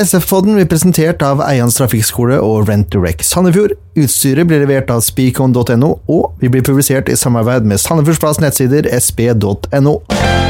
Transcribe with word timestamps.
SF-podden 0.00 0.54
blir 0.56 0.64
presentert 0.64 1.20
av 1.20 1.42
Eians 1.44 1.74
trafikkskole 1.76 2.38
og 2.40 2.70
Rent 2.70 2.86
Direct 2.94 3.20
Sandefjord. 3.28 3.74
Utstyret 4.00 4.48
blir 4.48 4.62
levert 4.62 4.88
av 4.88 5.02
speakon.no, 5.04 5.90
og 6.08 6.38
vi 6.40 6.48
blir 6.48 6.64
publisert 6.64 7.10
i 7.12 7.16
samarbeid 7.20 7.66
med 7.68 7.82
Sandefjordsplass 7.82 8.40
nettsider 8.40 8.88
sp.no. 8.96 9.98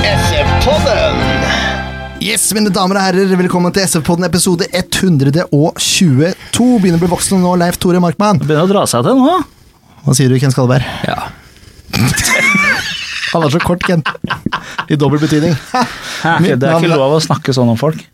SF-podden! 0.06 1.18
Yes, 2.22 2.44
mine 2.54 2.71
damer 2.71 3.00
og 3.00 3.08
herrer, 3.08 3.32
velkommen 3.40 3.74
til 3.74 3.88
SF-podden 3.88 4.28
episode 4.28 4.68
122. 4.71 5.51
Begynner 5.51 7.01
å 7.01 7.03
bli 7.03 7.10
voksen 7.10 7.42
nå, 7.42 7.56
Leif 7.58 7.80
Tore 7.82 7.98
Markmann. 8.04 8.38
Begynner 8.44 8.69
å 8.69 8.71
dra 8.71 8.85
seg 8.92 9.03
til 9.08 9.19
nå. 9.19 9.35
Hva 10.04 10.14
sier 10.14 10.30
du, 10.30 10.38
Ken 10.38 10.54
Skalberg? 10.54 10.87
Ja. 11.10 11.26
Han 13.32 13.48
er 13.48 13.51
så 13.51 13.58
kort, 13.67 13.82
Ken. 13.82 14.06
I 14.87 14.94
dobbel 14.94 15.19
betydning. 15.26 15.58
Det 15.58 16.55
er 16.55 16.78
ikke 16.78 16.95
lov 16.95 17.19
å 17.19 17.23
snakke 17.27 17.56
sånn 17.56 17.74
om 17.74 17.82
folk. 17.82 18.06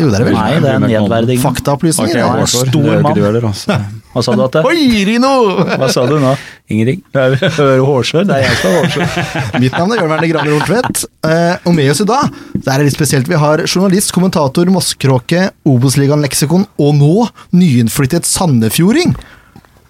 Jo, 0.00 0.08
det 0.08 0.18
er 0.20 0.24
vel. 0.24 0.36
Nei, 0.36 0.52
det 0.62 0.70
er 0.72 0.80
nedverdigende. 0.80 1.42
Faktaopplysninger. 1.42 2.16
Okay, 2.16 2.40
ja. 2.40 2.46
Stor 2.48 3.02
mann. 3.04 3.18
heller, 3.18 3.46
altså. 3.50 3.76
Hva 4.12 4.22
sa 4.24 4.34
du, 4.36 4.42
at 4.44 4.56
det? 4.56 4.62
Oi, 4.70 5.02
Rino! 5.08 5.32
Hva 5.68 5.88
sa 5.92 6.04
du 6.08 6.14
nå? 6.22 6.32
Ingenting. 6.72 7.02
Hører 7.58 7.82
hårsår. 7.88 8.24
Det 8.28 8.38
er 8.38 8.46
jeg 8.46 8.58
som 8.60 8.72
har 8.72 8.86
hårsår. 8.86 9.60
Mitt 9.64 9.76
navn 9.76 9.92
er 9.92 10.02
Jørn 10.02 10.14
Werner 10.14 10.30
Graner 10.32 10.56
Horntvedt, 10.56 11.04
eh, 11.28 11.68
og 11.68 11.76
med 11.76 11.92
oss 11.92 12.02
i 12.04 12.08
dag 12.08 12.32
det 12.54 12.64
er 12.70 12.78
det 12.78 12.88
litt 12.88 12.96
spesielt. 12.96 13.28
Vi 13.28 13.40
har 13.42 13.64
journalist, 13.66 14.14
kommentator, 14.16 14.68
Mosskråke, 14.72 15.48
Obos-ligaen 15.68 16.24
leksikon, 16.24 16.68
og 16.80 16.96
nå 16.98 17.26
nyinnflyttet 17.56 18.28
sandefjording. 18.28 19.16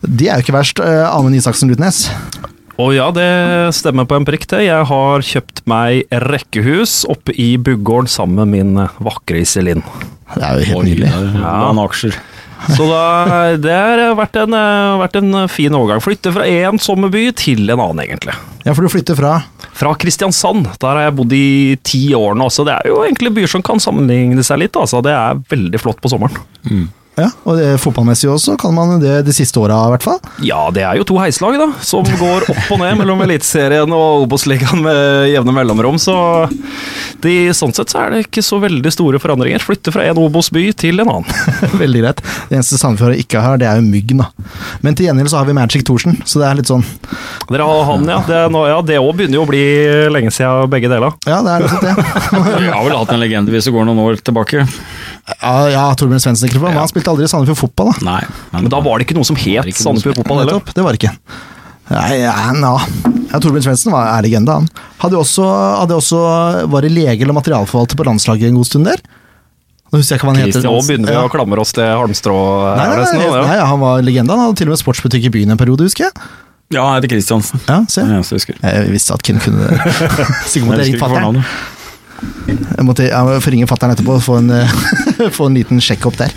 Det 0.02 0.30
er 0.30 0.40
jo 0.40 0.46
ikke 0.48 0.56
verst, 0.56 0.82
eh, 0.82 1.04
Amund 1.06 1.38
Isaksen 1.38 1.70
Lutnes. 1.70 2.08
Og 2.80 2.94
ja, 2.96 3.10
det 3.12 3.28
stemmer 3.76 4.06
på 4.08 4.16
en 4.16 4.26
prikk, 4.26 4.46
det. 4.48 4.64
Jeg 4.64 4.88
har 4.88 5.26
kjøpt 5.26 5.64
meg 5.68 6.06
rekkehus 6.24 7.02
oppe 7.10 7.34
i 7.36 7.54
Buggården 7.60 8.08
sammen 8.10 8.40
med 8.40 8.52
min 8.54 8.86
vakre 9.04 9.42
Iselin. 9.44 9.84
Det 10.32 10.44
er 10.46 10.60
jo 10.62 10.68
helt 10.70 10.88
nydelig. 10.88 11.10
Ja. 11.36 11.56
aksjer. 11.84 12.16
Så 12.76 12.86
da, 12.86 13.02
det 13.58 13.74
har 13.74 14.14
vært 14.14 14.38
en, 14.38 14.54
eh, 14.54 15.00
vært 15.02 15.18
en 15.18 15.34
fin 15.50 15.74
overgang. 15.74 16.02
Flytte 16.04 16.32
fra 16.34 16.46
én 16.46 16.78
sommerby 16.80 17.26
til 17.36 17.66
en 17.66 17.82
annen, 17.82 18.04
egentlig. 18.06 18.36
Ja, 18.62 18.72
for 18.72 18.86
du 18.86 18.92
flytter 18.92 19.18
fra 19.18 19.42
Fra 19.72 19.94
Kristiansand. 19.96 20.68
Der 20.78 20.94
har 20.94 21.06
jeg 21.06 21.16
bodd 21.16 21.32
i 21.32 21.76
ti 21.82 22.02
år 22.14 22.36
nå, 22.38 22.50
så 22.52 22.64
det 22.68 22.74
er 22.76 22.90
jo 22.90 23.00
egentlig 23.02 23.32
byer 23.34 23.48
som 23.50 23.64
kan 23.64 23.80
sammenligne 23.80 24.44
seg 24.44 24.60
litt. 24.60 24.76
Altså. 24.78 25.00
Det 25.02 25.10
er 25.16 25.40
veldig 25.48 25.80
flott 25.80 26.00
på 26.04 26.12
sommeren. 26.12 26.36
Ja, 27.18 27.26
og 27.44 27.58
det, 27.58 27.66
fotballmessig 27.82 28.30
også 28.32 28.54
kan 28.60 28.72
man 28.72 28.96
det 29.02 29.18
de 29.26 29.34
siste 29.36 29.60
åra, 29.60 29.76
i 29.84 29.92
hvert 29.92 30.04
fall. 30.06 30.20
Ja, 30.40 30.62
det 30.72 30.84
er 30.88 30.96
jo 30.96 31.04
to 31.04 31.18
heislag, 31.20 31.58
da, 31.60 31.68
som 31.84 32.06
går 32.06 32.46
opp 32.48 32.70
og 32.72 32.80
ned 32.80 32.96
mellom 33.02 33.20
Eliteserien 33.26 33.92
og 33.92 34.24
Obos-ligaen 34.24 34.80
med 34.80 35.28
jevne 35.28 35.52
mellomrom. 35.52 35.98
Så 36.00 36.14
de, 37.22 37.34
sånn 37.56 37.74
sett 37.76 37.92
så 37.92 38.00
er 38.00 38.14
det 38.14 38.22
ikke 38.24 38.44
så 38.44 38.56
veldig 38.62 38.92
store 38.94 39.20
forandringer. 39.20 39.60
Flytte 39.60 39.92
fra 39.92 40.06
en 40.08 40.22
Obos-by 40.22 40.64
til 40.78 41.04
en 41.04 41.12
annen. 41.12 41.28
Veldig 41.82 42.00
greit. 42.02 42.22
Det 42.48 42.56
eneste 42.56 42.80
Sandefjord 42.80 43.20
ikke 43.20 43.42
har, 43.44 43.60
det 43.60 43.68
er 43.68 43.78
jo 43.78 43.84
myggen, 43.84 44.24
da. 44.24 44.48
Men 44.84 44.96
til 44.96 45.10
gjengjeld 45.10 45.32
så 45.34 45.42
har 45.42 45.48
vi 45.48 45.56
Magic 45.56 45.84
Thorsen, 45.86 46.16
så 46.24 46.40
det 46.40 46.48
er 46.48 46.58
litt 46.58 46.70
sånn 46.70 46.84
Dere 47.50 47.66
har 47.68 47.84
han, 47.90 48.08
ja. 48.08 48.18
Det, 48.24 48.40
òg 48.48 48.88
ja, 48.88 48.98
begynner 49.12 49.36
jo 49.36 49.44
å 49.44 49.50
bli 49.50 49.62
lenge 50.12 50.32
siden 50.32 50.72
begge 50.72 50.88
deler. 50.90 51.12
Ja, 51.28 51.42
det 51.44 51.58
er 51.58 51.66
nettopp 51.66 51.84
det. 51.84 51.94
Vi 52.62 52.72
har 52.72 52.84
vel 52.86 52.96
hatt 52.96 53.12
en 53.12 53.20
legende 53.20 53.52
hvis 53.52 53.68
det 53.68 53.74
går 53.76 53.88
noen 53.88 54.00
år 54.06 54.22
tilbake. 54.24 54.64
Ja, 55.38 55.54
ja 55.70 55.84
Torbjørn 55.98 56.22
Svendsen 56.22 56.48
ikke 56.48 56.62
han 56.64 56.88
spilte 57.02 57.12
aldri 57.12 57.28
Sandefjord 57.30 57.58
Fotball, 57.58 57.90
da. 57.92 58.04
Nei. 58.06 58.20
Men 58.54 58.70
da 58.72 58.80
var 58.82 58.98
det 59.00 59.08
ikke 59.08 59.18
noe 59.18 59.26
som 59.26 59.38
het 59.38 59.72
Sandefjord 59.76 60.20
Fotball 60.22 60.42
heller. 60.42 60.60
Nettopp, 60.60 60.74
det 60.76 60.84
var 60.86 60.94
det 60.94 61.02
ikke. 61.02 61.14
Nei, 61.92 62.20
ja, 62.22 62.34
ja. 62.62 62.76
Torbjørn 63.32 63.64
Svendsen 63.66 63.96
er 63.96 64.22
legende, 64.24 64.54
han. 64.54 64.68
Hadde 65.02 65.18
også, 65.18 65.44
hadde 65.82 65.96
også 65.98 66.20
var 66.70 66.84
det 66.84 66.92
lege 66.94 67.24
eller 67.24 67.36
materialforvalter 67.36 67.98
på 67.98 68.06
landslaget 68.08 68.48
en 68.50 68.60
god 68.60 68.68
stund 68.68 68.88
der. 68.88 69.02
Nå 69.92 70.00
husker 70.00 70.14
jeg 70.14 70.20
ikke 70.22 70.28
hva 70.28 70.32
han 70.36 70.46
heter. 70.46 70.64
Nå 70.64 70.78
begynner 70.86 71.10
vi 71.10 71.16
Ja. 71.18 71.24
å 71.26 71.32
klamre 71.32 71.60
oss 71.60 71.74
til 71.76 71.84
halmstrå. 71.84 72.36
Nei, 72.76 72.86
her, 72.86 72.94
nei, 72.94 73.02
nesten, 73.02 73.18
nei, 73.20 73.42
nei, 73.50 73.58
han 73.72 73.80
var 73.82 74.00
legende. 74.04 74.32
Han 74.32 74.46
hadde 74.46 74.56
til 74.62 74.70
og 74.70 74.72
med 74.72 74.80
sportsbutikk 74.80 75.28
i 75.28 75.32
byen 75.34 75.52
en 75.52 75.60
periode, 75.60 75.84
husker 75.84 76.08
jeg. 76.08 76.30
Ja, 76.72 76.86
han 76.86 76.96
heter 76.96 77.12
Kristiansen. 77.12 77.60
Ja, 77.68 77.82
se. 77.92 78.00
Jeg 78.08 78.24
husker. 78.24 78.56
Jeg 78.62 78.88
visste 78.94 79.12
at 79.12 79.22
Kim 79.26 79.40
kunne 79.42 79.68
det. 79.68 79.80
Sikkert 80.48 80.70
måtte 80.70 80.80
jeg 80.80 80.94
ringe 80.94 80.96
Jeg 80.96 81.02
fatteren. 81.02 81.42
Jeg 82.78 82.86
måtte 82.86 83.06
jeg 83.08 83.52
ringe 83.52 83.68
fatter'n 83.68 83.92
etterpå 83.92 84.16
og 84.16 84.24
få 84.24 84.38
en, 84.40 84.50
eh, 84.54 85.28
få 85.36 85.50
en 85.50 85.58
liten 85.58 85.82
sjekk 85.82 86.06
opp 86.08 86.16
der. 86.20 86.32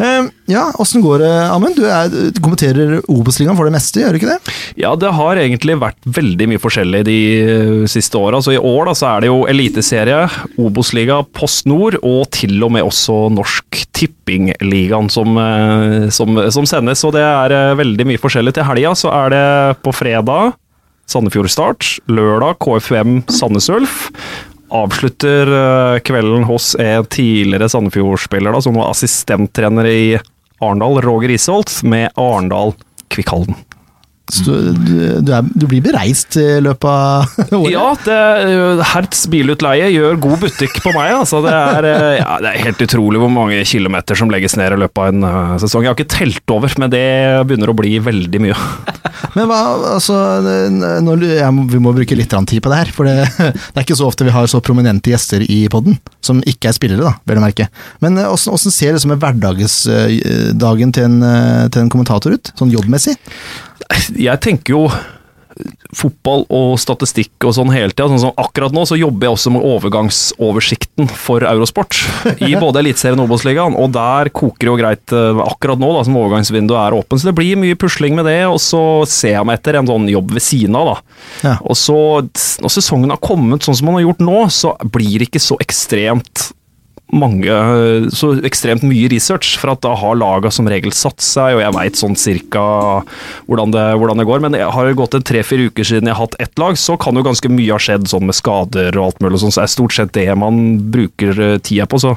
Eh, 0.00 0.28
ja, 0.48 0.64
åssen 0.80 1.02
går 1.04 1.20
det, 1.20 1.32
Amund? 1.52 1.76
Du, 1.76 1.84
er, 1.84 2.08
du 2.08 2.40
kommenterer 2.40 3.00
Obos-ligaen 3.10 3.58
for 3.58 3.68
det 3.68 3.74
meste, 3.74 4.00
gjør 4.00 4.16
du 4.16 4.20
ikke 4.20 4.30
det? 4.32 4.54
Ja, 4.80 4.94
det 4.96 5.12
har 5.16 5.40
egentlig 5.40 5.76
vært 5.80 6.08
veldig 6.08 6.48
mye 6.52 6.62
forskjellig 6.62 7.02
de 7.08 7.18
eh, 7.40 7.74
siste 7.90 8.16
åra. 8.20 8.40
Så 8.40 8.54
i 8.56 8.60
år 8.60 8.88
da, 8.88 8.96
så 8.96 9.10
er 9.10 9.24
det 9.24 9.30
jo 9.30 9.42
Eliteserie, 9.50 10.22
Obos-liga, 10.60 11.20
Post 11.36 11.68
Nord 11.68 11.98
og 12.00 12.24
til 12.34 12.56
og 12.64 12.72
med 12.76 12.86
også 12.86 13.26
Norsk 13.36 13.82
Tippingligaen 13.96 15.12
som, 15.12 15.36
eh, 15.36 16.08
som, 16.14 16.40
som 16.54 16.68
sendes. 16.68 17.04
Og 17.04 17.14
det 17.18 17.26
er 17.26 17.56
eh, 17.56 17.76
veldig 17.80 18.08
mye 18.12 18.22
forskjellig. 18.22 18.56
Til 18.56 18.68
helga 18.70 18.96
så 18.96 19.12
er 19.12 19.36
det 19.36 19.46
på 19.84 19.92
fredag 19.94 20.54
Sandefjord 21.10 21.50
Start, 21.50 21.86
lørdag 22.08 22.60
KFUM 22.62 23.24
Sandnes 23.34 23.66
Ulf. 23.72 24.06
Avslutter 24.70 25.50
eh, 25.60 26.00
kvelden 26.06 26.44
hos 26.48 26.74
en 26.78 27.06
tidligere 27.10 27.68
Sandefjord-spiller, 27.68 28.60
som 28.60 28.78
var 28.78 28.92
assistenttrener 28.92 29.86
i 29.90 30.04
Arendal, 30.60 31.00
Roger 31.02 31.34
Isholt, 31.34 31.82
med 31.82 32.10
Arendal 32.14 32.74
Kvikkhalden. 33.10 33.58
Så 34.30 34.44
du, 34.46 34.70
du, 34.78 34.94
du, 35.26 35.32
er, 35.34 35.46
du 35.54 35.66
blir 35.70 35.82
bereist 35.84 36.36
i 36.40 36.46
løpet 36.62 36.88
av 36.88 37.40
året? 37.60 37.72
Ja, 37.74 37.86
det, 38.06 38.18
øh, 38.50 38.82
Hertz 38.92 39.24
bilutleie 39.30 39.90
gjør 39.94 40.20
god 40.22 40.44
butikk 40.46 40.80
på 40.84 40.94
meg. 40.96 41.14
Altså. 41.18 41.42
Det, 41.44 41.54
er, 41.54 41.88
øh, 41.90 42.14
ja, 42.20 42.38
det 42.42 42.52
er 42.52 42.64
helt 42.68 42.84
utrolig 42.86 43.22
hvor 43.22 43.32
mange 43.34 43.60
kilometer 43.68 44.18
som 44.18 44.32
legges 44.32 44.56
ned 44.58 44.76
i 44.76 44.80
løpet 44.84 45.02
av 45.02 45.12
en 45.12 45.28
øh, 45.28 45.56
sesong. 45.64 45.86
Jeg 45.86 45.92
har 45.92 45.98
ikke 45.98 46.16
telt 46.16 46.56
over, 46.56 46.76
men 46.80 46.92
det 46.92 47.04
begynner 47.48 47.72
å 47.72 47.78
bli 47.78 47.96
veldig 48.04 48.44
mye. 48.46 48.58
Men 49.36 49.46
hva, 49.50 49.58
altså 49.92 50.14
nå, 50.72 51.12
jeg, 51.22 51.64
Vi 51.70 51.78
må 51.82 51.92
bruke 51.94 52.16
litt 52.16 52.32
tid 52.32 52.62
på 52.64 52.70
det 52.72 52.78
her, 52.80 52.90
for 52.94 53.06
det, 53.06 53.26
det 53.52 53.76
er 53.76 53.84
ikke 53.84 53.98
så 53.98 54.08
ofte 54.08 54.26
vi 54.26 54.32
har 54.34 54.48
så 54.50 54.62
prominente 54.64 55.12
gjester 55.12 55.44
i 55.44 55.60
podden, 55.70 55.98
som 56.24 56.40
ikke 56.48 56.70
er 56.70 56.76
spillere, 56.76 57.04
da, 57.04 57.12
vel 57.28 57.40
å 57.40 57.44
merke. 57.44 57.68
Men 58.02 58.18
åssen 58.24 58.74
ser 58.74 58.96
det 58.96 59.02
som 59.04 59.12
er 59.14 59.20
hverdagsdagen 59.20 60.94
til, 60.96 61.06
en, 61.06 61.18
eh, 61.26 61.66
til 61.72 61.84
en 61.84 61.92
kommentator 61.92 62.34
ut, 62.36 62.52
sånn 62.58 62.72
jobbmessig? 62.74 63.16
Jeg 64.16 64.40
tenker 64.44 64.76
jo 64.76 64.84
fotball 65.96 66.44
og 66.54 66.76
statistikk 66.80 67.44
og 67.46 67.54
sånn 67.56 67.72
hele 67.74 67.92
tida. 67.92 68.08
Sånn 68.10 68.22
som 68.22 68.40
akkurat 68.40 68.74
nå 68.74 68.84
så 68.88 68.98
jobber 68.98 69.26
jeg 69.26 69.36
også 69.36 69.52
med 69.54 69.64
overgangsoversikten 69.66 71.10
for 71.10 71.44
Eurosport. 71.46 71.98
I 72.46 72.54
både 72.62 72.82
Eliteserien 72.82 73.20
og 73.20 73.28
Obos-ligaen, 73.30 73.76
og 73.78 73.92
der 73.94 74.30
koker 74.34 74.68
det 74.68 74.70
jo 74.70 74.78
greit 74.80 75.16
eh, 75.16 75.42
akkurat 75.44 75.80
nå 75.82 75.90
da, 75.96 76.04
som 76.06 76.18
overgangsvinduet 76.20 76.80
er 76.84 76.98
åpen. 77.00 77.20
Så 77.20 77.30
det 77.30 77.36
blir 77.38 77.58
mye 77.60 77.78
pusling 77.80 78.16
med 78.18 78.28
det, 78.30 78.38
og 78.50 78.60
så 78.62 78.82
ser 79.10 79.36
jeg 79.36 79.48
meg 79.48 79.60
etter 79.60 79.80
en 79.80 79.90
sånn 79.90 80.08
jobb 80.12 80.36
ved 80.36 80.46
siden 80.46 80.78
av, 80.78 80.92
da. 80.92 81.18
Ja. 81.48 81.56
Og 81.64 81.78
så, 81.78 81.98
når 82.62 82.76
sesongen 82.76 83.14
har 83.14 83.22
kommet 83.24 83.66
sånn 83.66 83.78
som 83.78 83.90
man 83.90 84.00
har 84.00 84.08
gjort 84.08 84.24
nå, 84.24 84.38
så 84.54 84.74
blir 84.86 85.18
det 85.18 85.30
ikke 85.30 85.42
så 85.42 85.58
ekstremt 85.62 86.50
mange, 87.16 87.54
så 88.14 88.32
ekstremt 88.46 88.84
mye 88.86 89.08
research, 89.10 89.56
for 89.60 89.72
at 89.72 89.82
da 89.84 89.92
har 89.98 90.18
laga 90.18 90.50
som 90.54 90.68
regel 90.70 90.92
satt 90.94 91.22
seg, 91.24 91.56
og 91.56 91.62
jeg 91.64 91.74
veit 91.76 91.98
sånn 92.00 92.16
cirka 92.18 92.62
hvordan 93.48 93.74
det, 93.74 93.84
hvordan 93.98 94.22
det 94.22 94.26
går. 94.28 94.42
Men 94.44 94.56
det 94.56 94.62
har 94.64 94.92
gått 94.98 95.16
en 95.18 95.26
tre-fire 95.26 95.68
uker 95.70 95.86
siden 95.86 96.10
jeg 96.10 96.16
har 96.16 96.28
hatt 96.28 96.38
ett 96.42 96.62
lag, 96.62 96.78
så 96.78 96.96
kan 97.00 97.18
jo 97.18 97.24
ganske 97.26 97.50
mye 97.52 97.74
ha 97.74 97.80
skjedd 97.82 98.08
sånn 98.10 98.28
med 98.28 98.38
skader 98.38 98.96
og 98.98 99.08
alt 99.08 99.24
mulig, 99.24 99.42
sånn, 99.42 99.54
så 99.54 99.64
er 99.64 99.72
stort 99.72 99.96
sett 99.96 100.14
det 100.16 100.28
man 100.38 100.78
bruker 100.94 101.42
eh, 101.46 101.56
tida 101.66 101.88
på. 101.90 102.00
Så 102.02 102.14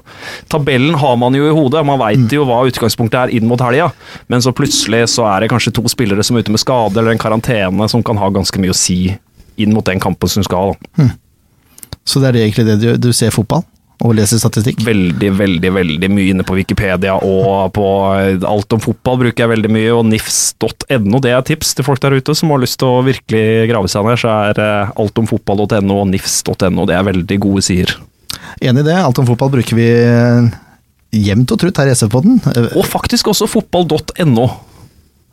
tabellen 0.54 0.98
har 1.02 1.18
man 1.22 1.38
jo 1.38 1.50
i 1.50 1.56
hodet, 1.56 1.86
man 1.88 2.02
veit 2.02 2.34
jo 2.34 2.46
hva 2.50 2.64
utgangspunktet 2.70 3.20
er 3.25 3.36
inn 3.38 3.50
mot 3.50 3.62
helga, 3.64 3.92
men 4.31 4.46
så 4.46 4.54
plutselig 4.56 5.06
så 5.16 5.28
er 5.31 5.44
det 5.44 5.52
kanskje 5.54 5.75
to 5.75 5.86
spillere 5.92 6.25
som 6.25 6.38
er 6.38 6.46
ute 6.46 6.54
med 6.54 6.62
skade, 6.62 6.98
eller 7.00 7.16
en 7.16 7.22
karantene, 7.22 7.90
som 7.92 8.06
kan 8.06 8.20
ha 8.22 8.31
ganske 8.34 8.62
mye 8.62 8.74
å 8.74 8.78
si 8.78 9.02
inn 9.62 9.74
mot 9.74 9.86
den 9.86 10.02
kampen 10.02 10.30
som 10.30 10.46
skal. 10.46 10.74
Da. 10.98 11.12
Så 12.06 12.20
det 12.20 12.31
er 12.31 12.44
egentlig 12.44 12.66
det 12.68 12.80
du, 12.81 12.90
du 13.00 13.14
ser 13.16 13.34
fotball? 13.34 13.64
Og 14.03 14.16
leser 14.18 14.41
statistikk? 14.41 14.81
veldig, 14.84 15.30
veldig 15.40 15.69
veldig 15.72 16.09
mye 16.12 16.34
inne 16.34 16.44
på 16.44 16.58
Wikipedia 16.58 17.14
og 17.24 17.69
på 17.75 17.86
alt 18.50 18.75
om 18.75 18.81
fotball 18.83 19.22
bruker 19.22 19.45
jeg 19.45 19.51
veldig 19.54 19.72
mye, 19.72 19.94
og 19.95 20.04
nifs.no, 20.10 21.22
det 21.24 21.31
er 21.31 21.45
tips 21.48 21.72
til 21.77 21.88
folk 21.88 22.01
der 22.04 22.18
ute 22.19 22.36
som 22.36 22.51
har 22.51 22.60
lyst 22.60 22.81
til 22.81 22.92
å 22.92 23.04
virkelig 23.06 23.69
grave 23.72 23.88
seg 23.92 24.04
ned, 24.10 24.19
så 24.19 24.33
er 24.50 24.60
eh, 24.60 24.92
altomfotball.no 25.00 26.01
og 26.01 26.10
nifs.no, 26.12 26.88
det 26.89 26.98
er 26.98 27.07
veldig 27.07 27.38
gode 27.45 27.63
sider. 27.63 27.95
Enig 28.60 28.83
i 28.83 28.88
det. 28.89 28.98
Alt 29.00 29.22
om 29.24 29.30
fotball 29.30 29.54
bruker 29.56 29.77
vi 29.80 29.88
eh, 29.88 30.51
jevnt 31.24 31.54
og 31.56 31.62
trutt 31.63 31.80
her 31.80 31.89
i 31.92 31.95
SV-podden. 31.95 32.42
Eh, 32.51 32.68
Og 32.75 32.86
faktisk 32.89 33.31
også 33.31 33.48
fotball.no. 33.50 34.50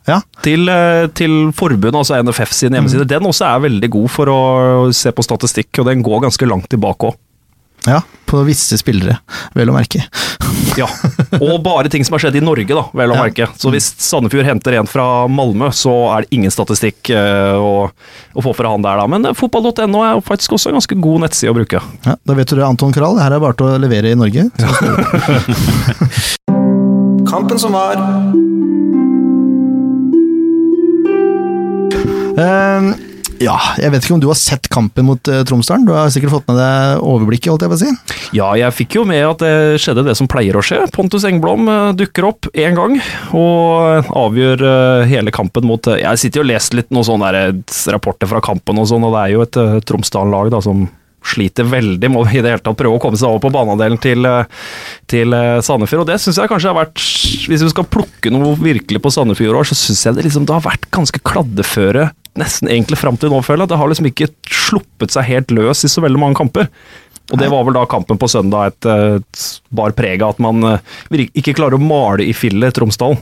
Ja. 0.09 0.21
Til, 0.45 0.63
eh, 0.71 1.09
til 1.13 1.51
forbundet, 1.53 1.97
altså 1.99 2.21
NFF 2.23 2.55
sin 2.55 2.73
hjemmeside. 2.77 3.05
Den 3.09 3.27
også 3.29 3.45
er 3.51 3.65
veldig 3.67 3.89
god 3.93 4.07
for 4.15 4.31
å 4.31 4.39
se 4.95 5.11
på 5.13 5.25
statistikk, 5.27 5.83
og 5.83 5.91
den 5.91 6.01
går 6.05 6.23
ganske 6.25 6.47
langt 6.49 6.71
tilbake 6.71 7.11
òg. 7.11 7.19
Ja, 7.87 7.99
på 8.29 8.35
visse 8.47 8.77
spillere, 8.79 9.15
vel 9.57 9.69
å 9.71 9.75
merke. 9.77 9.99
Ja, 10.77 10.85
og 11.41 11.57
bare 11.65 11.89
ting 11.91 12.03
som 12.07 12.13
har 12.15 12.21
skjedd 12.23 12.37
i 12.39 12.41
Norge, 12.43 12.71
da, 12.71 12.85
vel 12.95 13.11
å 13.11 13.15
Ja. 13.17 13.23
merke. 13.25 13.43
Så 13.59 13.67
hvis 13.73 13.89
Sandefjord 13.99 14.45
henter 14.47 14.71
en 14.79 14.87
fra 14.87 15.27
Malmö, 15.27 15.67
så 15.75 15.91
er 16.13 16.19
det 16.23 16.31
ingen 16.37 16.51
statistikk 16.53 17.09
eh, 17.11 17.57
å, 17.59 17.89
å 17.91 18.39
få 18.45 18.53
fra 18.55 18.71
han 18.71 18.79
der, 18.85 18.95
da. 19.01 19.05
Men 19.11 19.25
eh, 19.27 19.35
fotball.no 19.35 19.99
er 20.07 20.21
faktisk 20.23 20.55
også 20.55 20.69
en 20.71 20.77
ganske 20.79 20.95
god 21.03 21.19
nettside 21.25 21.51
å 21.51 21.57
bruke. 21.57 21.79
Ja, 22.07 22.13
da 22.23 22.31
vet 22.37 22.47
du 22.47 22.55
det, 22.55 22.63
Anton 22.63 22.95
Krall. 22.95 23.19
Her 23.19 23.35
er 23.35 23.43
bare 23.43 23.55
til 23.59 23.67
å 23.67 23.75
levere 23.83 24.13
i 24.13 24.19
Norge. 24.21 24.43
Kampen 27.31 27.59
som 27.59 27.71
var. 27.75 27.95
Ehm, 32.39 32.93
ja, 33.41 33.55
jeg 33.81 33.91
vet 33.93 34.05
ikke 34.05 34.15
om 34.15 34.21
du 34.21 34.29
har 34.29 34.37
sett 34.37 34.69
kampen 34.71 35.07
mot 35.07 35.31
uh, 35.31 35.41
Tromsdalen? 35.47 35.87
Du 35.87 35.93
har 35.95 36.11
sikkert 36.13 36.35
fått 36.35 36.47
med 36.51 36.59
deg 36.61 37.01
overblikket, 37.01 37.49
holdt 37.51 37.65
jeg 37.65 37.71
på 37.71 37.77
å 37.77 37.81
si. 37.81 38.19
Ja, 38.37 38.51
jeg 38.59 38.75
fikk 38.77 38.97
jo 38.99 39.05
med 39.07 39.23
at 39.25 39.41
det 39.41 39.81
skjedde 39.81 40.05
det 40.05 40.15
som 40.19 40.29
pleier 40.31 40.57
å 40.57 40.63
skje. 40.65 40.83
Pontus 40.93 41.25
Engblom 41.27 41.65
uh, 41.69 41.91
dukker 41.97 42.29
opp 42.29 42.49
én 42.53 42.77
gang 42.77 42.99
og 43.37 44.13
avgjør 44.21 44.65
uh, 44.65 45.09
hele 45.09 45.33
kampen 45.33 45.65
mot 45.67 45.89
Jeg 45.97 46.21
sitter 46.21 46.41
jo 46.41 46.45
og 46.45 46.51
leser 46.51 46.81
litt 46.81 46.93
noen 46.93 47.07
sånne 47.07 47.33
der, 47.33 47.59
rapporter 47.95 48.29
fra 48.29 48.43
kampen 48.45 48.81
og 48.81 48.89
sånn, 48.91 49.05
og 49.07 49.15
det 49.17 49.25
er 49.25 49.35
jo 49.35 49.45
et 49.45 49.61
uh, 49.61 49.77
Tromsdalen-lag 49.89 50.53
da 50.53 50.61
som 50.63 50.85
sliter 51.31 51.67
veldig 51.69 52.09
med 52.09 52.17
å 52.17 52.29
i 52.31 52.39
det 52.41 52.49
hele 52.49 52.63
tatt 52.65 52.77
prøve 52.79 52.97
å 52.97 53.01
komme 53.01 53.17
seg 53.19 53.29
over 53.29 53.43
på 53.43 53.51
banedelen 53.53 53.99
til, 54.01 54.25
til 55.05 55.35
Sandefjord. 55.61 56.01
Og 56.01 56.09
det 56.09 56.17
syns 56.17 56.39
jeg 56.41 56.49
kanskje 56.49 56.71
har 56.71 56.79
vært 56.79 56.97
Hvis 57.45 57.61
vi 57.61 57.69
skal 57.69 57.85
plukke 57.85 58.33
noe 58.33 58.55
virkelig 58.57 59.03
på 59.03 59.11
Sandefjord 59.13 59.53
i 59.53 59.59
år, 59.59 59.69
så 59.69 59.77
syns 59.77 60.01
jeg 60.07 60.17
det 60.17 60.25
liksom 60.25 60.47
det 60.49 60.55
har 60.57 60.65
vært 60.65 60.89
ganske 60.89 61.21
kladdeføre 61.21 62.07
nesten 62.39 62.69
egentlig 62.71 62.97
fram 63.01 63.17
til 63.19 63.31
nå, 63.33 63.41
føler 63.43 63.65
jeg. 63.65 63.73
Det 63.73 63.79
har 63.81 63.89
liksom 63.91 64.07
ikke 64.11 64.29
sluppet 64.47 65.11
seg 65.15 65.27
helt 65.27 65.51
løs 65.55 65.83
i 65.83 65.91
så 65.91 66.03
veldig 66.05 66.21
mange 66.21 66.39
kamper. 66.39 66.69
Og 67.31 67.39
det 67.39 67.47
var 67.51 67.63
vel 67.63 67.75
da 67.77 67.85
kampen 67.87 68.17
på 68.19 68.27
søndag 68.27 68.73
et, 68.73 68.85
et 68.91 69.43
bar 69.71 69.93
preg 69.95 70.23
av 70.25 70.33
at 70.35 70.39
man 70.43 70.63
eh, 70.67 71.27
ikke 71.37 71.53
klarer 71.55 71.77
å 71.77 71.83
male 71.83 72.25
i 72.27 72.33
fillet 72.35 72.75
Tromsdalen. 72.75 73.19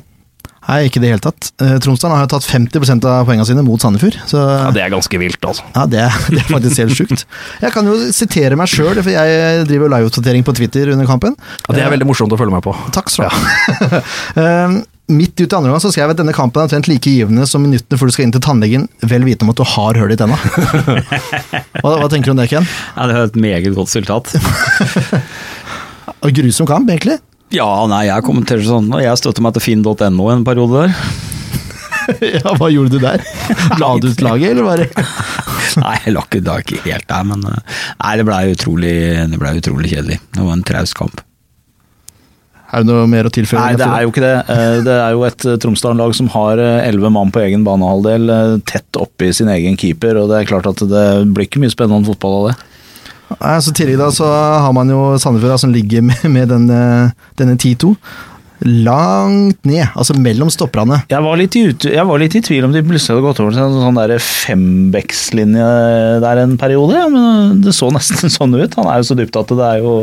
Nei, 0.69 0.83
ikke 0.85 0.99
i 0.99 1.01
det 1.01 1.09
hele 1.13 1.21
tatt. 1.23 1.47
Tromsdal 1.57 1.79
Tromsdalen 1.81 2.15
har 2.17 2.25
jo 2.27 2.31
tatt 2.35 2.45
50% 2.45 3.05
av 3.09 3.23
poengene 3.25 3.45
sine 3.47 3.63
mot 3.65 3.81
Sandefjord. 3.81 4.17
Så 4.29 4.37
Ja, 4.41 4.67
det 4.75 4.81
er 4.83 4.91
ganske 4.93 5.17
vilt, 5.21 5.39
altså. 5.45 5.65
Ja, 5.73 5.85
det, 5.89 6.01
er- 6.05 6.25
det 6.35 6.41
er 6.43 6.49
faktisk 6.51 6.81
helt 6.83 6.97
sjukt. 6.99 7.23
Jeg 7.63 7.73
kan 7.73 7.89
jo 7.89 7.95
sitere 8.13 8.57
meg 8.59 8.69
sjøl, 8.69 8.99
for 9.01 9.09
jeg 9.13 9.63
driver 9.69 9.89
liveoppdatering 9.95 10.45
på 10.45 10.53
Twitter 10.59 10.91
under 10.93 11.09
kampen. 11.09 11.37
Ja, 11.65 11.73
det 11.77 11.85
er 11.87 11.93
veldig 11.95 12.09
morsomt 12.11 12.33
å 12.35 12.37
følge 12.41 12.53
meg 12.53 12.65
på. 12.67 12.75
Takk 12.93 13.09
skal 13.13 13.29
du 13.29 13.33
ha. 13.33 14.01
Midt 15.09 15.41
ut 15.41 15.49
i 15.49 15.55
andre 15.57 15.71
gang 15.71 15.81
så 15.81 15.89
skrev 15.89 16.05
jeg 16.05 16.13
at 16.13 16.19
denne 16.21 16.35
kampen 16.37 16.61
er 16.61 16.67
omtrent 16.67 16.89
like 16.89 17.09
givende 17.09 17.47
som 17.49 17.63
minuttene 17.65 17.97
før 17.97 18.11
du 18.11 18.13
skal 18.13 18.27
inn 18.27 18.33
til 18.35 18.43
tannlegen, 18.45 18.83
vel 19.01 19.25
vitende 19.25 19.47
om 19.47 19.53
at 19.55 19.61
du 19.61 19.65
har 19.65 19.97
hull 19.97 20.13
i 20.13 20.17
tenna. 20.19 20.37
hva, 21.81 21.95
hva 21.97 22.09
tenker 22.11 22.29
du 22.29 22.35
om 22.35 22.41
det, 22.41 22.49
Ken? 22.51 22.67
Ja, 22.93 23.07
det 23.09 23.15
er 23.15 23.31
et 23.31 23.39
meget 23.41 23.73
godt 23.73 23.89
resultat. 23.89 24.35
Grusom 26.39 26.69
kamp, 26.69 26.91
egentlig. 26.93 27.17
Ja, 27.55 27.65
nei, 27.89 28.03
jeg 28.05 28.25
kommenterer 28.27 28.61
sånn, 28.61 28.91
jeg 29.01 29.17
støtter 29.17 29.41
meg 29.41 29.55
til 29.57 29.65
finn.no 29.65 30.29
en 30.29 30.45
periode 30.45 30.83
der. 30.83 30.93
ja, 32.35 32.53
Hva 32.57 32.69
gjorde 32.69 32.97
du 32.97 33.01
der? 33.01 33.23
La 33.81 33.95
du 33.97 34.11
ut 34.11 34.21
laget, 34.25 34.53
eller 34.53 34.83
det? 34.83 35.07
Nei, 35.79 35.95
jeg 36.05 36.13
la 36.13 36.25
ikke, 36.25 36.43
da 36.45 36.59
ikke 36.61 36.83
helt 36.85 37.09
der, 37.09 37.25
men 37.29 37.45
eh, 37.49 37.81
Nei, 38.03 38.13
det 38.19 38.27
blei 38.29 38.43
utrolig, 38.53 38.93
det 39.33 39.41
ble 39.41 39.55
utrolig 39.57 39.91
kjedelig. 39.95 40.19
Det 40.37 40.45
var 40.45 40.55
en 40.57 40.65
traust 40.69 40.97
kamp. 40.97 41.25
Er 42.69 42.83
det 42.85 42.89
noe 42.91 43.07
mer 43.09 43.25
å 43.25 43.31
tilføye? 43.33 43.57
Nei, 43.59 43.75
det 43.79 43.85
er 43.89 44.03
jo 44.05 44.11
ikke 44.13 44.21
det. 44.21 44.33
Eh, 44.53 44.79
Det 44.85 44.95
er 45.01 45.13
jo 45.15 45.23
et 45.25 45.45
eh, 45.49 45.55
Tromsdalen-lag 45.63 46.13
som 46.17 46.27
har 46.35 46.61
eh, 46.61 46.83
elleve 46.87 47.09
mann 47.15 47.31
på 47.33 47.41
egen 47.41 47.63
banehalvdel, 47.65 48.29
eh, 48.29 48.55
tett 48.69 48.99
oppi 49.01 49.31
sin 49.33 49.49
egen 49.49 49.77
keeper, 49.79 50.19
og 50.21 50.29
det 50.29 50.43
er 50.43 50.49
klart 50.51 50.69
at 50.69 50.83
det 50.85 51.05
blir 51.33 51.47
ikke 51.49 51.61
mye 51.63 51.73
spennende 51.73 52.05
fotball 52.11 52.35
av 52.43 52.49
det. 52.51 52.57
Nei, 53.39 53.55
så 53.61 53.73
tidligere 53.73 54.05
da 54.07 54.13
så 54.13 54.27
har 54.65 54.73
man 54.77 54.89
jo 54.89 55.01
Sandefjord 55.21 55.61
som 55.61 55.73
ligger 55.73 56.01
med, 56.05 56.23
med 56.33 56.49
denne, 56.53 56.81
denne 57.37 57.57
10-2. 57.57 57.95
Langt 58.83 59.61
ned, 59.63 59.85
altså 59.95 60.13
mellom 60.19 60.49
stopperne. 60.51 60.97
Jeg 61.09 61.23
var, 61.23 61.37
litt 61.39 61.55
i 61.55 61.61
jeg 61.71 62.03
var 62.09 62.19
litt 62.19 62.35
i 62.35 62.41
tvil 62.43 62.65
om 62.67 62.73
de 62.75 62.81
plutselig 62.83 63.15
hadde 63.15 63.23
gått 63.23 63.39
over 63.39 63.55
til 63.55 63.63
en 63.63 63.77
sånn 63.85 63.99
der 64.01 64.17
fembeckslinje 64.19 65.69
der 66.25 66.41
en 66.43 66.57
periode, 66.59 66.97
ja, 66.99 67.07
men 67.09 67.61
det 67.63 67.73
så 67.77 67.87
nesten 67.95 68.29
sånn 68.37 68.57
ut. 68.57 68.75
Han 68.81 68.89
er 68.91 68.99
jo 69.01 69.07
så 69.09 69.17
dypt 69.17 69.39
at 69.39 69.53
det 69.55 69.69
er 69.69 69.79
jo 69.85 69.93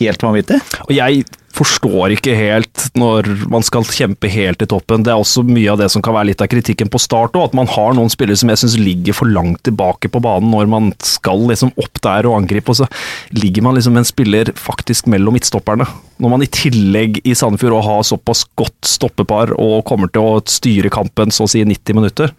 helt 0.00 0.26
vanvittig. 0.26 0.58
Og 0.88 0.92
jeg 0.96 1.22
forstår 1.58 2.14
ikke 2.14 2.34
helt 2.38 2.84
når 2.98 3.28
man 3.50 3.64
skal 3.66 3.86
kjempe 3.86 4.30
helt 4.30 4.62
i 4.62 4.68
toppen. 4.70 5.04
Det 5.04 5.12
er 5.12 5.20
også 5.20 5.44
mye 5.46 5.72
av 5.72 5.80
det 5.80 5.90
som 5.92 6.04
kan 6.04 6.16
være 6.16 6.30
litt 6.30 6.42
av 6.44 6.50
kritikken 6.52 6.90
på 6.92 7.00
start 7.02 7.36
òg, 7.38 7.50
at 7.50 7.56
man 7.58 7.70
har 7.70 7.96
noen 7.96 8.12
spillere 8.12 8.38
som 8.38 8.52
jeg 8.52 8.62
syns 8.62 8.78
ligger 8.80 9.16
for 9.16 9.30
langt 9.30 9.62
tilbake 9.66 10.10
på 10.12 10.22
banen 10.24 10.52
når 10.52 10.70
man 10.70 10.90
skal 11.04 11.46
liksom 11.50 11.74
opp 11.80 12.00
der 12.04 12.28
og 12.28 12.38
angripe, 12.40 12.72
og 12.72 12.80
så 12.80 12.88
ligger 13.36 13.66
man 13.66 13.78
liksom 13.78 13.98
en 13.98 14.08
spiller 14.08 14.52
faktisk 14.58 15.10
mellom 15.10 15.36
midtstopperne. 15.36 15.86
Når 16.18 16.34
man 16.34 16.44
i 16.44 16.50
tillegg 16.50 17.20
i 17.24 17.36
Sandefjord 17.38 17.84
har 17.86 18.06
såpass 18.06 18.44
godt 18.58 18.88
stoppepar 18.88 19.54
og 19.58 19.84
kommer 19.88 20.10
til 20.12 20.24
å 20.24 20.42
styre 20.48 20.92
kampen 20.92 21.34
så 21.34 21.46
å 21.46 21.50
si 21.50 21.62
90 21.66 21.98
minutter, 21.98 22.34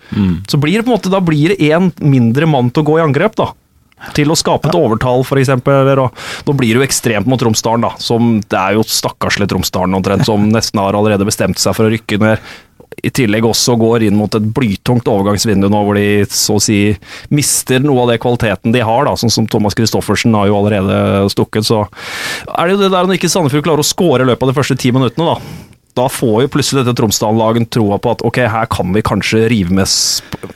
så 0.50 0.60
blir 0.60 0.80
det 0.80 0.88
på 0.88 0.94
en 0.94 0.98
måte 0.98 1.14
da 1.14 1.22
blir 1.24 1.54
det 1.54 1.72
én 1.72 1.92
mindre 2.00 2.48
mann 2.50 2.72
til 2.72 2.84
å 2.84 2.92
gå 2.92 3.00
i 3.00 3.06
angrep, 3.06 3.38
da 3.40 3.52
til 4.16 4.32
å 4.32 4.38
skape 4.38 4.70
et 4.70 4.78
overtall, 4.78 5.26
f.eks. 5.26 5.52
Nå 5.60 6.56
blir 6.56 6.74
det 6.74 6.80
jo 6.80 6.88
ekstremt 6.88 7.30
mot 7.30 7.42
Tromsdalen, 7.42 7.86
da. 7.88 7.94
Som, 8.02 8.40
det 8.48 8.60
er 8.60 8.78
jo 8.78 8.88
stakkarslig 8.88 9.50
Tromsdalen 9.52 9.98
omtrent, 10.00 10.26
som 10.28 10.50
nesten 10.56 10.82
har 10.82 10.98
allerede 10.98 11.28
bestemt 11.28 11.62
seg 11.62 11.78
for 11.78 11.88
å 11.88 11.94
rykke 11.94 12.22
ned. 12.24 12.50
I 13.06 13.12
tillegg 13.16 13.46
også 13.48 13.78
går 13.80 14.04
inn 14.08 14.18
mot 14.18 14.34
et 14.36 14.48
blytungt 14.56 15.08
overgangsvindu 15.08 15.70
nå, 15.72 15.82
hvor 15.88 15.96
de 15.96 16.26
så 16.34 16.58
å 16.58 16.64
si 16.64 16.80
mister 17.32 17.80
noe 17.84 18.02
av 18.04 18.12
det 18.12 18.18
kvaliteten 18.24 18.74
de 18.76 18.82
har, 18.84 19.06
da, 19.08 19.14
sånn 19.20 19.32
som 19.32 19.48
Thomas 19.48 19.78
Christoffersen 19.78 20.36
har 20.36 20.50
jo 20.50 20.58
allerede 20.60 21.30
stukket. 21.32 21.68
Så 21.70 21.86
er 21.86 22.68
det 22.68 22.76
jo 22.76 22.82
det 22.82 22.92
der 22.92 23.08
når 23.08 23.20
ikke 23.20 23.32
Sandefjord 23.32 23.70
klarer 23.70 23.86
å 23.86 23.88
score 23.88 24.26
i 24.26 24.32
løpet 24.32 24.48
av 24.48 24.52
de 24.52 24.58
første 24.58 24.80
ti 24.82 24.92
minuttene, 24.96 25.32
da. 25.32 25.70
Da 26.00 26.06
får 26.08 26.46
jo 26.46 26.50
plutselig 26.54 26.86
dette 26.86 26.96
Tromsdalen-laget 26.96 27.70
troa 27.76 27.98
på 28.00 28.14
at 28.14 28.22
ok, 28.24 28.38
her 28.48 28.68
kan 28.72 28.94
vi 28.96 29.02
kanskje 29.04 29.42
rive 29.52 29.74
med, 29.76 29.90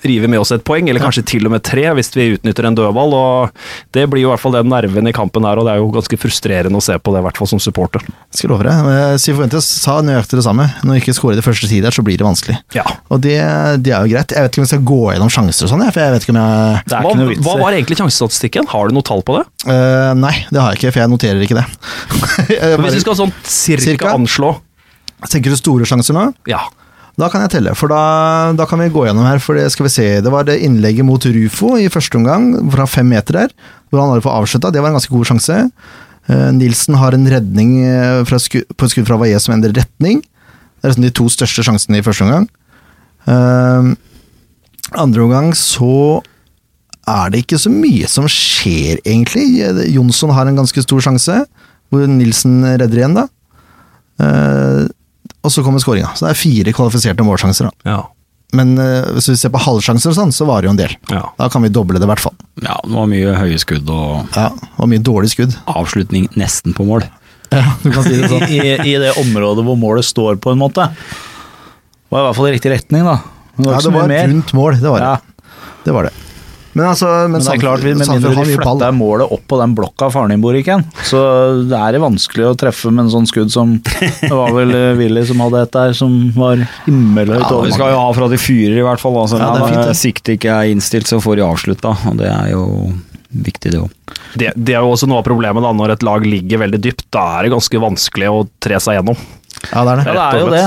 rive 0.07 0.29
med 0.31 0.39
oss 0.39 0.53
et 0.55 0.63
poeng, 0.63 0.87
eller 0.87 1.03
kanskje 1.03 1.25
til 1.33 1.49
og 1.49 1.51
med 1.51 1.63
tre, 1.67 1.83
hvis 1.97 2.13
vi 2.15 2.29
utnytter 2.37 2.69
en 2.69 2.77
dødball. 2.77 3.15
og 3.17 3.65
Det 3.95 4.05
blir 4.11 4.23
jo 4.23 4.29
i 4.29 4.31
hvert 4.31 4.43
fall 4.43 4.55
den 4.55 4.71
nerven 4.71 5.09
i 5.09 5.15
kampen 5.15 5.43
her, 5.47 5.59
og 5.59 5.67
det 5.67 5.73
er 5.73 5.81
jo 5.81 5.89
ganske 5.91 6.19
frustrerende 6.21 6.79
å 6.79 6.85
se 6.85 6.95
på 6.95 7.11
det, 7.11 7.19
i 7.19 7.27
hvert 7.27 7.41
fall 7.41 7.51
som 7.51 7.61
supporter. 7.63 8.05
Jeg 8.07 8.39
Skal 8.39 8.53
love 8.53 8.67
deg. 8.69 8.89
Eh, 8.93 9.17
Sifuentes 9.21 9.67
sa 9.67 9.97
nøyaktig 10.05 10.39
det 10.39 10.45
samme. 10.47 10.69
Når 10.85 10.95
vi 10.97 11.03
ikke 11.03 11.17
scorer 11.19 11.39
det 11.41 11.45
første 11.45 11.67
tid 11.67 11.83
der, 11.83 11.95
så 11.95 12.05
blir 12.07 12.21
det 12.21 12.27
vanskelig. 12.27 12.57
Ja. 12.77 12.87
Og 13.11 13.19
det, 13.25 13.37
det 13.83 13.91
er 13.91 14.07
jo 14.07 14.15
greit. 14.15 14.31
Jeg 14.31 14.47
vet 14.47 14.55
ikke 14.55 14.63
om 14.63 14.67
jeg 14.67 14.73
skal 14.73 14.87
gå 14.93 15.01
gjennom 15.11 15.33
sjanser 15.33 15.67
og 15.67 15.73
sånn, 15.75 15.87
for 15.91 16.05
jeg 16.05 16.15
vet 16.15 16.27
ikke 16.27 16.35
om 16.37 16.41
jeg 16.43 16.83
Det 16.87 16.97
er 16.97 17.03
Hva, 17.03 17.11
ikke 17.11 17.23
noe 17.23 17.31
vits 17.33 17.47
hva 17.49 17.57
var 17.59 17.77
egentlig 17.79 17.99
sjansestatistikken? 17.99 18.69
Har 18.71 18.87
du 18.87 18.95
noe 18.95 19.07
tall 19.11 19.25
på 19.27 19.39
det? 19.41 19.45
Uh, 19.67 20.11
Nei, 20.23 20.35
det 20.53 20.61
har 20.63 20.71
jeg 20.71 20.79
ikke, 20.85 20.93
for 20.95 21.03
jeg 21.03 21.11
noterer 21.11 21.43
ikke 21.43 21.59
det. 21.59 21.65
bare, 22.47 22.85
Hvis 22.87 23.01
vi 23.01 23.03
skal 23.03 23.19
sånn 23.25 23.33
cirka, 23.43 23.89
Cirka? 23.91 24.13
anslå 24.15 24.55
tenker 25.31 25.53
du 25.53 25.59
store 25.59 25.87
sjanser 25.89 26.15
nå? 26.17 26.29
Ja. 26.49 26.63
Da 27.19 27.27
kan 27.29 27.43
jeg 27.43 27.51
telle, 27.53 27.75
for 27.77 27.91
da, 27.93 28.53
da 28.57 28.65
kan 28.65 28.81
vi 28.81 28.89
gå 28.93 29.03
gjennom 29.05 29.27
her. 29.27 29.41
For 29.43 29.57
det 29.57 29.67
skal 29.73 29.85
vi 29.85 29.93
se, 29.93 30.07
det 30.25 30.31
var 30.33 30.47
det 30.47 30.57
innlegget 30.65 31.05
mot 31.05 31.21
Rufo 31.21 31.75
i 31.77 31.91
første 31.93 32.17
omgang, 32.17 32.55
fra 32.73 32.87
fem 32.89 33.11
meter 33.13 33.37
der, 33.43 33.53
hvor 33.89 34.01
han 34.01 34.13
hadde 34.13 34.25
fått 34.25 34.39
avslutta. 34.39 34.73
Det 34.73 34.81
var 34.81 34.89
en 34.89 34.97
ganske 34.97 35.13
god 35.13 35.29
sjanse. 35.29 35.59
Eh, 36.25 36.49
Nilsen 36.57 36.97
har 36.97 37.13
en 37.13 37.29
redning 37.29 37.75
eh, 37.85 38.33
sku, 38.41 38.63
på 38.65 38.87
et 38.87 38.95
skudd 38.95 39.09
fra 39.09 39.19
Vaillet 39.21 39.45
som 39.45 39.53
endrer 39.53 39.75
retning. 39.77 40.23
Det 40.25 40.87
er 40.89 40.93
liksom 40.93 41.05
de 41.05 41.13
to 41.21 41.29
største 41.31 41.67
sjansene 41.67 42.01
i 42.01 42.05
første 42.05 42.25
omgang. 42.25 42.49
Uh, 43.23 43.93
andre 44.99 45.21
omgang 45.23 45.53
så 45.55 46.19
er 47.07 47.29
det 47.31 47.43
ikke 47.43 47.59
så 47.61 47.71
mye 47.71 48.09
som 48.11 48.27
skjer, 48.31 48.99
egentlig. 49.03 49.61
Jonsson 49.93 50.33
har 50.35 50.49
en 50.49 50.59
ganske 50.59 50.83
stor 50.83 51.03
sjanse, 51.03 51.37
hvor 51.91 52.09
Nilsen 52.09 52.61
redder 52.65 52.99
igjen, 52.99 53.15
da. 53.17 53.27
Eh, 54.23 54.83
og 55.43 55.51
så 55.51 55.63
kommer 55.65 55.79
skåringa. 55.83 56.13
Så 56.15 56.25
det 56.27 56.33
er 56.33 56.39
fire 56.39 56.73
kvalifiserte 56.75 57.25
målsjanser. 57.27 57.69
da. 57.69 57.91
Ja. 57.91 58.01
Men 58.53 58.75
eh, 58.77 59.07
hvis 59.15 59.27
vi 59.31 59.35
ser 59.41 59.49
på 59.49 59.61
halvsjanser 59.63 60.11
og 60.11 60.15
sånn, 60.15 60.31
så 60.35 60.45
var 60.45 60.61
det 60.61 60.67
jo 60.69 60.73
en 60.75 60.79
del. 60.79 60.91
ja. 61.09 61.23
Da 61.39 61.47
kan 61.49 61.63
vi 61.65 61.71
doble 61.73 61.97
det, 61.99 62.05
i 62.05 62.11
hvert 62.11 62.21
fall. 62.21 62.35
Ja, 62.61 62.75
det 62.85 62.93
var 62.93 63.07
mye 63.09 63.33
høye 63.39 63.57
skudd 63.61 63.89
og 63.89 64.29
Ja, 64.37 64.49
det 64.53 64.77
var 64.77 64.89
mye 64.91 65.01
dårlig 65.03 65.31
skudd. 65.33 65.55
avslutning 65.73 66.27
nesten 66.39 66.75
på 66.77 66.85
mål. 66.85 67.03
Ja, 67.53 67.63
du 67.83 67.89
kan 67.93 68.05
si 68.05 68.15
det 68.17 68.29
sånn. 68.31 68.45
I, 68.49 68.59
i 68.93 68.93
det 69.01 69.11
området 69.21 69.65
hvor 69.65 69.75
målet 69.77 70.05
står, 70.05 70.37
på 70.41 70.53
en 70.53 70.61
måte. 70.61 70.85
Var 72.13 72.19
i 72.21 72.27
hvert 72.27 72.37
fall 72.37 72.47
i 72.51 72.53
riktig 72.55 72.71
retning, 72.73 73.03
da. 73.09 73.17
Det 73.57 73.65
var 73.67 73.73
Ja, 73.75 73.81
det 73.85 73.93
var 73.93 74.07
mer. 74.09 74.27
rundt 74.31 74.53
mål, 74.57 74.79
det 74.81 74.89
var 74.89 75.01
det. 75.03 75.11
Ja. 75.11 75.49
Det 75.83 75.93
var 75.97 76.07
det. 76.07 76.13
Men 76.73 76.87
altså, 76.89 77.05
men, 77.29 77.35
Men 77.37 77.41
det 77.45 77.51
er 77.53 77.59
klart, 77.61 77.83
med 77.85 77.99
mindre 78.01 78.31
de 78.33 78.55
flytter 78.57 78.93
målet 78.97 79.29
opp 79.35 79.43
på 79.51 79.57
den 79.61 79.75
blokka 79.77 80.07
faren 80.13 80.31
din 80.33 80.41
bor 80.41 80.55
i, 80.57 80.63
Ken, 80.65 80.81
så 81.05 81.19
det 81.69 81.77
er 81.77 81.93
det 81.93 82.01
vanskelig 82.01 82.47
å 82.49 82.55
treffe 82.57 82.89
med 82.89 83.05
en 83.05 83.11
sånn 83.13 83.27
skudd 83.29 83.51
som 83.53 83.75
Det 83.83 84.31
var 84.33 84.49
vel 84.55 84.73
eh, 84.73 84.93
Willy 84.97 85.21
som 85.29 85.43
hadde 85.45 85.61
et 85.67 85.71
der, 85.75 85.93
som 85.97 86.15
var 86.33 86.63
himmelhøyt 86.87 87.45
over. 87.45 87.61
Ja, 87.61 87.69
vi 87.69 87.75
skal 87.77 87.93
jo 87.93 87.99
ha 88.01 88.07
fra 88.17 88.29
de 88.31 88.39
fyrer, 88.41 88.79
i 88.81 88.85
hvert 88.87 89.03
fall. 89.03 89.19
Altså, 89.21 89.37
Ja, 89.37 89.51
det 89.53 89.61
er 89.67 89.73
fint, 89.75 89.85
det. 89.91 89.97
siktet 90.01 90.33
ikke 90.39 90.55
er 90.57 90.71
innstilt, 90.73 91.09
så 91.13 91.21
får 91.21 91.37
de 91.39 91.45
avslutta. 91.45 91.93
Og 92.09 92.17
det 92.23 92.31
er 92.33 92.49
jo 92.55 92.65
viktig, 93.33 93.71
det 93.73 93.81
òg. 93.83 94.17
Det, 94.37 94.49
det 94.57 94.73
er 94.73 94.81
jo 94.81 94.91
også 94.95 95.07
noe 95.09 95.21
av 95.21 95.27
problemet 95.29 95.61
da, 95.65 95.71
når 95.77 95.93
et 95.95 96.03
lag 96.09 96.25
ligger 96.25 96.61
veldig 96.65 96.81
dypt. 96.89 97.05
Da 97.13 97.23
er 97.37 97.45
det 97.47 97.53
ganske 97.53 97.81
vanskelig 97.85 98.29
å 98.33 98.43
tre 98.61 98.81
seg 98.81 98.97
gjennom. 98.97 99.17
Ja, 99.69 99.85
det 99.85 99.93
er 99.93 99.97
det. 100.01 100.05
Ja, 100.09 100.13
det 100.13 100.23
er 100.25 100.41
jo 100.41 100.51
det. 100.53 100.65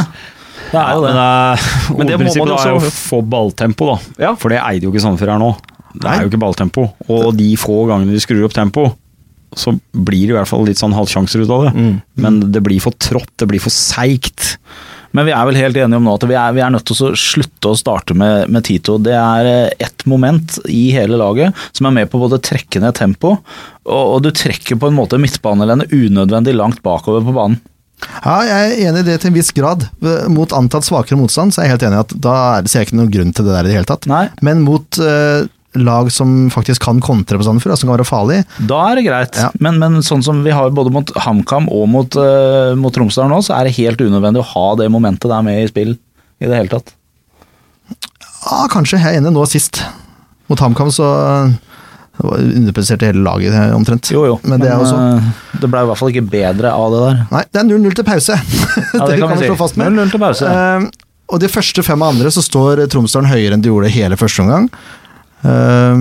Det 0.67 0.81
er 0.83 0.93
jo 0.97 1.03
det. 1.05 1.13
Men, 1.17 1.27
det, 1.27 1.97
Men 1.99 2.07
det 2.09 2.17
må 2.19 2.45
man 2.47 2.53
er 2.53 2.55
også- 2.57 2.75
jo 2.75 2.93
få 2.95 3.21
balltempo, 3.23 3.91
da. 3.93 3.97
Ja. 4.29 4.35
For 4.39 4.51
det 4.55 4.63
eide 4.63 4.87
jo 4.87 4.95
ikke 4.95 5.03
Sandefjord 5.05 5.35
her 5.35 5.43
nå. 5.43 5.51
Det 6.03 6.11
er 6.13 6.25
jo 6.25 6.31
ikke 6.33 6.43
balltempo. 6.43 6.89
Og 7.13 7.31
de 7.39 7.51
få 7.61 7.83
gangene 7.91 8.15
de 8.17 8.23
skrur 8.23 8.45
opp 8.49 8.57
tempo, 8.57 8.89
så 9.57 9.73
blir 9.95 10.27
det 10.27 10.35
i 10.35 10.37
hvert 10.37 10.51
fall 10.51 10.67
litt 10.69 10.81
sånn 10.81 10.95
halvsjanser 10.97 11.45
ut 11.47 11.53
av 11.55 11.67
det. 11.69 11.73
Mm. 11.77 11.95
Men 12.25 12.41
det 12.53 12.61
blir 12.67 12.83
for 12.83 12.97
trått, 13.01 13.31
det 13.41 13.49
blir 13.49 13.63
for 13.63 13.73
seigt. 13.73 14.57
Men 15.17 15.25
vi 15.25 15.33
er 15.33 15.47
vel 15.49 15.57
helt 15.57 15.79
enige 15.81 15.97
om 15.97 16.05
nå 16.05 16.17
at 16.19 16.27
vi 16.29 16.35
er, 16.37 16.53
vi 16.53 16.61
er 16.61 16.73
nødt 16.75 16.85
til 16.91 17.07
å 17.07 17.13
slutte 17.17 17.71
å 17.73 17.77
starte 17.79 18.13
med, 18.19 18.51
med 18.53 18.67
Tito. 18.67 18.99
Det 19.01 19.15
er 19.17 19.49
eh, 19.49 19.71
ett 19.87 20.05
moment 20.11 20.59
i 20.69 20.91
hele 20.93 21.17
laget 21.17 21.57
som 21.73 21.89
er 21.89 21.95
med 22.03 22.11
på 22.13 22.21
både 22.21 22.41
trekke 22.45 22.83
ned 22.83 22.99
tempo, 22.99 23.37
og, 23.87 24.03
og 24.03 24.19
du 24.27 24.29
trekker 24.37 24.77
på 24.83 24.91
en 24.91 24.99
måte 24.99 25.17
midtbanelendet 25.23 25.95
unødvendig 25.95 26.53
langt 26.59 26.83
bakover 26.85 27.25
på 27.25 27.33
banen. 27.39 27.63
Ja, 28.27 28.43
jeg 28.45 28.57
er 28.75 28.91
enig 28.91 29.07
i 29.07 29.09
det 29.09 29.15
til 29.23 29.31
en 29.31 29.37
viss 29.39 29.55
grad. 29.57 29.87
Mot 30.29 30.53
antatt 30.53 30.85
svakere 30.85 31.17
motstand 31.17 31.55
så 31.55 31.63
er 31.63 31.71
jeg 31.71 31.77
helt 31.79 31.87
enig 31.89 31.97
i 31.97 32.05
at 32.05 32.13
da 32.29 32.35
er 32.59 32.67
det- 32.67 32.71
ser 32.75 32.83
jeg 32.85 32.91
ikke 32.91 32.99
noen 33.01 33.15
grunn 33.15 33.33
til 33.33 33.47
det 33.47 33.55
der 33.57 33.65
i 33.65 33.71
det 33.71 33.79
hele 33.79 33.89
tatt. 33.89 34.05
Nei. 34.11 34.27
Men 34.45 34.61
mot 34.67 34.99
eh, 35.01 35.47
lag 35.83 36.11
som 36.13 36.49
faktisk 36.53 36.83
kan 36.87 37.01
kontre 37.05 37.39
på 37.39 37.47
Sandefjord, 37.47 37.79
som 37.79 37.91
kan 37.91 37.97
være 37.99 38.09
farlig, 38.09 38.39
Da 38.69 38.81
er 38.91 39.01
det 39.01 39.07
greit, 39.07 39.37
Ja. 39.41 39.51
men, 39.61 39.79
men 39.83 40.01
sånn 40.07 40.25
som 40.25 40.43
vi 40.45 40.55
har 40.55 40.71
både 40.71 40.93
mot 40.95 41.13
HamKam 41.27 41.69
og 41.73 41.89
mot, 41.93 42.17
uh, 42.17 42.75
mot 42.79 42.95
Tromsdal 42.95 43.29
nå, 43.33 43.43
så 43.45 43.59
er 43.59 43.69
det 43.69 43.77
helt 43.79 44.01
unødvendig 44.01 44.43
å 44.43 44.51
ha 44.55 44.67
det 44.81 44.91
momentet 44.93 45.31
der 45.31 45.43
med 45.47 45.63
i 45.65 45.69
spill 45.71 45.97
i 45.97 46.47
det 46.49 46.57
hele 46.57 46.73
tatt. 46.73 46.93
ja, 48.47 48.67
kanskje. 48.71 48.99
Jeg 49.01 49.17
er 49.17 49.21
enig 49.21 49.33
nå 49.35 49.47
sist. 49.49 49.83
Mot 50.51 50.61
HamKam 50.63 50.93
så 50.95 51.07
det 52.17 52.57
underpresterte 52.57 53.11
hele 53.11 53.21
laget 53.25 53.53
eh, 53.53 53.75
omtrent. 53.77 54.09
Jo, 54.13 54.25
jo, 54.27 54.37
Men 54.49 54.61
det 54.63 54.71
er 54.71 54.81
også 54.81 54.97
eh, 54.97 55.27
det 55.61 55.69
ble 55.73 55.83
i 55.85 55.89
hvert 55.91 56.01
fall 56.01 56.13
ikke 56.13 56.29
bedre 56.33 56.73
av 56.73 56.95
det 56.95 57.01
der. 57.03 57.19
Nei, 57.33 57.43
det 57.53 57.61
er 57.61 57.67
0-0 57.69 57.97
til 57.99 58.07
pause. 58.07 58.39
Ja, 58.97 59.09
det 59.09 59.19
kan 59.21 59.35
vi 59.35 59.43
si. 59.43 59.51
slå 59.51 59.57
fast 59.61 59.77
med. 59.81 59.93
0-0 59.93 60.15
til 60.15 60.23
pause. 60.23 60.49
Uh, 60.49 60.87
og 61.33 61.43
de 61.43 61.51
første 61.51 61.83
fem 61.85 62.03
andre 62.07 62.31
så 62.33 62.45
står 62.45 62.87
Tromsdalen 62.93 63.29
høyere 63.29 63.57
enn 63.57 63.65
de 63.65 63.69
gjorde 63.73 63.91
hele 63.93 64.17
første 64.21 64.45
omgang. 64.45 64.71
Eh, 65.45 66.01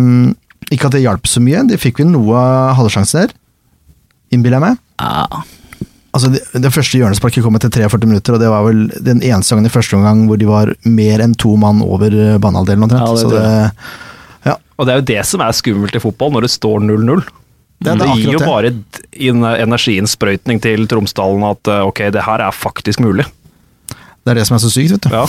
ikke 0.75 0.88
at 0.89 0.96
det 0.98 1.04
hjalp 1.04 1.27
så 1.30 1.44
mye, 1.44 1.65
de 1.70 1.77
fikk 1.82 2.00
vel 2.01 2.10
noe 2.13 2.39
halvsjanse 2.77 3.25
der, 3.25 3.36
innbiller 4.34 4.58
jeg 4.60 4.65
meg. 4.70 4.80
Ah. 5.04 5.44
Altså, 6.15 6.30
det, 6.32 6.42
det 6.63 6.72
første 6.72 6.96
hjørnesparket 6.98 7.44
kom 7.44 7.58
etter 7.60 7.74
43 7.75 8.08
minutter, 8.08 8.38
og 8.38 8.39
det 8.42 8.50
var 8.50 8.63
vel 8.63 8.86
den 9.04 9.20
eneste 9.20 9.51
gangen 9.56 9.68
i 9.68 9.74
første 9.74 9.98
omgang 9.98 10.24
hvor 10.30 10.39
de 10.39 10.48
var 10.48 10.72
mer 10.88 11.20
enn 11.25 11.36
to 11.36 11.58
mann 11.60 11.84
over 11.84 12.13
eh, 12.15 12.38
banehalvdelen 12.42 12.88
omtrent. 12.88 13.04
Ja, 13.04 13.12
det 13.12 13.24
så 13.25 13.32
tror 13.34 13.42
det, 14.46 14.60
Og 14.80 14.88
det 14.88 14.94
er 14.94 15.01
jo 15.01 15.08
det 15.12 15.22
som 15.27 15.44
er 15.44 15.56
skummelt 15.56 15.96
i 15.96 16.01
fotball, 16.04 16.32
når 16.38 16.48
det 16.48 16.54
står 16.56 16.80
0-0. 16.88 17.25
Det 17.84 17.92
det, 17.92 18.00
Det, 18.00 18.13
gir 18.15 18.38
jo 18.38 18.39
det. 18.39 18.48
bare 18.48 18.72
energiinnsprøytning 19.68 20.62
til 20.63 20.88
Tromsdalen 20.88 21.44
at 21.51 21.68
eh, 21.72 21.84
ok, 21.86 22.06
det 22.15 22.24
her 22.24 22.44
er 22.48 22.56
faktisk 22.56 23.04
mulig. 23.04 23.25
det 24.25 24.32
er 24.32 24.39
det 24.39 24.48
som 24.48 24.56
er 24.56 24.63
så 24.63 24.72
sykt, 24.72 24.96
vet 24.96 25.06
du. 25.06 25.12
Ja. 25.13 25.25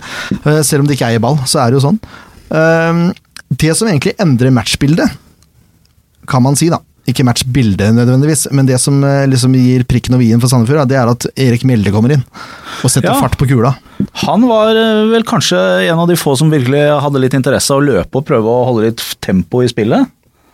Eh, 0.48 0.62
Selv 0.64 0.82
om 0.82 0.88
de 0.88 0.96
ikke 0.96 1.10
eier 1.12 1.20
ball, 1.22 1.36
så 1.44 1.60
er 1.60 1.70
det 1.70 1.80
jo 1.80 1.84
sånn. 1.84 2.00
Eh, 2.48 3.02
det 3.50 3.74
som 3.76 3.88
egentlig 3.90 4.14
endrer 4.22 4.52
matchbildet, 4.54 5.10
kan 6.30 6.42
man 6.44 6.56
si, 6.58 6.68
da. 6.70 6.78
Ikke 7.08 7.24
matchbildet 7.26 7.94
nødvendigvis, 7.96 8.44
men 8.54 8.66
det 8.68 8.76
som 8.78 9.00
eh, 9.02 9.24
liksom 9.26 9.54
gir 9.56 9.82
prikken 9.88 10.14
over 10.14 10.22
i-en 10.26 10.38
for 10.42 10.52
Sandefjord, 10.52 10.86
det 10.90 10.98
er 11.00 11.08
at 11.10 11.24
Erik 11.40 11.64
Mjelde 11.66 11.90
kommer 11.94 12.12
inn 12.14 12.22
og 12.84 12.92
setter 12.92 13.08
Ja. 13.10 13.16
fart 13.18 13.34
på 13.40 13.48
kula. 13.50 13.72
Han 14.26 14.44
var 14.46 14.76
eh, 14.78 15.08
vel 15.10 15.24
kanskje 15.26 15.58
en 15.88 15.98
av 16.04 16.06
de 16.10 16.14
få 16.20 16.36
som 16.38 16.52
virkelig 16.52 16.84
hadde 17.02 17.22
litt 17.24 17.34
interesse 17.34 17.72
av 17.74 17.80
å 17.80 17.86
løpe 17.88 18.20
og 18.20 18.26
prøve 18.28 18.52
å 18.52 18.66
holde 18.68 18.84
litt 18.90 19.02
tempo 19.24 19.64
i 19.64 19.70
spillet. 19.72 20.06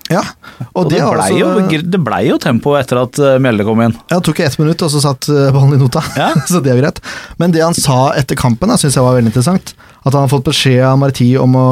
Ja, 0.07 0.23
og, 0.71 0.85
Og 0.87 0.91
det, 0.93 1.01
det, 1.03 1.09
blei 1.11 1.27
også- 1.43 1.75
jo, 1.75 1.81
det 1.97 2.01
ble 2.07 2.21
jo 2.29 2.39
tempo 2.39 2.77
etter 2.79 3.03
at 3.03 3.19
eh, 3.19 3.37
Mjelde 3.43 3.67
kom 3.67 3.83
inn. 3.83 3.97
Ja, 4.07 4.21
det 4.21 4.25
tok 4.31 4.41
ett 4.47 4.57
minutt, 4.63 4.87
og 4.87 4.95
så 4.95 5.03
satt 5.03 5.27
ballen 5.27 5.75
i 5.77 5.83
nota. 5.83 6.01
Ja. 6.17 6.31
så 6.49 6.63
det 6.63 6.73
er 6.73 6.81
greit. 6.81 7.03
Men 7.43 7.51
det 7.53 7.67
han 7.67 7.75
sa 7.77 8.13
etter 8.17 8.39
kampen, 8.39 8.71
syns 8.79 8.95
jeg 8.97 9.05
var 9.05 9.19
veldig 9.19 9.35
interessant. 9.35 9.75
At 10.07 10.15
han 10.15 10.23
har 10.23 10.33
fått 10.33 10.47
beskjed 10.47 10.87
av 10.87 10.97
Marti 11.03 11.33
om 11.43 11.59
å 11.59 11.69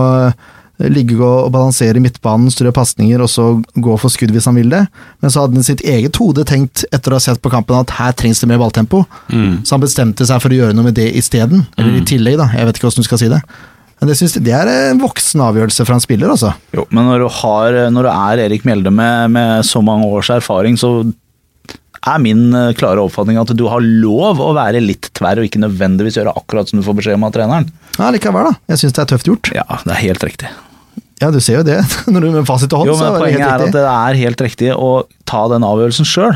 ligge 0.79 1.21
og 1.23 1.53
balansere 1.55 1.97
i 1.97 2.03
midtbanen, 2.03 2.51
strø 2.51 2.73
pasninger 2.75 3.21
og 3.23 3.29
så 3.31 3.45
gå 3.79 3.95
for 4.03 4.11
skudd 4.11 4.33
hvis 4.35 4.49
han 4.51 4.57
vil 4.59 4.73
det. 4.73 4.81
Men 5.23 5.31
så 5.31 5.45
hadde 5.45 5.55
han 5.55 5.63
i 5.63 5.69
sitt 5.69 5.85
eget 5.87 6.17
hode 6.19 6.43
tenkt, 6.49 6.83
etter 6.93 7.15
å 7.15 7.21
ha 7.21 7.23
sett 7.23 7.41
på 7.45 7.53
kampen, 7.53 7.77
at 7.79 7.95
her 7.99 8.13
trengs 8.19 8.41
det 8.43 8.49
mer 8.51 8.59
balltempo. 8.59 9.05
Så 9.31 9.77
han 9.77 9.85
bestemte 9.85 10.27
seg 10.27 10.43
for 10.43 10.51
å 10.51 10.59
gjøre 10.59 10.75
noe 10.75 10.89
med 10.91 10.99
det 10.99 11.11
isteden. 11.15 11.67
Eller 11.79 12.01
i 12.01 12.05
tillegg, 12.09 12.37
da. 12.43 12.49
Jeg 12.57 12.67
vet 12.67 12.77
ikke 12.81 12.89
hvordan 12.91 13.07
du 13.07 13.11
skal 13.11 13.23
si 13.23 13.31
det. 13.31 13.43
Men 14.01 14.11
det, 14.11 14.17
synes, 14.19 14.35
jeg- 14.35 14.45
det 14.45 14.53
er 14.59 14.69
en 14.91 14.99
voksen 15.01 15.41
avgjørelse 15.41 15.87
fra 15.87 15.95
en 15.95 16.03
spiller, 16.03 16.29
altså. 16.35 16.51
Jo, 16.75 16.85
men 16.91 17.07
når 17.07 17.23
du, 17.23 17.29
har, 17.39 17.79
når 17.95 18.03
du 18.03 18.11
er 18.11 18.43
Erik 18.49 18.65
Mjelde 18.67 18.91
med, 18.93 19.31
med 19.31 19.63
så 19.65 19.81
mange 19.81 20.05
års 20.11 20.29
erfaring, 20.35 20.75
så 20.77 20.91
er 22.05 22.19
min 22.21 22.51
eh, 22.53 22.75
klare 22.77 23.01
oppfatning 23.01 23.39
at 23.41 23.49
du 23.57 23.63
har 23.71 23.81
lov 23.81 24.43
å 24.45 24.51
være 24.53 24.83
litt 24.85 25.09
tverr 25.17 25.41
og 25.41 25.47
ikke 25.49 25.63
nødvendigvis 25.63 26.19
gjøre 26.19 26.35
akkurat 26.37 26.69
som 26.69 26.83
du 26.83 26.85
får 26.85 26.99
beskjed 26.99 27.17
om 27.17 27.25
av 27.25 27.33
treneren. 27.33 27.71
Ja, 27.97 28.11
likevel, 28.13 28.51
da. 28.51 28.59
Jeg 28.75 28.83
syns 28.83 28.93
det 28.99 29.05
er 29.07 29.11
tøft 29.15 29.31
gjort. 29.31 29.49
Ja, 29.57 29.65
det 29.87 29.95
er 29.95 30.03
helt 30.03 30.27
riktig. 30.27 30.51
Ja, 31.23 31.29
du 31.31 31.39
ser 31.41 31.55
jo 31.61 31.65
det. 31.67 31.79
Når 32.11 32.21
du 32.21 32.31
med 32.35 32.47
fasit 32.49 32.73
i 32.73 32.77
hånd, 32.77 32.89
Jo, 32.91 32.95
så 32.99 33.05
er 33.07 33.11
det 33.15 33.21
Poenget 33.23 33.41
er 33.47 33.51
at 33.69 33.73
det 33.77 33.85
er 33.87 34.15
helt 34.25 34.41
riktig 34.45 34.71
å 34.75 34.89
ta 35.31 35.45
den 35.53 35.63
avgjørelsen 35.67 36.05
sjøl. 36.09 36.35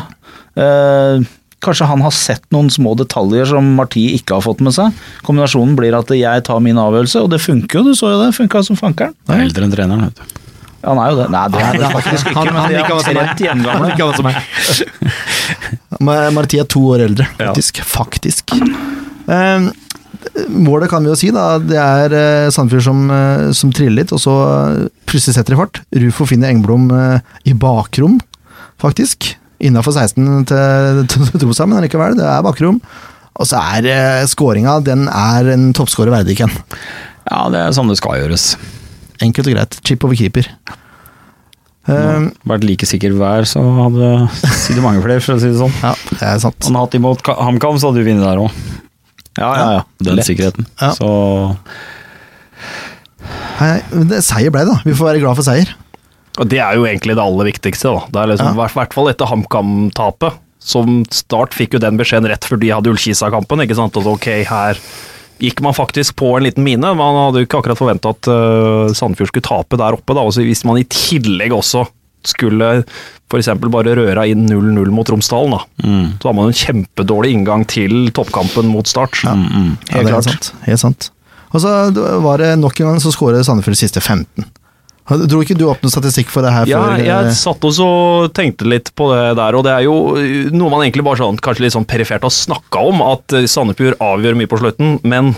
Eh, 0.58 1.16
kanskje 1.64 1.88
han 1.90 2.00
har 2.06 2.12
sett 2.14 2.44
noen 2.54 2.70
små 2.70 2.92
detaljer 2.98 3.44
som 3.50 3.64
Marti 3.74 4.04
ikke 4.14 4.34
har 4.38 4.42
fått 4.46 4.60
med 4.62 4.72
seg. 4.76 4.86
Kombinasjonen 5.26 5.74
blir 5.78 5.94
at 5.98 6.08
jeg 6.14 6.38
tar 6.46 6.60
min 6.62 6.78
avgjørelse, 6.78 7.18
og 7.26 7.30
det 7.34 7.40
funker 7.42 7.74
jo, 7.80 7.84
du 7.90 7.94
så 7.98 8.06
jo 8.14 8.18
det. 8.22 8.30
Funka 8.38 8.62
som 8.66 8.76
fankeren. 8.78 9.14
Det 9.26 9.34
er 9.34 9.42
eldre 9.48 9.62
enn 9.66 9.74
treneren, 9.74 10.02
vet 10.06 10.16
du. 10.22 10.26
Ja, 10.78 10.86
han 10.94 10.98
er 11.02 11.08
jo 11.10 11.16
det. 11.18 11.26
Nei, 11.34 11.42
det 11.50 11.58
er 11.66 11.74
det 11.82 11.88
faktisk 11.90 12.22
ikke, 12.30 12.38
Han- 12.38 12.46
han, 12.46 12.54
han 12.54 12.62
han, 12.62 12.70
han, 12.78 12.86
han 12.86 13.02
som 13.02 13.10
er. 13.10 13.18
omtrent 13.18 13.42
jevngamle. 13.42 13.90
Marti 16.38 16.54
er 16.62 16.66
to 16.70 16.78
år 16.94 17.02
eldre, 17.08 17.26
Ja. 17.38 17.50
faktisk. 17.50 17.82
Faktisk. 17.82 18.46
Målet 20.50 20.90
kan 20.90 21.04
vi 21.04 21.10
jo 21.12 21.16
si, 21.18 21.28
da. 21.34 21.58
Det 21.62 21.76
er 21.78 22.14
eh, 22.18 22.48
Sandefjord 22.54 22.84
som, 22.88 23.02
eh, 23.14 23.50
som 23.56 23.70
triller 23.74 24.00
litt, 24.02 24.12
og 24.16 24.20
så 24.22 24.34
eh, 24.46 24.80
plutselig 25.08 25.36
setter 25.38 25.54
de 25.54 25.60
fart. 25.60 25.80
Rufo 26.02 26.26
finner 26.28 26.50
Engblom 26.52 26.88
eh, 26.94 27.20
i 27.48 27.54
bakrom, 27.58 28.18
faktisk. 28.82 29.34
Innafor 29.58 29.94
16 29.96 30.44
til, 30.50 31.04
til 31.10 31.30
Trosa, 31.42 31.66
men 31.66 31.80
allikevel, 31.80 32.16
det 32.18 32.26
er 32.30 32.42
bakrom. 32.46 32.80
Og 33.38 33.46
så 33.46 33.60
er 33.78 33.86
eh, 33.92 34.24
skåringa, 34.30 34.78
den 34.86 35.06
er 35.10 35.52
en 35.54 35.68
toppskårer 35.78 36.14
verdig, 36.14 36.38
Ken. 36.40 36.52
Ja, 37.28 37.44
det 37.52 37.60
er 37.62 37.74
sånn 37.76 37.90
det 37.90 37.98
skal 38.00 38.18
gjøres. 38.22 38.52
Enkelt 39.22 39.50
og 39.50 39.54
greit. 39.56 39.78
Chip 39.86 40.04
over 40.06 40.18
keeper. 40.18 40.46
Vært 41.88 42.64
like 42.68 42.84
sikker 42.88 43.14
hver, 43.16 43.46
så 43.48 43.62
hadde 43.78 44.08
sikkert 44.60 44.84
mange 44.84 45.00
flere, 45.04 45.22
for 45.24 45.38
å 45.38 45.40
si 45.40 45.48
det 45.48 45.56
sånn. 45.60 45.72
ja, 45.80 45.94
det 46.18 46.26
er 46.34 46.42
sant. 46.42 46.58
Han 46.68 46.76
hatt 46.76 46.96
imot 46.98 47.22
Ka- 47.24 47.38
HamKam, 47.46 47.78
så 47.80 47.88
hadde 47.90 48.02
du 48.04 48.10
vunnet 48.10 48.26
der 48.26 48.42
òg. 48.42 48.52
Ja, 49.38 49.50
ja, 49.56 49.68
ja. 49.78 49.82
Den 50.02 50.18
Lett. 50.18 50.28
sikkerheten. 50.28 50.66
Ja. 50.80 50.92
Så 50.98 51.10
men 53.92 54.08
det, 54.10 54.22
seier 54.26 54.52
ble 54.54 54.64
det, 54.64 54.74
da. 54.74 54.82
Vi 54.86 54.94
får 54.96 55.10
være 55.12 55.22
glad 55.22 55.38
for 55.38 55.46
seier. 55.46 55.72
Og 56.38 56.46
det 56.50 56.60
er 56.62 56.78
jo 56.78 56.86
egentlig 56.86 57.16
det 57.18 57.24
aller 57.24 57.48
viktigste. 57.50 57.90
da. 57.90 58.04
Det 58.14 58.20
er 58.22 58.32
liksom, 58.32 58.52
I 58.54 58.70
hvert 58.76 58.94
fall 58.94 59.10
etter 59.10 59.30
HamKam-tapet. 59.30 60.38
Som 60.68 61.02
Start 61.14 61.54
fikk 61.56 61.76
jo 61.76 61.82
den 61.82 61.98
beskjeden 61.98 62.28
rett 62.30 62.44
før 62.46 62.60
de 62.60 62.70
hadde 62.74 62.90
Ullkisa-kampen. 62.92 63.62
ikke 63.64 63.78
sant? 63.78 63.96
At 63.98 64.06
ok, 64.10 64.28
her 64.50 64.80
gikk 65.42 65.62
man 65.64 65.74
faktisk 65.74 66.16
på 66.18 66.32
en 66.36 66.46
liten 66.46 66.66
mine. 66.66 66.94
Man 66.98 67.18
hadde 67.18 67.42
jo 67.42 67.48
ikke 67.48 67.60
akkurat 67.62 67.78
forventa 67.78 68.12
at 68.14 68.28
uh, 68.30 68.90
Sandefjord 68.94 69.30
skulle 69.32 69.46
tape 69.48 69.78
der 69.80 69.98
oppe. 69.98 70.14
da, 70.14 70.22
og 70.26 70.34
så 70.34 70.44
Hvis 70.46 70.64
man 70.68 70.80
i 70.80 70.86
tillegg 70.86 71.54
også 71.54 71.86
skulle 72.26 72.82
f.eks. 73.28 73.50
bare 73.68 73.94
røra 73.98 74.24
inn 74.28 74.46
0-0 74.48 74.90
mot 74.94 75.10
Romsdalen, 75.12 75.54
da, 75.58 75.60
mm, 75.84 76.06
så 76.22 76.30
har 76.30 76.36
man 76.38 76.48
en 76.50 76.56
kjempedårlig 76.56 77.34
inngang 77.36 77.66
til 77.68 78.10
toppkampen 78.16 78.70
mot 78.72 78.88
Start. 78.88 79.20
mm, 79.24 79.44
mm. 79.44 79.70
Ja, 79.90 79.96
Helt 79.98 80.08
klart. 80.14 80.30
Sant. 80.30 80.52
Helt 80.64 80.80
sant. 80.80 81.10
Og 81.52 81.60
så 81.64 81.74
var 82.24 82.42
det 82.42 82.54
nok 82.60 82.80
en 82.80 82.90
gang 82.92 83.00
så 83.00 83.12
skåret 83.12 83.46
Sandefjord 83.46 83.78
siste 83.80 84.00
15. 84.00 84.48
Dro 85.08 85.40
ikke 85.40 85.56
du 85.56 85.64
opp 85.70 85.80
noen 85.80 85.92
statistikk 85.92 86.28
for 86.28 86.44
det 86.44 86.50
her 86.52 86.68
Ja, 86.68 86.82
før? 86.84 87.00
jeg 87.00 87.28
eh, 87.30 87.36
satt 87.36 87.62
også 87.64 87.86
og 87.88 88.32
tenkte 88.36 88.68
litt 88.68 88.90
på 88.98 89.06
det 89.14 89.38
der, 89.38 89.56
og 89.56 89.64
det 89.64 89.72
er 89.72 89.86
jo 89.86 89.94
uh, 90.18 90.50
noe 90.52 90.68
man 90.68 90.84
egentlig 90.84 91.06
bare 91.06 91.22
sånn, 91.22 91.38
kanskje 91.40 91.64
litt 91.64 91.76
sånn 91.76 91.88
perifert 91.88 92.26
har 92.26 92.34
snakka 92.34 92.82
om, 92.90 93.00
at 93.06 93.36
uh, 93.38 93.46
Sandefjord 93.48 93.96
avgjør 94.04 94.36
mye 94.36 94.50
på 94.50 94.60
slutten, 94.60 94.98
men 95.08 95.32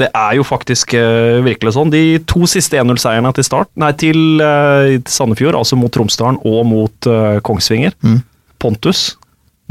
det 0.00 0.08
er 0.16 0.36
jo 0.38 0.44
faktisk 0.46 0.94
uh, 0.96 1.40
virkelig 1.44 1.74
sånn. 1.76 1.92
De 1.92 2.02
to 2.28 2.48
siste 2.50 2.78
1-0-seierne 2.80 3.32
til 3.36 3.46
start, 3.46 3.70
nei, 3.80 3.92
til 4.00 4.42
uh, 4.42 4.96
Sandefjord, 5.08 5.58
altså 5.58 5.78
mot 5.78 5.92
Tromsdalen 5.94 6.40
og 6.48 6.62
mot 6.68 7.10
uh, 7.10 7.38
Kongsvinger, 7.46 7.96
Mm. 8.00 8.20
Pontus, 8.60 9.14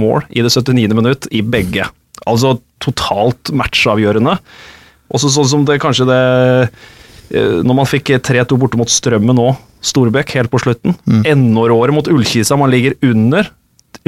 mål 0.02 0.24
i 0.34 0.42
det 0.42 0.50
79. 0.50 0.96
minutt 0.98 1.28
i 1.36 1.44
begge. 1.46 1.84
Altså 2.26 2.56
totalt 2.82 3.52
matchavgjørende. 3.54 4.34
Også 5.14 5.30
sånn 5.34 5.50
som 5.52 5.66
det 5.68 5.78
kanskje 5.82 6.08
det 6.10 6.24
Når 7.66 7.78
man 7.78 7.88
fikk 7.90 8.10
3-2 8.26 8.58
borte 8.58 8.80
mot 8.80 8.90
Strømmen 8.90 9.38
nå, 9.38 9.52
Storbekk 9.86 10.34
helt 10.40 10.50
på 10.50 10.62
slutten. 10.64 10.98
Mm. 11.06 11.22
NR-året 11.54 11.94
mot 11.94 12.10
Ullkisa, 12.10 12.58
man 12.58 12.74
ligger 12.74 12.98
under 13.06 13.52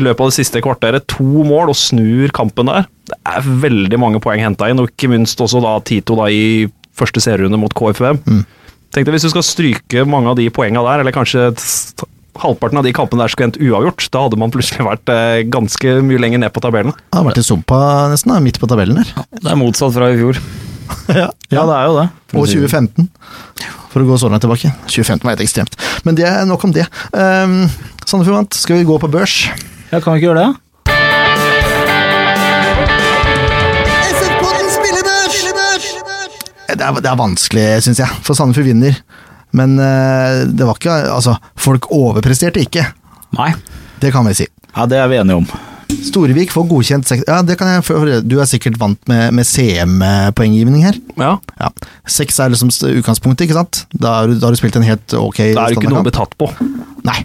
i 0.02 0.08
løpet 0.08 0.26
av 0.26 0.32
det 0.32 0.38
siste 0.40 0.62
kvarteret. 0.64 1.08
To 1.16 1.46
mål 1.48 1.74
og 1.74 1.78
snur 1.80 2.34
kampen 2.36 2.72
der. 2.72 2.88
Det 3.12 3.20
er 3.28 3.52
veldig 3.66 4.00
mange 4.02 4.22
poeng 4.24 4.42
henta 4.44 4.70
inn, 4.72 4.82
og 4.82 4.92
ikke 4.92 5.12
minst 5.12 5.42
også 5.44 5.62
da 5.64 5.78
Tito 5.88 6.18
da 6.20 6.30
i 6.32 6.70
første 6.98 7.24
serierunde 7.24 7.60
mot 7.62 7.74
KFUM. 7.76 8.22
Mm. 8.26 8.42
Tenk 8.92 9.08
deg 9.08 9.16
hvis 9.16 9.28
du 9.30 9.32
skal 9.32 9.46
stryke 9.48 10.04
mange 10.10 10.34
av 10.34 10.40
de 10.40 10.50
poenga 10.54 10.84
der, 10.84 11.04
eller 11.04 11.16
kanskje 11.16 11.52
halvparten 12.42 12.80
av 12.80 12.88
de 12.88 12.94
kampene 12.96 13.24
der 13.24 13.32
skulle 13.32 13.50
endt 13.50 13.60
uavgjort, 13.62 14.08
da 14.12 14.26
hadde 14.26 14.40
man 14.40 14.54
plutselig 14.54 14.86
vært 14.88 15.12
eh, 15.12 15.44
ganske 15.52 15.98
mye 16.08 16.20
lenger 16.22 16.44
ned 16.44 16.54
på 16.56 16.64
tabellen. 16.64 16.96
Det 16.96 17.20
har 17.20 17.28
vært 17.28 17.42
i 17.42 17.46
sumpa 17.46 17.80
nesten, 18.12 18.34
da, 18.34 18.42
midt 18.44 18.60
på 18.62 18.70
tabellen 18.72 19.00
her. 19.02 19.14
Det 19.36 19.48
er 19.48 19.60
motsatt 19.60 19.96
fra 19.96 20.12
i 20.12 20.20
fjor. 20.20 20.40
ja. 21.22 21.30
Ja, 21.52 21.66
det 21.68 21.78
er 21.78 21.88
jo 21.88 21.98
det. 22.00 22.08
Og 22.32 22.48
2015, 22.48 23.10
for 23.92 24.04
å 24.04 24.08
gå 24.08 24.20
så 24.20 24.32
langt 24.32 24.44
tilbake. 24.46 24.72
2015 24.88 25.28
var 25.28 25.36
helt 25.36 25.46
ekstremt. 25.46 25.76
Men 26.08 26.20
det 26.20 26.28
er 26.28 26.48
nok 26.48 26.68
om 26.68 26.76
det. 26.76 26.88
Um, 27.12 27.66
Sandefjord 28.06 28.42
vant. 28.42 28.60
Skal 28.60 28.80
vi 28.80 28.88
gå 28.88 28.98
på 29.00 29.12
børs? 29.12 29.44
Ja, 29.92 30.00
kan 30.00 30.14
vi 30.14 30.20
ikke 30.22 30.32
gjøre 30.32 30.46
det? 30.46 31.62
Det 36.72 36.80
er, 36.88 36.96
det 37.04 37.10
er 37.12 37.18
vanskelig, 37.20 37.66
syns 37.84 38.00
jeg, 38.00 38.20
for 38.24 38.38
Sandefjord 38.38 38.70
vinner. 38.70 38.96
Men 39.58 39.74
eh, 39.84 40.46
det 40.48 40.64
var 40.64 40.78
ikke 40.80 40.94
Altså, 41.12 41.34
folk 41.60 41.90
overpresterte 41.92 42.62
ikke. 42.64 42.86
Nei. 43.36 43.50
Det 44.02 44.14
kan 44.16 44.24
vi 44.30 44.36
si. 44.40 44.48
Ja, 44.78 44.86
det 44.88 45.02
er 45.02 45.10
vi 45.12 45.20
enige 45.20 45.42
om. 45.42 45.50
Storevik 45.92 46.54
får 46.56 46.64
godkjent 46.70 47.04
seks 47.10 47.26
Ja, 47.28 47.42
det 47.44 47.58
kan 47.60 47.68
jeg 47.68 47.84
for 47.84 48.08
Du 48.24 48.38
er 48.40 48.48
sikkert 48.48 48.78
vant 48.80 49.02
med, 49.12 49.34
med 49.36 49.44
CM-poenggivning 49.48 50.86
her. 50.88 50.96
Ja, 51.20 51.34
Ja. 51.60 51.68
Seks 52.08 52.40
er 52.40 52.54
liksom 52.54 52.72
utgangspunktet, 52.72 53.50
ikke 53.50 53.58
sant? 53.60 53.84
Da 53.92 54.16
har 54.22 54.32
du, 54.32 54.38
da 54.40 54.48
har 54.48 54.56
du 54.56 54.62
spilt 54.62 54.80
en 54.80 54.88
helt 54.88 55.18
ok 55.20 55.42
Da 55.52 55.68
er 55.68 55.76
det 55.76 55.76
ikke 55.76 55.92
noe 55.92 56.00
å 56.00 56.08
standardkamp. 56.08 56.08
bli 56.08 56.16
tatt 56.16 56.38
på. 56.40 56.48
Nei. 57.12 57.20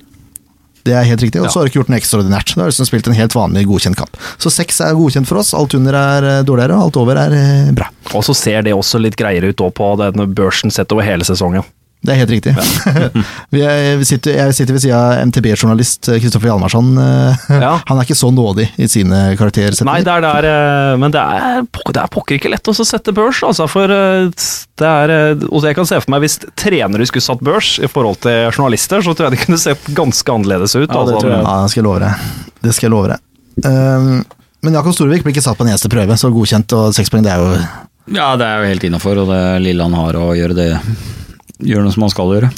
Det 0.87 0.95
er 0.95 1.07
helt 1.09 1.25
riktig, 1.25 1.43
og 1.43 1.51
så 1.51 1.59
har 1.61 1.67
du 1.67 1.73
ikke 1.73 1.81
gjort 1.81 1.93
noe 1.93 1.99
ekstraordinært. 1.99 2.53
Da 2.55 2.63
har 2.63 2.71
du 2.71 2.75
liksom 2.75 2.89
spilt 2.89 3.09
en 3.11 3.19
helt 3.19 3.35
vanlig 3.37 3.67
godkjent 3.67 3.99
kamp. 3.99 4.19
Så 4.39 4.53
seks 4.55 4.79
er 4.85 4.95
godkjent 4.99 5.29
for 5.29 5.43
oss, 5.43 5.51
alt 5.57 5.75
under 5.79 5.99
er 5.99 6.29
eh, 6.31 6.43
dårligere, 6.47 6.79
og 6.79 6.89
alt 6.89 7.01
over 7.03 7.21
er 7.21 7.35
eh, 7.35 7.73
bra. 7.77 7.91
Og 8.15 8.23
så 8.27 8.37
ser 8.39 8.63
det 8.67 8.77
også 8.77 9.03
litt 9.03 9.19
greiere 9.19 9.51
ut 9.51 9.65
på 9.77 9.89
denne 9.99 10.29
børsen 10.31 10.71
sett 10.71 10.95
over 10.95 11.07
hele 11.07 11.27
sesongen. 11.27 11.67
Det 12.05 12.13
er 12.13 12.19
helt 12.21 12.31
riktig. 12.31 12.53
vi 13.55 13.63
vi 13.99 14.07
sitter, 14.07 14.37
jeg 14.39 14.55
sitter 14.55 14.77
ved 14.77 14.83
siden 14.85 14.99
av 14.99 15.25
MTB-journalist 15.31 16.11
Kristoffer 16.21 16.51
Hjalmarsson. 16.53 16.93
eh, 17.03 17.47
Ja. 17.63 17.73
Han 17.89 17.99
er 17.99 18.07
ikke 18.07 18.19
så 18.19 18.31
nådig 18.35 18.69
i 18.77 18.87
sine 18.91 19.23
Nei, 19.89 20.03
det 20.07 20.13
er 20.13 20.23
der, 20.27 20.49
eh, 20.51 20.93
men 21.03 21.15
det 21.15 21.23
er, 21.23 21.65
det 21.67 22.03
er 22.05 22.13
pokker 22.13 22.39
ikke 22.39 22.53
lett 22.53 22.71
å 22.71 22.77
sette 22.77 23.15
børs, 23.17 23.43
altså. 23.47 23.67
For 23.71 23.91
eh, 23.91 24.29
det 24.79 24.87
er 24.93 25.15
eh, 25.17 25.47
Og 25.49 25.67
jeg 25.67 25.79
kan 25.79 25.89
se 25.89 25.99
for 26.05 26.15
meg 26.15 26.23
hvis 26.27 26.39
trenere 26.55 27.09
skulle 27.09 27.27
satt 27.27 27.43
børs 27.45 27.77
i 27.83 27.91
forhold 27.91 28.21
til 28.27 28.53
journalister, 28.53 29.03
så 29.03 29.17
tror 29.17 29.29
jeg 29.31 29.39
det 29.39 29.45
kunne 29.47 29.61
sett 29.63 29.91
ganske 29.97 30.37
annerledes 30.37 30.77
ut. 30.77 30.87
Ja, 30.87 31.03
det 31.09 31.17
altså. 31.19 31.33
jeg. 31.33 31.43
Ja, 31.43 31.57
det 31.65 31.73
skal 31.73 31.83
jeg 31.83 31.89
love 31.89 32.05
deg. 32.05 32.31
Det 32.67 32.77
skal 32.77 32.89
jeg 32.91 32.95
love 32.95 33.13
deg. 33.15 33.23
Um, 33.67 34.09
men 34.67 34.75
Jakob 34.77 34.95
Storvik 34.95 35.25
blir 35.25 35.35
ikke 35.35 35.45
satt 35.45 35.59
på 35.59 35.65
en 35.67 35.73
eneste 35.73 35.91
prøve, 35.91 36.17
så 36.21 36.31
godkjent 36.33 36.73
og 36.77 36.95
seks 36.97 37.11
poeng, 37.13 37.25
det 37.27 37.35
er 37.35 37.43
jo 37.43 37.53
Ja, 38.15 38.33
det 38.39 38.47
er 38.47 38.63
jo 38.63 38.71
helt 38.73 38.85
innafor, 38.87 39.25
og 39.25 39.31
det 39.33 39.43
lille 39.65 39.87
han 39.87 39.97
har 39.97 40.19
å 40.21 40.31
gjøre 40.37 40.57
det 40.59 40.71
Gjøre 41.65 41.87
noe 41.87 41.95
som 41.95 42.05
han 42.05 42.13
skal 42.13 42.33
gjøre. 42.35 42.51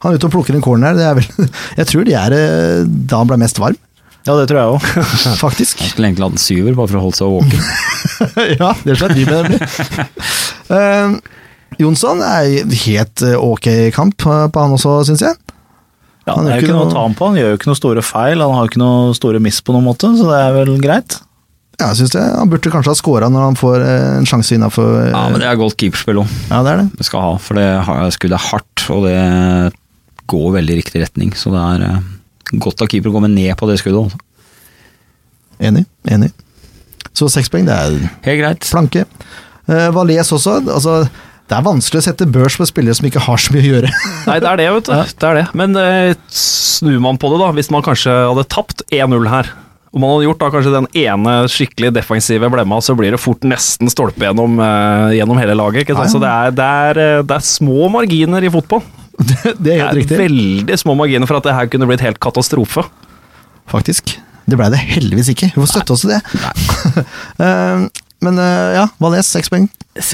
Han 0.00 0.12
er 0.12 0.16
ute 0.20 0.28
og 0.28 0.32
plukker 0.32 0.56
en 0.56 0.64
corner, 0.64 0.94
det 0.96 1.04
er 1.04 1.16
vel 1.18 1.26
Jeg 1.80 1.88
tror 1.90 2.06
de 2.08 2.14
er 2.16 2.36
eh, 2.36 2.84
da 2.86 3.20
han 3.20 3.30
ble 3.30 3.40
mest 3.42 3.58
varm, 3.60 3.76
Ja, 4.28 4.36
det 4.36 4.46
tror 4.50 4.60
jeg 4.60 4.72
òg. 4.76 4.86
faktisk. 5.44 5.80
Han 5.80 5.90
skulle 5.92 6.10
egentlig 6.10 6.26
hatt 6.28 6.38
en 6.38 6.42
syver, 6.44 6.74
bare 6.78 6.92
for 6.92 7.00
å 7.00 7.04
holde 7.06 7.18
seg 7.18 7.34
våken. 7.34 7.60
ja, 8.60 8.72
det 8.84 8.96
slett 9.00 9.16
de 9.16 9.26
med 9.26 9.38
nemlig. 9.40 9.60
Um, 10.70 11.14
Jonsson 11.80 12.20
er 12.24 12.74
helt 12.84 13.22
eh, 13.24 13.38
ok 13.40 13.68
kamp 13.96 14.18
på 14.20 14.34
på 14.52 14.64
han 14.66 14.76
også, 14.76 14.98
syns 15.08 15.24
jeg. 15.24 15.38
Ja, 16.28 16.34
Han 16.36 16.44
det 16.46 16.52
gjør 16.52 16.56
er 16.56 16.60
ikke 16.60 16.68
ikke 16.68 16.76
noe 16.76 16.88
å 16.90 16.92
ta 16.92 17.02
ham 17.06 17.16
på, 17.16 17.30
han 17.30 17.40
gjør 17.40 17.48
jo 17.54 17.58
ikke 17.58 17.70
noe 17.70 17.78
store 17.80 18.04
feil, 18.04 18.44
han 18.44 18.54
har 18.54 18.66
jo 18.66 18.70
ikke 18.70 18.82
noe 18.82 19.14
store 19.16 19.40
miss 19.42 19.62
på 19.64 19.74
noen 19.74 19.88
måte, 19.88 20.12
så 20.18 20.28
det 20.28 20.40
er 20.44 20.56
vel 20.58 20.74
greit. 20.84 21.16
Ja, 21.80 21.88
jeg 21.90 21.96
synes 22.02 22.12
det. 22.12 22.22
Han 22.36 22.50
burde 22.52 22.70
kanskje 22.72 22.92
ha 22.92 22.98
scora 22.98 23.28
når 23.32 23.46
han 23.48 23.56
får 23.58 23.82
eh, 23.86 24.08
en 24.20 24.28
sjanse 24.28 24.52
innafor 24.56 24.90
Ja, 25.10 25.22
men 25.32 25.40
det 25.40 25.48
er 25.48 25.56
godt 25.60 25.78
keeperspill 25.80 26.20
òg. 26.22 26.34
ja, 26.50 26.58
det 26.66 26.74
er 26.74 26.82
det. 26.82 26.88
Det 27.00 27.06
skal 27.08 27.24
ha, 27.24 27.30
for 27.40 27.56
det 27.60 27.68
skuddet 28.16 28.36
er 28.36 28.48
hardt, 28.50 28.84
og 28.92 29.06
det 29.08 29.16
går 30.30 30.50
veldig 30.60 30.76
i 30.76 30.80
riktig 30.82 31.02
retning. 31.02 31.32
Så 31.38 31.52
det 31.54 31.62
er 31.64 31.86
eh, 31.88 32.02
godt 32.60 32.84
av 32.84 32.90
keeper 32.92 33.10
å 33.10 33.16
komme 33.16 33.32
ned 33.32 33.56
på 33.58 33.68
det 33.70 33.78
skuddet. 33.80 34.14
Enig. 35.60 35.86
Enig. 36.08 36.30
Så 37.16 37.26
seks 37.32 37.50
poeng, 37.52 37.66
det 37.68 37.74
er 37.74 37.96
Helt 38.24 38.40
greit. 38.40 38.68
planke. 38.70 39.02
Uh, 39.70 39.88
Valais 39.94 40.30
også. 40.32 40.60
Altså, 40.70 41.00
det 41.50 41.56
er 41.58 41.64
vanskelig 41.66 42.00
å 42.00 42.04
sette 42.06 42.28
børs 42.30 42.56
på 42.60 42.66
spillere 42.68 42.94
som 42.96 43.08
ikke 43.08 43.22
har 43.24 43.40
så 43.42 43.52
mye 43.54 43.64
å 43.64 43.70
gjøre. 43.72 43.90
Nei, 44.28 44.36
det 44.42 44.48
er 44.52 44.60
det, 44.60 44.68
vet 44.76 44.86
du. 44.88 44.94
Det 45.20 45.28
er 45.32 45.40
det. 45.40 45.46
Men 45.58 45.74
eh, 45.80 46.12
snur 46.30 47.00
man 47.02 47.18
på 47.20 47.32
det, 47.32 47.40
da, 47.42 47.50
hvis 47.56 47.72
man 47.74 47.82
kanskje 47.86 48.14
hadde 48.30 48.46
tapt 48.54 48.84
1-0 48.94 49.26
her, 49.32 49.50
og 49.90 49.98
man 49.98 50.12
hadde 50.12 50.26
gjort 50.28 50.38
da 50.38 50.48
kanskje 50.54 50.72
den 50.76 50.86
ene 51.02 51.32
skikkelig 51.50 51.90
defensive 51.96 52.50
blemma, 52.52 52.76
så 52.84 52.94
blir 52.98 53.10
det 53.10 53.18
fort 53.18 53.42
nesten 53.42 53.90
stolpe 53.90 54.22
gjennom, 54.22 54.54
uh, 54.62 55.10
gjennom 55.16 55.38
hele 55.40 55.56
laget. 55.58 55.82
Ikke 55.82 55.96
sant? 55.98 56.06
Ja, 56.06 56.06
ja. 56.06 56.12
Så 56.14 56.20
det 56.22 56.30
er, 56.30 56.52
det, 56.54 56.66
er, 56.86 57.00
eh, 57.02 57.22
det 57.26 57.38
er 57.40 57.46
små 57.48 57.88
marginer 57.90 58.46
i 58.46 58.52
fotball. 58.54 58.84
det 59.18 59.40
er 59.42 59.56
Det 59.58 59.78
helt 59.80 59.88
er 59.88 59.98
riktig. 59.98 60.20
veldig 60.20 60.78
små 60.84 60.94
marginer 61.00 61.26
for 61.26 61.40
at 61.40 61.48
det 61.48 61.56
her 61.56 61.72
kunne 61.72 61.90
blitt 61.90 62.04
helt 62.06 62.22
katastrofe. 62.22 62.86
Faktisk. 63.70 64.14
Det 64.46 64.58
blei 64.58 64.70
det 64.70 64.78
heldigvis 64.92 65.32
ikke. 65.34 65.50
Vi 65.56 65.58
får 65.58 65.72
støtte 65.74 65.98
oss 65.98 66.06
til 66.06 66.14
det. 66.14 66.22
Eh, 67.40 67.84
men 68.20 68.36
ja, 68.76 68.82
Valais, 69.00 69.24
seks 69.32 69.48
poeng. 69.48 69.64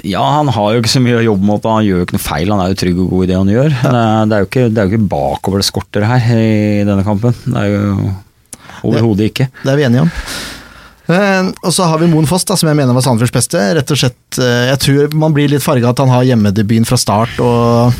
Ja, 0.06 0.20
han 0.36 0.46
har 0.54 0.68
jo 0.72 0.78
ikke 0.78 0.92
så 0.92 1.00
mye 1.02 1.16
å 1.18 1.24
jobbe 1.24 1.42
med, 1.48 1.64
han 1.66 1.82
gjør 1.82 1.98
jo 2.00 2.04
ikke 2.06 2.14
noe 2.14 2.22
feil. 2.22 2.52
Han 2.54 2.62
er 2.62 2.70
jo 2.70 2.78
trygg 2.78 3.00
og 3.02 3.08
god 3.10 3.24
i 3.24 3.28
det 3.32 3.38
han 3.40 3.50
gjør. 3.50 3.72
Det 3.74 3.90
er, 3.90 4.28
det 4.30 4.36
er, 4.36 4.44
jo, 4.44 4.48
ikke, 4.48 4.68
det 4.70 4.78
er 4.78 4.86
jo 4.86 4.92
ikke 4.94 5.08
bakover 5.10 5.60
det 5.60 5.66
skorter 5.66 6.06
her 6.06 6.28
i 6.38 6.84
denne 6.86 7.04
kampen. 7.04 7.34
Det 7.44 7.64
er 7.64 7.74
jo 7.74 8.12
overhodet 8.82 9.30
ikke. 9.30 9.48
Det 9.62 9.72
er 9.72 9.80
vi 9.80 9.86
enige 9.88 10.04
om. 10.06 10.12
Eh, 11.06 11.48
og 11.62 11.70
så 11.74 11.86
har 11.86 12.00
vi 12.02 12.08
Moen 12.10 12.26
Foss, 12.26 12.44
da, 12.48 12.56
som 12.58 12.68
jeg 12.70 12.78
mener 12.78 12.96
var 12.96 13.04
Sandefjords 13.06 13.34
beste. 13.36 13.62
Rett 13.78 13.90
og 13.94 14.00
slett, 14.00 14.38
eh, 14.42 14.66
Jeg 14.72 14.78
tror 14.82 15.14
man 15.14 15.34
blir 15.36 15.48
litt 15.52 15.62
farga 15.62 15.92
at 15.92 16.02
han 16.02 16.10
har 16.10 16.26
hjemmedebuten 16.26 16.86
fra 16.88 16.98
start 16.98 17.38
og 17.38 17.94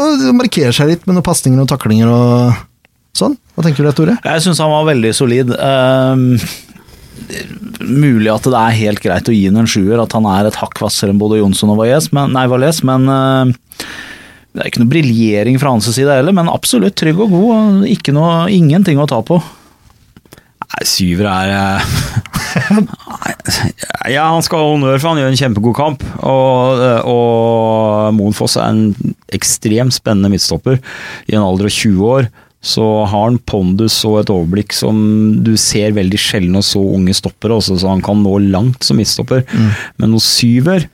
Og 0.00 0.18
det 0.18 0.32
markerer 0.34 0.72
seg 0.74 0.88
litt 0.88 1.06
med 1.06 1.14
noen 1.14 1.26
pasninger 1.26 1.60
og 1.60 1.68
taklinger 1.70 2.08
og 2.10 2.54
sånn. 3.14 3.36
Hva 3.54 3.62
tenker 3.62 3.84
du 3.84 3.90
der, 3.90 3.92
Tore? 3.94 4.16
Jeg 4.24 4.42
syns 4.42 4.58
han 4.58 4.72
var 4.72 4.88
veldig 4.88 5.12
solid. 5.14 5.52
Ehm, 5.54 6.40
mulig 7.78 8.32
at 8.32 8.48
det 8.48 8.58
er 8.58 8.78
helt 8.80 9.02
greit 9.04 9.30
å 9.30 9.34
gi 9.36 9.44
ham 9.46 9.60
en 9.62 9.70
sjuer, 9.70 10.02
at 10.02 10.16
han 10.16 10.26
er 10.26 10.48
et 10.48 10.58
hakk 10.58 10.80
hvassere 10.82 11.14
enn 11.14 11.20
både 11.20 11.38
Jonsson 11.38 11.70
og 11.70 11.78
Valles, 11.78 12.10
men, 12.16 12.34
nei, 12.34 12.46
Valles, 12.50 12.82
men 12.82 13.06
eh, 13.06 13.84
det 14.54 14.62
er 14.62 14.70
ikke 14.70 14.84
noe 14.84 14.92
briljering 14.92 15.56
fra 15.58 15.72
hans 15.74 15.88
side 15.90 16.14
heller, 16.14 16.34
men 16.36 16.50
absolutt 16.50 16.94
trygg 17.00 17.18
og 17.24 17.32
god. 17.34 17.86
og 17.90 18.10
noe, 18.14 18.34
ingenting 18.54 19.00
å 19.02 19.08
ta 19.10 19.18
på. 19.26 19.40
Nei, 20.64 20.84
syver 20.88 21.26
er 21.28 21.50
eh, 21.54 21.90
Ja, 24.14 24.28
han 24.30 24.44
skal 24.46 24.62
ha 24.62 24.70
honnør, 24.70 25.00
for 25.00 25.10
han 25.10 25.20
gjør 25.20 25.32
en 25.32 25.40
kjempegod 25.40 25.76
kamp. 25.78 26.06
Og, 26.22 26.80
eh, 26.86 27.10
og 27.10 28.14
Moen 28.14 28.36
Foss 28.36 28.54
er 28.60 28.70
en 28.70 29.14
ekstremt 29.34 29.96
spennende 29.96 30.30
midtstopper 30.32 30.78
i 30.78 31.34
en 31.34 31.42
alder 31.42 31.68
av 31.68 31.74
20 31.74 32.08
år. 32.14 32.30
Så 32.64 32.84
har 33.10 33.26
han 33.26 33.42
pondus 33.44 33.98
og 34.08 34.22
et 34.22 34.32
overblikk 34.32 34.72
som 34.72 34.96
du 35.44 35.52
ser 35.60 35.98
veldig 35.98 36.20
sjelden 36.20 36.56
hos 36.56 36.70
så 36.72 36.80
unge 36.94 37.12
stoppere, 37.18 37.58
også, 37.58 37.76
så 37.82 37.90
han 37.90 38.04
kan 38.04 38.22
nå 38.24 38.38
langt 38.46 38.86
som 38.86 38.96
midtstopper. 39.02 39.42
Men 40.00 40.14
hos 40.16 40.30
syver 40.38 40.86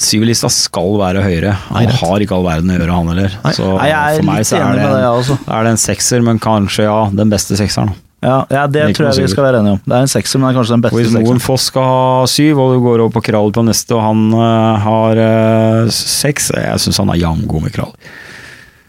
Syverlista 0.00 0.50
skal 0.52 0.94
være 1.00 1.24
høyere. 1.24 1.54
Han 1.70 1.88
Nei, 1.88 1.96
har 2.00 2.22
ikke 2.22 2.36
all 2.36 2.46
verden 2.46 2.70
å 2.70 2.76
gjøre, 2.76 2.98
han 2.98 3.10
heller. 3.10 3.34
Så 3.56 3.72
Nei, 3.74 3.90
for 4.18 4.28
meg 4.28 4.46
så 4.46 4.60
er 4.60 4.78
det, 4.78 4.84
en, 4.86 5.40
er 5.56 5.66
det 5.66 5.74
en 5.74 5.82
sekser, 5.82 6.22
men 6.26 6.38
kanskje 6.42 6.86
ja, 6.86 7.00
den 7.14 7.32
beste 7.32 7.58
sekseren. 7.58 7.92
Ja, 8.20 8.44
ja 8.52 8.66
Det 8.68 8.82
tror 8.96 9.08
jeg 9.08 9.24
vi 9.24 9.32
skal 9.32 9.46
være 9.46 9.62
enige 9.62 9.78
om. 9.78 9.82
Det 9.84 9.96
er 9.96 10.04
en 10.04 10.12
sekser, 10.12 10.40
men 10.40 10.48
det 10.48 10.52
er 10.52 10.58
kanskje 10.60 10.76
den 10.76 10.84
beste 10.84 10.98
sekseren. 11.00 11.22
hvis 11.24 11.30
Moen. 11.30 11.42
Foss 11.42 11.68
skal 11.72 11.86
ha 11.88 12.26
syv, 12.28 12.60
og 12.60 12.74
du 12.74 12.82
går 12.84 13.04
over 13.04 13.14
på 13.16 13.24
Kral 13.30 13.54
på 13.56 13.64
neste, 13.64 13.96
og 13.96 14.04
han 14.04 14.26
uh, 14.36 14.80
har 14.84 15.20
uh, 15.24 15.92
seks 15.94 16.50
Jeg 16.54 16.82
syns 16.84 17.00
han 17.00 17.12
er 17.14 17.22
jamgod 17.22 17.64
med 17.64 17.74
Kral. 17.74 17.94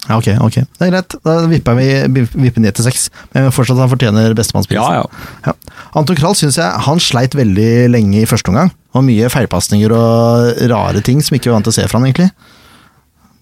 Ja, 0.09 0.17
ok, 0.17 0.27
ok. 0.41 0.55
Det 0.79 0.87
er 0.87 0.91
greit. 0.95 1.15
Da 1.23 1.33
vipper 1.51 1.75
vi 1.77 1.87
vipper 2.25 2.63
ned 2.63 2.73
til 2.75 2.87
seks. 2.87 3.09
Men 3.35 3.51
fortsatt 3.53 3.77
han 3.77 3.91
fortjener 3.91 4.33
bestemannsprisen. 4.37 4.81
Ja, 4.81 5.03
ja. 5.03 5.27
Ja. 5.45 5.53
Anton 5.99 6.17
Krall 6.17 6.33
syns 6.39 6.57
jeg 6.57 6.85
han 6.87 6.99
sleit 7.03 7.35
veldig 7.37 7.89
lenge 7.93 8.23
i 8.23 8.29
første 8.29 8.49
omgang. 8.49 8.71
Og 8.97 9.05
mye 9.07 9.29
feilpasninger 9.31 9.93
og 9.95 10.57
rare 10.71 11.03
ting 11.05 11.21
som 11.23 11.37
ikke 11.37 11.51
var 11.51 11.59
vant 11.59 11.69
til 11.69 11.75
å 11.75 11.77
se 11.77 11.85
fra 11.87 11.99
han, 12.01 12.09
egentlig. 12.09 12.31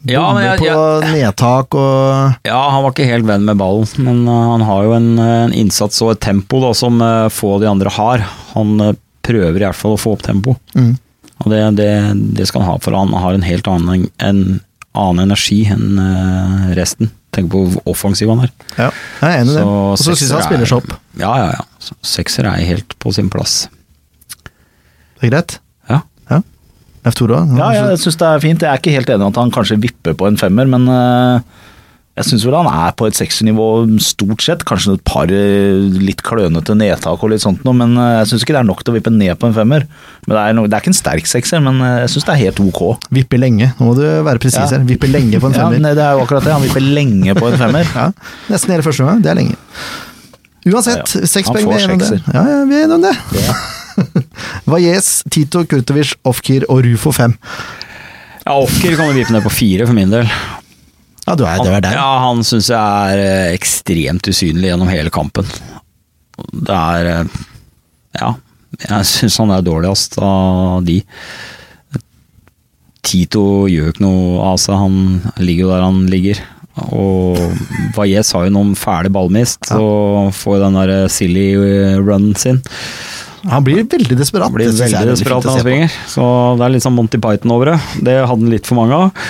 Ja, 0.08 0.34
men 0.34 0.44
jeg- 0.46 0.62
jeg, 0.64 0.76
på 0.76 1.12
nedtak 1.12 1.76
og 1.76 2.36
Ja, 2.48 2.60
han 2.72 2.84
var 2.84 2.92
ikke 2.94 3.08
helt 3.10 3.26
venn 3.28 3.44
med 3.44 3.58
ballen, 3.58 3.88
men 3.98 4.22
øh, 4.28 4.52
han 4.52 4.62
har 4.62 4.84
jo 4.84 4.94
en, 4.96 5.20
en 5.20 5.52
innsats 5.54 6.02
og 6.02 6.12
et 6.14 6.22
tempo 6.22 6.62
da, 6.62 6.74
som 6.74 7.02
øh, 7.02 7.28
få 7.30 7.56
av 7.56 7.60
de 7.62 7.68
andre 7.68 7.90
har. 7.90 8.24
Han 8.54 8.80
øh, 8.80 8.94
prøver 9.24 9.58
i 9.58 9.66
hvert 9.66 9.76
fall 9.76 9.98
å 9.98 10.00
få 10.00 10.14
opp 10.16 10.24
tempo, 10.24 10.56
mm. 10.74 10.94
og 11.44 11.52
det, 11.52 11.76
det, 11.76 11.90
det 12.38 12.48
skal 12.48 12.62
han 12.64 12.72
ha, 12.72 12.78
for 12.80 12.96
han 12.96 13.12
har 13.12 13.34
en 13.36 13.44
helt 13.44 13.68
annen, 13.68 14.08
en 14.24 14.62
annen 14.98 15.28
energi 15.28 15.62
enn 15.70 16.00
øh, 16.02 16.70
resten. 16.78 17.12
Tenk 17.36 17.52
på 17.54 17.60
hvor 17.70 17.84
offensiv 17.94 18.30
han 18.34 18.48
er. 18.48 18.52
Ja, 18.78 18.88
jeg 19.22 19.30
er 19.30 19.42
enig 19.44 19.54
i 19.54 19.58
det. 19.60 19.64
Og 19.70 19.98
så 20.02 20.16
syns 20.16 20.24
jeg 20.32 20.38
han 20.40 20.48
spiller 20.48 20.66
er- 20.66 20.72
seg 20.72 20.78
opp. 20.82 20.96
Ja, 21.22 21.34
ja, 21.38 21.50
ja. 21.60 21.66
Så 21.80 21.94
Sekser 22.16 22.48
er 22.50 22.64
helt 22.66 22.96
på 23.00 23.14
sin 23.14 23.30
plass. 23.30 23.68
Det 25.20 25.28
er 25.28 25.34
greit. 25.36 25.60
Ja. 25.90 26.02
Ja. 26.32 26.42
F2 27.12 27.28
da? 27.30 27.40
Ja, 27.60 27.70
ja, 27.76 27.84
jeg 27.94 28.00
syns 28.02 28.18
det 28.20 28.28
er 28.28 28.40
fint. 28.44 28.62
Jeg 28.66 28.72
er 28.74 28.82
ikke 28.82 28.96
helt 28.96 29.10
enig 29.14 29.28
i 29.28 29.30
at 29.34 29.40
han 29.44 29.52
kanskje 29.56 29.78
vipper 29.84 30.16
på 30.20 30.28
en 30.28 30.38
femmer, 30.42 30.66
men 30.68 30.88
eh, 30.90 31.42
jeg 32.20 32.26
syns 32.28 32.44
vel 32.44 32.56
han 32.60 32.68
er 32.68 32.92
på 33.00 33.08
et 33.08 33.16
seksernivå 33.16 33.66
stort 34.04 34.42
sett. 34.44 34.64
Kanskje 34.68 34.98
et 34.98 35.04
par 35.08 35.32
eh, 35.32 35.80
litt 36.04 36.20
klønete 36.26 36.76
nedtak 36.76 37.22
og 37.24 37.32
litt 37.32 37.44
sånt 37.46 37.62
noe, 37.64 37.72
men 37.80 37.94
eh, 37.96 38.18
jeg 38.20 38.28
syns 38.34 38.44
ikke 38.44 38.56
det 38.58 38.60
er 38.64 38.68
nok 38.68 38.84
til 38.84 38.92
å 38.92 38.98
vippe 38.98 39.14
ned 39.16 39.40
på 39.40 39.48
en 39.48 39.56
femmer. 39.56 39.86
Men 40.28 40.34
Det 40.36 40.42
er, 40.44 40.58
no, 40.58 40.66
det 40.68 40.76
er 40.76 40.84
ikke 40.84 40.92
en 40.92 40.98
sterk 41.00 41.30
sekser, 41.32 41.64
men 41.64 41.80
eh, 41.86 41.96
jeg 42.04 42.12
syns 42.18 42.28
det 42.28 42.34
er 42.36 42.42
helt 42.44 42.60
ok. 42.66 42.82
Vipper 43.16 43.40
lenge. 43.40 43.72
Nå 43.80 43.88
må 43.88 43.96
du 43.96 44.04
være 44.06 44.42
presis 44.44 44.60
Ja. 44.60 44.68
her. 44.76 44.84
Vipper 44.90 45.08
lenge 45.14 45.40
på 45.40 45.48
en 45.48 45.56
Ja, 45.58 45.64
femmer. 45.64 45.80
men 45.80 45.96
det 45.96 46.04
er 46.04 46.20
jo 46.20 46.26
akkurat 46.28 46.44
det. 46.50 46.54
Han 46.58 46.68
vipper 46.68 46.84
lenge 47.00 47.36
på 47.40 47.50
en 47.54 47.58
femmer. 47.64 47.88
Ja, 48.00 48.10
Nesten 48.52 48.76
hele 48.76 48.84
første 48.86 49.08
gang. 49.08 49.24
Det 49.24 49.32
er 49.32 49.40
lenge. 49.40 49.56
Uansett, 50.70 51.08
Ja, 51.16 51.24
ja. 51.24 51.28
seks 51.32 51.48
poeng. 51.50 51.66
vi 51.72 51.76
er 51.80 51.86
enige 51.88 51.96
om 51.96 52.00
det. 52.04 52.08
sekser. 52.12 52.36
Ja, 52.36 52.44
ja, 52.52 52.64
vi 52.68 52.76
er 52.76 52.88
enige 52.90 53.00
om 53.00 53.08
det. 53.08 54.24
Valles, 54.70 55.10
Tito, 55.32 55.64
Kurtovic, 55.70 56.14
Ofkir 56.28 56.66
og 56.70 56.84
Rufo 56.86 57.12
5. 57.16 57.34
Ja, 58.46 58.56
Ofkir 58.60 58.96
kan 59.00 59.12
du 59.12 59.18
vippe 59.20 59.34
ned 59.36 59.44
på 59.46 59.52
fire 59.54 59.88
for 59.88 59.96
min 59.98 60.12
del. 60.14 60.28
Ja, 61.30 61.36
du 61.38 61.44
er, 61.46 61.60
du 61.62 61.70
er 61.70 61.84
der. 61.86 61.94
Ja, 61.94 62.08
han 62.26 62.42
syns 62.48 62.72
jeg 62.72 63.14
er 63.14 63.22
eh, 63.22 63.54
ekstremt 63.54 64.26
usynlig 64.32 64.72
gjennom 64.72 64.90
hele 64.90 65.12
kampen. 65.14 65.46
Det 66.50 66.74
er 66.74 67.10
eh, 67.12 67.36
Ja, 68.18 68.32
jeg 68.82 69.06
syns 69.06 69.38
han 69.38 69.54
er 69.54 69.66
dårligst 69.66 70.18
av 70.26 70.82
de. 70.88 71.04
Tito 73.06 73.44
gjør 73.70 73.94
ikke 73.94 74.04
noe 74.04 74.42
av 74.50 74.58
seg, 74.62 74.76
han 74.82 74.98
ligger 75.40 75.68
jo 75.68 75.72
der 75.76 75.86
han 75.86 76.02
ligger. 76.12 76.42
Og 76.96 77.38
Valles 77.96 78.34
har 78.36 78.48
jo 78.48 78.56
noen 78.56 78.74
fæle 78.80 79.12
ballmist, 79.14 79.70
og 79.76 80.34
får 80.36 80.62
den 80.66 80.78
der 80.82 80.96
eh, 80.98 81.08
silly 81.14 81.48
runen 82.02 82.34
sin. 82.40 82.62
Han 83.50 83.64
blir 83.64 83.86
veldig 83.88 84.18
desperat. 84.20 84.50
Han 84.50 84.58
blir 84.58 84.68
Det 84.74 84.82
veldig 84.82 85.14
desperat 85.14 85.46
når 85.46 85.54
han 85.56 85.64
springer. 85.64 85.94
Så 86.12 86.26
det 86.60 86.66
er 86.66 86.74
litt 86.74 86.84
sånn 86.84 86.98
Monty 86.98 87.22
Python 87.24 87.54
over 87.56 87.72
det. 87.74 87.80
Det 88.04 88.18
hadde 88.20 88.34
han 88.34 88.52
litt 88.52 88.68
for 88.68 88.82
mange 88.82 88.98
av. 88.98 89.28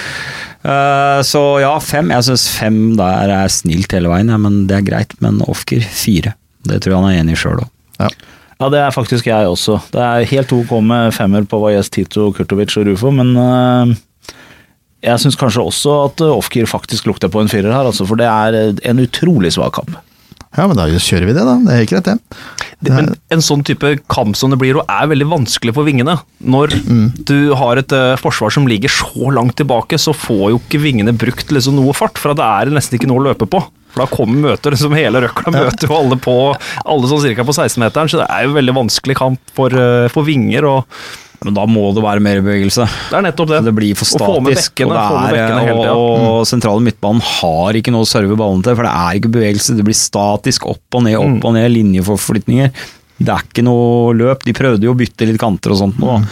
Eh, 0.64 1.22
så 1.24 1.44
ja, 1.64 1.72
fem. 1.84 2.12
Jeg 2.14 2.28
syns 2.28 2.48
fem 2.58 2.80
der 3.00 3.32
er 3.34 3.54
snilt 3.54 3.94
hele 3.96 4.12
veien, 4.12 4.32
ja, 4.32 4.40
men 4.42 4.66
det 4.70 4.80
er 4.80 4.88
greit. 4.90 5.16
Men 5.24 5.42
Ofker 5.48 5.84
fire. 5.84 6.36
Det 6.68 6.82
tror 6.82 6.96
jeg 6.96 7.00
han 7.00 7.10
er 7.12 7.22
enig 7.22 7.38
i 7.38 7.40
sjøl 7.40 7.64
òg. 7.64 7.72
Ja, 8.60 8.68
det 8.72 8.80
er 8.84 8.92
faktisk 8.92 9.28
jeg 9.30 9.48
også. 9.48 9.78
Det 9.94 10.04
er 10.04 10.28
helt 10.34 10.52
ok 10.52 10.74
med 10.84 11.14
femmer 11.16 11.46
på 11.48 11.62
Vajez, 11.62 11.88
Tito, 11.92 12.28
Kurtovic 12.36 12.76
og 12.80 12.90
Rufo, 12.90 13.12
men 13.16 13.32
uh, 13.40 13.94
jeg 15.04 15.24
syns 15.24 15.38
kanskje 15.40 15.64
også 15.64 15.94
at 16.10 16.24
øh, 16.26 16.36
Ofkir 16.36 16.68
faktisk 16.68 17.08
lukter 17.08 17.32
på 17.32 17.40
en 17.40 17.52
firer 17.52 17.72
her, 17.72 17.88
altså, 17.88 18.04
for 18.08 18.20
det 18.20 18.28
er 18.28 18.76
en 18.84 19.00
utrolig 19.00 19.54
svak 19.56 19.78
kamp. 19.80 19.96
Ja, 20.58 20.66
men 20.66 20.78
da 20.80 20.88
kjører 20.90 21.28
vi 21.30 21.36
det, 21.38 21.46
da. 21.46 21.56
Det 21.62 21.74
er 21.74 21.82
helt 21.84 21.92
greit, 21.92 22.08
det. 22.08 22.40
Det, 22.80 22.94
men 22.96 23.10
en 23.36 23.44
sånn 23.44 23.62
type 23.68 23.92
kamp 24.10 24.38
som 24.40 24.54
det 24.54 24.58
blir, 24.62 24.80
og 24.80 24.90
er 24.90 25.10
veldig 25.12 25.28
vanskelig 25.30 25.76
for 25.76 25.86
vingene. 25.86 26.16
Når 26.40 26.74
du 27.28 27.52
har 27.60 27.82
et 27.82 27.94
uh, 27.94 28.16
forsvar 28.20 28.54
som 28.56 28.66
ligger 28.70 28.92
så 28.94 29.34
langt 29.36 29.58
tilbake, 29.60 30.00
så 30.02 30.16
får 30.16 30.46
jo 30.54 30.62
ikke 30.62 30.82
vingene 30.82 31.14
brukt 31.14 31.54
liksom 31.54 31.78
noe 31.78 31.94
fart, 31.98 32.18
for 32.18 32.34
da 32.38 32.48
er 32.58 32.70
det 32.70 32.80
nesten 32.80 32.98
ikke 32.98 33.12
noe 33.12 33.22
å 33.22 33.28
løpe 33.30 33.50
på. 33.52 33.62
For 33.94 34.04
da 34.06 34.10
kommer 34.10 34.52
møter 34.52 34.74
liksom 34.74 34.94
hele 34.98 35.22
røkla 35.26 35.54
møter 35.54 35.90
jo 35.90 35.98
alle 35.98 36.18
på 36.22 36.36
alle 36.54 37.10
sånn 37.10 37.24
cirka 37.26 37.46
på 37.46 37.56
16-meteren, 37.56 38.10
så 38.10 38.22
det 38.22 38.30
er 38.34 38.46
jo 38.48 38.58
veldig 38.58 38.78
vanskelig 38.82 39.18
kamp 39.22 39.56
for, 39.58 39.76
uh, 39.76 40.10
for 40.14 40.26
vinger. 40.26 40.66
og 40.70 41.02
Men 41.46 41.56
da 41.56 41.64
må 41.72 41.86
det 41.96 42.04
være 42.04 42.20
mer 42.24 42.42
bevegelse. 42.44 42.84
Det 43.10 43.16
er 43.16 43.24
nettopp 43.24 43.52
det. 43.54 43.60
Det 43.70 43.74
blir 43.78 43.96
for 43.96 44.10
statisk. 44.10 44.74
bekkene, 44.76 44.92
og, 44.92 45.30
er, 45.32 45.54
hele 45.70 45.86
og, 45.94 46.10
mm. 46.20 46.26
og 46.34 46.40
sentrale 46.50 46.84
midtbanen 46.84 47.24
har 47.24 47.80
ikke 47.80 47.94
noe 47.96 48.04
å 48.04 48.10
serve 48.10 48.36
ballen 48.40 48.64
til, 48.66 48.76
for 48.76 48.84
det 48.88 48.92
er 48.92 49.20
ikke 49.22 49.32
bevegelse. 49.38 49.78
Det 49.80 49.86
blir 49.88 49.96
statisk 49.96 50.68
opp 50.68 51.00
og 51.00 51.06
ned, 51.08 51.16
Mm. 51.20 51.38
opp 51.40 51.48
og 51.48 51.56
ned, 51.56 51.70
linjeforflytninger. 51.78 52.74
Det 53.20 53.32
er 53.34 53.48
ikke 53.48 53.64
noe 53.68 54.14
løp. 54.16 54.44
De 54.48 54.56
prøvde 54.56 54.84
jo 54.88 54.94
å 54.96 55.00
bytte 55.00 55.28
litt 55.28 55.40
kanter 55.40 55.72
og 55.76 55.80
sånt 55.82 56.00
nå, 56.00 56.18
da. 56.20 56.28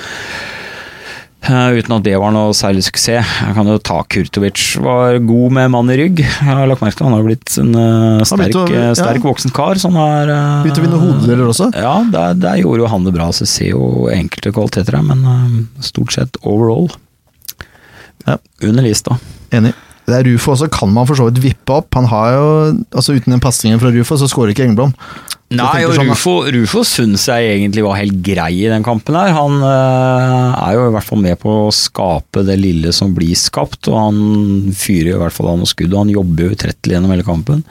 Eh, 1.47 1.77
uten 1.79 1.93
at 1.95 2.03
det 2.03 2.15
var 2.19 2.33
noe 2.35 2.51
særlig 2.57 2.81
suksess. 2.83 3.23
Jeg 3.39 3.55
kan 3.55 3.69
jo 3.69 3.77
ta 3.79 4.01
Kurtovic. 4.11 4.63
Var 4.83 5.19
god 5.23 5.53
med 5.55 5.71
mann 5.71 5.91
i 5.93 5.95
rygg. 5.99 6.19
Jeg 6.19 6.49
har 6.49 6.67
lagt 6.67 6.83
merke 6.83 6.99
til 6.99 7.07
han 7.07 7.15
har 7.15 7.23
blitt 7.23 7.53
en 7.61 7.71
uh, 7.77 8.23
sterk, 8.27 8.57
å- 8.59 8.65
eh, 8.75 8.91
sterk 8.99 9.21
ja. 9.21 9.25
voksen 9.29 9.53
kar. 9.55 9.79
Som 9.79 9.95
er, 10.01 10.27
uh, 10.33 10.63
Begynte 10.65 10.81
å 10.83 10.85
vinne 10.87 10.99
hodedeler 11.05 11.47
også. 11.53 11.69
Ja, 11.77 11.93
der, 12.11 12.35
der 12.43 12.59
gjorde 12.63 12.83
jo 12.83 12.91
han 12.91 13.07
det 13.07 13.15
bra. 13.15 13.29
Så 13.31 13.45
jeg 13.45 13.53
ser 13.53 13.71
jo 13.71 14.07
enkelte 14.11 14.51
kvaliteter 14.57 14.99
her, 14.99 15.07
men 15.07 15.23
uh, 15.23 15.83
stort 15.87 16.11
sett 16.17 16.39
overall 16.43 16.89
Ja. 18.27 18.35
under 18.67 18.83
lista. 18.83 19.15
Enig. 19.55 19.71
Det 20.07 20.15
er 20.15 20.27
Rufo 20.29 20.53
også, 20.53 20.69
kan 20.71 20.91
man 20.95 21.07
for 21.07 21.19
så 21.19 21.25
vidt 21.27 21.41
vippe 21.43 21.73
opp. 21.75 21.89
Han 21.97 22.05
har 22.07 22.29
jo, 22.31 22.43
altså 22.95 23.17
Uten 23.17 23.33
den 23.33 23.43
pasningen 23.43 23.81
fra 23.81 23.91
Rufo, 23.91 24.15
så 24.15 24.29
skårer 24.31 24.53
ikke 24.53 24.63
Engblom. 24.63 24.93
Nei, 25.51 25.81
og 25.83 25.93
sånn, 25.95 26.07
Rufo, 26.11 26.35
Rufo 26.51 26.83
syns 26.87 27.25
jeg 27.27 27.49
egentlig 27.53 27.83
var 27.83 27.99
helt 27.99 28.15
grei 28.23 28.53
i 28.65 28.69
den 28.71 28.83
kampen 28.87 29.15
her. 29.19 29.33
Han 29.35 29.59
øh, 29.59 30.55
er 30.59 30.77
jo 30.77 30.87
i 30.87 30.93
hvert 30.95 31.07
fall 31.07 31.21
med 31.23 31.35
på 31.39 31.51
å 31.65 31.73
skape 31.75 32.45
det 32.47 32.55
lille 32.59 32.91
som 32.95 33.11
blir 33.15 33.35
skapt, 33.39 33.87
og 33.91 33.99
han 33.99 34.71
fyrer 34.75 35.13
i 35.17 35.19
hvert 35.19 35.35
fall 35.35 35.51
av 35.51 35.59
noe 35.59 35.67
skudd, 35.67 35.91
og 35.91 36.05
han 36.05 36.15
jobber 36.15 36.47
jo 36.47 36.55
utrettelig 36.55 36.97
gjennom 36.97 37.15
hele 37.15 37.27
kampen. 37.27 37.63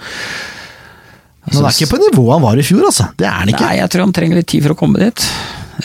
Men 1.46 1.60
han 1.60 1.68
er 1.68 1.76
ikke 1.76 1.92
på 1.94 2.02
nivået 2.04 2.34
han 2.36 2.44
var 2.44 2.60
i 2.60 2.68
fjor, 2.68 2.84
altså. 2.88 3.10
Det 3.16 3.28
er 3.28 3.36
han 3.40 3.52
ikke. 3.52 3.64
Nei, 3.64 3.76
jeg 3.80 3.92
tror 3.92 4.04
han 4.08 4.16
trenger 4.20 4.40
litt 4.42 4.52
tid 4.52 4.64
for 4.66 4.76
å 4.76 4.80
komme 4.84 5.00
dit, 5.00 5.28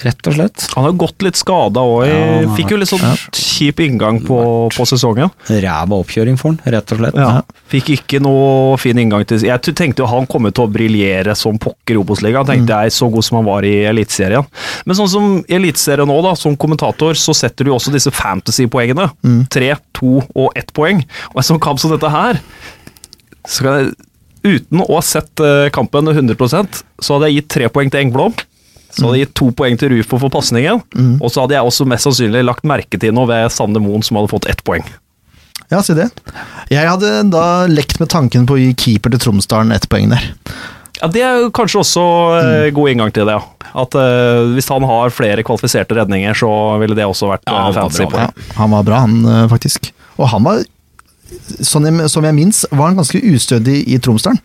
rett 0.06 0.28
og 0.30 0.36
slett. 0.36 0.66
Han 0.76 0.86
har 0.88 0.96
gått 1.00 1.24
litt 1.26 1.40
skada 1.40 1.84
òg. 1.86 2.04
Ja, 2.10 2.50
Fikk 2.58 2.74
jo 2.74 2.80
litt 2.82 2.92
sånn 2.92 3.04
kjip 3.36 3.82
inngang 3.86 4.22
på, 4.26 4.40
på 4.74 4.86
sesongen. 4.90 5.32
Ræva 5.50 6.00
oppkjøring 6.02 6.40
for 6.40 6.54
han, 6.54 6.74
rett 6.76 6.94
og 6.96 7.02
slett. 7.02 7.20
Ja. 7.20 7.42
Fikk 7.72 7.94
ikke 7.96 8.22
noe 8.24 8.76
fin 8.82 9.00
inngang 9.02 9.26
til 9.30 9.46
Jeg 9.46 9.76
tenkte 9.78 10.04
jo 10.04 10.10
han 10.12 10.28
kom 10.30 10.50
til 10.50 10.66
å 10.66 10.72
briljere 10.72 11.36
som 11.38 11.60
pokker 11.62 11.98
i 11.98 12.02
Obos-ligaen. 12.02 12.48
Tenkte 12.50 12.82
jeg 12.86 12.96
så 12.98 13.10
god 13.14 13.28
som 13.28 13.42
han 13.42 13.50
var 13.50 13.68
i 13.68 13.76
Eliteserien. 13.92 14.48
Men 14.86 15.00
sånn 15.00 15.12
som 15.12 15.32
i 15.46 15.58
Eliteserien 15.60 16.10
nå, 16.10 16.20
da, 16.26 16.36
som 16.40 16.58
kommentator, 16.60 17.18
så 17.20 17.36
setter 17.38 17.68
du 17.68 17.74
også 17.76 17.94
disse 17.94 18.14
fantasy-poengene. 18.16 19.10
Tre, 19.54 19.74
to 19.98 20.20
og 20.34 20.56
ett 20.58 20.74
poeng. 20.78 21.04
Og 21.34 21.42
en 21.44 21.52
sånn 21.54 21.62
kamp 21.64 21.82
som 21.82 21.94
dette 21.94 22.10
her 22.12 22.42
så 23.48 23.66
kan 23.66 23.78
jeg, 23.82 23.94
Uten 24.42 24.82
å 24.82 24.96
ha 24.96 25.02
sett 25.06 25.38
eh, 25.46 25.68
kampen 25.74 26.08
100% 26.10 26.80
så 26.98 27.14
hadde 27.14 27.28
jeg 27.30 27.36
gitt 27.44 27.50
tre 27.54 27.68
poeng 27.70 27.92
til 27.94 28.02
Engblom. 28.02 28.34
Så 28.92 29.06
hadde 29.08 29.18
jeg 29.20 29.28
gitt 29.28 29.36
to 29.40 29.52
poeng 29.56 29.78
til 29.80 29.94
Rufo 29.96 30.18
for 30.20 30.30
pasningen, 30.34 30.82
og 31.22 31.30
så 31.32 31.46
hadde 31.46 31.56
jeg 31.56 31.64
også 31.70 31.86
mest 31.88 32.04
sannsynlig 32.08 32.44
lagt 32.44 32.66
merke 32.68 33.00
til 33.00 33.14
noe 33.16 33.30
ved 33.30 33.52
Sander 33.56 33.80
Moen 33.84 34.04
som 34.04 34.20
hadde 34.20 34.32
fått 34.34 34.50
ett 34.52 34.64
poeng. 34.68 34.84
Ja, 35.72 35.80
si 35.86 35.94
det. 35.96 36.10
Jeg 36.72 36.84
hadde 36.90 37.12
da 37.32 37.66
lekt 37.72 38.02
med 38.02 38.10
tanken 38.12 38.44
på 38.50 38.58
å 38.58 38.60
gi 38.60 38.74
keeper 38.76 39.14
til 39.14 39.22
Tromsdalen 39.24 39.72
ett 39.72 39.88
poeng 39.92 40.10
der. 40.12 40.26
Ja, 41.00 41.08
Det 41.08 41.22
er 41.24 41.46
kanskje 41.56 41.80
også 41.82 42.04
eh, 42.38 42.68
god 42.76 42.92
inngang 42.92 43.14
til 43.16 43.26
det. 43.26 43.38
ja. 43.40 43.70
At 43.82 43.96
eh, 43.96 44.52
Hvis 44.58 44.68
han 44.70 44.84
har 44.84 45.14
flere 45.16 45.46
kvalifiserte 45.48 45.96
redninger, 45.96 46.36
så 46.36 46.50
ville 46.82 46.98
det 46.98 47.08
også 47.08 47.30
vært 47.32 47.48
Ja, 47.48 47.62
han 47.70 47.74
fancy. 47.74 48.04
bra. 48.12 48.28
Ja, 48.28 48.46
han 48.60 48.76
var 48.76 48.84
bra, 48.84 49.00
han 49.08 49.16
eh, 49.26 49.48
faktisk. 49.50 49.94
Og 50.20 50.28
han 50.34 50.44
var, 50.44 50.60
sånn 51.64 51.88
jeg, 51.88 52.10
som 52.12 52.28
jeg 52.28 52.36
minnes, 52.36 52.66
var 52.72 52.92
han 52.92 53.00
ganske 53.00 53.22
ustødig 53.32 53.80
i 53.88 53.98
Tromsdalen. 54.04 54.42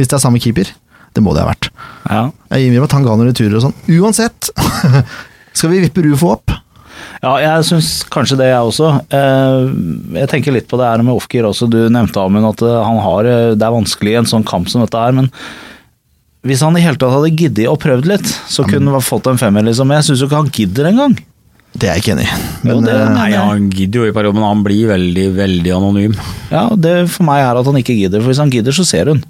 Hvis 0.00 0.08
det 0.08 0.16
er 0.16 0.24
samme 0.24 0.40
keeper. 0.40 0.72
Det 1.14 1.22
må 1.24 1.32
det 1.34 1.42
ha 1.42 1.48
vært. 1.50 1.70
Ja. 2.08 2.22
Jeg 2.54 2.68
innrømmer 2.70 2.88
at 2.90 2.92
han 2.98 3.06
ga 3.06 3.16
noen 3.18 3.30
returer 3.32 3.56
og 3.58 3.64
sånn. 3.66 3.76
Uansett, 3.98 4.50
skal 5.58 5.72
vi 5.72 5.80
vippe 5.84 6.04
Rufo 6.06 6.30
opp? 6.36 6.54
Ja, 7.20 7.34
jeg 7.42 7.64
syns 7.68 7.88
kanskje 8.12 8.36
det, 8.40 8.46
jeg 8.52 8.68
også. 8.70 8.90
Eh, 9.12 10.20
Jeg 10.22 10.28
tenker 10.32 10.54
litt 10.54 10.68
på 10.70 10.78
det 10.80 10.86
her 10.88 11.02
med 11.04 11.12
Ofkir 11.16 11.44
også. 11.48 11.66
Du 11.68 11.76
nevnte 11.92 12.20
Amund 12.22 12.46
at 12.52 12.62
eh, 12.64 12.78
han 12.86 13.00
har, 13.04 13.28
eh, 13.28 13.50
det 13.58 13.66
er 13.66 13.74
vanskelig 13.74 14.14
i 14.14 14.18
en 14.22 14.28
sånn 14.30 14.46
kamp 14.48 14.70
som 14.72 14.84
dette 14.84 15.00
her, 15.00 15.12
men 15.16 15.28
hvis 16.46 16.62
han 16.64 16.76
i 16.78 16.84
hele 16.84 16.96
tatt 16.96 17.12
hadde 17.12 17.34
giddet 17.36 17.66
og 17.68 17.76
prøvd 17.82 18.06
litt, 18.08 18.30
så 18.48 18.64
kunne 18.64 18.94
han 18.94 19.04
fått 19.04 19.26
en 19.28 19.36
femmer, 19.40 19.66
liksom. 19.66 19.90
Jeg 19.92 20.06
syns 20.06 20.22
jo 20.22 20.28
ikke 20.30 20.38
han 20.40 20.54
gidder 20.56 20.88
engang. 20.88 21.18
Det 21.76 21.86
er 21.90 21.98
jeg 21.98 22.02
ikke 22.06 22.14
enig 22.14 22.24
i. 22.24 22.38
Jo, 22.64 22.78
Men 22.78 22.86
det- 22.86 23.10
Nei, 23.12 23.26
han 23.36 23.66
gidder 23.70 24.00
jo 24.00 24.06
i 24.08 24.14
perioden, 24.16 24.40
men 24.40 24.48
han 24.48 24.62
blir 24.64 24.88
veldig, 24.88 25.26
veldig 25.36 25.74
anonym. 25.76 26.16
Ja, 26.50 26.64
det 26.74 26.94
for 27.12 27.28
meg 27.28 27.44
er 27.44 27.60
at 27.60 27.68
han 27.68 27.76
ikke 27.82 27.98
gidder, 27.98 28.22
for 28.24 28.32
hvis 28.32 28.40
han 28.40 28.50
gidder, 28.50 28.72
så 28.72 28.86
ser 28.88 29.12
hun. 29.12 29.20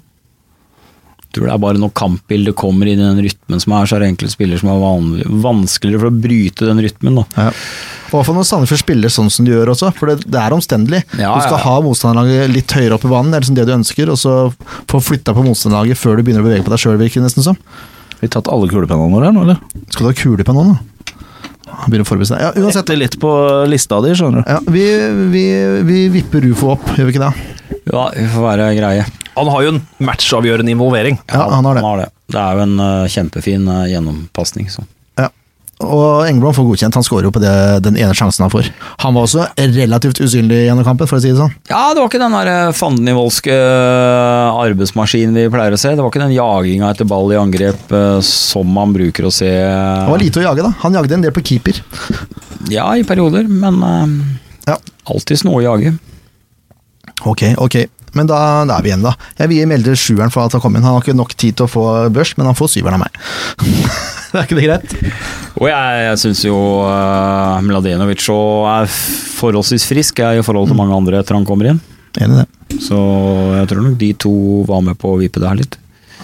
Tror 1.35 1.47
det 1.47 1.53
er 1.53 1.63
bare 1.63 1.79
når 1.81 1.93
kampbildet 1.97 2.57
kommer 2.59 2.89
inn 2.89 2.99
i 2.99 3.07
den 3.07 3.23
rytmen 3.25 3.63
som 3.63 3.75
er, 3.77 3.87
så 3.87 3.97
er 3.97 4.03
det 4.03 4.11
enkelte 4.11 4.35
spillere 4.35 4.61
som 4.61 4.71
er 4.73 4.81
vanlig, 4.81 5.25
vanskeligere 5.45 6.03
for 6.03 6.11
å 6.11 6.21
bryte 6.25 6.67
den 6.67 6.83
rytmen. 6.83 7.21
da. 7.21 7.25
Ja. 7.47 7.53
Og 8.11 8.25
for 8.27 8.35
når 8.35 8.47
Sandefjord 8.49 8.81
spiller 8.81 9.13
sånn 9.13 9.31
som 9.31 9.47
de 9.47 9.53
gjør 9.53 9.71
også, 9.71 9.93
for 9.95 10.11
det, 10.11 10.27
det 10.27 10.39
er 10.41 10.55
omstendelig. 10.55 11.01
Ja, 11.15 11.31
du 11.31 11.45
skal 11.45 11.55
ja, 11.55 11.61
ja. 11.61 11.63
ha 11.69 11.75
motstanderlaget 11.85 12.51
litt 12.51 12.75
høyere 12.75 12.97
opp 12.97 13.07
i 13.07 13.13
banen, 13.13 13.31
det 13.31 13.39
er 13.39 13.45
liksom 13.45 13.59
det 13.61 13.67
du 13.69 13.73
ønsker, 13.77 14.11
og 14.11 14.19
så 14.19 14.35
få 14.91 15.03
flytta 15.11 15.35
på 15.37 15.45
motstanderlaget 15.47 15.99
før 15.99 16.19
du 16.19 16.25
begynner 16.27 16.43
å 16.43 16.49
bevege 16.49 16.67
på 16.67 16.73
deg 16.75 16.83
sjøl, 16.83 16.99
virker 16.99 17.23
det 17.23 17.29
nesten 17.29 17.47
som. 17.47 17.59
Vi 18.19 18.27
har 18.27 18.35
tatt 18.35 18.51
alle 18.51 18.67
kulepennene 18.69 19.15
våre 19.15 19.31
her 19.31 19.37
nå, 19.37 19.47
eller? 19.47 19.61
Skal 19.87 20.05
du 20.05 20.11
ha 20.11 20.17
kulepenn 20.19 20.59
nå, 20.59 20.65
da? 20.73 20.91
Begynner 21.87 22.03
å 22.03 22.09
forberede 22.09 22.29
seg. 22.33 22.43
Ja, 22.43 22.51
uansett. 22.59 22.83
Etter 22.83 22.99
litt 22.99 23.15
på 23.21 23.31
lista 23.71 24.01
di, 24.03 24.11
skjønner 24.17 24.43
du. 24.43 24.51
Ja, 24.51 24.59
vi, 24.75 24.85
vi, 25.31 25.45
vi 25.87 26.03
vipper 26.19 26.43
Rufo 26.45 26.75
opp, 26.75 26.91
gjør 26.97 27.07
vi 27.07 27.15
ikke 27.15 27.23
det? 27.23 27.31
Ja, 27.87 28.05
vi 28.13 28.27
får 28.35 28.45
være 28.45 28.69
greie. 28.77 29.07
Han 29.37 29.47
har 29.53 29.63
jo 29.65 29.75
en 29.75 29.81
matchavgjørende 30.03 30.73
involvering. 30.75 31.19
Ja, 31.31 31.45
han 31.53 31.65
har 31.65 31.77
det. 31.79 31.83
det. 32.05 32.09
Det 32.31 32.39
er 32.41 32.57
jo 32.57 32.65
en 32.67 32.79
uh, 32.79 33.07
kjempefin 33.11 33.67
uh, 33.67 33.85
gjennompasning. 33.91 34.67
Ja. 35.19 35.29
Og 35.81 36.27
Engeblom 36.27 36.53
får 36.53 36.65
godkjent, 36.67 36.93
han 36.99 37.03
skårer 37.05 37.25
jo 37.25 37.31
på 37.33 37.41
det, 37.41 37.51
den 37.87 37.95
ene 37.97 38.13
sjansen 38.13 38.43
han 38.45 38.51
får. 38.53 38.67
Han 39.01 39.15
var 39.17 39.25
også 39.25 39.47
relativt 39.57 40.19
usynlig 40.21 40.59
gjennom 40.67 40.85
kampen, 40.85 41.09
for 41.09 41.17
å 41.17 41.23
si 41.23 41.31
det 41.31 41.39
sånn. 41.39 41.55
Ja, 41.71 41.87
det 41.95 42.03
var 42.03 42.11
ikke 42.11 42.21
den 42.21 42.35
der 42.37 42.49
eh, 42.51 42.73
fandenivoldske 42.77 43.55
eh, 43.55 44.59
arbeidsmaskinen 44.61 45.33
vi 45.39 45.47
pleier 45.53 45.73
å 45.73 45.79
se. 45.81 45.95
Det 45.97 46.03
var 46.05 46.13
ikke 46.13 46.21
den 46.21 46.35
jaginga 46.35 46.91
etter 46.93 47.09
ball 47.09 47.33
i 47.33 47.39
angrep 47.41 47.95
eh, 47.97 48.19
som 48.27 48.69
man 48.77 48.93
bruker 48.93 49.25
å 49.25 49.33
se. 49.33 49.49
Det 49.49 50.11
var 50.11 50.21
lite 50.21 50.43
å 50.43 50.45
jage, 50.45 50.67
da. 50.67 50.71
Han 50.83 50.99
jagde 50.99 51.17
en 51.17 51.25
del 51.25 51.33
på 51.33 51.43
keeper. 51.49 51.81
Ja, 52.69 52.85
i 52.93 53.07
perioder, 53.07 53.49
men 53.49 53.81
eh, 53.81 54.13
Ja. 54.69 54.77
alltids 55.09 55.41
noe 55.47 55.63
å 55.63 55.65
jage. 55.65 55.95
Ok, 57.25 57.47
ok. 57.57 57.81
Men 58.17 58.27
da, 58.27 58.37
da 58.67 58.77
er 58.77 58.85
vi 58.85 58.91
igjen, 58.91 59.05
da. 59.05 59.13
Jeg 59.39 59.51
vil 59.51 59.69
Melde 59.71 59.93
sjueren 59.99 60.33
for 60.33 60.43
at 60.43 60.55
han 60.55 60.63
kom 60.63 60.75
inn. 60.75 60.83
Han 60.83 60.97
har 60.97 61.05
ikke 61.05 61.15
nok 61.17 61.35
tid 61.39 61.59
til 61.59 61.67
å 61.67 61.71
få 61.71 61.85
børs, 62.13 62.33
men 62.37 62.49
han 62.49 62.57
får 62.57 62.73
syveren 62.73 62.97
av 62.97 63.05
meg. 63.05 63.21
er 64.35 64.47
ikke 64.47 64.57
det 64.57 64.65
greit? 64.67 64.95
Og 65.59 65.69
jeg, 65.69 66.01
jeg 66.07 66.19
syns 66.23 66.43
jo 66.47 66.57
uh, 66.87 67.59
Mladenovic 67.63 68.27
er 68.27 68.91
forholdsvis 69.37 69.87
frisk 69.89 70.21
jeg, 70.23 70.41
i 70.41 70.45
forhold 70.45 70.71
til 70.71 70.79
mange 70.79 70.97
andre 70.97 71.21
etter 71.21 71.37
han 71.37 71.47
kommer 71.47 71.71
inn. 71.71 71.81
Enig 72.19 72.41
det. 72.41 72.77
Så 72.83 72.97
jeg 73.55 73.71
tror 73.71 73.85
nok 73.85 73.99
de 73.99 74.11
to 74.19 74.33
var 74.67 74.83
med 74.83 74.99
på 74.99 75.13
å 75.13 75.19
vipe 75.21 75.39
det 75.41 75.47
her 75.47 75.59
litt. 75.61 75.77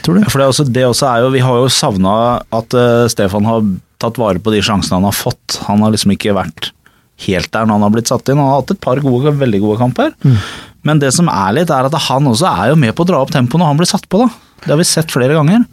Tror 0.04 0.18
du? 0.18 0.24
Ja, 0.24 0.32
for 0.32 0.44
det, 0.44 0.50
også, 0.52 0.66
det 0.68 0.86
også 0.88 1.08
er 1.10 1.26
jo, 1.26 1.34
Vi 1.34 1.44
har 1.44 1.60
jo 1.62 1.70
savna 1.74 2.16
at 2.54 2.76
uh, 2.76 3.08
Stefan 3.12 3.48
har 3.48 3.64
tatt 4.02 4.20
vare 4.22 4.42
på 4.44 4.54
de 4.54 4.62
sjansene 4.64 5.00
han 5.00 5.08
har 5.08 5.16
fått. 5.16 5.62
Han 5.70 5.84
har 5.84 5.94
liksom 5.96 6.14
ikke 6.14 6.36
vært 6.38 6.72
helt 7.26 7.50
der 7.54 7.66
når 7.66 7.80
han 7.80 7.88
har 7.88 7.94
blitt 7.96 8.12
satt 8.12 8.30
inn. 8.30 8.40
Han 8.40 8.52
har 8.52 8.62
hatt 8.62 8.76
et 8.76 8.84
par 8.84 9.02
gode, 9.04 9.34
veldig 9.40 9.62
gode 9.64 9.80
kamper. 9.82 10.14
Men 10.88 11.02
det 11.04 11.12
som 11.16 11.28
er 11.32 11.56
litt, 11.60 11.72
er 11.74 11.88
at 11.90 11.96
han 12.08 12.28
også 12.32 12.48
er 12.50 12.72
jo 12.74 12.80
med 12.80 12.96
på 12.96 13.04
å 13.04 13.10
dra 13.12 13.22
opp 13.24 13.34
tempoet 13.34 13.60
når 13.62 13.74
han 13.74 13.80
blir 13.82 13.90
satt 13.90 14.08
på. 14.12 14.24
da. 14.24 14.30
Det 14.64 14.72
har 14.74 14.80
vi 14.80 14.88
sett 14.88 15.12
flere 15.14 15.36
ganger. 15.38 15.66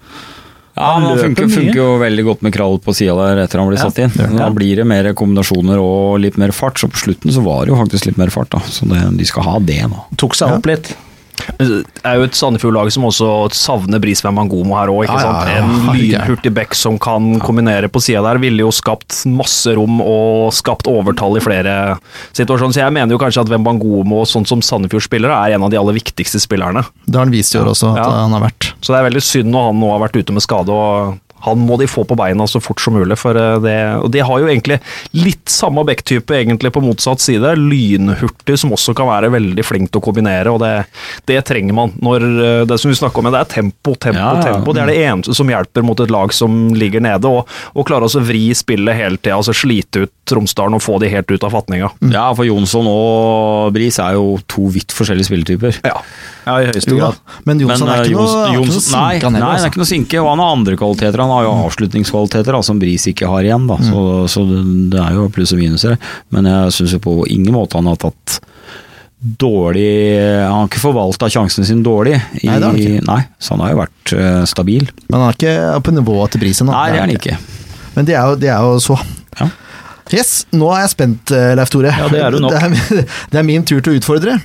Ja, 0.74 0.88
Han 0.96 1.04
Han 1.04 1.12
løper 1.14 1.28
funker, 1.28 1.48
funker 1.54 1.78
jo 1.78 1.90
veldig 2.02 2.24
godt 2.26 2.40
med 2.42 2.54
krall 2.56 2.80
på 2.82 2.94
sida 2.98 3.14
der 3.14 3.44
etter 3.44 3.60
han 3.62 3.68
blir 3.70 3.78
Ja, 3.78 3.86
satt 3.86 4.00
inn. 4.02 4.36
Da 4.40 4.48
blir 4.50 4.80
det 4.80 4.86
mer 4.90 5.06
kombinasjoner 5.14 5.78
og 5.78 6.18
litt 6.18 6.36
mer 6.40 6.50
fart, 6.50 6.80
så 6.82 6.90
på 6.90 6.98
slutten 6.98 7.30
så 7.30 7.44
var 7.46 7.62
det 7.64 7.70
jo 7.74 7.78
faktisk 7.78 8.08
litt 8.10 8.18
mer 8.18 8.32
fart. 8.34 8.50
da. 8.50 8.58
Så 8.66 8.88
det, 8.90 9.04
de 9.20 9.24
skal 9.30 9.46
ha 9.46 9.58
det, 9.62 9.78
nå. 9.86 10.02
Tok 10.18 10.34
seg 10.34 10.56
opp 10.58 10.66
litt. 10.66 10.90
Det 11.58 11.82
er 12.04 12.18
jo 12.18 12.26
et 12.26 12.36
Sandefjord-lag 12.38 12.90
som 12.94 13.06
også 13.08 13.28
savner 13.56 14.02
Bris 14.02 14.22
Mangomo 14.24 14.76
her 14.78 14.92
òg. 14.92 15.04
Ja, 15.08 15.16
ja, 15.20 15.32
ja. 15.48 15.62
En 15.62 15.90
lynhurtig 15.94 16.52
back 16.54 16.76
som 16.78 16.98
kan 17.02 17.38
kombinere 17.44 17.90
på 17.92 18.02
sida 18.02 18.22
der, 18.24 18.40
ville 18.42 18.64
jo 18.64 18.72
skapt 18.74 19.22
masse 19.30 19.74
rom 19.76 20.00
og 20.04 20.52
skapt 20.56 20.88
overtall 20.90 21.38
i 21.38 21.44
flere 21.44 21.74
situasjoner. 22.36 22.74
Så 22.76 22.84
jeg 22.84 22.96
mener 22.96 23.14
jo 23.14 23.20
kanskje 23.22 23.44
at 23.44 23.52
Wembangomo, 23.52 24.24
sånn 24.28 24.48
som 24.48 24.64
Sandefjord 24.64 25.06
spiller, 25.06 25.32
er 25.34 25.56
en 25.56 25.66
av 25.66 25.72
de 25.72 25.80
aller 25.80 25.98
viktigste 25.98 26.40
spillerne. 26.42 26.84
Det 27.04 27.18
har 27.18 27.26
han 27.26 27.34
vist 27.34 27.54
i 27.54 27.60
år 27.60 27.72
også, 27.74 27.94
at 27.96 28.08
han 28.08 28.34
har 28.36 28.46
vært. 28.48 28.72
Så 28.80 28.94
det 28.94 29.00
er 29.00 29.10
veldig 29.10 29.24
synd 29.24 29.52
når 29.54 29.70
han 29.70 29.80
nå 29.82 29.92
har 29.94 30.02
vært 30.06 30.18
ute 30.20 30.36
med 30.36 30.44
skade. 30.44 30.72
og 30.74 31.20
han 31.44 31.60
må 31.64 31.76
de 31.80 31.88
få 31.90 32.04
på 32.08 32.16
beina 32.18 32.46
så 32.48 32.60
fort 32.62 32.80
som 32.82 32.96
mulig. 32.96 33.16
For 33.20 33.36
eh, 33.38 33.58
det, 33.64 33.76
og 34.00 34.10
de 34.14 34.22
har 34.24 34.42
jo 34.42 34.48
egentlig 34.50 34.78
litt 35.16 35.50
samme 35.52 35.84
backtype 35.86 36.36
egentlig 36.38 36.72
på 36.74 36.82
motsatt 36.84 37.22
side. 37.24 37.54
Lynhurtig, 37.60 38.56
som 38.60 38.72
også 38.74 38.94
kan 38.96 39.08
være 39.10 39.32
veldig 39.34 39.64
flink 39.66 39.92
til 39.92 40.00
å 40.02 40.04
kombinere. 40.08 40.52
og 40.54 40.62
Det, 40.64 40.72
det 41.30 41.40
trenger 41.48 41.76
man. 41.76 41.94
når 42.04 42.26
eh, 42.30 42.64
Det 42.70 42.78
som 42.80 42.92
vi 42.92 42.98
snakker 42.98 43.22
om, 43.22 43.30
det 43.34 43.42
er 43.44 43.52
tempo, 43.56 43.94
tempo, 43.94 44.18
Ja, 44.20 44.34
ja. 44.40 44.46
tempo. 44.54 44.74
Det 44.76 44.84
er 44.84 44.92
det 44.92 44.98
eneste 45.04 45.36
som 45.36 45.50
hjelper 45.52 45.86
mot 45.86 46.00
et 46.04 46.12
lag 46.14 46.32
som 46.34 46.72
ligger 46.74 47.04
nede. 47.04 47.30
Og, 47.30 47.48
og 47.74 47.88
klarer 47.88 48.08
altså 48.08 48.22
å 48.22 48.28
vri 48.28 48.46
spillet 48.56 48.98
hele 48.98 49.20
tida. 49.20 49.38
Altså 49.40 49.54
slite 49.56 50.06
ut 50.06 50.14
Tromsdalen 50.24 50.78
og 50.78 50.80
få 50.80 50.96
de 51.02 51.10
helt 51.12 51.28
ut 51.28 51.42
av 51.44 51.52
fatninga. 51.52 51.90
Ja, 52.08 52.30
for 52.32 52.48
Jonsson 52.48 52.86
og 52.88 53.74
Bris 53.76 53.98
er 54.00 54.16
jo 54.16 54.38
to 54.48 54.70
vidt 54.72 54.94
forskjellige 54.96 55.28
spilletyper. 55.28 55.82
Ja. 55.84 55.98
Ja, 56.44 56.58
i 56.60 56.68
høyeste 56.68 56.92
Jo 56.92 56.98
grad. 57.00 57.20
Men 57.48 57.60
Jonsson 57.60 57.88
er 57.88 58.02
eh, 58.02 58.08
ikke 58.10 58.20
noe, 58.20 58.28
sinke 58.28 58.40
er 58.40 58.54
ikke 58.54 58.64
noe 58.64 58.72
nei, 58.72 58.80
sinke, 58.80 59.24
han 59.28 59.32
nei, 59.34 59.40
det 59.40 59.44
er 59.44 59.50
altså. 59.50 59.70
ikke 59.70 59.80
noe 59.82 59.90
sinke, 59.90 60.20
og 60.20 60.28
han 60.30 60.42
har 60.44 60.54
andre 60.58 60.78
kvaliteter. 60.80 61.22
Han 61.24 61.33
har 61.34 61.46
jo 61.46 61.54
avslutningskvaliteter 61.66 62.56
da, 62.56 62.62
som 62.64 62.80
Bris 62.80 63.06
ikke 63.10 63.28
har 63.30 63.46
igjen, 63.46 63.68
da. 63.70 63.78
så, 63.84 64.02
så 64.30 64.44
det, 64.48 64.62
det 64.94 65.00
er 65.02 65.18
jo 65.18 65.28
pluss 65.34 65.54
og 65.56 65.60
minuser. 65.62 65.98
Men 66.34 66.48
jeg 66.50 66.74
syns 66.78 66.96
på 67.04 67.20
ingen 67.30 67.54
måte 67.56 67.80
han 67.80 67.90
har 67.90 68.00
tatt 68.00 68.40
dårlig 69.24 70.20
Han 70.44 70.52
har 70.52 70.66
ikke 70.68 70.82
forvalta 70.82 71.30
sjansene 71.32 71.64
sine 71.64 71.84
dårlig. 71.84 72.18
I, 72.42 72.48
Nei, 72.48 72.58
det 72.58 72.66
har 72.66 72.70
han 72.70 72.80
ikke. 72.82 73.04
Nei, 73.08 73.20
så 73.40 73.54
han 73.54 73.64
har 73.64 73.72
jo 73.72 73.80
vært 73.80 74.14
uh, 74.18 74.40
stabil. 74.48 74.88
Men 75.08 75.18
han 75.18 75.28
er 75.30 75.38
ikke 75.38 75.84
på 75.86 75.94
nivået 75.96 76.34
til 76.34 76.44
Brisen. 76.44 76.72
Nei, 76.72 76.86
det 76.92 77.00
er 77.00 77.06
han 77.06 77.14
ikke. 77.14 77.38
Men 77.94 78.10
det 78.10 78.18
er 78.18 78.28
jo, 78.28 78.40
det 78.42 78.52
er 78.52 78.68
jo 78.68 78.80
så. 78.84 78.98
Ja. 79.40 79.48
Yes, 80.12 80.34
nå 80.52 80.68
er 80.74 80.84
jeg 80.84 80.92
spent, 80.92 81.32
eh, 81.32 81.54
Leif 81.56 81.72
Tore. 81.72 81.94
Ja, 81.96 82.10
det 82.12 82.20
er 82.20 82.36
du 82.36 82.42
nok. 82.44 82.52
Det 82.60 83.00
er, 83.00 83.08
det 83.32 83.40
er 83.40 83.46
min 83.48 83.64
tur 83.64 83.80
til 83.80 83.94
å 83.94 84.02
utfordre. 84.02 84.38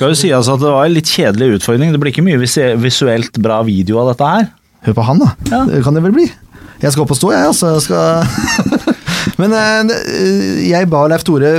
Skal 0.00 0.14
jo 0.14 0.16
sies 0.16 0.48
at 0.48 0.62
det 0.62 0.70
var 0.72 0.86
en 0.88 0.94
litt 0.96 1.10
kjedelig 1.12 1.58
utfordring. 1.58 1.90
Det 1.92 1.98
blir 2.00 2.08
ikke 2.14 2.22
mye 2.24 2.38
visuelt 2.80 3.34
bra 3.44 3.58
video 3.66 3.98
av 4.00 4.14
dette 4.14 4.28
her. 4.32 4.46
Hør 4.86 4.94
på 4.96 5.04
han, 5.04 5.18
da. 5.20 5.26
Ja. 5.50 5.58
Det 5.68 5.82
kan 5.84 5.92
det 5.92 6.00
vel 6.06 6.14
bli. 6.16 6.24
Jeg 6.80 6.94
skal 6.94 7.04
opp 7.04 7.12
og 7.12 7.18
stå, 7.18 7.32
jeg. 7.34 7.50
Altså. 7.50 7.74
Jeg 7.74 7.82
skal 7.84 8.94
Men 9.42 9.52
eh, 9.52 10.62
jeg 10.70 10.88
ba 10.88 11.02
Leif 11.12 11.26
Tore 11.28 11.52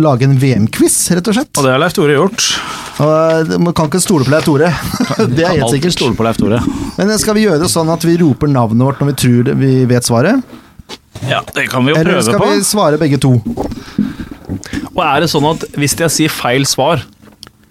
lage 0.00 0.24
en 0.24 0.38
VM-quiz, 0.40 0.96
rett 1.12 1.28
og 1.28 1.36
slett. 1.36 1.52
Og 1.60 1.68
det 1.68 1.74
har 1.74 1.84
Leif 1.84 1.92
Tore 1.98 2.16
gjort. 2.16 2.48
Og 3.04 3.52
eh, 3.52 3.54
Man 3.60 3.76
kan 3.76 3.92
ikke 3.92 4.00
stole 4.00 4.24
på 4.24 4.32
Leif 4.32 4.48
Tore. 4.48 4.72
Det 5.36 5.44
er 5.44 5.58
helt 5.58 5.76
sikkert. 5.76 5.98
stole 5.98 6.16
på 6.16 6.24
Leif 6.24 6.40
Tore. 6.40 6.64
Men 6.96 7.12
eh, 7.12 7.20
skal 7.20 7.36
vi 7.36 7.44
gjøre 7.44 7.60
det 7.66 7.68
sånn 7.68 7.92
at 7.92 8.08
vi 8.08 8.16
roper 8.24 8.48
navnet 8.48 8.88
vårt 8.88 9.04
når 9.04 9.12
vi 9.12 9.18
tror 9.26 9.52
vi 9.60 9.74
vet 9.92 10.08
svaret? 10.08 10.40
Ja, 11.28 11.44
det 11.52 11.68
kan 11.68 11.84
vi 11.84 11.92
jo 11.92 12.00
prøve 12.00 12.16
på. 12.16 12.16
Eller 12.16 12.30
skal 12.32 12.48
vi 12.48 12.64
svare 12.64 13.04
begge 13.04 13.20
to? 13.20 13.36
Og 14.94 15.04
er 15.04 15.26
det 15.26 15.28
sånn 15.36 15.52
at 15.52 15.68
hvis 15.76 16.00
jeg 16.00 16.16
sier 16.16 16.32
feil 16.32 16.64
svar, 16.68 17.04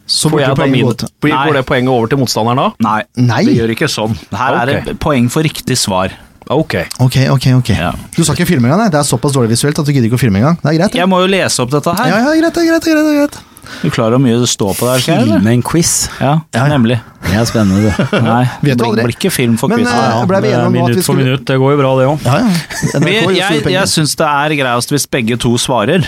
Så 0.06 0.30
får 0.30 0.42
jeg 0.44 0.56
da 0.60 0.66
min, 0.68 0.89
blir, 1.24 1.32
går 1.32 1.54
det 1.60 1.66
poenget 1.66 1.89
over 1.94 2.08
til 2.12 2.20
motstanderen 2.20 2.60
da? 2.60 2.66
Nei, 2.84 3.00
Nei. 3.24 3.44
det 3.48 3.54
gjør 3.56 3.72
ikke 3.78 3.88
sånn. 3.92 4.18
Her 4.36 4.58
er 4.63 4.72
det 4.89 4.98
poeng 5.00 5.30
for 5.32 5.46
riktig 5.48 5.78
svar. 5.80 6.12
Ok. 6.52 6.76
Ok, 7.00 7.16
ok, 7.32 7.46
ok. 7.62 7.70
Ja. 7.72 7.94
Du 8.18 8.20
sa 8.28 8.34
ikke 8.36 8.46
filme 8.50 8.68
engang? 8.68 8.82
nei? 8.84 8.89
Det 8.92 9.00
er 9.00 9.08
såpass 9.08 9.32
dårlig 9.32 9.54
visuelt 9.56 9.80
at 9.80 9.88
du 9.88 9.94
gidder 9.96 10.10
ikke 10.12 10.20
å 10.20 10.24
filme 10.26 10.42
engang. 10.42 10.58
Det 10.60 10.74
er 10.74 10.78
greit. 10.82 10.98
Ja. 10.98 11.06
Jeg 11.06 11.10
må 11.13 11.22
jo 11.24 11.30
lese 11.32 11.63
opp 11.63 11.72
dette 11.72 11.94
her. 11.96 12.10
Ja, 12.12 12.18
ja, 12.20 12.34
greit, 12.42 12.60
greit, 12.60 12.84
greit, 12.84 13.12
greit. 13.16 13.39
Du 13.80 13.88
klarer 13.96 14.18
hvor 14.18 14.22
mye 14.26 14.36
det 14.42 14.50
står 14.52 14.74
på 14.76 14.89
der? 14.89 15.00
Filme 15.08 15.54
en 15.54 15.62
quiz. 15.63 15.94
Ja, 16.20 16.34
Ja, 16.52 16.66
ja. 16.66 16.68
nemlig. 16.68 16.98
Det 17.24 17.38
er 17.39 17.48
spennende, 17.48 17.94
det. 17.96 18.20
Nei, 18.28 18.44
Vet 18.60 18.76
det 18.76 18.84
du 18.84 19.00
blir, 19.00 19.13
ikke 19.16 19.32
film 19.32 19.56
for 19.58 19.72
Men, 19.72 19.86
quizen. 19.86 19.96
eh, 19.96 20.10
Ja, 20.20 20.26
ble 20.28 20.42
vi 20.44 20.52
enige 20.52 20.68
om 20.68 20.68
at 20.68 20.76
vi 20.76 20.84
minutt 20.92 21.08
for 21.08 21.16
minutt, 21.22 21.46
det 21.48 21.56
går 21.63 21.72
jo 21.72 21.80
bra, 21.80 21.94
det 22.02 22.10
òg. 22.12 22.28
Ja, 22.28 22.36
ja. 22.44 23.00
Jeg 23.08 23.72
jeg 23.72 23.88
syns 23.96 24.18
det 24.20 24.28
er 24.28 24.58
greiest 24.60 24.92
hvis 24.92 25.08
begge 25.16 25.39
to 25.39 25.56
svarer, 25.58 26.04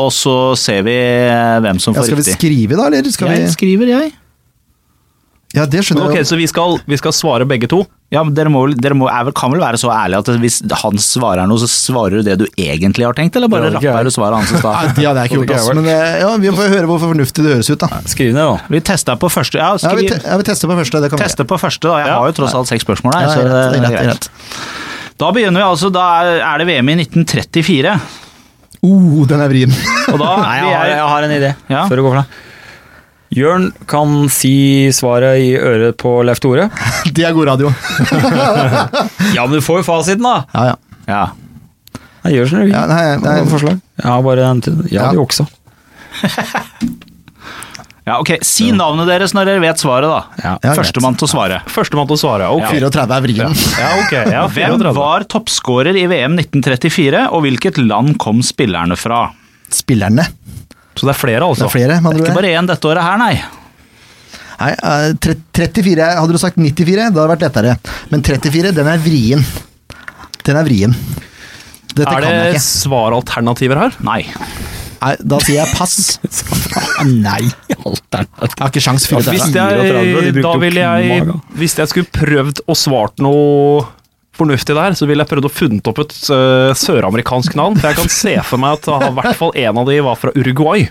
og 0.00 0.10
så 0.14 0.36
ser 0.56 0.84
vi 0.86 0.96
eh, 0.96 1.60
hvem 1.64 1.80
som 1.82 1.94
Ja, 1.96 2.04
riktig. 2.06 2.24
skal 2.24 2.32
vi 2.32 2.38
skrive 2.38 2.80
da, 2.80 2.88
eller 2.88 3.12
skal 3.12 3.32
Jeg 3.34 3.46
vi 3.46 3.54
skriver, 3.56 3.92
jeg. 3.92 4.12
Ja, 5.52 5.66
det 5.68 5.82
skjønner 5.84 6.08
okay, 6.08 6.22
jeg. 6.22 6.28
Så 6.30 6.36
vi 6.40 6.46
skal, 6.48 6.78
vi 6.88 6.96
skal 6.96 7.12
svare 7.12 7.44
begge 7.48 7.68
to? 7.68 7.82
Ja, 8.12 8.22
men 8.24 8.32
Dere, 8.36 8.48
må, 8.52 8.62
dere 8.72 8.96
må, 8.96 9.04
er 9.12 9.28
kan 9.36 9.52
vel 9.52 9.60
være 9.60 9.78
så 9.80 9.90
ærlige 9.92 10.22
at 10.22 10.40
hvis 10.40 10.58
han 10.82 11.00
svarer 11.00 11.48
noe, 11.48 11.60
så 11.60 11.68
svarer 11.68 12.20
du 12.20 12.28
det 12.28 12.38
du 12.40 12.46
egentlig 12.60 13.04
har 13.04 13.16
tenkt, 13.16 13.36
eller 13.36 13.52
bare 13.52 13.68
ja, 13.68 13.74
rapper 13.76 14.08
du 14.08 14.12
svaret 14.12 14.40
hans 14.40 14.52
i 14.52 14.60
stad? 14.60 15.00
ja, 15.04 15.12
det 15.16 15.26
er 15.26 15.34
gjort, 15.36 15.52
ass. 15.56 15.68
Men 15.76 15.88
eh, 15.92 16.16
ja, 16.24 16.30
vi 16.40 16.54
får 16.56 16.72
høre 16.72 16.88
hvor 16.88 17.02
fornuftig 17.04 17.44
det 17.44 17.58
høres 17.58 17.68
ut, 17.72 17.84
da. 17.84 18.00
Skriv 18.08 18.32
ned, 18.32 18.40
da. 18.40 18.72
Vi 18.72 18.82
testa 18.92 19.16
på 19.20 19.32
første. 19.32 19.60
Ja, 19.60 19.74
Ja, 19.76 19.92
vi, 19.96 20.08
skriv, 20.08 20.16
te 20.16 20.32
jeg 20.32 20.40
vil 20.40 20.72
på 20.72 20.80
første. 20.80 21.04
Det 21.04 21.12
kan 21.12 21.20
vi 21.20 21.28
teste 21.28 21.48
på 21.52 21.60
første, 21.60 21.88
da. 21.88 22.00
Jeg 22.00 22.16
har 22.16 22.32
jo 22.32 22.38
tross 22.40 22.56
alt 22.56 22.72
seks 22.72 22.88
spørsmål 22.88 23.16
her. 23.20 23.28
Så 23.28 23.44
det 23.44 23.52
er 23.52 23.76
det 23.76 23.84
det 23.84 23.92
greit, 23.92 24.08
greit. 24.08 24.30
Da 25.20 25.32
begynner 25.36 25.60
vi 25.60 25.68
altså, 25.68 25.92
da 25.92 26.08
er, 26.24 26.40
er 26.48 26.62
det 26.62 26.68
VM 26.72 26.92
i 26.92 27.00
1934. 27.04 27.96
Uh, 28.82 29.22
den 29.30 29.40
er 29.44 29.48
vrien. 29.52 29.74
Og 30.12 30.18
da 30.18 30.30
Nei, 30.42 30.56
jeg 30.58 30.72
har, 30.74 30.88
jeg, 30.90 31.04
har 31.12 31.26
en 31.28 31.34
idé 31.36 31.52
Ja. 31.70 31.84
før 31.88 32.00
du 32.00 32.02
går 32.06 32.16
for 32.16 32.22
deg. 32.22 32.40
Jørn 33.32 33.68
kan 33.88 34.26
si 34.28 34.90
svaret 34.92 35.40
i 35.40 35.52
øret 35.56 35.96
på 36.02 36.18
Leif 36.26 36.42
Tore. 36.44 36.66
Det 37.16 37.24
er 37.24 37.32
god 37.36 37.46
radio. 37.54 37.70
Ja, 39.36 39.46
men 39.46 39.54
du 39.56 39.62
får 39.64 39.80
jo 39.80 39.86
fasiten, 39.86 40.26
da! 40.26 40.42
Ja, 40.52 40.64
ja. 40.72 40.76
ja. 41.08 41.22
Jeg 42.26 42.36
gjør 42.36 42.50
som 42.50 42.58
du 42.60 42.64
vil. 42.66 42.74
ja 42.74 42.82
nei, 42.90 43.04
nei, 43.22 43.38
forslag? 43.50 43.78
Jeg 44.02 44.06
har 44.10 44.20
bare 44.26 44.44
en 44.50 44.60
til. 44.62 44.76
Ja, 44.90 44.92
ja. 44.92 45.06
Ja. 45.08 45.14
juksa. 45.16 45.46
Ja, 48.04 48.16
ok. 48.18 48.32
Si 48.42 48.72
navnet 48.74 49.06
deres 49.06 49.30
når 49.36 49.46
dere 49.46 49.62
vet 49.62 49.78
svaret, 49.82 50.10
da. 50.10 50.42
Ja. 50.42 50.74
Førstemann 50.74 51.14
til 51.18 51.28
å 51.28 51.30
svare. 51.30 51.60
Førstemann 51.70 52.08
til 52.10 52.16
å 52.16 52.20
svare. 52.24 52.48
Ok. 52.50 52.66
34 52.74 53.16
er 53.18 53.24
vrien. 53.28 53.56
Ja, 53.78 53.90
ok. 54.00 54.14
Ja, 54.34 54.42
Hvem 54.56 54.82
var 54.98 55.26
toppskårer 55.30 55.98
i 56.00 56.04
VM 56.10 56.34
1934, 56.42 57.28
og 57.30 57.46
hvilket 57.46 57.78
land 57.78 58.16
kom 58.22 58.42
spillerne 58.46 58.98
fra? 58.98 59.28
Spillerne. 59.72 60.26
Så 60.98 61.06
det 61.06 61.14
er 61.14 61.20
flere, 61.20 61.46
altså? 61.46 61.64
Det 61.64 61.70
er 61.70 61.76
flere, 61.78 62.00
det 62.02 62.10
er 62.12 62.24
Ikke 62.26 62.36
bare 62.36 62.54
én 62.58 62.68
dette 62.68 62.90
året 62.90 63.06
her, 63.06 63.20
nei. 63.22 63.34
Nei, 64.62 64.72
eh, 64.76 65.12
34, 65.56 66.10
hadde 66.18 66.34
du 66.36 66.40
sagt 66.42 66.58
94, 66.60 66.98
da 66.98 67.06
hadde 67.06 67.22
det 67.22 67.30
vært 67.36 67.46
lettere. 67.46 67.76
Men 68.12 68.26
34, 68.26 68.74
den 68.76 68.90
er 68.90 69.00
vrien. 69.02 69.46
Den 70.42 70.58
er 70.58 70.66
vrien. 70.66 70.98
Dette 71.92 72.08
Er 72.08 72.24
kan 72.24 72.26
jeg 72.26 72.54
det 72.56 72.62
svaralternativer 72.64 73.78
her? 73.78 73.96
Nei. 74.04 74.22
Nei, 75.02 75.14
da 75.32 75.38
sier 75.42 75.58
jeg 75.64 75.74
pass. 75.74 75.96
Nei, 77.26 77.40
alternativ. 77.74 78.52
Jeg 78.52 78.60
har 78.62 78.70
ikke 78.70 78.84
sjans 78.84 79.06
for 79.10 79.18
å 79.18 79.24
Hvis 79.26 79.48
jeg- 79.48 79.56
34, 79.56 79.82
de 79.82 80.30
jeg, 80.30 80.44
da 80.44 80.52
ville 80.62 80.84
jeg. 80.86 81.26
Hvis 81.58 81.74
jeg 81.80 81.90
skulle 81.90 82.10
prøvd 82.14 82.62
å 82.70 82.76
svart 82.78 83.18
noe 83.24 83.82
fornuftig 84.32 84.76
der, 84.78 84.94
så 84.96 85.04
ville 85.10 85.24
jeg 85.26 85.28
prøvd 85.32 85.48
å 85.48 85.52
funnet 85.52 85.88
opp 85.90 85.98
et 86.04 86.14
uh, 86.32 86.70
søramerikansk 86.78 87.56
navn. 87.58 87.76
For 87.82 87.90
jeg 87.90 87.98
kan 88.00 88.12
se 88.14 88.36
for 88.48 88.62
meg 88.62 88.78
at 88.78 88.88
i 88.88 89.12
hvert 89.18 89.36
fall 89.42 89.52
en 89.66 89.80
av 89.82 89.90
de 89.90 89.98
var 90.06 90.16
fra 90.22 90.32
Uruguay. 90.38 90.86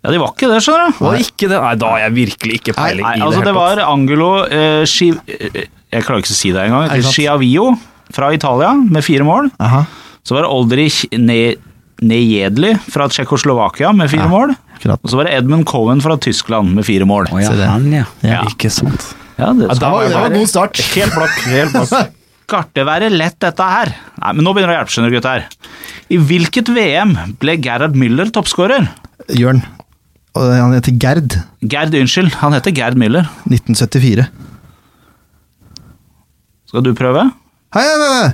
Ja, 0.00 0.12
de 0.14 0.20
var 0.22 0.30
ikke 0.32 0.48
det, 0.48 0.60
skjønner 0.64 0.92
du. 0.94 1.00
Var 1.04 1.18
ikke 1.20 1.48
det? 1.50 1.58
Nei, 1.60 1.72
da 1.80 1.88
har 1.92 2.02
jeg 2.06 2.14
virkelig 2.16 2.60
ikke 2.62 2.72
peiling 2.78 3.04
Nei, 3.04 3.16
altså 3.20 3.42
det 3.44 3.52
var 3.56 3.82
Angelo 3.84 4.30
uh, 4.48 4.84
Sci... 4.88 5.10
eh, 5.28 5.66
Jeg 5.92 6.06
klarer 6.06 6.22
ikke 6.22 6.32
å 6.32 6.38
si 6.38 6.52
det 6.56 6.62
engang. 6.68 7.02
Sciavio 7.04 7.66
fra 8.14 8.30
Italia 8.34 8.70
med 8.80 9.04
fire 9.04 9.26
mål. 9.28 9.50
Aha, 9.62 9.82
Så 10.24 10.34
var 10.38 10.46
det 10.46 10.52
Oldrich 10.54 11.02
ne 11.18 11.40
Nejedli 12.00 12.74
fra 12.90 13.08
Tsjekkoslovakia 13.12 13.90
med 13.96 14.10
fire 14.10 14.24
Ja. 14.24 14.28
mål. 14.32 14.54
akkurat. 14.76 15.00
Og 15.04 15.10
så 15.10 15.16
var 15.16 15.24
det 15.28 15.34
Edmund 15.36 15.66
Cohen 15.66 16.00
fra 16.00 16.16
Tyskland 16.16 16.74
med 16.74 16.84
fire 16.86 17.04
mål. 17.04 17.28
Oh, 17.32 17.40
ja, 17.42 17.50
Se 17.50 17.56
det. 17.56 17.66
han, 17.68 17.90
ja. 17.92 18.04
Ja. 18.24 18.42
Ikke 18.48 18.70
sant. 18.72 19.14
Ja, 19.38 19.52
det 19.52 19.68
Ja, 19.68 19.74
Det 19.74 19.80
var, 19.80 20.08
det 20.08 20.14
var 20.14 20.26
en 20.30 20.38
god 20.40 20.48
start. 20.48 20.76
Helt 20.94 21.12
blakk. 21.14 21.36
Helt 21.46 21.72
blakk. 21.72 22.10
skal 22.50 22.64
det 22.74 22.84
være 22.86 23.10
lett, 23.12 23.36
dette 23.38 23.62
her. 23.62 23.92
Nei, 24.20 24.32
men 24.32 24.44
nå 24.44 24.52
begynner 24.54 24.72
det 24.72 24.76
å 24.76 24.80
hjelpe, 24.80 24.94
skjønner 24.96 25.10
du, 25.10 25.16
gutter. 25.20 25.44
I 26.10 26.16
hvilket 26.18 26.68
VM 26.74 27.12
ble 27.38 27.56
Gerhard 27.62 27.94
Müller 27.94 28.32
toppskårer? 28.34 28.88
Jørn. 29.38 29.60
Og 30.34 30.50
han 30.54 30.72
heter 30.72 30.92
Gerd. 30.98 31.36
Gerd, 31.62 31.94
unnskyld. 31.94 32.32
Han 32.40 32.52
heter 32.56 32.72
Gerd 32.74 32.96
Müller. 32.98 33.28
1974. 33.50 34.26
Skal 36.70 36.82
du 36.86 36.92
prøve? 36.94 37.30
Hei, 37.74 37.82
hei, 37.82 38.10
hei. 38.22 38.30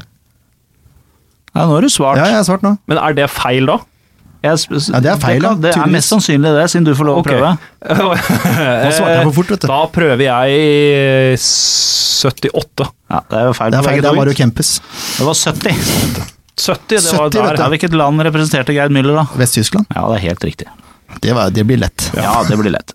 Ja, 1.57 1.65
nå 1.67 1.73
har 1.79 1.85
du 1.87 1.89
svart. 1.93 2.21
Ja, 2.21 2.27
jeg 2.31 2.37
har 2.43 2.45
svart 2.47 2.65
nå. 2.67 2.77
Men 2.87 3.01
er 3.01 3.17
det 3.17 3.31
feil, 3.33 3.67
da? 3.73 3.79
Jeg 4.45 4.61
Ja, 4.93 5.01
det 5.03 5.11
er 5.11 5.17
feil, 5.19 5.41
da, 5.43 5.55
Det 5.59 5.73
er 5.75 5.89
mest 5.91 6.13
sannsynlig 6.13 6.53
det, 6.55 6.67
siden 6.71 6.85
du 6.87 6.93
får 6.95 7.07
lov 7.09 7.17
å 7.19 7.25
prøve. 7.27 7.49
Nå 7.89 8.11
svarte 8.95 9.15
jeg 9.17 9.25
for 9.25 9.35
fort, 9.41 9.49
vet 9.57 9.65
du. 9.65 9.67
Da 9.73 9.79
prøver 9.91 10.23
jeg 10.29 11.39
78. 11.41 12.87
Ja, 13.11 13.21
Det 13.31 13.39
er 13.41 13.49
jo 13.49 13.55
feil 13.57 13.73
Det 13.75 13.81
er 13.81 13.87
feil, 13.89 14.01
det 14.05 14.11
er 14.11 14.15
jo 14.15 14.21
Mario 14.21 14.37
Kempes. 14.39 14.71
Det 15.17 15.27
var 15.27 15.35
70. 15.41 15.73
70, 16.57 17.01
det 17.01 17.01
var 17.05 17.27
70, 17.27 17.27
vet 17.27 17.33
der. 17.35 17.57
du. 17.57 17.63
Ja, 17.65 17.69
hvilket 17.75 17.97
land 17.97 18.23
representerte 18.29 18.77
Geir 18.77 18.93
Müller, 18.93 19.19
da? 19.19 19.27
Vest-Tyskland. 19.41 19.89
Ja, 19.93 20.07
det 20.13 20.21
er 20.21 20.25
helt 20.31 20.47
riktig. 20.47 20.69
Det, 21.23 21.35
var- 21.37 21.51
det 21.51 21.65
blir 21.69 21.81
lett. 21.83 22.11
Ja, 22.17 22.39
det 22.49 22.57
blir 22.61 22.73
lett. 22.77 22.95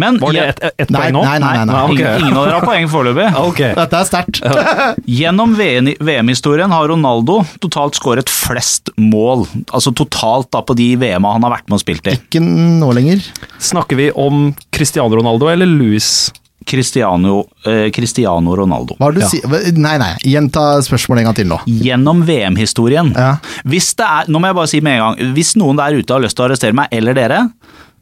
Men 0.00 0.18
Var 0.20 0.32
det 0.32 0.46
ett 0.48 0.62
et 0.84 0.90
Nei, 0.90 1.00
poeng 1.00 1.16
nå? 1.16 1.22
nei, 1.24 1.38
nei, 1.42 1.52
nei, 1.56 1.64
nei. 1.68 1.82
Okay. 1.84 1.94
ingen, 1.96 2.26
ingen 2.26 2.38
av 2.40 2.46
dere 2.46 2.58
har 2.58 2.66
poeng 2.66 2.90
foreløpig. 2.92 3.28
okay. 3.50 3.74
Dette 3.78 4.00
er 4.00 4.08
sterkt. 4.08 4.42
Gjennom 5.20 5.54
VM 5.58 5.92
VM-historien 6.00 6.72
har 6.74 6.88
Ronaldo 6.90 7.40
totalt 7.62 7.98
skåret 7.98 8.30
flest 8.32 8.92
mål. 9.00 9.46
Altså 9.70 9.94
totalt 9.96 10.50
da 10.54 10.64
på 10.66 10.76
de 10.78 10.92
VM-a 11.00 11.36
han 11.36 11.46
har 11.46 11.56
vært 11.58 11.70
med 11.70 11.80
og 11.80 11.84
spilt 11.84 12.10
i. 12.10 12.16
Ikke 12.18 12.42
nå 12.42 12.92
lenger. 12.96 13.24
Snakker 13.62 13.98
vi 14.00 14.10
om 14.12 14.50
Cristiano 14.74 15.20
Ronaldo 15.20 15.50
eller 15.52 15.68
Louis? 15.70 16.30
Cristiano, 16.70 17.48
eh, 17.64 17.90
Cristiano 17.90 18.54
Ronaldo. 18.56 18.96
Du 19.14 19.20
si 19.26 19.40
Nei, 19.74 19.96
nei. 19.98 20.12
Gjenta 20.22 20.80
spørsmålet 20.84 21.24
en 21.24 21.28
gang 21.30 21.38
til 21.38 21.48
nå. 21.50 21.58
Gjennom 21.66 22.20
VM-historien. 22.28 23.12
Ja. 23.16 23.38
Hvis 23.64 23.94
det 23.98 24.06
er, 24.06 24.28
nå 24.30 24.38
må 24.38 24.50
jeg 24.50 24.58
bare 24.60 24.70
si 24.70 24.80
med 24.84 24.98
en 24.98 25.04
gang, 25.06 25.34
hvis 25.34 25.54
noen 25.58 25.80
der 25.80 25.96
ute 25.96 26.14
har 26.14 26.22
lyst 26.22 26.36
til 26.38 26.44
å 26.44 26.50
arrestere 26.50 26.76
meg, 26.76 26.92
eller 26.92 27.16
dere, 27.16 27.40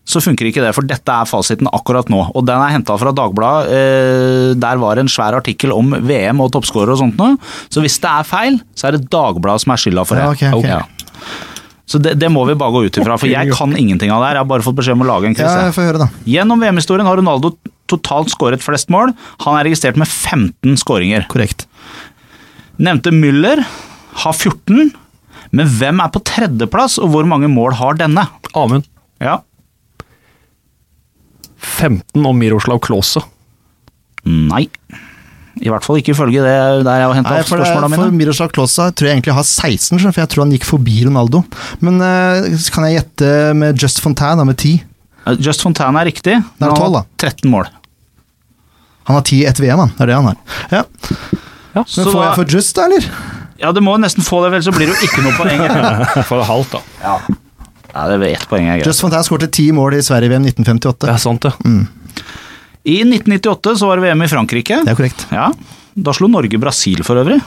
så 0.08 0.22
funker 0.24 0.48
ikke 0.48 0.62
det, 0.64 0.70
for 0.76 0.86
dette 0.88 1.12
er 1.12 1.28
fasiten 1.28 1.68
akkurat 1.68 2.08
nå. 2.08 2.22
Og 2.32 2.46
den 2.48 2.56
er 2.56 2.72
henta 2.72 2.96
fra 3.00 3.12
Dagbladet. 3.12 3.74
Eh, 3.76 4.54
der 4.56 4.80
var 4.80 5.00
en 5.00 5.10
svær 5.12 5.36
artikkel 5.36 5.74
om 5.74 5.92
VM 6.08 6.40
og 6.40 6.54
toppskårere 6.54 6.96
og 6.96 7.02
sånt 7.02 7.20
noe. 7.20 7.36
Så 7.68 7.84
hvis 7.84 7.98
det 8.00 8.08
er 8.08 8.28
feil, 8.28 8.56
så 8.72 8.88
er 8.88 8.96
det 8.96 9.10
Dagbladet 9.12 9.66
som 9.66 9.74
er 9.74 9.82
skylda 9.82 10.06
for 10.08 10.16
det. 10.16 10.24
Ja, 10.24 10.32
okay, 10.32 10.54
okay. 10.56 10.78
Ja. 10.78 11.48
Så 11.88 12.00
det, 12.04 12.14
det 12.20 12.28
må 12.32 12.42
vi 12.48 12.56
bare 12.58 12.72
gå 12.72 12.84
ut 12.84 13.00
ifra, 13.00 13.16
for 13.20 13.30
jeg 13.30 13.52
kan 13.56 13.72
ingenting 13.76 14.12
av 14.12 14.20
det 14.20 14.30
her. 14.30 14.38
Jeg 14.38 14.44
har 14.44 14.50
bare 14.50 14.64
fått 14.64 14.76
beskjed 14.80 14.96
om 14.98 15.04
å 15.04 15.08
lage 15.08 15.28
en 15.30 15.36
krise. 15.36 15.54
Ja, 15.56 15.68
jeg. 15.68 15.76
Høre, 15.76 16.02
da. 16.04 16.08
Gjennom 16.28 16.60
VM-historien 16.64 17.08
har 17.08 17.20
Ronaldo 17.20 17.54
totalt 17.88 18.32
skåret 18.32 18.64
flest 18.64 18.92
mål. 18.92 19.14
Han 19.44 19.56
er 19.56 19.68
registrert 19.68 19.96
med 20.00 20.08
15 20.08 20.76
skåringer. 20.84 21.24
Korrekt. 21.32 21.64
Nevnte 22.80 23.12
Müller 23.12 23.64
har 24.24 24.36
14, 24.36 24.92
men 25.56 25.72
hvem 25.80 26.04
er 26.04 26.12
på 26.12 26.20
tredjeplass, 26.28 26.98
og 27.00 27.12
hvor 27.14 27.28
mange 27.28 27.48
mål 27.48 27.76
har 27.80 27.96
denne? 28.00 28.26
Amund. 28.52 28.84
Ja. 29.24 29.40
15 31.58 32.26
om 32.26 32.38
Miroslav 32.38 32.80
Klause. 32.84 33.22
Nei. 34.28 34.66
I 35.58 35.70
hvert 35.72 35.82
fall 35.82 35.98
ikke 35.98 36.12
ifølge 36.14 36.38
det 36.44 36.52
der 36.86 37.00
jeg 37.00 37.06
har 37.10 37.16
henta 37.18 37.32
Nei, 37.34 37.40
opp 37.42 37.48
for, 37.50 37.58
det- 37.58 37.96
for. 37.98 38.12
Miroslav 38.14 38.52
Klause 38.54 38.90
tror 38.94 39.08
jeg 39.08 39.16
egentlig 39.18 39.34
har 39.34 39.42
16, 39.46 39.98
for 40.04 40.20
jeg 40.22 40.30
tror 40.30 40.44
han 40.44 40.52
gikk 40.54 40.66
forbi 40.68 41.00
Ronaldo. 41.08 41.40
Men 41.82 41.98
eh, 42.04 42.52
så 42.62 42.70
kan 42.76 42.86
jeg 42.86 43.00
gjette 43.00 43.32
med 43.58 43.80
Just 43.82 43.98
Fontaine, 44.04 44.38
da, 44.38 44.44
med 44.46 44.56
10. 44.60 44.76
Eh, 45.26 45.40
Just 45.42 45.64
Fontaine 45.66 45.98
er 45.98 46.06
riktig. 46.12 46.36
Det 46.38 46.62
er 46.62 46.70
Han 46.70 46.76
har 46.76 46.84
12 46.86 46.94
da. 47.00 47.02
13 47.26 47.50
mål. 47.50 47.66
Han 49.08 49.16
har 49.18 49.24
10 49.26 49.42
etter 49.48 49.64
VM, 49.66 49.82
han. 49.82 49.92
Det 49.96 50.04
er 50.04 50.12
det 50.12 50.16
han 50.20 50.30
har. 50.30 50.38
Ja. 50.70 50.84
Ja, 51.74 51.82
Men 51.82 51.90
Så 51.90 52.06
får 52.12 52.22
jeg 52.24 52.34
for 52.38 52.54
Just, 52.54 52.76
da, 52.76 52.86
eller? 52.86 53.10
Ja, 53.58 53.72
du 53.74 53.80
må 53.82 53.96
nesten 53.98 54.22
få 54.22 54.44
det, 54.44 54.52
vel, 54.54 54.62
så 54.62 54.70
blir 54.70 54.86
det 54.86 54.94
jo 54.94 55.08
ikke 55.08 55.22
noe 55.24 55.34
poeng. 55.34 55.62
For 56.28 56.44
halvt, 56.46 56.76
da. 56.76 56.80
Ja, 57.02 57.16
det 57.88 58.16
er 58.18 58.24
ett 58.34 58.46
poeng 58.50 58.66
er 58.68 58.78
greit. 58.78 58.86
Just 58.90 59.00
Fontane 59.04 59.24
skårte 59.26 59.48
10 59.50 59.72
mål 59.76 59.96
i 59.98 60.02
Sverige-VM 60.04 60.44
Det 60.44 60.54
1958. 60.58 61.08
er 61.12 61.22
sant, 61.22 61.40
det. 61.46 61.52
I 62.88 62.98
1998 63.04 63.76
så 63.80 63.88
var 63.90 63.96
det 64.00 64.06
VM 64.08 64.22
i 64.24 64.28
Frankrike. 64.30 64.82
Det 64.84 64.92
er 64.92 64.98
korrekt. 64.98 65.26
Ja, 65.34 65.50
Da 65.98 66.12
slo 66.14 66.28
Norge 66.30 66.58
Brasil 66.62 67.00
for 67.02 67.18
øvrig. 67.18 67.40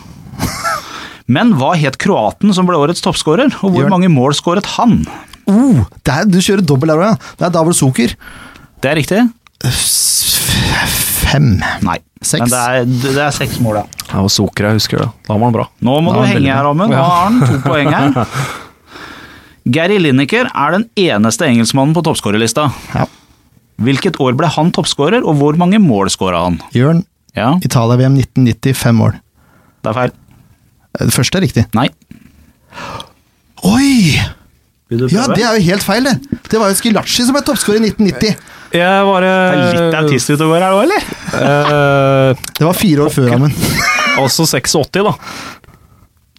Men 1.32 1.54
hva 1.56 1.72
het 1.80 1.96
kroaten 2.02 2.52
som 2.54 2.66
ble 2.68 2.76
årets 2.76 3.00
toppskårer, 3.06 3.54
og 3.62 3.70
hvor 3.72 3.86
Gjør. 3.86 3.92
mange 3.94 4.10
mål 4.12 4.34
skåret 4.36 4.66
han? 4.76 4.98
Oh, 5.48 5.86
det 6.04 6.12
er, 6.14 6.26
du 6.28 6.40
kjører 6.44 6.66
dobbel 6.68 6.92
der 6.92 7.00
òg, 7.00 7.14
ja. 7.14 7.36
Det 7.40 7.48
er 7.48 7.54
Davor 7.56 7.74
Zucker. 7.78 8.14
Det 8.82 8.92
er 8.92 8.98
riktig? 9.00 9.22
Fem. 11.22 11.54
Nei. 11.86 11.98
Seks. 12.22 12.42
Men 12.44 12.52
det 12.52 12.60
er, 12.60 12.90
det 13.16 13.22
er 13.24 13.32
seks 13.34 13.60
mål, 13.64 13.80
ja. 13.82 13.86
Det 14.02 14.20
var 14.20 14.30
Soker, 14.30 14.68
jeg 14.70 14.78
husker 14.82 15.00
det. 15.02 15.08
Da 15.26 15.34
var 15.38 15.46
han 15.48 15.56
bra. 15.56 15.64
Nå 15.88 15.96
må 16.06 16.12
Da 16.14 16.26
du 16.26 16.28
henge 16.34 16.52
her, 16.54 16.68
Amund. 16.70 16.92
Nå 16.94 17.00
har 17.02 17.24
han 17.30 17.40
to 17.48 17.62
poeng 17.64 17.90
her. 17.90 18.12
Gary 19.70 20.00
Lineker 20.02 20.48
er 20.50 20.72
den 20.78 20.88
eneste 20.98 21.46
engelskmannen 21.46 21.94
på 21.94 22.02
toppskårerlista. 22.08 22.70
Ja. 22.96 23.06
Hvilket 23.82 24.18
år 24.22 24.34
ble 24.38 24.50
han 24.50 24.72
toppskårer, 24.74 25.24
og 25.26 25.38
hvor 25.40 25.58
mange 25.58 25.80
mål 25.82 26.10
skåra 26.14 26.44
han? 26.48 26.60
Jørn, 26.76 27.04
Ja, 27.38 27.54
Italia-VM 27.64 28.18
1990, 28.20 28.74
fem 28.76 28.96
mål. 29.00 29.14
det 29.82 29.90
er 29.90 29.94
feil. 29.96 30.12
Det 31.00 31.14
første 31.16 31.38
er 31.38 31.42
riktig. 31.46 31.64
Nei. 31.78 31.88
Oi! 33.64 34.18
Ja, 34.92 35.24
det 35.32 35.40
er 35.46 35.56
jo 35.56 35.64
helt 35.70 35.86
feil, 35.88 36.04
det. 36.04 36.40
Det 36.52 36.60
var 36.60 36.68
jo 36.74 36.76
Skilacci 36.76 37.24
som 37.24 37.38
ble 37.38 37.42
toppskårer 37.48 37.80
i 37.80 37.92
1990. 37.94 38.36
Jeg 38.76 39.06
var 39.08 39.24
Det 39.24 39.32
er 39.32 39.62
litt 39.78 39.96
autist 40.02 40.30
ute 40.34 40.44
og 40.44 40.52
går 40.52 40.66
her 40.66 40.76
òg, 40.76 40.82
eller? 40.84 41.08
Uh, 41.32 42.42
Det 42.60 42.68
var 42.68 42.76
fire 42.76 43.06
år 43.06 43.14
før, 43.16 43.32
Amund. 43.38 43.56
Altså 44.22 44.44
86, 44.44 44.92
da. 45.08 45.14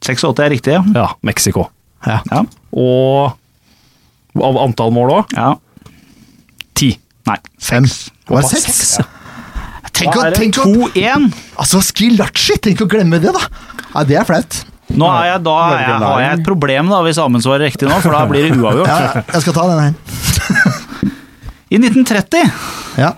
86 0.04 0.42
er 0.44 0.50
riktig, 0.52 0.74
ja. 0.76 0.82
Ja, 0.92 1.06
Mexico. 1.24 1.70
Ja. 2.04 2.18
ja. 2.28 2.42
Og 2.72 4.42
av 4.42 4.58
antall 4.64 4.92
mål 4.94 5.16
òg? 5.18 5.34
ja. 5.36 5.52
Ti. 6.78 6.94
Nei, 7.28 7.36
Fem. 7.60 7.84
var 7.84 8.42
Det 8.42 8.48
var 8.48 8.48
seks. 8.48 8.98
ja. 8.98 9.04
Tenk, 9.92 10.16
å, 10.16 10.22
tenk, 10.34 10.56
å, 10.58 10.64
2-1. 10.96 11.26
altså, 11.60 11.78
Skilacci! 11.84 12.56
Tenk 12.64 12.80
å 12.82 12.86
glemme 12.90 13.20
det, 13.22 13.30
da! 13.36 13.42
Ja, 13.92 14.02
Det 14.08 14.16
er 14.18 14.24
flaut. 14.26 14.56
Nå 14.92 15.06
er 15.08 15.28
jeg, 15.30 15.42
da 15.44 15.52
er 15.68 15.76
jeg, 15.84 15.98
har 16.02 16.20
jeg 16.24 16.38
et 16.40 16.44
problem 16.44 16.88
da, 16.90 16.98
hvis 17.04 17.20
Amund 17.22 17.44
svarer 17.44 17.68
riktig 17.68 17.86
nå, 17.88 17.94
for 18.02 18.12
da 18.16 18.24
blir 18.28 18.48
det 18.48 18.56
uavgjort. 18.58 18.88
Ja, 18.88 19.22
jeg 19.36 19.44
skal 19.44 19.54
ta 19.56 19.66
den 19.70 19.80
her. 19.84 20.80
I 21.72 21.78
1930 21.78 22.50
Ja. 23.00 23.12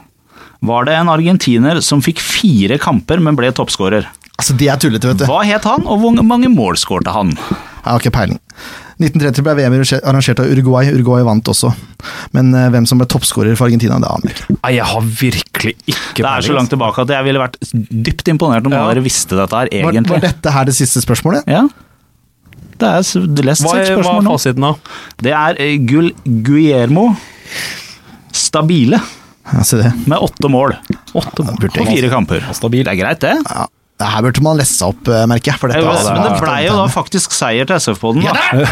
var 0.62 0.85
det 0.87 0.95
en 0.99 1.09
argentiner 1.11 1.81
som 1.83 2.03
fikk 2.05 2.21
fire 2.23 2.77
kamper, 2.83 3.19
men 3.23 3.35
ble 3.38 3.51
toppskårer. 3.55 4.07
Altså, 4.38 4.55
det 4.59 4.69
er 4.71 4.79
tullete, 4.83 5.09
vet 5.14 5.23
du. 5.23 5.27
Hva 5.31 5.40
het 5.47 5.64
han, 5.67 5.87
og 5.87 6.03
hvor 6.03 6.21
mange 6.27 6.51
mål 6.53 6.77
skårte 6.79 7.14
han? 7.14 7.33
Jeg 7.38 7.87
har 7.88 8.03
ikke 8.03 8.14
peiling. 8.19 8.40
1930 9.00 9.42
ble 9.46 9.54
VM 9.59 9.74
arrangert 10.04 10.40
av 10.40 10.46
Uruguay. 10.52 10.90
Uruguay 10.94 11.24
vant 11.26 11.48
også. 11.50 11.72
Men 12.37 12.52
uh, 12.54 12.68
hvem 12.70 12.87
som 12.87 13.00
ble 13.00 13.07
toppskårer 13.11 13.57
for 13.59 13.66
Argentina, 13.66 13.98
det 14.02 14.11
aner 14.11 14.30
jeg 14.30 14.37
ikke. 14.38 14.57
Nei, 14.61 14.72
jeg 14.76 14.87
har 14.92 15.09
virkelig 15.22 15.74
ikke 15.90 16.22
Det 16.22 16.30
er 16.30 16.46
så 16.46 16.54
langt 16.57 16.70
tilbake 16.74 17.02
at 17.02 17.14
jeg 17.16 17.26
ville 17.26 17.42
vært 17.42 17.59
dypt 17.74 18.30
imponert 18.30 18.66
om 18.68 18.72
Ja. 18.76 18.85
dere 18.92 19.02
visste 19.04 19.35
dette 19.38 19.57
her, 19.64 19.72
egentlig. 19.72 20.12
var 20.14 20.20
dette 20.28 20.54
her 20.54 20.64
det 20.70 20.76
siste 20.78 21.02
spørsmålet? 21.02 21.48
Ja. 21.50 21.64
Det 22.74 22.88
er 22.90 23.44
lest 23.46 23.62
Hva 23.62 23.74
seks 23.74 23.90
nå. 23.90 23.96
hva 23.98 24.02
spørsmål 24.02 24.18
er 24.18 24.26
nå. 24.26 24.33
fasiten, 24.35 24.64
da? 24.66 24.72
Det 25.22 25.35
er 25.42 25.61
uh, 25.62 25.87
Gull 25.90 26.11
Guillermo 26.46 27.09
Stabile 28.35 28.98
Ja, 29.52 29.62
se 29.62 29.76
det. 29.78 29.92
med 30.11 30.18
åtte 30.18 30.48
mål 30.50 30.74
Åtte 31.14 31.44
mål. 31.46 31.59
På 31.70 31.85
fire 31.87 32.09
kamper. 32.11 32.42
Det 32.50 32.87
er 32.88 32.96
greit, 32.98 33.20
det. 33.22 33.35
Ja, 33.46 33.66
det 34.02 34.09
her 34.11 34.22
burde 34.26 34.42
man 34.42 34.59
lese 34.59 34.83
opp, 34.88 35.07
eh, 35.09 35.22
merker 35.30 35.52
jeg. 35.52 35.59
For 35.62 35.70
dette, 35.70 35.87
altså, 35.87 36.12
Men 36.16 36.22
det 36.24 36.30
var- 36.35 36.40
blei 36.42 36.61
jo 36.66 36.72
da 36.80 36.87
faktisk 36.90 37.30
seier 37.37 37.64
til 37.68 37.76
SF-poden, 37.78 38.24
da. 38.26 38.33
det 38.35 38.66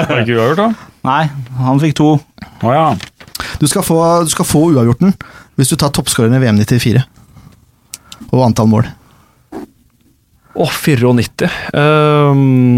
er 0.00 0.20
ikke 0.22 0.36
uavgjort, 0.38 0.56
da? 0.56 0.68
Nei, 1.04 1.22
han 1.60 1.80
fikk 1.82 1.94
to. 2.00 2.08
Å 2.64 2.72
ja. 2.72 2.86
Du 3.60 3.66
skal 3.68 3.82
få, 3.84 3.98
du 4.24 4.30
skal 4.32 4.44
få 4.48 4.62
uavgjorten 4.72 5.12
hvis 5.60 5.68
du 5.68 5.76
tar 5.76 5.92
toppskåreren 5.92 6.36
i 6.38 6.40
VM 6.40 6.56
94. 6.64 7.02
Og 8.32 8.40
antall 8.46 8.68
mål. 8.72 8.88
Å, 10.56 10.66
94. 10.66 11.50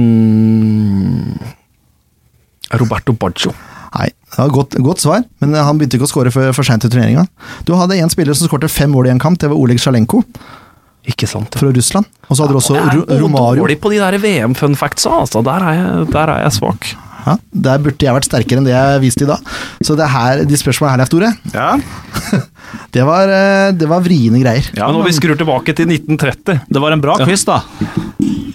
um, 0.03 1.39
Roberto 2.79 3.13
Baggio. 3.17 3.53
Nei, 3.93 4.09
det 4.09 4.39
var 4.41 4.49
godt, 4.55 4.75
godt 4.83 5.03
svar, 5.05 5.23
men 5.43 5.53
han 5.55 5.79
begynte 5.79 5.99
ikke 5.99 6.07
å 6.09 6.11
skåre 6.11 6.31
for, 6.33 6.53
for 6.57 6.65
seint 6.67 6.85
i 6.87 6.91
turneringa. 6.91 7.27
Du 7.69 7.75
hadde 7.77 7.99
en 8.01 8.11
spiller 8.13 8.35
som 8.39 8.49
skårte 8.49 8.71
fem 8.73 8.91
mål 8.95 9.11
i 9.11 9.13
en 9.15 9.21
kamp, 9.23 9.39
det 9.43 9.51
var 9.53 9.61
Oleg 9.61 9.79
Sjalenko 9.83 10.23
Ikke 11.09 11.27
sant? 11.27 11.57
fra 11.59 11.71
Russland. 11.75 12.07
Og 12.29 12.37
så 12.37 12.45
hadde 12.45 12.55
du 12.55 12.61
også 12.61 12.75
Romario. 12.77 13.09
Jeg 13.11 13.59
er 13.59 13.63
dårlig 13.65 13.79
på 13.83 13.91
de 13.91 13.99
der 13.99 14.19
VM-fun 14.23 14.77
factsa, 14.79 15.17
altså. 15.25 15.43
Der 15.43 15.67
er 15.67 15.79
jeg, 15.79 16.13
der 16.13 16.35
er 16.37 16.45
jeg 16.47 16.53
svak. 16.59 16.93
Ja, 17.27 17.37
der 17.69 17.79
burde 17.85 18.03
jeg 18.07 18.15
vært 18.17 18.27
sterkere 18.27 18.59
enn 18.63 18.67
det 18.67 18.75
jeg 18.75 19.01
viste 19.05 19.27
i 19.27 19.31
dag. 19.31 19.53
Så 19.85 19.95
det 19.99 20.09
her, 20.11 20.43
de 20.49 20.59
spørsmålene 20.59 20.97
her, 20.97 21.05
er 21.05 21.11
store. 21.11 21.33
Ja, 21.55 21.69
det 22.97 23.05
var, 23.07 23.31
eh, 23.31 23.71
det 23.79 23.89
var 23.91 24.03
vriene 24.05 24.41
greier. 24.43 24.67
ja 24.75 24.87
Men 24.89 24.99
når 25.01 25.09
vi 25.11 25.15
skrur 25.21 25.39
tilbake 25.39 25.75
til 25.79 25.87
1930 25.91 26.61
det 26.73 26.83
var 26.83 26.95
en 26.97 27.03
bra 27.05 27.17
quiz, 27.23 27.45
da. 27.49 27.61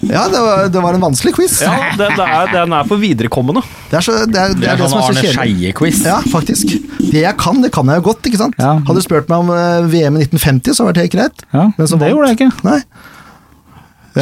Ja, 0.08 0.24
det 0.32 0.40
var, 0.40 0.68
det 0.72 0.82
var 0.84 0.96
en 0.96 1.02
vanskelig 1.04 1.34
quiz. 1.36 1.58
Ja, 1.66 1.74
det, 2.00 2.08
det 2.16 2.26
er, 2.28 2.52
Den 2.54 2.74
er 2.78 2.88
for 2.88 3.00
viderekommende. 3.02 3.64
Det 3.92 3.98
er, 4.00 4.06
så, 4.06 4.14
det, 4.26 4.40
er, 4.40 4.54
det, 4.56 4.62
Det 4.64 4.70
er 4.72 4.80
det 4.80 4.88
som 4.88 5.02
sånn 5.04 5.18
er 5.18 5.18
så 5.20 5.34
Arne. 5.34 5.34
Skeie-quiz. 5.36 6.00
Ja, 6.08 6.20
faktisk. 6.32 6.72
Det 7.02 7.24
jeg 7.26 7.36
kan, 7.42 7.60
det 7.64 7.74
kan 7.76 7.92
jeg 7.92 8.00
jo 8.02 8.06
godt, 8.12 8.30
ikke 8.30 8.40
sant? 8.40 8.56
Ja. 8.62 8.78
Hadde 8.88 9.02
du 9.02 9.04
spurt 9.04 9.28
meg 9.32 9.44
om 9.44 9.52
eh, 9.52 9.90
VM 9.92 10.20
i 10.22 10.24
1950, 10.30 10.78
så 10.78 10.86
hadde 10.88 10.96
det 10.96 10.96
vært 10.96 11.04
helt 11.04 11.15
greit. 11.18 11.46
Ja, 11.52 11.65
Men 11.76 11.84
det 11.84 11.92
vant- 12.00 12.10
gjorde 12.13 12.32
jeg 12.32 12.40
ikke. 12.40 12.50
Nei. 12.68 12.80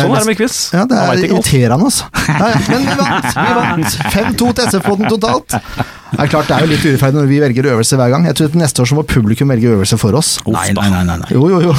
Sånn 0.01 0.15
er 0.15 0.23
det 0.23 0.29
med 0.29 0.37
quiz. 0.39 0.57
Ja, 0.75 0.83
det 0.89 0.99
er 1.01 1.23
irriterende, 1.29 1.89
altså. 1.89 2.09
Ja, 2.35 2.49
ja. 2.51 2.59
Men 2.69 2.83
vi 2.83 2.97
vant! 2.99 3.29
Vi 3.37 3.55
vant 3.59 3.97
5-2 4.15 4.49
til 4.57 4.69
SF-poden 4.71 5.09
totalt. 5.13 5.55
Det 5.55 6.23
er 6.23 6.31
klart 6.31 6.49
det 6.49 6.57
er 6.57 6.65
jo 6.65 6.71
litt 6.71 6.85
urettferdig 6.85 7.19
når 7.19 7.29
vi 7.31 7.39
velger 7.43 7.71
øvelse 7.73 7.99
hver 7.99 8.13
gang. 8.13 8.27
Jeg 8.29 8.37
tror 8.39 8.51
at 8.51 8.59
neste 8.59 8.83
år 8.83 8.91
så 8.91 8.97
må 8.97 9.05
publikum 9.07 9.51
velge 9.53 9.71
øvelse 9.75 9.99
for 10.01 10.17
oss. 10.17 10.35
Nei, 10.47 10.69
nei, 10.77 10.87
nei. 10.93 11.03
nei, 11.07 11.17
nei. 11.23 11.31
Jo, 11.35 11.47
jo, 11.51 11.61
jo. 11.69 11.75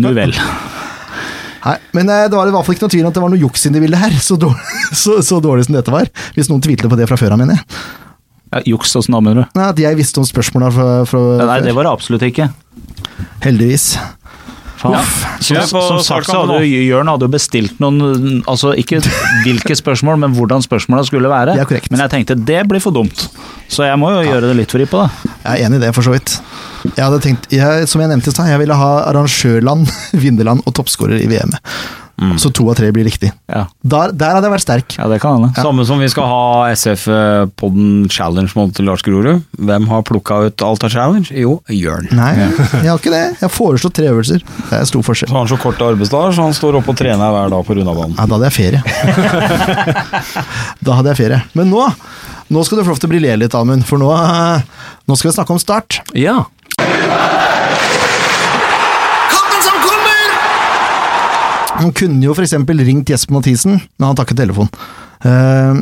Nu 0.00 0.12
vel. 0.16 0.34
Nei, 1.62 1.76
men 1.94 2.08
eh, 2.10 2.24
det 2.26 2.34
var 2.34 2.50
i 2.50 2.54
hvert 2.54 2.66
fall 2.66 2.74
ikke 2.74 2.86
noe 2.88 2.94
tvil 2.96 3.04
om 3.06 3.12
at 3.12 3.18
det 3.18 3.22
var 3.22 3.30
noe 3.32 3.42
juks 3.42 3.68
inni 3.68 3.82
bildet 3.82 4.02
her. 4.02 4.16
Så 4.22 4.38
dårlig, 4.40 4.78
så, 5.04 5.18
så 5.22 5.38
dårlig 5.44 5.68
som 5.68 5.76
dette 5.78 5.94
var. 5.94 6.10
Hvis 6.36 6.50
noen 6.50 6.64
tvilte 6.64 6.90
på 6.90 6.98
det 6.98 7.06
fra 7.10 7.18
før 7.20 7.36
av, 7.36 7.42
mener 7.42 7.60
jeg. 7.60 7.84
Ja, 8.52 8.60
juks 8.74 8.90
åssen 8.98 9.14
da, 9.14 9.20
mener 9.24 9.44
du? 9.46 9.54
Nei, 9.56 9.68
At 9.70 9.78
jeg 9.80 9.96
visste 9.96 10.20
om 10.20 10.26
spørsmåla 10.28 10.72
fra, 10.74 10.88
fra 11.08 11.22
Nei, 11.54 11.60
det 11.64 11.72
var 11.76 11.88
det 11.88 11.94
absolutt 11.94 12.26
ikke. 12.26 12.50
Heldigvis. 13.46 13.94
Som, 15.42 15.56
som 15.68 15.98
sagt 16.02 16.26
så 16.26 16.40
hadde 16.42 16.58
jo 16.64 16.80
Jørn 16.88 17.10
hadde 17.10 17.26
jo 17.28 17.30
bestilt 17.32 17.78
noen 17.82 18.42
Altså 18.50 18.72
ikke 18.78 18.98
hvilke 19.44 19.76
spørsmål, 19.78 20.18
men 20.24 20.34
hvordan 20.36 20.64
spørsmåla 20.64 21.04
skulle 21.06 21.30
være. 21.30 21.54
Men 21.92 22.02
jeg 22.04 22.12
tenkte 22.16 22.36
det 22.38 22.60
blir 22.70 22.82
for 22.82 22.94
dumt, 22.94 23.26
så 23.70 23.86
jeg 23.86 23.98
må 24.02 24.10
jo 24.16 24.24
gjøre 24.26 24.50
det 24.50 24.58
litt 24.62 24.74
vri 24.74 24.86
på 24.90 25.04
det. 25.04 25.32
Jeg 25.44 25.52
er 25.52 25.66
enig 25.68 25.78
i 25.80 25.84
det, 25.86 25.92
for 25.96 26.06
så 26.06 26.14
vidt. 26.14 26.36
Jeg 26.96 27.04
hadde 27.04 27.20
tenkt, 27.22 27.46
jeg, 27.54 27.86
Som 27.90 28.02
jeg 28.02 28.10
nevnte 28.10 28.32
i 28.32 28.34
stad, 28.34 28.50
jeg 28.50 28.62
ville 28.62 28.76
ha 28.78 28.92
arrangørland, 29.10 29.86
vinnerland 30.24 30.64
og 30.66 30.74
toppskårer 30.80 31.22
i 31.22 31.30
VM. 32.20 32.36
Så 32.38 32.50
to 32.54 32.66
av 32.70 32.76
tre 32.78 32.90
blir 32.94 33.04
riktig. 33.08 33.30
Ja, 33.50 33.64
Der, 33.82 34.12
der 34.12 34.34
hadde 34.36 34.46
jeg 34.46 34.52
vært 34.54 34.62
sterk. 34.64 34.94
ja 34.98 35.06
det 35.10 35.18
kan 35.22 35.38
hende. 35.40 35.50
Samme 35.56 35.84
som 35.88 35.98
vi 35.98 36.08
skal 36.12 36.28
ha 36.28 36.68
SF-podden 36.74 38.08
Challenge 38.12 38.52
mot 38.54 38.78
Lars 38.84 39.02
Grorud. 39.02 39.42
Hvem 39.58 39.88
har 39.90 40.02
plukka 40.06 40.38
ut 40.46 40.62
alt 40.62 40.84
av 40.86 40.92
challenge? 40.92 41.32
Jo, 41.34 41.56
Jørn. 41.72 42.08
Nei, 42.14 42.32
jeg 42.84 42.88
har 42.90 42.98
ikke 43.00 43.10
det. 43.14 43.22
Jeg 43.40 43.46
har 43.48 43.54
foreslått 43.54 43.96
tre 43.98 44.06
øvelser. 44.12 44.44
Det 44.70 44.78
er 44.78 44.84
stor 44.88 45.02
forskjell. 45.08 45.28
Så 45.32 45.34
har 45.38 45.44
han 45.46 45.50
så 45.50 45.58
kort 45.62 45.82
arbeidsdag, 45.82 46.34
så 46.36 46.46
han 46.46 46.54
står 46.56 46.78
oppe 46.82 46.92
og 46.94 47.00
trener 47.00 47.32
hver 47.34 47.50
dag 47.56 47.66
på 47.66 47.78
rundabanen. 47.80 48.14
Ja, 48.18 48.26
da 48.28 48.38
hadde 48.38 48.50
jeg 48.50 48.56
ferie. 48.60 48.80
da 50.86 50.98
hadde 51.00 51.12
jeg 51.14 51.20
ferie. 51.24 51.40
Men 51.58 51.72
nå 51.72 51.88
nå 52.52 52.60
skal 52.68 52.76
du 52.78 52.84
få 52.84 52.92
lov 52.92 52.98
til 53.00 53.08
å 53.08 53.12
briljere 53.14 53.38
litt, 53.40 53.54
Amund, 53.56 53.86
for 53.88 53.96
nå, 54.02 54.10
eh, 54.12 54.60
nå 55.08 55.16
skal 55.16 55.30
vi 55.30 55.36
snakke 55.38 55.54
om 55.54 55.60
Start. 55.62 56.02
Ja. 56.12 56.42
Kampen 59.32 59.62
som 59.64 59.76
kommer! 59.80 60.26
Han 61.78 61.94
kunne 61.96 62.24
jo 62.24 62.34
f.eks. 62.36 62.54
ringt 62.82 63.10
Jesper 63.10 63.38
Mathisen, 63.38 63.80
men 63.96 64.10
han 64.10 64.18
tar 64.18 64.28
ikke 64.28 64.42
telefon. 64.42 64.70
Eh, 65.24 65.80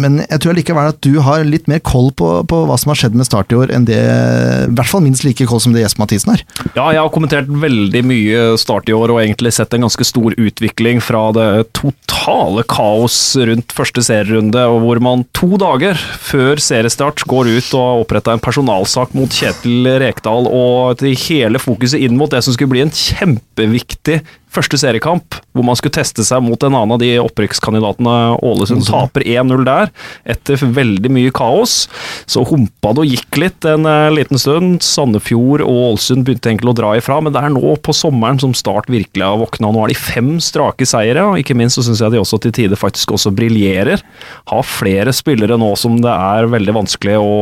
men 0.00 0.22
jeg 0.24 0.40
tror 0.40 0.56
likevel 0.56 0.88
at 0.88 1.00
du 1.04 1.18
har 1.20 1.42
litt 1.44 1.66
mer 1.68 1.82
koll 1.84 2.08
på, 2.16 2.28
på 2.48 2.60
hva 2.68 2.76
som 2.80 2.92
har 2.92 2.98
skjedd 3.02 3.16
med 3.18 3.28
Start 3.28 3.52
i 3.52 3.58
år, 3.60 3.72
enn 3.74 3.84
det 3.88 3.98
I 4.00 4.70
hvert 4.72 4.88
fall 4.88 5.04
minst 5.04 5.24
like 5.26 5.44
koll 5.48 5.60
som 5.60 5.74
det 5.74 5.82
Jesper 5.82 6.04
Mathisen 6.04 6.32
har. 6.32 6.44
Ja, 6.72 6.86
jeg 6.94 7.02
har 7.02 7.12
kommentert 7.12 7.50
veldig 7.50 8.02
mye 8.08 8.46
start 8.60 8.88
i 8.88 8.96
år, 8.96 9.12
og 9.12 9.20
egentlig 9.20 9.52
sett 9.52 9.76
en 9.76 9.84
ganske 9.84 10.06
stor 10.08 10.36
utvikling 10.40 11.02
fra 11.04 11.26
det 11.36 11.48
totale 11.76 12.64
kaos 12.72 13.18
rundt 13.36 13.76
første 13.76 14.04
serierunde, 14.06 14.64
og 14.72 14.80
hvor 14.86 15.02
man 15.04 15.26
to 15.36 15.60
dager 15.60 16.00
før 16.24 16.62
seriestart 16.62 17.26
går 17.28 17.52
ut 17.52 17.72
og 17.76 17.82
har 17.82 18.04
oppretta 18.06 18.36
en 18.36 18.42
personalsak 18.42 19.12
mot 19.18 19.32
Kjetil 19.32 19.90
Rekdal, 20.00 20.48
og 20.48 21.04
hele 21.28 21.60
fokuset 21.60 22.00
inn 22.00 22.16
mot 22.16 22.32
det 22.32 22.40
som 22.44 22.56
skulle 22.56 22.72
bli 22.72 22.86
en 22.86 22.94
kjempeviktig 22.96 24.22
første 24.52 24.78
seriekamp, 24.80 25.38
hvor 25.52 25.66
man 25.66 25.76
skulle 25.78 25.94
teste 25.96 26.24
seg 26.26 26.42
mot 26.44 26.60
en 26.64 26.74
annen 26.74 26.94
av 26.96 27.00
de 27.00 27.10
opprykkskandidatene. 27.22 28.16
Ålesund 28.44 28.84
taper 28.88 29.24
1-0 29.24 29.64
der, 29.66 29.92
etter 30.34 30.60
veldig 30.60 31.12
mye 31.12 31.32
kaos. 31.34 31.86
Så 32.30 32.44
humpa 32.48 32.92
det 32.92 33.04
og 33.04 33.12
gikk 33.12 33.40
litt 33.40 33.68
en 33.68 33.88
eh, 33.88 34.10
liten 34.14 34.40
stund. 34.40 34.82
Sandefjord 34.84 35.64
og 35.64 35.80
Ålesund 35.92 36.26
begynte 36.26 36.52
egentlig 36.52 36.72
å 36.74 36.76
dra 36.82 36.92
ifra, 36.98 37.20
men 37.24 37.34
det 37.34 37.42
er 37.42 37.54
nå 37.54 37.76
på 37.82 37.94
sommeren 37.96 38.40
som 38.42 38.54
Start 38.62 38.90
virkelig 38.92 39.24
har 39.24 39.40
våkna. 39.40 39.72
Nå 39.72 39.82
har 39.82 39.90
de 39.92 39.98
fem 39.98 40.34
strake 40.44 40.86
seire, 40.88 41.24
og 41.30 41.40
ikke 41.40 41.56
minst 41.58 41.78
så 41.78 41.86
syns 41.86 42.02
jeg 42.04 42.14
de 42.14 42.20
også 42.20 42.38
til 42.44 42.54
tider 42.54 42.78
faktisk 42.78 43.14
også 43.16 43.32
briljerer. 43.34 44.04
Har 44.52 44.68
flere 44.68 45.14
spillere 45.16 45.58
nå 45.60 45.72
som 45.80 45.96
det 46.02 46.12
er 46.12 46.50
veldig 46.52 46.76
vanskelig 46.76 47.16
å 47.18 47.32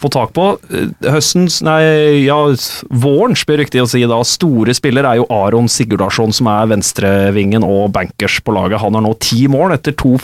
få 0.00 0.12
tak 0.12 0.32
på. 0.36 0.48
Eh, 0.72 1.12
Høstens, 1.12 1.60
nei, 1.66 1.80
ja, 2.24 2.38
vårens 2.90 3.44
blir 3.46 3.60
riktig 3.62 3.84
å 3.84 3.88
si 3.90 4.02
da, 4.08 4.22
store 4.26 4.74
spiller 4.76 5.06
er 5.08 5.20
jo 5.20 5.28
Aron 5.32 5.68
Sigurdarsson, 6.06 6.32
som 6.32 6.48
er 6.50 6.70
venstrevingen 6.70 7.64
og 7.64 7.92
bankers 7.92 8.40
på 8.40 8.54
laget. 8.54 8.80
Han 8.80 8.94
har 8.94 9.04
nå 9.04 9.14
ti 9.20 9.46
mål 9.48 9.74
etter 9.76 9.94
to 9.96 10.16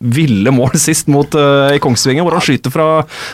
ville 0.00 0.52
mål 0.54 0.76
sist 0.80 1.08
mot 1.12 1.34
uh, 1.36 1.68
i 1.74 1.80
Kongsvinger, 1.82 2.24
hvor 2.24 2.36
han 2.38 2.44
skyter 2.44 2.72
fra, 2.72 2.86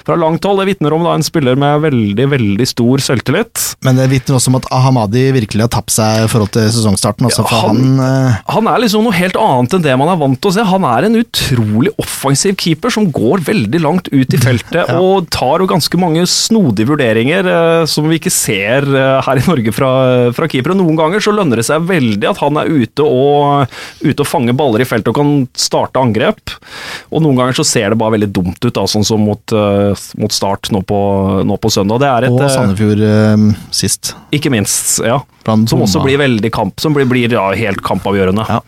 fra 0.06 0.16
langt 0.18 0.44
hold. 0.46 0.60
Det 0.62 0.68
vitner 0.72 0.94
om 0.96 1.04
da 1.06 1.14
en 1.16 1.24
spiller 1.26 1.58
med 1.58 1.82
veldig, 1.84 2.26
veldig 2.32 2.66
stor 2.68 3.02
selvtillit. 3.04 3.62
Men 3.86 4.00
det 4.00 4.08
vitner 4.10 4.38
også 4.38 4.50
om 4.52 4.58
at 4.60 4.68
Ahamadi 4.74 5.28
virkelig 5.36 5.66
har 5.66 5.72
tapt 5.76 5.94
seg 5.94 6.24
i 6.24 6.30
forhold 6.32 6.52
til 6.56 6.68
sesongstarten. 6.74 7.28
Også, 7.28 7.44
Ja, 7.44 7.50
for 7.50 7.68
han- 7.68 7.82
han, 7.98 8.00
uh... 8.00 8.40
Han 8.56 8.70
er 8.72 8.82
liksom 8.82 9.04
noe 9.06 9.14
helt 9.16 9.36
annet 9.40 9.76
enn 9.76 9.84
det 9.84 9.94
man 10.00 10.10
er 10.12 10.18
vant 10.20 10.40
til 10.40 10.50
å 10.50 10.54
se. 10.56 10.64
Han 10.66 10.86
er 10.88 11.06
en 11.08 11.18
utrolig 11.20 11.92
offensiv 12.02 12.56
keeper 12.60 12.92
som 12.94 13.08
går 13.14 13.44
veldig 13.46 13.82
langt 13.84 14.10
ut 14.12 14.34
i 14.34 14.40
feltet 14.42 14.90
og 15.02 15.28
tar 15.34 15.62
jo 15.62 15.70
ganske 15.70 16.00
mange 16.00 16.24
snodige 16.30 16.90
vurderinger 16.90 17.46
uh, 17.46 17.84
som 17.90 18.08
vi 18.10 18.18
ikke 18.20 18.32
ser 18.34 18.86
her 18.96 19.38
i 19.40 19.44
Norge 19.46 19.72
fra, 19.74 19.90
fra 20.36 20.48
keepere. 20.50 20.76
Noen 20.78 20.98
ganger 20.98 21.22
så 21.22 21.34
lønner 21.34 21.60
det 21.60 21.66
seg 21.68 21.84
veldig 21.88 22.28
at 22.30 22.40
han 22.42 22.58
er 22.60 22.70
ute 22.70 23.04
og, 23.06 23.70
ute 24.02 24.22
og 24.22 24.28
fanger 24.28 24.56
baller 24.56 24.82
i 24.82 24.88
feltet 24.88 25.12
og 25.12 25.18
kan 25.18 25.32
starte 25.58 26.00
angrep. 26.00 26.35
Og 27.14 27.22
noen 27.22 27.38
ganger 27.38 27.56
så 27.58 27.66
ser 27.66 27.92
det 27.92 27.98
bare 28.00 28.16
veldig 28.16 28.30
dumt 28.34 28.58
ut, 28.58 28.72
da, 28.74 28.86
sånn 28.90 29.06
som 29.06 29.22
mot, 29.22 29.54
eh, 29.54 30.06
mot 30.20 30.34
Start 30.34 30.72
nå 30.74 30.82
på, 30.86 30.98
nå 31.46 31.58
på 31.62 31.72
søndag. 31.72 32.02
Det 32.02 32.10
er 32.10 32.28
et, 32.28 32.34
og 32.34 32.44
eh, 32.44 32.52
Sandefjord 32.52 33.04
eh, 33.06 33.46
sist. 33.74 34.14
ikke 34.34 34.52
minst, 34.54 34.98
ja. 35.06 35.20
For 35.46 35.66
Som 35.70 35.84
også 35.84 36.02
blir 36.02 36.18
veldig 36.18 36.50
kamp, 36.54 36.80
som 36.82 36.96
blir, 36.96 37.06
blir 37.06 37.30
ja, 37.30 37.46
helt 37.54 37.82
kampavgjørende. 37.86 38.46
Ja. 38.50 38.60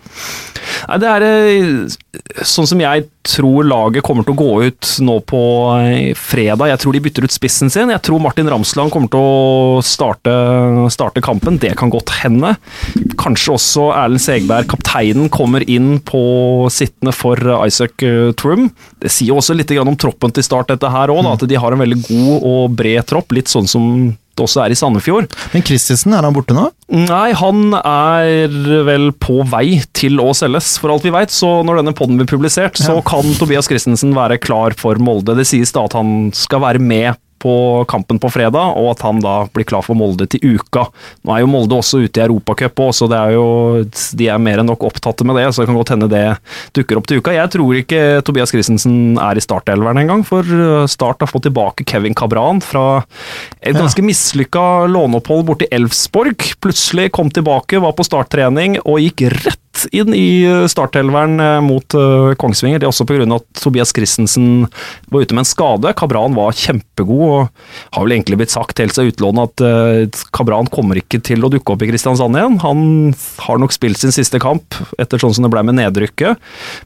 Nei, 0.89 0.99
det 1.03 1.09
er 1.11 1.25
eh, 1.27 2.45
sånn 2.47 2.69
som 2.69 2.81
jeg 2.83 3.09
tror 3.29 3.67
laget 3.67 4.05
kommer 4.07 4.25
til 4.25 4.35
å 4.35 4.39
gå 4.39 4.69
ut 4.69 4.91
nå 5.05 5.19
på 5.29 5.41
eh, 5.81 6.13
fredag. 6.17 6.71
Jeg 6.71 6.83
tror 6.83 6.95
de 6.95 7.03
bytter 7.05 7.27
ut 7.27 7.35
spissen 7.35 7.73
sin. 7.73 7.93
Jeg 7.93 8.03
tror 8.07 8.23
Martin 8.23 8.51
Ramsland 8.51 8.93
kommer 8.95 9.11
til 9.13 9.25
å 9.25 9.83
starte, 9.85 10.35
starte 10.95 11.25
kampen. 11.25 11.59
Det 11.61 11.75
kan 11.79 11.93
godt 11.93 12.15
hende. 12.23 12.55
Kanskje 13.21 13.57
også 13.57 13.89
Erlend 13.97 14.23
Segberg, 14.25 14.71
kapteinen, 14.71 15.29
kommer 15.35 15.67
inn 15.67 15.99
på 16.07 16.23
sittende 16.73 17.15
for 17.17 17.43
Isaac 17.67 18.07
eh, 18.07 18.31
Trum. 18.39 18.71
Det 19.03 19.13
sier 19.13 19.37
også 19.37 19.57
litt 19.59 19.75
om 19.79 19.99
troppen 19.99 20.33
til 20.35 20.47
start, 20.47 20.71
dette 20.73 20.89
her 20.93 21.13
òg, 21.13 21.27
at 21.29 21.45
de 21.49 21.59
har 21.61 21.75
en 21.75 21.83
veldig 21.83 22.01
god 22.07 22.49
og 22.49 22.79
bred 22.79 23.05
tropp. 23.11 23.35
Litt 23.37 23.51
sånn 23.51 23.69
som 23.69 23.93
også 24.45 24.65
er 24.65 24.75
i 24.75 24.79
Sandefjord. 24.79 25.31
Men 25.55 25.65
Christensen, 25.67 26.15
er 26.17 26.27
han 26.27 26.37
borte 26.37 26.57
nå? 26.57 26.69
Nei, 26.89 27.31
han 27.37 27.75
er 27.79 28.49
vel 28.89 29.11
på 29.21 29.43
vei 29.51 29.81
til 29.97 30.21
å 30.23 30.33
selges, 30.37 30.77
for 30.81 30.95
alt 30.95 31.07
vi 31.07 31.15
veit. 31.15 31.35
Så 31.35 31.59
når 31.67 31.83
denne 31.83 31.97
podden 31.97 32.21
blir 32.21 32.31
publisert, 32.31 32.81
så 32.81 32.99
kan 33.07 33.29
Tobias 33.39 33.69
Christensen 33.71 34.15
være 34.17 34.41
klar 34.43 34.77
for 34.79 35.01
Molde. 35.03 35.37
Det 35.39 35.49
sies 35.49 35.75
da 35.75 35.87
at 35.89 35.97
han 35.99 36.31
skal 36.37 36.65
være 36.65 36.83
med 36.83 37.19
på 37.43 37.55
kampen 37.91 38.21
på 38.21 38.31
fredag, 38.33 38.77
og 38.79 38.93
at 38.93 39.05
han 39.07 39.23
da 39.25 39.35
blir 39.55 39.67
klar 39.69 39.85
for 39.87 39.99
Molde 39.99 40.29
til 40.31 40.59
uka. 40.59 40.87
Nå 41.27 41.35
er 41.35 41.43
jo 41.45 41.51
Molde 41.51 41.79
også 41.79 42.03
ute 42.05 42.21
i 42.21 42.25
Europacup 42.25 42.83
òg, 42.85 42.93
så 42.97 43.09
det 43.11 43.19
er 43.19 43.37
jo, 43.37 43.47
de 44.19 44.29
er 44.31 44.43
mer 44.43 44.63
enn 44.63 44.69
nok 44.71 44.87
opptatte 44.89 45.27
med 45.29 45.39
det. 45.39 45.49
Så 45.53 45.63
det 45.63 45.71
kan 45.71 45.79
godt 45.79 45.95
hende 45.95 46.11
det 46.13 46.25
dukker 46.77 47.01
opp 47.01 47.09
til 47.09 47.23
uka. 47.23 47.35
Jeg 47.37 47.53
tror 47.55 47.79
ikke 47.81 48.03
Tobias 48.27 48.55
Christensen 48.55 49.19
er 49.23 49.39
i 49.39 49.45
startelveren 49.45 50.03
engang, 50.03 50.25
for 50.27 50.47
uh, 50.47 50.89
Start 50.91 51.23
har 51.25 51.31
fått 51.31 51.47
tilbake 51.49 51.87
Kevin 51.89 52.17
Cabran 52.19 52.63
fra 52.65 53.03
et 53.61 53.77
ganske 53.77 54.03
mislykka 54.05 54.89
låneopphold 54.91 55.47
borti 55.49 55.71
Elfsborg. 55.75 56.53
Plutselig 56.63 57.11
kom 57.15 57.33
tilbake, 57.35 57.81
var 57.83 57.97
på 57.97 58.07
starttrening 58.07 58.81
og 58.85 59.03
gikk 59.05 59.29
rett 59.45 59.68
inn 59.93 60.15
i 60.17 60.29
startelveren 60.71 61.39
eh, 61.43 61.59
mot 61.65 61.97
eh, 61.97 62.33
Kongsvinger. 62.41 62.81
Det 62.81 62.89
er 62.89 62.93
også 62.93 63.07
pga. 63.09 63.27
at 63.37 63.63
Tobias 63.63 63.93
Christensen 63.95 64.67
var 65.13 65.25
ute 65.25 65.37
med 65.37 65.45
en 65.45 65.49
skade. 65.49 65.93
Kabran 65.99 66.37
var 66.37 66.57
kjempegod, 66.57 67.25
og 67.29 67.95
har 67.97 68.05
vel 68.05 68.17
egentlig 68.17 68.41
blitt 68.41 68.55
sagt 68.55 68.81
helt 68.83 68.97
seg 68.97 69.13
utlånet 69.13 69.53
at 69.53 69.65
eh, 69.67 70.25
Kabran 70.35 70.71
kommer 70.73 71.01
ikke 71.01 71.21
til 71.25 71.45
å 71.45 71.53
dukke 71.53 71.75
opp 71.75 71.85
i 71.85 71.91
Kristiansand 71.91 72.39
igjen. 72.39 72.59
Han 72.65 72.83
har 73.47 73.61
nok 73.63 73.75
spilt 73.75 74.01
sin 74.01 74.15
siste 74.15 74.41
kamp, 74.43 74.77
etter 75.01 75.21
sånn 75.21 75.37
som 75.37 75.47
det 75.47 75.53
ble 75.55 75.65
med 75.69 75.79
nedrykket. 75.81 76.41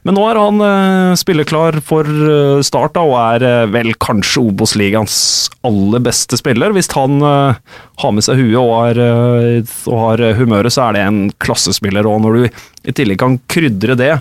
Men 0.07 0.17
nå 0.17 0.27
er 0.29 0.41
han 0.41 0.63
eh, 0.67 1.15
spilleklar 1.19 1.79
for 1.85 2.07
eh, 2.07 2.61
start, 2.65 2.99
og 3.01 3.17
er 3.19 3.47
eh, 3.47 3.71
vel 3.73 3.93
kanskje 4.03 4.45
Obos-ligaens 4.49 5.17
aller 5.65 6.03
beste 6.03 6.37
spiller. 6.39 6.73
Hvis 6.75 6.91
han 6.95 7.21
eh, 7.23 7.79
har 8.01 8.13
med 8.15 8.25
seg 8.25 8.41
huet 8.41 8.59
og 8.59 8.73
har, 8.73 8.99
eh, 8.99 9.73
og 9.89 9.97
har 10.07 10.27
humøret, 10.39 10.73
så 10.73 10.87
er 10.87 10.97
det 10.97 11.07
en 11.07 11.23
klassespiller. 11.43 12.07
Og 12.09 12.23
når 12.23 12.37
du 12.37 12.61
i 12.89 12.95
tillegg 12.95 13.21
kan 13.21 13.39
krydre 13.51 13.97
det 13.99 14.13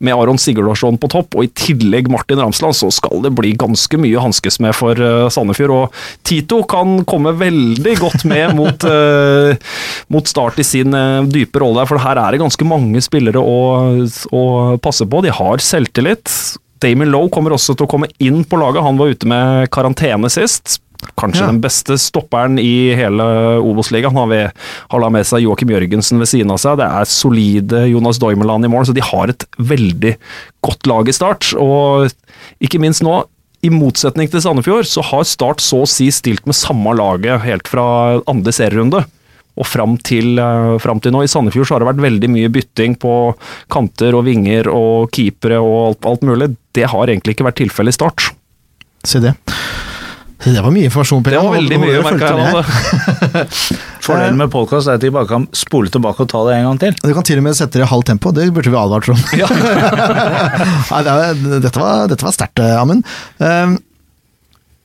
med 0.00 0.16
Aron 0.16 0.38
Sigurdarsson 0.40 0.96
på 0.96 1.10
topp, 1.12 1.34
og 1.36 1.44
i 1.44 1.50
tillegg 1.52 2.08
Martin 2.08 2.40
Ramsland, 2.40 2.78
så 2.78 2.88
skal 2.94 3.20
det 3.26 3.34
bli 3.36 3.52
ganske 3.60 3.98
mye 4.00 4.22
hanskes 4.22 4.56
med 4.64 4.72
for 4.78 4.96
eh, 4.96 5.26
Sandefjord. 5.32 5.74
Og 5.76 6.24
Tito 6.24 6.62
kan 6.70 7.02
komme 7.08 7.34
veldig 7.36 7.96
godt 8.00 8.24
med 8.30 8.54
mot, 8.60 8.88
eh, 8.88 9.76
mot 10.08 10.30
start 10.30 10.62
i 10.62 10.66
sin 10.66 10.96
dype 11.28 11.60
rolle, 11.60 11.84
for 11.90 12.00
her 12.00 12.22
er 12.22 12.32
det 12.32 12.42
ganske 12.44 12.68
mange 12.68 13.04
spillere 13.04 13.42
å, 13.42 13.60
å 14.32 14.44
passe 14.80 15.04
på. 15.04 15.24
De 15.26 15.36
har 15.36 15.64
selvtillit. 15.64 16.32
Damien 16.80 17.10
Lowe 17.12 17.28
kommer 17.28 17.52
også 17.52 17.76
til 17.76 17.84
å 17.84 17.90
komme 17.92 18.08
inn 18.24 18.40
på 18.48 18.56
laget. 18.56 18.80
Han 18.86 18.96
var 18.96 19.12
ute 19.12 19.28
med 19.28 19.68
karantene 19.74 20.32
sist. 20.32 20.78
Kanskje 21.16 21.40
Ja. 21.40 21.46
den 21.46 21.60
beste 21.60 21.96
stopperen 21.98 22.58
i 22.58 22.94
hele 22.94 23.24
Obos-ligaen. 23.60 24.16
Han 24.16 24.30
har 24.90 25.00
da 25.00 25.08
med 25.10 25.24
seg 25.26 25.42
Joakim 25.42 25.68
Jørgensen 25.68 26.18
ved 26.18 26.28
siden 26.28 26.50
av 26.50 26.58
seg. 26.58 26.76
Det 26.76 26.86
er 26.86 27.04
solide 27.04 27.88
Jonas 27.90 28.18
Doimeland 28.18 28.64
i 28.64 28.68
mål, 28.68 28.86
så 28.86 28.94
de 28.94 29.00
har 29.00 29.28
et 29.28 29.44
veldig 29.58 30.16
godt 30.62 30.86
lag 30.86 31.08
i 31.08 31.12
start. 31.12 31.54
Og 31.56 32.10
ikke 32.60 32.80
minst 32.80 33.02
nå, 33.02 33.24
i 33.62 33.68
motsetning 33.68 34.30
til 34.30 34.40
Sandefjord, 34.40 34.86
så 34.88 35.02
har 35.04 35.24
Start 35.28 35.60
så 35.60 35.82
å 35.84 35.88
si 35.88 36.08
stilt 36.10 36.46
med 36.48 36.56
samme 36.56 36.94
laget 36.96 37.42
helt 37.44 37.68
fra 37.68 38.20
andre 38.26 38.52
serierunde. 38.52 39.04
Og 39.60 39.66
fram 39.66 39.98
til, 39.98 40.38
eh, 40.38 40.78
fram 40.78 41.00
til 41.00 41.12
nå. 41.12 41.22
I 41.22 41.28
Sandefjord 41.28 41.66
så 41.66 41.74
har 41.74 41.80
det 41.80 41.90
vært 41.90 42.04
veldig 42.06 42.30
mye 42.30 42.48
bytting 42.48 42.96
på 42.96 43.34
kanter 43.68 44.14
og 44.14 44.24
vinger 44.24 44.68
og 44.72 45.10
keepere 45.12 45.60
og 45.60 45.88
alt, 45.88 46.06
alt 46.06 46.20
mulig. 46.22 46.56
Det 46.72 46.86
har 46.88 47.06
egentlig 47.06 47.36
ikke 47.36 47.44
vært 47.50 47.60
tilfellet 47.60 47.88
i 47.88 47.98
Start. 47.98 48.30
Si 49.04 49.18
det. 49.18 49.34
Det 50.44 50.60
var 50.64 50.72
mye 50.72 50.84
informasjon. 50.88 51.24
Per. 51.24 51.30
Det 51.34 51.40
var 51.44 51.52
veldig 51.58 51.78
mye, 51.82 51.98
merka 52.04 52.28
jeg. 52.40 52.46
Fordelen 54.00 54.38
med 54.40 54.48
podkast 54.52 54.88
er 54.88 54.96
at 54.96 55.02
de 55.04 55.10
bare 55.12 55.28
kan 55.28 55.44
spole 55.56 55.92
tilbake 55.92 56.24
og 56.24 56.30
ta 56.32 56.40
det 56.48 56.54
en 56.56 56.66
gang 56.70 56.78
til. 56.80 56.92
Du 57.04 57.12
kan 57.16 57.26
til 57.26 57.42
og 57.42 57.44
med 57.44 57.58
sette 57.58 57.76
det 57.76 57.84
i 57.84 57.90
halvt 57.90 58.08
tempo, 58.14 58.32
det 58.36 58.48
burde 58.56 58.72
vi 58.72 58.78
advart 58.80 59.10
om. 59.12 59.20
Ja. 59.36 59.48
dette 61.60 61.76
var, 61.76 62.08
dette 62.08 62.24
var 62.24 62.34
sterkt, 62.34 62.64
eh, 62.64 62.80
Amund. 62.80 63.04
Eh, 63.38 63.76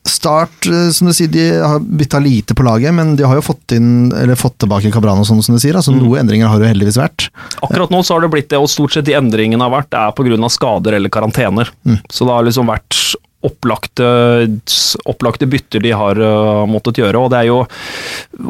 Start, 0.05 0.67
eh, 0.69 0.91
som 0.93 1.07
du 1.09 1.15
sier, 1.17 1.31
de 1.33 1.45
har 1.57 1.79
bytta 1.81 2.19
lite 2.21 2.53
på 2.53 2.61
laget, 2.67 2.93
men 2.93 3.15
de 3.17 3.25
har 3.25 3.39
jo 3.39 3.45
fått, 3.47 3.73
inn, 3.73 4.11
eller 4.13 4.37
fått 4.37 4.59
tilbake 4.61 4.91
Cabran 4.93 5.23
og 5.23 5.25
sånn, 5.25 5.41
som 5.41 5.55
du 5.57 5.61
sier. 5.63 5.73
Altså, 5.79 5.95
noen 5.95 6.21
endringer 6.21 6.51
har 6.51 6.61
det 6.61 6.67
jo 6.67 6.73
heldigvis 6.75 6.99
vært. 7.01 7.29
Akkurat 7.65 7.89
nå 7.93 8.03
så 8.05 8.13
har 8.17 8.25
det 8.25 8.29
blitt 8.35 8.51
det, 8.51 8.59
og 8.61 8.69
stort 8.69 8.93
sett 8.93 9.07
de 9.07 9.15
endringene 9.17 9.65
har 9.65 9.73
vært, 9.73 9.95
er 9.97 10.13
pga. 10.13 10.51
skader 10.53 10.99
eller 10.99 11.09
karantener. 11.09 11.71
Så 12.11 12.27
det 12.27 12.35
har 12.35 12.45
liksom 12.45 12.69
vært 12.69 12.99
opplagte, 13.45 14.07
opplagte 15.05 15.47
bytter 15.49 15.83
de 15.83 15.93
har 15.95 16.19
uh, 16.21 16.65
måttet 16.69 16.99
gjøre. 17.01 17.21
Og 17.21 17.31
det 17.33 17.43
jo, 17.49 17.61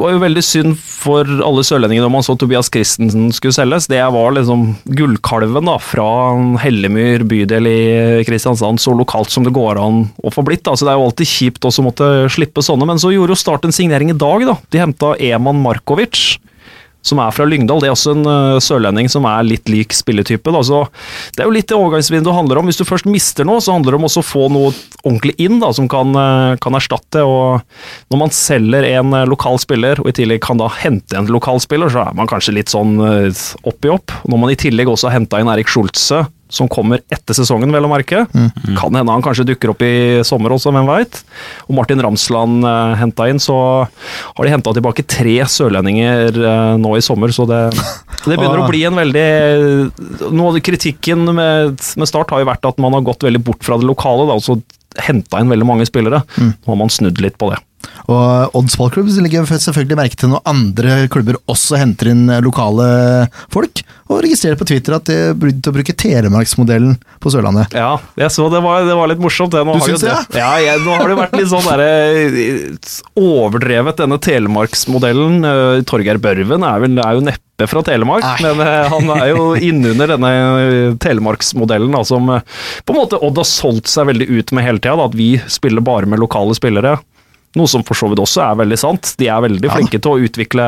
var 0.00 0.14
jo 0.14 0.22
veldig 0.22 0.44
synd 0.44 0.78
for 0.80 1.28
alle 1.44 1.64
sørlendinger 1.66 2.06
når 2.06 2.14
man 2.16 2.26
så 2.26 2.36
Tobias 2.38 2.70
Christensen 2.72 3.28
skulle 3.36 3.56
selges. 3.56 3.88
Det 3.92 4.00
var 4.14 4.36
liksom 4.36 4.68
gullkalven 4.98 5.70
da, 5.70 5.76
fra 5.82 6.08
Hellemyr 6.62 7.26
bydel 7.28 7.70
i 7.70 7.80
Kristiansand, 8.28 8.82
så 8.82 8.96
lokalt 8.96 9.32
som 9.32 9.46
det 9.46 9.54
går 9.56 9.80
an 9.82 10.06
å 10.24 10.32
få 10.32 10.44
blitt. 10.46 10.64
Da. 10.66 10.76
Så 10.76 10.88
det 10.88 10.94
er 10.94 11.00
jo 11.00 11.08
alltid 11.10 11.32
kjipt 11.32 11.68
å 11.68 11.74
måtte 11.84 12.10
slippe 12.32 12.64
sånne, 12.64 12.88
men 12.88 13.02
så 13.02 13.14
gjorde 13.14 13.34
jo 13.34 13.42
Start 13.46 13.66
en 13.68 13.74
signering 13.74 14.08
i 14.10 14.16
dag. 14.16 14.42
da. 14.48 14.56
De 14.72 14.80
henta 14.80 15.12
Eman 15.22 15.60
Markovic 15.62 16.38
som 17.06 17.20
er 17.22 17.34
fra 17.34 17.46
Lyngdal. 17.46 17.82
Det 17.82 17.88
er 17.90 17.94
også 17.94 18.14
en 18.16 18.26
uh, 18.26 18.58
sørlending 18.62 19.08
som 19.12 19.26
er 19.30 19.46
litt 19.46 19.70
lik 19.70 19.94
spilletype. 19.96 20.52
Da. 20.52 20.62
Så 20.66 20.82
det 21.36 21.44
er 21.44 21.50
jo 21.50 21.54
litt 21.54 21.68
det 21.70 21.78
overgangsvinduet 21.78 22.36
handler 22.36 22.60
om. 22.60 22.70
Hvis 22.70 22.80
du 22.80 22.86
først 22.88 23.08
mister 23.10 23.46
noe, 23.46 23.62
så 23.62 23.76
handler 23.76 23.94
det 23.94 24.00
om 24.00 24.08
å 24.08 24.24
få 24.26 24.46
noe 24.52 24.72
ordentlig 25.04 25.36
inn 25.42 25.60
da, 25.62 25.70
som 25.76 25.88
kan, 25.90 26.14
uh, 26.18 26.56
kan 26.62 26.78
erstatte. 26.78 27.22
Og 27.22 27.62
når 28.12 28.22
man 28.24 28.34
selger 28.34 28.88
en 28.90 29.14
uh, 29.14 29.24
lokal 29.28 29.60
spiller, 29.62 30.02
og 30.02 30.10
i 30.10 30.16
tillegg 30.18 30.42
kan 30.44 30.60
da 30.60 30.70
hente 30.82 31.18
en 31.18 31.30
lokal 31.30 31.62
spiller, 31.62 31.92
så 31.92 32.08
er 32.08 32.16
man 32.18 32.30
kanskje 32.30 32.56
litt 32.58 32.72
sånn 32.72 32.98
uh, 33.02 33.44
opp 33.66 33.86
i 33.86 33.92
opp. 33.92 34.14
Når 34.26 34.42
man 34.42 34.54
i 34.54 34.58
tillegg 34.66 34.90
også 34.90 35.10
har 35.10 35.20
henta 35.20 35.42
inn 35.42 35.52
Erik 35.52 35.70
Schultze, 35.70 36.24
som 36.48 36.68
kommer 36.70 37.00
etter 37.12 37.34
sesongen, 37.34 37.72
vel 37.74 37.86
å 37.86 37.90
merke. 37.90 38.24
Kan 38.78 38.94
hende 38.94 39.12
han 39.12 39.24
kanskje 39.24 39.46
dukker 39.48 39.72
opp 39.72 39.82
i 39.82 40.22
sommer 40.26 40.54
også, 40.54 40.72
hvem 40.74 40.86
veit. 40.88 41.20
Og 41.66 41.74
Martin 41.78 42.02
Ramsland 42.02 42.66
uh, 42.66 42.94
henta 43.00 43.28
inn, 43.30 43.40
så 43.42 43.56
har 43.86 44.46
de 44.46 44.52
henta 44.54 44.74
tilbake 44.76 45.06
tre 45.10 45.36
sørlendinger 45.50 46.36
eh, 46.36 46.72
nå 46.80 46.94
i 46.96 47.04
sommer, 47.04 47.32
så 47.34 47.46
det, 47.48 47.60
det 48.24 48.36
begynner 48.36 48.62
å 48.62 48.68
bli 48.70 48.82
en 48.86 48.98
veldig 48.98 49.26
Noe 50.36 50.52
av 50.52 50.58
kritikken 50.64 51.24
med, 51.36 51.76
med 51.98 52.08
Start 52.08 52.32
har 52.32 52.42
jo 52.42 52.48
vært 52.48 52.66
at 52.68 52.80
man 52.82 52.94
har 52.96 53.04
gått 53.06 53.26
veldig 53.26 53.42
bort 53.46 53.64
fra 53.66 53.78
det 53.80 53.88
lokale, 53.88 54.26
da, 54.28 54.36
og 54.38 54.44
så 54.44 54.58
henta 55.06 55.42
inn 55.42 55.50
veldig 55.52 55.68
mange 55.68 55.86
spillere. 55.88 56.22
Nå 56.38 56.70
har 56.70 56.78
man 56.80 56.92
snudd 56.92 57.20
litt 57.22 57.36
på 57.40 57.50
det. 57.52 57.60
Og 58.06 58.56
Odds 58.58 58.76
ballklubb 58.78 59.08
legger 59.24 59.46
selvfølgelig 59.48 59.98
merke 59.98 60.18
til 60.20 60.32
når 60.32 60.44
andre 60.48 60.98
klubber 61.12 61.38
også 61.50 61.80
henter 61.80 62.12
inn 62.12 62.26
eh, 62.30 62.42
lokale 62.44 62.86
folk, 63.52 63.82
og 64.06 64.22
registrerer 64.22 64.58
på 64.58 64.68
Twitter 64.68 64.96
at 64.98 65.08
de 65.08 65.16
begynte 65.38 65.72
å 65.72 65.74
bruke 65.74 65.94
Telemarksmodellen 65.98 66.94
på 67.22 67.32
Sørlandet. 67.34 67.74
Ja, 67.74 67.96
jeg 68.18 68.30
så 68.34 68.46
det 68.52 68.62
var, 68.62 68.84
det 68.86 68.94
var 68.98 69.10
litt 69.10 69.22
morsomt. 69.22 69.54
Det. 69.56 69.64
Nå 69.66 69.78
Du 69.78 69.86
syns 69.86 70.04
det, 70.04 70.14
Ja, 70.38 70.52
jeg, 70.62 70.82
nå 70.84 70.94
har 70.94 71.10
det 71.10 71.18
vært 71.18 71.34
litt 71.40 71.50
sånn 71.50 71.66
derre 71.66 71.90
overdrevet, 73.18 73.98
denne 73.98 74.20
telemarksmodellen. 74.22 75.40
Eh, 75.50 75.82
Torgeir 75.88 76.20
Børven 76.22 76.66
er, 76.66 76.84
vel, 76.84 77.00
er 77.02 77.18
jo 77.18 77.26
neppe 77.26 77.68
fra 77.70 77.82
Telemark, 77.86 78.24
Nei. 78.26 78.52
men 78.52 78.62
eh, 78.66 78.92
han 78.92 79.12
er 79.16 79.30
jo 79.32 79.48
innunder 79.56 80.12
denne 80.14 80.32
eh, 80.36 80.94
telemarksmodellen 81.02 81.94
da, 81.96 82.02
som 82.06 82.28
eh, 82.34 82.44
på 82.84 82.92
en 82.94 83.00
måte 83.00 83.20
Odd 83.24 83.40
har 83.40 83.48
solgt 83.48 83.88
seg 83.90 84.10
veldig 84.10 84.28
ut 84.28 84.52
med 84.56 84.66
hele 84.66 84.82
tida. 84.82 84.98
At 85.06 85.16
vi 85.16 85.34
spiller 85.50 85.84
bare 85.84 86.08
med 86.10 86.20
lokale 86.22 86.54
spillere. 86.58 86.98
Noe 87.56 87.70
som 87.70 87.84
for 87.86 87.96
så 87.96 88.08
vidt 88.10 88.20
også 88.20 88.42
er 88.44 88.58
veldig 88.60 88.78
sant. 88.78 89.14
De 89.20 89.28
er 89.32 89.40
veldig 89.40 89.64
Ja. 89.64 89.74
flinke 89.78 90.00
til 90.02 90.12
å 90.12 90.20
utvikle 90.28 90.66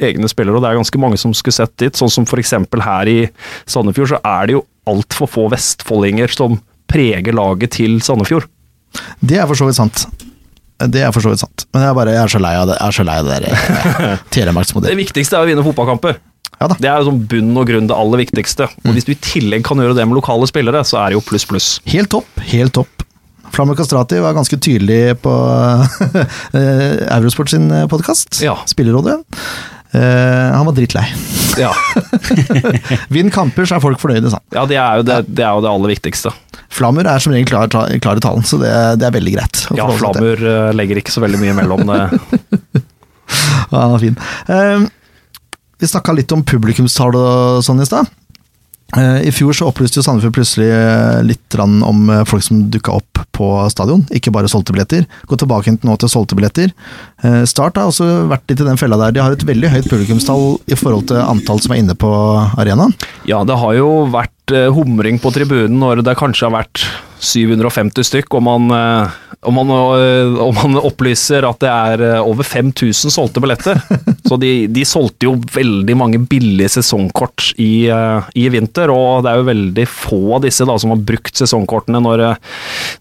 egne 0.00 0.30
spillere, 0.32 0.56
og 0.56 0.62
det 0.64 0.70
er 0.70 0.80
ganske 0.80 1.00
mange 1.02 1.18
som 1.20 1.34
skulle 1.36 1.54
sett 1.58 1.76
dit. 1.76 1.92
Sånn 1.98 2.10
som 2.10 2.24
f.eks. 2.24 2.54
her 2.56 3.10
i 3.12 3.28
Sandefjord, 3.66 4.14
så 4.14 4.20
er 4.24 4.46
det 4.48 4.56
jo 4.56 4.64
altfor 4.88 5.28
få 5.28 5.46
vestfoldinger 5.52 6.32
som 6.32 6.60
preger 6.88 7.32
laget 7.36 7.76
til 7.78 8.00
Sandefjord. 8.00 8.48
Det 9.20 9.38
er 9.38 9.46
for 9.46 9.54
så 9.54 9.68
vidt 9.68 9.76
sant. 9.76 10.06
Det 10.82 11.02
er 11.04 11.12
for 11.14 11.22
så 11.22 11.30
vidt 11.30 11.40
sant. 11.44 11.66
Men 11.72 11.84
jeg, 11.84 11.90
er 11.92 11.94
bare, 11.94 12.14
jeg 12.16 12.24
er 12.24 12.32
så 12.32 12.40
lei 12.42 12.54
av 12.58 12.66
det, 12.68 12.76
jeg 12.80 12.88
er 12.88 12.96
så 12.96 13.04
lei 13.06 13.16
av 13.20 13.28
det 13.28 13.38
der 13.38 13.48
eh, 13.52 14.86
Det 14.88 14.96
viktigste 14.98 15.38
er 15.38 15.44
å 15.44 15.48
vinne 15.48 15.64
fotballkamper. 15.64 16.18
Ja. 16.62 16.68
Det 16.78 16.88
er 16.88 17.00
jo 17.00 17.08
sånn 17.10 17.22
bunn 17.30 17.54
og 17.58 17.66
grunn 17.70 17.88
det 17.90 17.96
aller 17.96 18.22
viktigste. 18.22 18.68
Og 18.86 18.96
hvis 18.96 19.06
du 19.06 19.12
i 19.14 19.18
tillegg 19.18 19.64
kan 19.66 19.80
gjøre 19.82 19.96
det 19.98 20.04
med 20.08 20.18
lokale 20.18 20.46
spillere, 20.50 20.82
så 20.86 21.00
er 21.02 21.12
det 21.12 21.18
jo 21.18 21.24
pluss, 21.26 21.46
pluss. 21.48 21.68
Helt 21.90 22.10
topp, 22.12 22.28
helt 22.52 22.74
topp. 22.76 23.06
Flammer 23.52 23.76
Kastrati 23.76 24.18
var 24.24 24.32
ganske 24.36 24.56
tydelig 24.56 25.18
på 25.22 25.32
eh, 26.58 27.02
Eurosport 27.12 27.52
sin 27.52 27.68
podkast, 27.92 28.40
Ja. 28.44 28.56
Spillerrådet. 28.66 29.20
Uh, 29.92 30.48
han 30.56 30.64
var 30.64 30.72
drittlei. 30.72 31.02
Ja, 31.60 31.68
Vinn 33.12 33.28
kamper, 33.30 33.66
så 33.68 33.76
er 33.76 33.82
folk 33.84 34.00
fornøyde, 34.00 34.30
sa 34.32 34.38
ja 34.56 34.62
det, 34.64 34.78
er 34.80 35.02
jo 35.02 35.04
det, 35.04 35.18
det 35.28 35.44
er 35.44 35.52
jo 35.52 35.60
det 35.60 35.68
aller 35.68 35.92
viktigste. 35.92 36.32
Flammer 36.72 37.04
er 37.12 37.20
som 37.20 37.34
regel 37.34 37.50
klar, 37.50 37.68
klar 37.68 38.16
i 38.16 38.22
talen, 38.24 38.46
så 38.48 38.56
det, 38.62 38.72
det 39.02 39.04
er 39.10 39.12
veldig 39.18 39.34
greit. 39.34 39.60
Ja, 39.76 39.90
Flammer 39.98 40.40
til. 40.40 40.48
Eh, 40.48 40.70
legger 40.78 41.02
ikke 41.02 41.12
så 41.12 41.20
veldig 41.24 41.42
mye 41.42 41.58
mellom 41.60 41.84
det. 41.92 42.00
Ja, 43.72 43.78
han 43.86 43.92
var 43.94 44.02
fin. 44.02 44.16
Uh, 44.44 44.82
vi 45.80 45.88
snakka 45.88 46.12
litt 46.12 46.32
om 46.36 46.42
publikumstall 46.44 47.16
og 47.16 47.62
sånn 47.64 47.80
i 47.80 47.86
stad. 47.88 48.10
Eh, 48.96 49.28
I 49.28 49.32
fjor 49.32 49.56
så 49.56 49.70
opplyste 49.70 49.98
jo 49.98 50.04
Sandefjord 50.04 50.34
plutselig 50.36 50.68
eh, 50.68 51.20
litt 51.24 51.56
om 51.56 52.10
eh, 52.12 52.24
folk 52.28 52.44
som 52.44 52.66
dukka 52.72 52.92
opp 52.98 53.22
på 53.32 53.48
stadion, 53.72 54.02
ikke 54.12 54.32
bare 54.34 54.50
solgte 54.52 54.74
billetter. 54.76 55.06
Gå 55.28 55.38
tilbake 55.40 55.72
nå 55.80 55.94
til 55.96 56.10
solgte 56.12 56.36
billetter. 56.36 56.72
Start 57.48 57.78
har 57.80 57.88
også 57.88 58.26
vært 58.28 58.44
litt 58.50 58.60
i 58.60 58.66
den 58.66 58.80
fella 58.80 58.98
der. 59.00 59.14
De 59.16 59.22
har 59.24 59.32
et 59.32 59.44
veldig 59.46 59.70
høyt 59.72 59.88
publikumstall 59.88 60.58
i 60.68 60.76
forhold 60.76 61.06
til 61.08 61.22
antall 61.22 61.62
som 61.64 61.72
er 61.72 61.80
inne 61.80 61.96
på 61.96 62.10
arenaen. 62.60 62.92
Ja, 63.28 63.40
det 63.48 63.56
har 63.62 63.78
jo 63.78 63.88
vært 64.12 64.52
humring 64.76 65.16
på 65.22 65.32
tribunen 65.32 65.80
når 65.80 66.04
det 66.04 66.18
kanskje 66.20 66.50
har 66.50 66.58
vært 66.58 66.84
750 67.22 68.06
stykk, 68.08 68.34
og 68.38 68.42
man, 68.44 68.66
eh, 68.74 69.12
og 69.46 69.54
man, 69.54 69.70
eh, 69.96 70.34
og 70.42 70.54
man 70.58 70.80
opplyser 70.88 71.46
at 71.46 71.60
det 71.62 71.70
er 71.70 72.04
eh, 72.08 72.18
over 72.18 72.46
5000 72.46 73.14
solgte 73.14 73.42
billetter. 73.42 73.78
Så 74.28 74.38
de, 74.42 74.66
de 74.72 74.84
solgte 74.88 75.28
jo 75.28 75.36
veldig 75.54 75.96
mange 75.98 76.20
billige 76.26 76.72
sesongkort 76.78 77.52
i, 77.60 77.84
i 78.38 78.44
vinter, 78.52 78.90
og 78.92 79.24
det 79.24 79.32
er 79.32 79.40
jo 79.40 79.48
veldig 79.50 79.86
få 79.90 80.20
av 80.38 80.44
disse 80.46 80.66
da, 80.68 80.76
som 80.80 80.94
har 80.94 81.02
brukt 81.04 81.36
sesongkortene 81.36 82.00
når, 82.00 82.24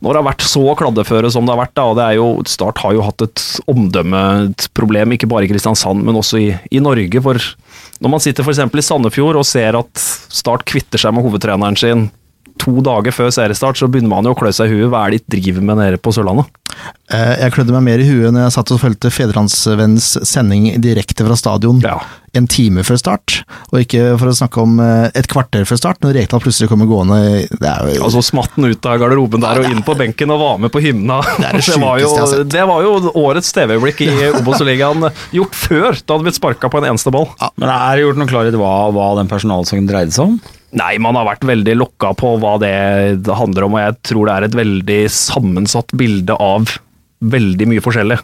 når 0.02 0.10
det 0.10 0.20
har 0.20 0.28
vært 0.28 0.46
så 0.46 0.66
kladdeføre 0.78 1.32
som 1.32 1.48
det 1.48 1.56
har 1.56 1.62
vært. 1.64 1.76
Da, 1.78 1.88
og 1.88 2.00
det 2.00 2.08
er 2.08 2.20
jo, 2.20 2.30
Start 2.52 2.82
har 2.84 2.98
jo 2.98 3.06
hatt 3.06 3.24
et 3.24 3.46
omdømmeproblem, 3.72 5.16
ikke 5.16 5.30
bare 5.32 5.48
i 5.48 5.52
Kristiansand, 5.54 6.04
men 6.04 6.20
også 6.20 6.42
i, 6.42 6.50
i 6.74 6.84
Norge. 6.84 7.24
for 7.24 7.40
når 8.02 8.12
man 8.12 8.24
sitter 8.24 8.44
f.eks. 8.44 8.60
i 8.66 8.84
Sandefjord 8.84 9.40
og 9.40 9.48
ser 9.48 9.78
at 9.78 10.08
Start 10.32 10.66
kvitter 10.68 11.00
seg 11.00 11.14
med 11.16 11.24
hovedtreneren 11.28 11.78
sin 11.80 12.10
to 12.62 12.78
dager 12.86 13.14
før 13.16 13.32
seriestart, 13.34 13.80
så 13.82 13.90
begynner 13.92 14.14
man 14.14 14.28
jo 14.30 14.36
å 14.36 14.38
klø 14.38 14.52
seg 14.54 14.70
i 14.70 14.78
huet. 14.78 14.90
Hva 14.94 15.08
er 15.08 15.16
det 15.18 15.24
de 15.26 15.40
driver 15.40 15.66
med 15.72 15.80
nede 15.82 15.98
på 16.02 16.14
Sørlandet? 16.14 16.50
Eh, 17.12 17.36
Jeg 17.42 17.52
klødde 17.58 17.74
meg 17.76 17.84
mer 17.90 18.00
i 18.02 18.06
huet 18.08 18.32
når 18.32 18.46
jeg 18.48 18.54
satt 18.56 18.72
og 18.72 18.80
fulgte 18.80 19.10
Fedrelandsvennens 19.12 20.14
sending 20.30 20.70
direkte 20.82 21.26
fra 21.28 21.36
stadion 21.36 21.82
Ja. 21.84 21.98
en 22.38 22.48
time 22.48 22.80
før 22.88 22.96
start, 23.02 23.42
og 23.74 23.82
ikke 23.82 24.14
for 24.22 24.32
å 24.32 24.36
snakke 24.38 24.62
om 24.64 24.78
eh, 24.80 25.10
et 25.20 25.28
kvarter 25.28 25.66
før 25.68 25.82
start, 25.82 26.00
når 26.06 26.16
Rekdal 26.22 26.40
plutselig 26.46 26.70
kommer 26.72 26.88
gående. 26.88 27.18
Det 27.52 27.68
er 27.68 27.92
jo 27.98 28.06
Altså 28.08 28.24
smatt 28.24 28.56
den 28.56 28.70
ut 28.72 28.86
av 28.88 29.02
garderoben 29.02 29.44
der 29.44 29.60
og 29.66 29.68
inn 29.74 29.84
på 29.84 29.98
benken 30.00 30.32
og 30.32 30.40
var 30.46 30.62
med 30.64 30.72
på 30.72 30.80
hymna. 30.86 31.20
Det 31.42 31.52
det, 31.58 31.66
det 31.74 31.82
var 31.84 32.00
jo, 32.06 32.14
det 32.56 32.64
var 32.72 32.88
jo 32.88 32.94
årets 33.26 33.52
TV-øyeblikk 33.58 34.06
i 34.08 34.12
Obos-ligaen 34.40 35.10
gjort 35.36 35.58
før 35.60 35.92
da 36.00 36.16
hadde 36.16 36.30
blitt 36.30 36.40
sparka 36.40 36.72
på 36.72 36.80
en 36.80 36.92
eneste 36.94 37.12
ball. 37.12 37.28
Men 37.60 37.68
er 37.74 37.98
det 38.00 38.08
gjort 38.08 38.22
noe 38.24 38.32
klarhet 38.32 38.56
i 38.56 38.62
hva, 38.64 38.74
hva 38.96 39.12
den 39.20 39.28
personalsangen 39.32 39.90
dreide 39.92 40.16
seg 40.16 40.30
om? 40.32 40.40
Nei, 40.80 40.96
man 41.04 41.18
har 41.20 41.28
vært 41.28 41.44
veldig 41.48 41.74
lokka 41.76 42.14
på 42.16 42.36
hva 42.40 42.56
det 42.62 42.72
handler 43.28 43.68
om, 43.68 43.76
og 43.76 43.84
jeg 43.84 43.98
tror 44.08 44.28
det 44.28 44.36
er 44.36 44.48
et 44.48 44.58
veldig 44.62 45.00
sammensatt 45.12 45.92
bilde 46.00 46.38
av 46.40 46.78
veldig 47.22 47.68
mye 47.70 47.84
forskjellig. 47.84 48.18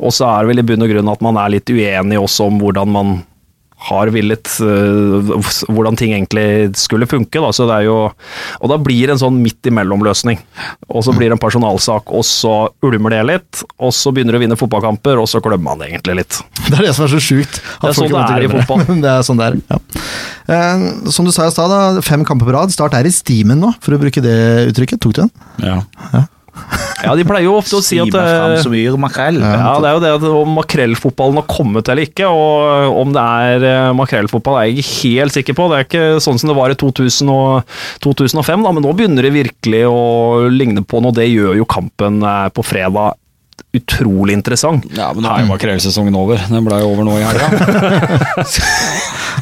Og 0.00 0.12
så 0.12 0.28
er 0.28 0.44
det 0.44 0.50
vel 0.52 0.62
i 0.62 0.66
bunn 0.70 0.84
og 0.86 0.92
grunn 0.92 1.12
at 1.12 1.24
man 1.24 1.38
er 1.40 1.52
litt 1.52 1.72
uenig 1.72 2.18
også 2.20 2.48
om 2.50 2.60
hvordan 2.62 2.92
man 2.92 3.12
har 3.76 4.08
villet 4.08 4.48
øh, 4.64 5.32
Hvordan 5.68 5.96
ting 5.98 6.14
egentlig 6.14 6.76
skulle 6.80 7.06
funke. 7.06 7.40
Da. 7.42 7.52
Så 7.54 7.66
det 7.68 7.76
er 7.76 7.86
jo, 7.88 7.96
og 8.08 8.72
da 8.72 8.78
blir 8.80 9.06
det 9.06 9.16
en 9.16 9.22
sånn 9.26 9.40
midt 9.42 9.68
imellom-løsning. 9.68 10.40
Og 10.88 11.04
så 11.04 11.14
blir 11.16 11.28
det 11.28 11.36
en 11.36 11.42
personalsak, 11.42 12.08
og 12.08 12.24
så 12.26 12.54
ulmer 12.86 13.16
det 13.16 13.22
litt. 13.28 13.62
Og 13.76 13.92
så 13.94 14.12
begynner 14.14 14.36
du 14.36 14.40
å 14.40 14.44
vinne 14.46 14.58
fotballkamper, 14.58 15.20
og 15.20 15.28
så 15.30 15.42
glemmer 15.44 15.68
man 15.68 15.82
det 15.82 15.90
egentlig 15.90 16.22
litt. 16.22 16.40
Det 16.66 16.78
er 16.78 16.88
det 16.88 16.94
som 16.96 17.06
er 17.06 17.12
så 17.16 17.22
sjukt. 17.22 17.60
Det 17.60 17.90
er 17.90 17.98
sånn 18.00 18.14
det 18.14 18.24
er 18.24 18.46
i 18.46 18.52
fotball. 18.56 18.86
det 19.04 19.12
er 19.12 19.26
sånn 19.26 19.42
det 19.42 19.50
er, 19.50 19.60
ja. 19.74 20.06
Eh, 20.56 20.86
som 21.12 21.28
du 21.28 21.34
sa 21.34 21.48
i 21.48 21.54
stad, 21.54 22.00
fem 22.06 22.24
kamper 22.26 22.48
på 22.48 22.56
rad. 22.56 22.72
Start 22.74 22.96
er 22.96 23.08
i 23.08 23.12
stimen 23.14 23.60
nå, 23.62 23.74
for 23.84 23.96
å 23.96 24.00
bruke 24.00 24.24
det 24.24 24.38
uttrykket. 24.72 25.02
Tok 25.04 25.18
du 25.18 25.22
den? 25.26 25.34
Ja. 25.62 25.82
Ja, 26.14 26.24
de 27.14 27.26
pleier 27.28 27.46
jo 27.46 27.56
ofte 27.58 27.78
å 27.78 27.84
si 27.84 27.98
at 28.00 28.08
yr 28.10 28.96
makrell. 29.00 29.38
Ja, 29.42 29.74
det 29.82 29.90
er 29.90 29.96
jo 29.96 30.02
det 30.02 30.12
at 30.16 30.26
om 30.30 30.54
makrellfotballen 30.56 31.40
har 31.40 31.48
kommet 31.50 31.90
eller 31.92 32.08
ikke, 32.08 32.30
og 32.30 32.96
om 33.02 33.12
det 33.14 33.22
er 33.22 33.66
eh, 33.68 33.90
makrellfotball 33.96 34.60
er 34.60 34.70
jeg 34.70 34.80
ikke 34.82 35.12
helt 35.18 35.36
sikker 35.36 35.58
på. 35.58 35.68
Det 35.70 35.78
er 35.78 35.86
ikke 35.88 36.06
sånn 36.24 36.40
som 36.40 36.52
det 36.52 36.58
var 36.58 36.72
i 36.72 36.78
2000 36.80 37.32
og 37.32 37.76
2005, 38.06 38.66
da, 38.66 38.72
men 38.72 38.86
nå 38.86 38.94
begynner 38.96 39.28
det 39.28 39.36
virkelig 39.36 39.84
å 39.90 40.02
ligne 40.52 40.84
på 40.86 41.02
noe. 41.04 41.14
Det 41.16 41.28
gjør 41.28 41.60
jo 41.60 41.68
kampen 41.68 42.22
eh, 42.24 42.48
på 42.54 42.64
fredag 42.66 43.16
utrolig 43.76 44.36
interessant. 44.36 44.86
Ja, 44.96 45.10
men 45.14 45.24
nå 45.24 45.32
er 45.32 45.44
jo 45.44 45.50
makrellsesongen 45.50 46.16
over. 46.18 46.40
Den 46.50 46.66
ble 46.66 46.80
jo 46.82 46.92
over 46.92 47.06
nå 47.06 47.16
i 47.20 47.26
helga. 47.26 47.48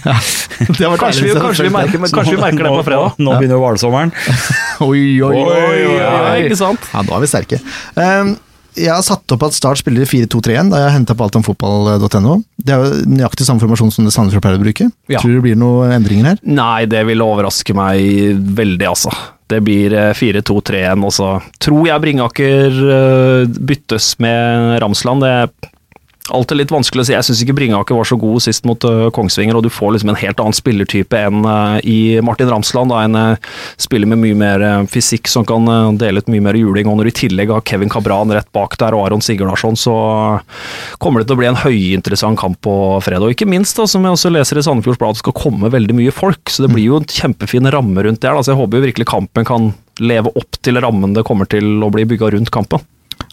ja. 0.08 0.16
var 0.16 0.98
Kanskje 1.00 1.28
vi, 1.28 1.34
kanskje 1.38 1.68
vi, 1.68 1.74
merker, 1.74 2.06
kanskje 2.08 2.36
vi 2.36 2.42
merker 2.42 2.66
det 2.66 2.72
på 2.72 2.86
fredag. 2.88 3.20
Nå 3.22 3.36
begynner 3.38 3.58
jo 3.58 3.64
hvalsommeren. 3.64 4.14
Oi, 4.84 5.22
oi, 5.22 5.36
oi, 5.38 6.40
ikke 6.48 6.58
sant? 6.58 6.82
Ja, 6.90 7.04
da 7.06 7.14
er 7.14 7.22
vi 7.22 7.28
sterke. 7.30 7.60
Um, 7.94 8.32
jeg 8.74 8.90
har 8.90 9.04
satt 9.06 9.30
opp 9.30 9.44
at 9.46 9.54
Start 9.54 9.78
spiller 9.78 10.08
4-2-3-1 10.08 10.72
da 10.72 10.80
jeg 10.82 10.94
henta 10.96 11.14
på 11.14 11.28
altomfotball.no. 11.28 12.34
Det 12.58 12.74
er 12.74 12.82
jo 12.82 13.04
nøyaktig 13.06 13.46
samme 13.46 13.62
formasjon 13.62 13.94
som 13.94 14.08
det 14.08 14.14
Sandefjord 14.14 14.42
pleier 14.42 14.58
å 14.58 14.64
bruke. 14.64 14.88
Ja. 15.12 15.20
Tror 15.20 15.30
du 15.30 15.38
det 15.38 15.44
blir 15.46 15.60
noen 15.60 15.94
endringer 15.94 16.32
her? 16.32 16.42
Nei, 16.42 16.82
det 16.90 17.04
vil 17.06 17.22
overraske 17.22 17.76
meg 17.78 18.42
veldig, 18.58 18.88
altså. 18.90 19.14
Det 19.54 19.62
blir 19.64 19.94
eh, 19.94 20.10
4-2-3-1, 20.16 21.04
og 21.06 21.14
så 21.14 21.30
tror 21.62 21.86
jeg 21.88 22.02
Bringaker 22.02 22.80
eh, 22.98 23.54
byttes 23.70 24.14
med 24.22 24.80
Ramsland. 24.82 25.24
Det 25.24 25.70
alltid 26.32 26.56
litt 26.56 26.72
vanskelig 26.72 27.02
å 27.02 27.06
si. 27.06 27.12
Jeg 27.12 27.26
syns 27.26 27.40
ikke 27.44 27.56
Bringaker 27.58 27.98
var 27.98 28.08
så 28.08 28.16
god 28.20 28.42
sist 28.44 28.64
mot 28.68 28.84
eh, 28.88 29.08
Kongsvinger, 29.14 29.58
og 29.58 29.66
du 29.66 29.70
får 29.72 29.94
liksom 29.94 30.12
en 30.12 30.18
helt 30.20 30.40
annen 30.40 30.56
spillertype 30.56 31.20
enn 31.20 31.44
eh, 31.44 31.76
i 31.84 31.98
Martin 32.24 32.48
Ramsland. 32.48 32.92
Da, 32.92 33.02
en 33.04 33.18
eh, 33.20 33.50
spiller 33.80 34.08
med 34.08 34.22
mye 34.22 34.38
mer 34.38 34.64
fysikk 34.90 35.28
som 35.28 35.44
kan 35.48 35.68
dele 36.00 36.22
ut 36.22 36.30
mye 36.32 36.44
mer 36.46 36.58
juling. 36.58 36.88
Og 36.88 36.96
når 36.98 37.10
du 37.10 37.12
i 37.12 37.18
tillegg 37.24 37.52
har 37.52 37.64
Kevin 37.68 37.92
Cabran 37.92 38.32
rett 38.32 38.48
bak 38.56 38.78
der 38.80 38.96
og 38.96 39.04
Aron 39.06 39.24
Sigurdarsson, 39.24 39.76
så 39.76 39.96
kommer 41.02 41.20
det 41.20 41.28
til 41.28 41.36
å 41.36 41.42
bli 41.42 41.50
en 41.50 41.60
høyinteressant 41.60 42.40
kamp 42.40 42.60
på 42.64 42.74
fredag. 43.04 43.28
Og 43.28 43.36
ikke 43.36 43.50
minst, 43.50 43.76
da, 43.76 43.88
som 43.90 44.06
jeg 44.06 44.16
også 44.16 44.32
leser 44.32 44.60
i 44.60 44.64
Sandefjords 44.64 45.02
Blad, 45.02 45.20
skal 45.20 45.36
komme 45.36 45.72
veldig 45.74 45.98
mye 46.00 46.14
folk. 46.14 46.48
Så 46.48 46.64
det 46.64 46.72
blir 46.72 46.88
jo 46.88 47.02
en 47.02 47.08
kjempefin 47.08 47.68
ramme 47.74 48.06
rundt 48.06 48.24
det 48.24 48.32
her. 48.32 48.40
Så 48.40 48.54
jeg 48.54 48.62
håper 48.62 48.80
jo 48.80 48.88
virkelig 48.88 49.10
kampen 49.12 49.48
kan 49.48 49.72
leve 50.02 50.32
opp 50.34 50.56
til 50.64 50.80
rammen 50.82 51.12
det 51.14 51.22
kommer 51.26 51.46
til 51.46 51.84
å 51.84 51.92
bli 51.92 52.08
bygga 52.08 52.32
rundt 52.34 52.50
kampen. 52.54 52.82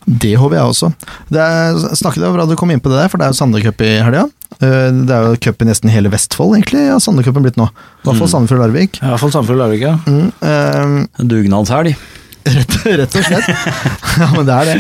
Det 0.06 0.34
håper 0.39 0.58
jeg 0.58 0.66
også. 0.72 0.91
Det 1.30 1.39
er, 1.41 1.76
snakket 1.99 2.24
jeg 2.26 2.34
bra 2.34 2.45
du 2.49 2.56
kom 2.60 2.72
inn 2.74 2.82
på 2.82 2.89
det 2.89 2.97
der, 3.04 3.10
for 3.12 3.22
det 3.22 3.28
er 3.28 3.34
jo 3.36 3.38
Sandøy-cup 3.41 3.84
i 3.86 3.91
helga. 4.02 4.24
Eh, 4.62 4.88
Det 5.08 5.14
er 5.14 5.28
jo 5.30 5.36
cup 5.45 5.62
i 5.62 5.68
nesten 5.70 5.91
hele 5.93 6.10
Vestfold, 6.12 6.56
egentlig, 6.58 6.88
ja, 6.89 6.97
Sandøy-cupen 6.99 7.45
blitt 7.45 7.60
nå. 7.62 7.68
I 7.70 8.08
hvert 8.10 8.18
fall 8.24 8.32
Sandefjord 8.34 8.60
og 8.60 8.66
Larvik. 8.66 8.97
I 9.02 9.12
hvert 9.12 9.22
fall 9.22 9.32
Sandefjord 9.36 9.62
Larvik, 9.62 9.86
ja. 9.86 9.93
Mm, 10.10 10.32
eh, 10.41 11.24
Dugnadshelg. 11.24 11.95
rett, 12.49 12.76
rett 12.97 13.16
og 13.20 13.26
slett. 13.28 13.49
ja, 14.24 14.28
men 14.34 14.45
det 14.49 14.54
er 14.58 14.70
det. 14.72 14.78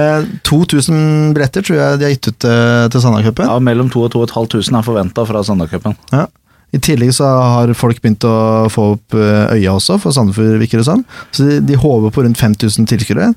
Eh, 0.00 0.28
2000 0.48 1.34
billetter 1.36 1.64
tror 1.66 1.76
jeg 1.76 1.98
de 2.00 2.06
har 2.08 2.14
gitt 2.16 2.30
ut 2.32 2.46
eh, 2.48 2.86
til 2.94 3.04
Sandøy-cupen. 3.04 3.50
ja 3.52 3.58
mellom 3.60 3.90
2000 3.92 4.22
og 4.24 4.30
2500 4.32 4.78
er 4.80 4.86
forventa 4.88 5.26
fra 5.28 5.42
Sandefjordcupen. 5.44 5.98
Ja. 6.16 6.24
I 6.72 6.78
tillegg 6.80 7.10
så 7.12 7.26
har 7.28 7.68
folk 7.76 7.98
begynt 8.00 8.24
å 8.24 8.32
få 8.72 8.94
opp 8.94 9.12
eh, 9.20 9.58
øya 9.58 9.74
også, 9.76 9.98
for 10.00 10.16
Sandefjord, 10.16 10.56
virker 10.62 10.80
det 10.80 10.86
som. 10.88 11.02
Så 11.28 11.44
de, 11.50 11.58
de 11.68 11.76
håper 11.76 12.14
på 12.16 12.24
rundt 12.24 12.40
5000 12.40 12.88
tilskuere. 12.88 13.34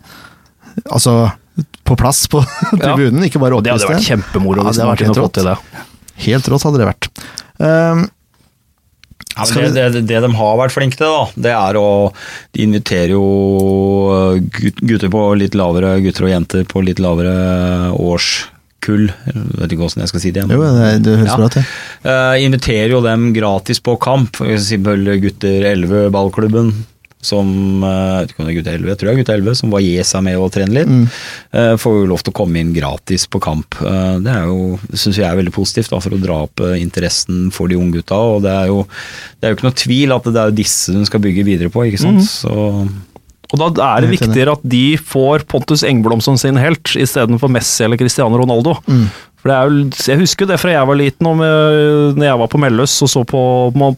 Altså 0.90 1.16
på 1.88 1.96
plass 1.96 2.26
på 2.28 2.42
tribunen, 2.82 3.24
ikke 3.28 3.40
bare 3.40 3.56
Og 3.56 3.64
det 3.64 3.72
hadde 3.72 3.88
vært 3.88 4.04
kjempemoro 4.10 4.60
Ja, 4.60 4.68
hvis 4.68 4.80
det 4.82 4.84
man 4.84 4.92
hadde 4.92 4.92
vært 4.92 5.06
kunne 5.06 5.16
helt 5.16 5.24
fått 5.24 5.38
til 5.40 5.48
det. 5.52 5.86
Helt 6.26 6.50
rått 6.52 6.66
hadde 6.68 6.82
det 6.82 6.90
vært. 6.92 7.10
Um, 7.64 8.06
Ja, 9.36 9.44
men 9.52 9.74
det, 9.76 9.84
det, 9.92 10.02
det 10.08 10.20
de 10.24 10.30
har 10.38 10.54
vært 10.60 10.72
flinke 10.72 10.96
til, 10.96 11.12
da, 11.12 11.24
det 11.48 11.52
er 11.52 11.76
å 11.80 11.88
De 12.56 12.64
inviterer 12.64 13.12
jo 13.12 13.24
gutter 14.80 15.12
på 15.12 15.24
litt 15.36 15.58
lavere 15.60 15.98
gutter 16.06 16.28
og 16.28 16.32
jenter 16.32 16.64
på 16.72 16.84
litt 16.88 17.02
lavere 17.04 17.34
årskull. 18.00 19.10
Jeg 19.12 19.44
vet 19.60 19.76
ikke 19.76 19.82
hvordan 19.84 20.06
jeg 20.06 20.12
skal 20.14 20.24
si 20.24 20.32
det. 20.36 20.46
jo, 20.48 20.62
det, 20.64 20.90
det 21.04 21.18
høres 21.20 21.32
Ja. 21.34 21.38
bra 21.42 21.50
til. 21.52 21.68
Uh, 22.06 22.36
inviterer 22.48 22.96
jo 22.96 23.02
dem 23.04 23.28
gratis 23.36 23.82
på 23.84 23.98
kamp. 24.00 24.36
For 24.40 24.52
eksempel 24.56 25.04
Gutter 25.24 25.68
11 25.74 26.10
ballklubben. 26.16 26.72
Som 27.24 27.84
eh, 27.86 27.90
jeg 27.90 28.26
vet 28.26 28.34
ikke 28.34 28.42
om 28.42 28.48
det 28.48 28.54
er 28.54 28.58
gutter 28.60 28.78
11, 28.78 28.90
jeg 28.92 29.00
tror 29.00 29.10
det 29.10 29.14
er 29.14 29.22
gutt 29.22 29.34
11, 29.36 29.58
som 29.62 29.74
var 29.74 29.86
Jesa 29.86 30.22
med 30.26 30.38
å 30.38 30.50
trene 30.54 30.78
litt. 30.78 30.92
Mm. 30.92 31.08
eh, 31.58 31.72
får 31.82 31.98
jo 31.98 32.10
lov 32.12 32.26
til 32.26 32.36
å 32.36 32.38
komme 32.42 32.62
inn 32.62 32.76
gratis 32.76 33.26
på 33.32 33.42
kamp. 33.44 33.80
Eh, 33.82 34.18
det 34.26 34.36
er 34.36 34.52
jo, 34.52 34.76
syns 34.94 35.22
jeg 35.22 35.28
er 35.30 35.40
veldig 35.40 35.56
positivt 35.56 35.94
da, 35.96 36.02
for 36.04 36.16
å 36.16 36.22
dra 36.22 36.44
opp 36.46 36.64
interessen 36.76 37.50
for 37.56 37.72
de 37.72 37.80
unge 37.80 38.02
gutta. 38.02 38.20
Og 38.36 38.46
det 38.46 38.54
er 38.54 38.70
jo, 38.74 38.84
det 39.40 39.48
er 39.48 39.54
jo 39.54 39.60
ikke 39.60 39.70
noe 39.70 39.82
tvil 39.86 40.16
at 40.18 40.30
det 40.30 40.46
er 40.46 40.56
disse 40.62 40.96
hun 40.96 41.08
skal 41.08 41.24
bygge 41.24 41.48
videre 41.48 41.74
på, 41.74 41.88
ikke 41.90 42.04
sant. 42.04 42.26
Så 42.30 42.56
Og 43.54 43.62
da 43.62 43.92
er 43.96 44.06
det 44.06 44.14
viktigere 44.16 44.56
at 44.58 44.66
de 44.66 44.98
får 44.98 45.46
Pontus 45.52 45.84
Engblom 45.86 46.22
som 46.24 46.38
sin 46.40 46.58
helt, 46.58 46.84
istedenfor 46.98 47.52
Messi 47.52 47.86
eller 47.86 48.00
Cristiano 48.00 48.40
Ronaldo. 48.42 48.78
Mm. 48.90 49.08
For 49.46 49.52
det 49.52 49.56
er 49.56 49.70
jo, 49.70 49.90
Jeg 50.10 50.18
husker 50.24 50.48
det 50.50 50.58
fra 50.58 50.72
jeg 50.74 50.88
var 50.90 50.98
liten, 50.98 51.28
og 51.30 51.36
med, 51.38 52.16
når 52.18 52.26
jeg 52.26 52.40
var 52.42 52.50
på 52.50 52.62
Melløs 52.64 52.96
og 53.06 53.12
så 53.12 53.22
på, 53.30 53.42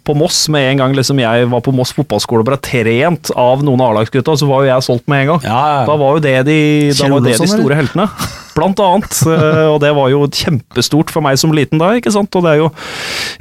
på 0.04 0.16
Moss. 0.20 0.42
Med 0.52 0.74
en 0.74 0.82
gang 0.84 0.98
liksom 0.98 1.22
jeg 1.24 1.48
var 1.48 1.64
på 1.64 1.72
Moss 1.72 1.94
fotballskole 1.96 2.44
og 2.44 2.50
ble 2.50 2.58
trent 2.60 3.32
av 3.32 3.64
noen 3.64 3.80
av 3.80 3.94
A-lagsgutta, 3.94 4.36
så 4.36 4.50
var 4.50 4.66
jo 4.66 4.74
jeg 4.74 4.88
solgt 4.90 5.08
med 5.08 5.24
en 5.24 5.32
gang. 5.32 5.48
ja, 5.48 5.86
Da 5.88 5.96
var 5.96 6.18
jo 6.18 6.26
det 6.28 6.36
de, 6.50 6.60
da 6.92 7.08
var 7.14 7.24
det 7.24 7.38
de 7.40 7.48
store 7.48 7.80
heltene. 7.80 8.10
Blant 8.58 8.82
annet. 8.84 9.20
eh, 9.36 9.66
Og 9.70 9.80
det 9.84 9.94
var 9.98 10.12
jo 10.14 10.24
kjempestort 10.28 11.14
for 11.14 11.26
meg 11.26 11.40
som 11.40 11.54
liten 11.56 11.82
da, 11.82 11.94
ikke 11.98 12.14
sant. 12.16 12.34
Og 12.38 12.46
det 12.46 12.56
er 12.56 12.64
jo, 12.64 12.72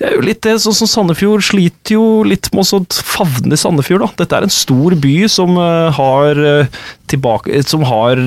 det 0.00 0.10
er 0.10 0.18
jo 0.18 0.26
litt 0.26 0.42
det, 0.46 0.58
sånn 0.64 0.76
som 0.82 0.92
Sandefjord 0.92 1.46
sliter 1.46 1.96
jo 1.96 2.06
litt 2.26 2.50
med 2.54 2.66
å 2.66 2.82
favne 3.00 3.58
Sandefjord, 3.60 4.04
da. 4.04 4.12
Dette 4.22 4.40
er 4.40 4.46
en 4.48 4.56
stor 4.56 4.96
by 5.00 5.16
som 5.32 5.56
eh, 5.60 5.88
har 5.96 6.42
eh, 6.52 6.78
tilbake 7.10 7.62
Som 7.66 7.84
har 7.86 8.20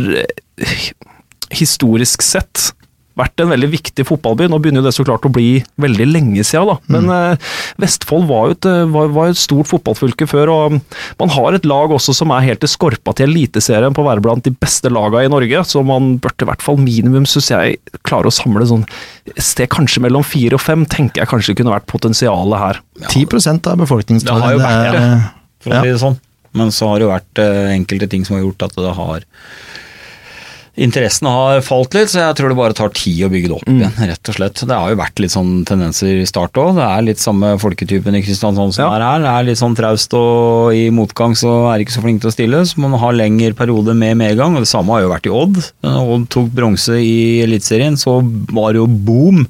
historisk 1.55 2.23
sett 2.25 2.69
vært 3.19 3.43
en 3.43 3.51
veldig 3.51 3.69
viktig 3.71 4.05
fotballby. 4.07 4.47
Nå 4.49 4.59
begynner 4.61 4.83
jo 4.83 4.87
det 4.87 4.95
så 4.95 5.05
klart 5.07 5.27
å 5.27 5.31
bli 5.33 5.61
veldig 5.81 6.07
lenge 6.09 6.45
siden, 6.47 6.71
da. 6.71 6.77
Men 6.95 7.11
eh, 7.13 7.49
Vestfold 7.81 8.27
var 8.29 8.49
jo 8.49 8.57
et, 8.57 8.67
eh, 8.69 8.85
var, 8.95 9.11
var 9.15 9.31
et 9.31 9.39
stort 9.39 9.69
fotballfylke 9.69 10.27
før, 10.29 10.51
og 10.53 10.77
man 11.21 11.33
har 11.35 11.57
et 11.57 11.67
lag 11.69 11.93
også 11.95 12.15
som 12.17 12.33
er 12.35 12.47
helt 12.47 12.65
i 12.65 12.71
skorpa 12.71 13.15
til 13.17 13.29
Eliteserien 13.29 13.95
på 13.95 14.03
å 14.03 14.09
være 14.09 14.23
blant 14.25 14.45
de 14.47 14.53
beste 14.55 14.91
lagene 14.93 15.27
i 15.27 15.33
Norge, 15.33 15.63
så 15.67 15.83
man 15.85 16.15
burde 16.23 16.47
i 16.47 16.49
hvert 16.49 16.65
fall 16.65 16.79
minimum, 16.81 17.27
syns 17.29 17.51
jeg, 17.53 17.79
klare 18.07 18.31
å 18.31 18.35
samle 18.35 18.67
sånn 18.69 18.87
sted 19.37 19.69
kanskje 19.71 20.03
mellom 20.05 20.25
fire 20.25 20.57
og 20.57 20.63
fem, 20.63 20.87
tenker 20.89 21.23
jeg 21.23 21.31
kanskje 21.31 21.57
kunne 21.59 21.75
vært 21.75 21.89
potensialet 21.91 22.63
her. 22.63 22.81
10% 23.09 23.69
av 23.71 23.83
befolkningstallet. 23.83 24.41
Det 24.41 24.47
har 24.47 24.57
jo 24.57 24.63
vært 24.63 24.97
det. 24.97 25.03
er, 25.03 25.29
for 25.63 25.75
å 25.75 25.83
si 25.83 25.93
det 25.93 26.01
sånn. 26.01 26.19
Men 26.57 26.71
så 26.73 26.89
har 26.89 26.97
det 26.97 27.05
jo 27.05 27.11
vært 27.11 27.41
eh, 27.43 27.73
enkelte 27.75 28.09
ting 28.09 28.25
som 28.25 28.37
har 28.37 28.47
gjort 28.47 28.65
at 28.69 28.79
det 28.79 28.93
har 28.97 29.25
Interessen 30.77 31.27
har 31.27 31.61
falt 31.65 31.93
litt, 31.97 32.09
så 32.13 32.21
jeg 32.21 32.35
tror 32.39 32.49
det 32.53 32.57
bare 32.59 32.75
tar 32.77 32.89
tid 32.95 33.23
å 33.25 33.29
bygge 33.31 33.49
det 33.49 33.55
opp 33.57 33.67
igjen, 33.67 33.95
rett 34.11 34.29
og 34.31 34.35
slett. 34.37 34.61
Det 34.69 34.75
har 34.77 34.89
jo 34.93 34.99
vært 34.99 35.19
litt 35.19 35.33
sånn 35.33 35.65
tendenser 35.67 36.21
i 36.21 36.25
start 36.29 36.53
òg. 36.61 36.75
Det 36.77 36.85
er 36.85 37.01
litt 37.07 37.19
samme 37.19 37.53
folketypen 37.59 38.15
i 38.15 38.21
Kristiansand 38.23 38.73
som 38.77 38.85
Ja. 38.85 38.95
er 38.95 39.01
her. 39.03 39.19
Det 39.25 39.31
er 39.33 39.43
litt 39.49 39.57
sånn 39.59 39.75
traust 39.75 40.13
og 40.13 40.73
i 40.73 40.89
motgang 40.89 41.35
så 41.35 41.73
er 41.73 41.79
ikke 41.83 41.97
så 41.97 42.01
flink 42.05 42.21
til 42.21 42.29
å 42.29 42.35
stille, 42.35 42.61
så 42.65 42.77
man 42.79 42.97
har 42.99 43.13
lengre 43.13 43.53
periode 43.55 43.95
med 43.95 44.15
medgang. 44.17 44.55
Og 44.55 44.61
det 44.63 44.71
samme 44.71 44.93
har 44.93 45.01
jo 45.01 45.09
vært 45.09 45.25
i 45.27 45.35
Odd. 45.35 45.71
Odd 45.83 46.29
tok 46.29 46.49
bronse 46.55 46.95
i 46.99 47.41
Eliteserien, 47.43 47.97
så 47.97 48.19
var 48.53 48.73
det 48.73 48.79
jo 48.83 48.87
boom 48.87 49.47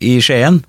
i 0.00 0.20
Skien. 0.20 0.62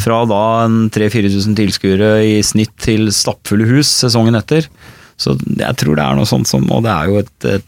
Fra 0.00 0.24
da 0.24 0.64
en 0.64 0.88
3000-4000 0.88 1.54
tilskuere 1.58 2.12
i 2.24 2.38
snitt 2.42 2.72
til 2.80 3.08
stappfulle 3.12 3.66
hus 3.68 3.88
sesongen 4.00 4.34
etter. 4.38 4.64
Så 5.20 5.36
jeg 5.58 5.76
tror 5.78 5.94
det 5.98 6.04
er 6.04 6.16
noe 6.18 6.26
sånt 6.26 6.48
som 6.50 6.64
Og 6.74 6.80
det 6.82 6.90
er 6.90 7.10
jo 7.10 7.20
et, 7.22 7.46
et 7.46 7.66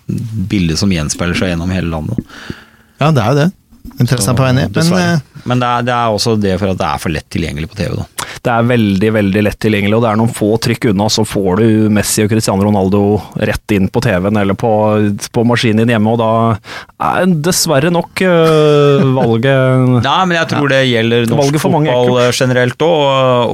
bilde 0.51 0.75
som 0.77 0.91
gjenspeiler 0.91 1.39
seg 1.39 1.53
gjennom 1.53 1.71
hele 1.71 1.93
landet. 1.93 2.19
ja, 2.99 3.13
det 3.15 3.23
er 3.23 3.29
jo 3.31 3.39
det. 3.45 3.51
Interessen 4.03 4.33
er 4.33 4.39
på 4.41 4.43
vei 4.47 4.53
ned. 4.57 4.75
Men 4.75 4.99
eh, 4.99 5.21
Men 5.47 5.63
det 5.63 5.69
er, 5.69 5.87
det 5.87 5.95
er 5.95 6.17
også 6.17 6.35
det 6.43 6.57
for 6.59 6.73
at 6.75 6.81
det 6.81 6.89
er 6.91 7.03
for 7.05 7.15
lett 7.15 7.29
tilgjengelig 7.31 7.69
på 7.71 7.79
TV, 7.79 7.95
da. 8.01 8.07
Det 8.47 8.53
er 8.55 8.67
veldig 8.69 9.09
veldig 9.11 9.41
lett 9.43 9.59
tilgjengelig, 9.59 9.97
og 9.97 10.05
det 10.05 10.11
er 10.13 10.19
noen 10.21 10.35
få 10.35 10.53
trykk 10.63 10.85
unna, 10.93 11.09
så 11.11 11.25
får 11.27 11.59
du 11.59 11.89
Messi 11.91 12.23
og 12.23 12.31
Cristiano 12.31 12.63
Ronaldo 12.63 13.01
rett 13.49 13.75
inn 13.75 13.89
på 13.91 14.03
TV-en 14.05 14.39
eller 14.39 14.55
på, 14.59 14.71
på 15.35 15.43
maskinen 15.51 15.83
din 15.83 15.97
hjemme, 15.97 16.13
og 16.13 16.21
da 16.21 17.09
er 17.11 17.33
dessverre 17.43 17.91
nok 17.91 18.23
øh, 18.23 19.03
valget 19.17 19.57
Nei, 20.07 20.21
men 20.31 20.39
jeg 20.39 20.51
tror 20.53 20.71
det 20.71 20.81
gjelder 20.87 21.27
norsk 21.27 21.43
Valget 21.43 21.65
for 21.65 21.75
mange 21.75 21.91
fotball 21.91 22.21
eh, 22.23 22.31
generelt 22.39 22.87
òg, 22.87 23.03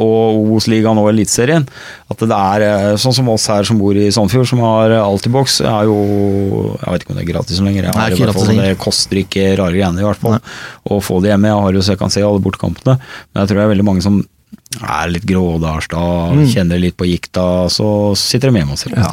og 0.03 0.43
Obos-ligaen 0.43 1.01
og 1.01 1.09
Eliteserien. 1.11 1.64
At 2.12 2.26
det 2.28 2.36
er 2.36 2.66
eh, 2.66 2.90
sånn 3.01 3.16
som 3.16 3.32
oss 3.32 3.49
her 3.53 3.64
som 3.68 3.80
bor 3.80 3.97
i 3.97 4.11
Sandefjord, 4.12 4.51
som 4.53 4.61
har 4.66 4.93
Altibox, 5.01 5.61
er 5.64 5.88
jo 5.88 5.97
Jeg 6.82 6.93
vet 6.93 7.07
ikke 7.07 7.14
om 7.14 7.20
det 7.22 7.24
er 7.24 7.30
gratis 7.32 7.64
lenger, 7.64 7.88
lenge, 7.88 7.97
jeg 7.97 7.97
har 7.97 8.12
det, 8.12 8.12
i 8.12 8.20
ikke 8.20 8.28
hvert 8.28 8.43
fall, 8.43 8.61
det 8.61 8.76
koster 8.82 9.22
ikke 9.24 9.49
rare 9.57 9.72
greiene, 9.78 10.05
i 10.05 10.09
hvert 10.11 10.20
fall. 10.20 10.38
Å 10.84 11.01
få 11.01 11.22
det 11.24 11.32
hjemme. 11.32 11.49
Jeg 11.49 11.64
har 11.64 11.80
jo 11.80 11.82
så 11.86 11.97
jeg 11.97 12.05
kan 12.05 12.12
se 12.12 12.24
alle 12.28 12.45
bortekampene, 12.45 12.99
men 13.01 13.43
jeg 13.43 13.51
tror 13.51 13.62
det 13.62 13.66
er 13.66 13.74
veldig 13.74 13.88
mange 13.88 14.05
som 14.05 14.20
er 14.82 15.09
litt 15.12 15.26
grådarsta, 15.28 16.32
Mm. 16.32 16.46
kjenner 16.48 16.80
litt 16.80 16.96
på 16.96 17.07
gikta, 17.07 17.68
så 17.68 18.16
sitter 18.16 18.50
de 18.50 18.59
hjemme 18.61 18.70
hos 18.70 18.80
ser. 18.80 18.96
Ja. 18.96 19.12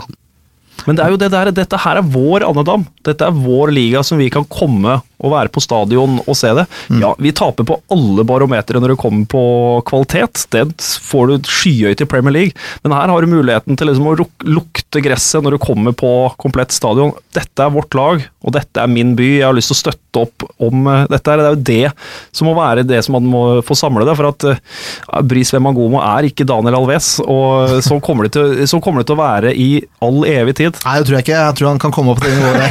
Men 0.88 0.96
det 0.96 1.06
er 1.06 1.10
jo 1.12 1.18
det 1.18 1.32
der, 1.32 1.52
dette 1.52 1.78
her 1.78 1.98
er 1.98 2.02
vår 2.02 2.42
andedam. 2.48 2.86
Dette 3.04 3.22
er 3.28 3.32
vår 3.36 3.72
liga 3.72 4.04
som 4.04 4.18
vi 4.18 4.30
kan 4.30 4.46
komme 4.46 5.02
å 5.20 5.32
være 5.34 5.52
på 5.52 5.62
stadion 5.64 6.20
og 6.24 6.38
se 6.38 6.52
det. 6.56 6.66
Ja, 7.02 7.12
vi 7.20 7.34
taper 7.36 7.68
på 7.68 7.80
alle 7.92 8.24
barometere 8.28 8.80
når 8.82 8.94
det 8.94 9.00
kommer 9.02 9.26
på 9.30 9.44
kvalitet. 9.90 10.46
Det 10.54 10.66
får 11.04 11.32
du 11.32 11.50
skyhøyt 11.50 12.04
i 12.04 12.08
Premier 12.10 12.36
League. 12.36 12.68
Men 12.84 12.96
her 12.96 13.12
har 13.12 13.22
du 13.26 13.32
muligheten 13.32 13.78
til 13.80 13.92
liksom 13.92 14.08
å 14.12 14.16
lukte 14.48 15.04
gresset 15.04 15.44
når 15.46 15.58
du 15.58 15.64
kommer 15.64 15.96
på 15.98 16.12
komplett 16.40 16.72
stadion. 16.76 17.12
Dette 17.36 17.66
er 17.66 17.74
vårt 17.76 17.96
lag, 17.98 18.24
og 18.46 18.56
dette 18.56 18.80
er 18.84 18.92
min 18.92 19.16
by. 19.20 19.30
Jeg 19.42 19.48
har 19.48 19.58
lyst 19.58 19.74
til 19.74 19.78
å 19.78 19.82
støtte 19.84 20.24
opp 20.24 20.48
om 20.70 20.88
eh, 20.88 21.06
dette. 21.12 21.30
her. 21.30 21.44
Det 21.44 21.50
er 21.50 21.56
jo 21.58 21.68
det 21.70 22.38
som 22.40 22.50
må 22.50 22.56
være 22.58 22.88
det 22.88 23.02
som 23.06 23.18
man 23.18 23.28
må 23.30 23.44
få 23.66 23.76
samle 23.78 24.08
det. 24.08 24.16
For 24.20 24.32
at 24.32 24.48
ja, 24.50 25.24
Bris 25.28 25.52
Wemagomo 25.56 26.00
er 26.04 26.30
ikke 26.30 26.48
Daniel 26.48 26.80
Alves, 26.80 27.18
og 27.26 27.80
sånn 27.86 28.02
kommer, 28.04 28.32
sånn 28.70 28.84
kommer 28.84 29.04
det 29.04 29.10
til 29.12 29.18
å 29.18 29.24
være 29.24 29.54
i 29.54 29.70
all 30.06 30.24
evig 30.30 30.56
tid. 30.62 30.80
Nei, 30.86 30.96
det 31.00 31.10
tror 31.10 31.20
jeg 31.20 31.28
ikke. 31.28 31.40
Jeg 31.44 31.60
tror 31.60 31.72
han 31.74 31.84
kan 31.84 31.94
komme 31.96 32.16
opp 32.16 32.24
til 32.24 32.32
det 32.32 32.40
nivået 32.40 32.58
der. 32.64 32.70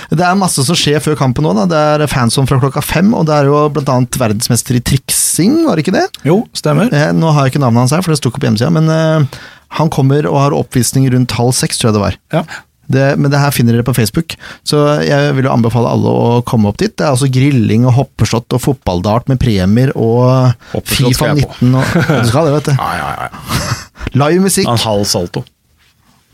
det 0.10 0.24
er 0.26 0.38
masse 0.38 0.64
som 0.66 0.74
skjer 0.78 0.98
før 1.04 1.14
kampen 1.20 1.46
nå. 1.46 1.52
Det 1.70 1.78
er 1.78 2.04
fansom 2.10 2.48
fra 2.50 2.58
klokka 2.62 2.82
fem, 2.82 3.12
og 3.14 3.28
det 3.28 3.36
er 3.36 3.50
jo 3.50 3.60
bl.a. 3.74 3.98
verdensmester 4.18 4.78
i 4.78 4.82
triksing, 4.82 5.60
var 5.68 5.78
det 5.78 5.84
ikke 5.86 5.94
det? 6.00 6.06
Jo, 6.26 6.40
stemmer. 6.56 6.90
Eh, 6.90 7.12
Nå 7.14 7.30
har 7.36 7.46
jeg 7.46 7.54
ikke 7.54 7.62
navnet 7.62 7.84
hans 7.84 7.94
her, 7.94 8.02
for 8.02 8.10
det 8.14 8.18
sto 8.18 8.32
ikke 8.32 8.42
på 8.42 8.48
hjemmesida, 8.50 8.72
men 8.74 8.90
eh, 8.90 9.38
han 9.78 9.92
kommer 9.94 10.26
og 10.26 10.40
har 10.42 10.56
oppvisning 10.58 11.06
rundt 11.14 11.36
halv 11.38 11.54
seks, 11.54 11.78
tror 11.78 11.90
jeg 11.92 11.98
det 12.00 12.04
var. 12.08 12.18
Ja. 12.34 12.42
Det, 12.90 13.04
men 13.22 13.30
det 13.30 13.38
her 13.38 13.52
finner 13.54 13.76
dere 13.76 13.86
på 13.86 13.94
Facebook, 13.94 14.34
så 14.66 14.80
jeg 15.06 15.36
vil 15.36 15.46
jo 15.46 15.52
anbefale 15.54 15.92
alle 15.94 16.10
å 16.10 16.40
komme 16.42 16.72
opp 16.72 16.80
dit. 16.82 16.90
Det 16.98 17.04
er 17.06 17.12
altså 17.12 17.28
grilling 17.30 17.84
og 17.86 17.94
hoppeslott 18.00 18.50
og 18.58 18.64
fotballdart 18.64 19.30
med 19.30 19.38
premier 19.38 19.92
og 19.94 20.50
Fifa 20.90 21.12
skal 21.14 21.38
jeg 21.38 21.46
på. 21.46 21.54
19 21.70 21.78
og 21.78 22.24
Du 22.24 22.32
skal 22.32 22.50
det, 22.50 22.56
vet 22.56 22.72
du. 22.72 22.74
Ja, 22.82 22.90
ja, 22.98 23.28
ja. 23.30 24.10
Live 24.18 24.42
musikk. 24.42 24.66
En 24.66 24.82
halv 24.82 25.06
salto. 25.06 25.44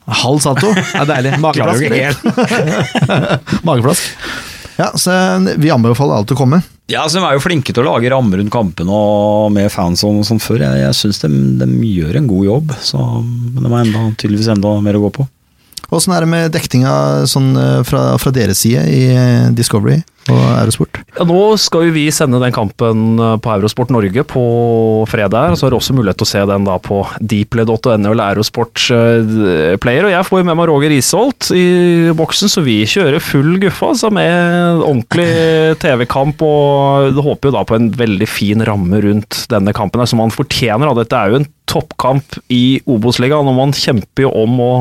Halv 0.06 0.42
salto. 0.44 0.70
Det 0.74 1.00
er 1.02 1.08
deilig. 1.10 1.34
Mageplask. 1.44 1.82
Mageplask. 3.66 4.02
Ja, 4.76 4.90
så 4.94 5.12
vi 5.56 5.70
anbefaler 5.72 6.18
alle 6.18 6.28
til 6.28 6.36
å 6.36 6.40
komme. 6.42 6.60
Ja, 6.86 7.06
så 7.10 7.18
De 7.18 7.26
er 7.26 7.34
jo 7.34 7.42
flinke 7.42 7.72
til 7.74 7.82
å 7.82 7.88
lage 7.88 8.10
rammer 8.12 8.38
rundt 8.38 8.52
kampene 8.54 8.92
og 8.94 9.48
med 9.54 9.72
fans 9.74 10.04
og 10.06 10.20
sånn 10.28 10.42
før. 10.42 10.62
Jeg, 10.62 10.82
jeg 10.84 10.98
syns 11.00 11.22
de, 11.24 11.30
de 11.62 11.88
gjør 11.90 12.20
en 12.20 12.28
god 12.30 12.44
jobb, 12.46 12.76
så 12.84 13.00
men 13.24 13.64
de 13.64 13.72
har 13.72 13.80
enda, 13.82 14.04
tydeligvis 14.20 14.52
enda 14.54 14.76
mer 14.84 14.98
å 14.98 15.06
gå 15.08 15.10
på. 15.18 15.26
Åssen 15.94 16.14
er 16.16 16.24
det 16.24 16.30
med 16.30 16.52
dekninga 16.54 16.92
sånn, 17.30 17.54
eh, 17.60 17.80
fra, 17.86 18.16
fra 18.18 18.34
deres 18.34 18.64
side 18.64 18.82
i 18.90 19.02
eh, 19.12 19.48
Discovery 19.54 20.00
og 20.26 20.42
Eurosport? 20.58 20.98
Ja, 21.14 21.22
nå 21.28 21.38
skal 21.62 21.86
jo 21.86 21.94
vi 21.94 22.08
sende 22.14 22.40
den 22.42 22.54
kampen 22.54 23.20
eh, 23.22 23.36
på 23.42 23.52
Eurosport 23.54 23.92
Norge 23.94 24.24
på 24.26 24.42
fredag. 25.10 25.54
Så 25.54 25.66
har 25.66 25.74
du 25.74 25.78
også 25.78 25.94
mulighet 25.94 26.18
til 26.18 26.26
å 26.26 26.32
se 26.32 26.42
den 26.50 26.66
da 26.66 26.80
på 26.82 27.04
deeply.no 27.22 27.86
eller 27.86 28.34
Eurosport 28.34 28.82
Player. 29.82 30.08
Og 30.08 30.14
jeg 30.16 30.26
får 30.26 30.42
jo 30.42 30.48
med 30.50 30.58
meg 30.58 30.70
Roger 30.72 30.96
Isholt 30.96 31.52
i 31.54 31.66
boksen, 32.18 32.50
så 32.50 32.66
vi 32.66 32.80
kjører 32.90 33.22
full 33.22 33.54
guffe 33.62 33.92
altså, 33.94 34.10
med 34.14 34.82
ordentlig 34.82 35.30
TV-kamp. 35.82 36.42
Og 36.42 37.22
håper 37.30 37.52
jo 37.52 37.58
da 37.60 37.66
på 37.68 37.78
en 37.78 37.92
veldig 37.94 38.30
fin 38.30 38.66
ramme 38.66 39.04
rundt 39.06 39.44
denne 39.54 39.74
kampen, 39.76 40.02
som 40.10 40.24
man 40.24 40.34
fortjener. 40.34 40.90
da. 40.90 40.98
Dette 41.04 41.22
er 41.22 41.30
jo 41.30 41.42
en 41.44 41.50
toppkamp 41.70 42.40
i 42.50 42.80
Obos-ligaen, 42.90 43.46
og 43.46 43.60
man 43.62 43.74
kjemper 43.76 44.26
jo 44.26 44.34
om 44.42 44.62
å 44.62 44.72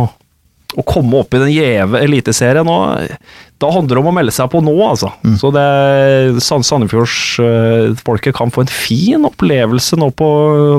å 0.76 0.84
komme 0.84 1.22
opp 1.22 1.36
i 1.38 1.40
den 1.40 1.52
gjeve 1.54 2.02
eliteserien 2.04 2.66
nå, 2.68 2.76
da 3.62 3.70
handler 3.72 3.96
det 3.96 4.02
om 4.02 4.10
å 4.10 4.14
melde 4.18 4.34
seg 4.36 4.50
på 4.52 4.60
nå, 4.66 4.74
altså. 4.84 5.12
Så 5.40 5.52
det 5.56 6.42
Sand- 6.44 6.66
Sandefjordsfolket 6.68 8.36
kan 8.36 8.52
få 8.52 8.66
en 8.66 8.72
fin 8.74 9.24
opplevelse 9.28 9.96
nå 10.00 10.10
på, 10.18 10.28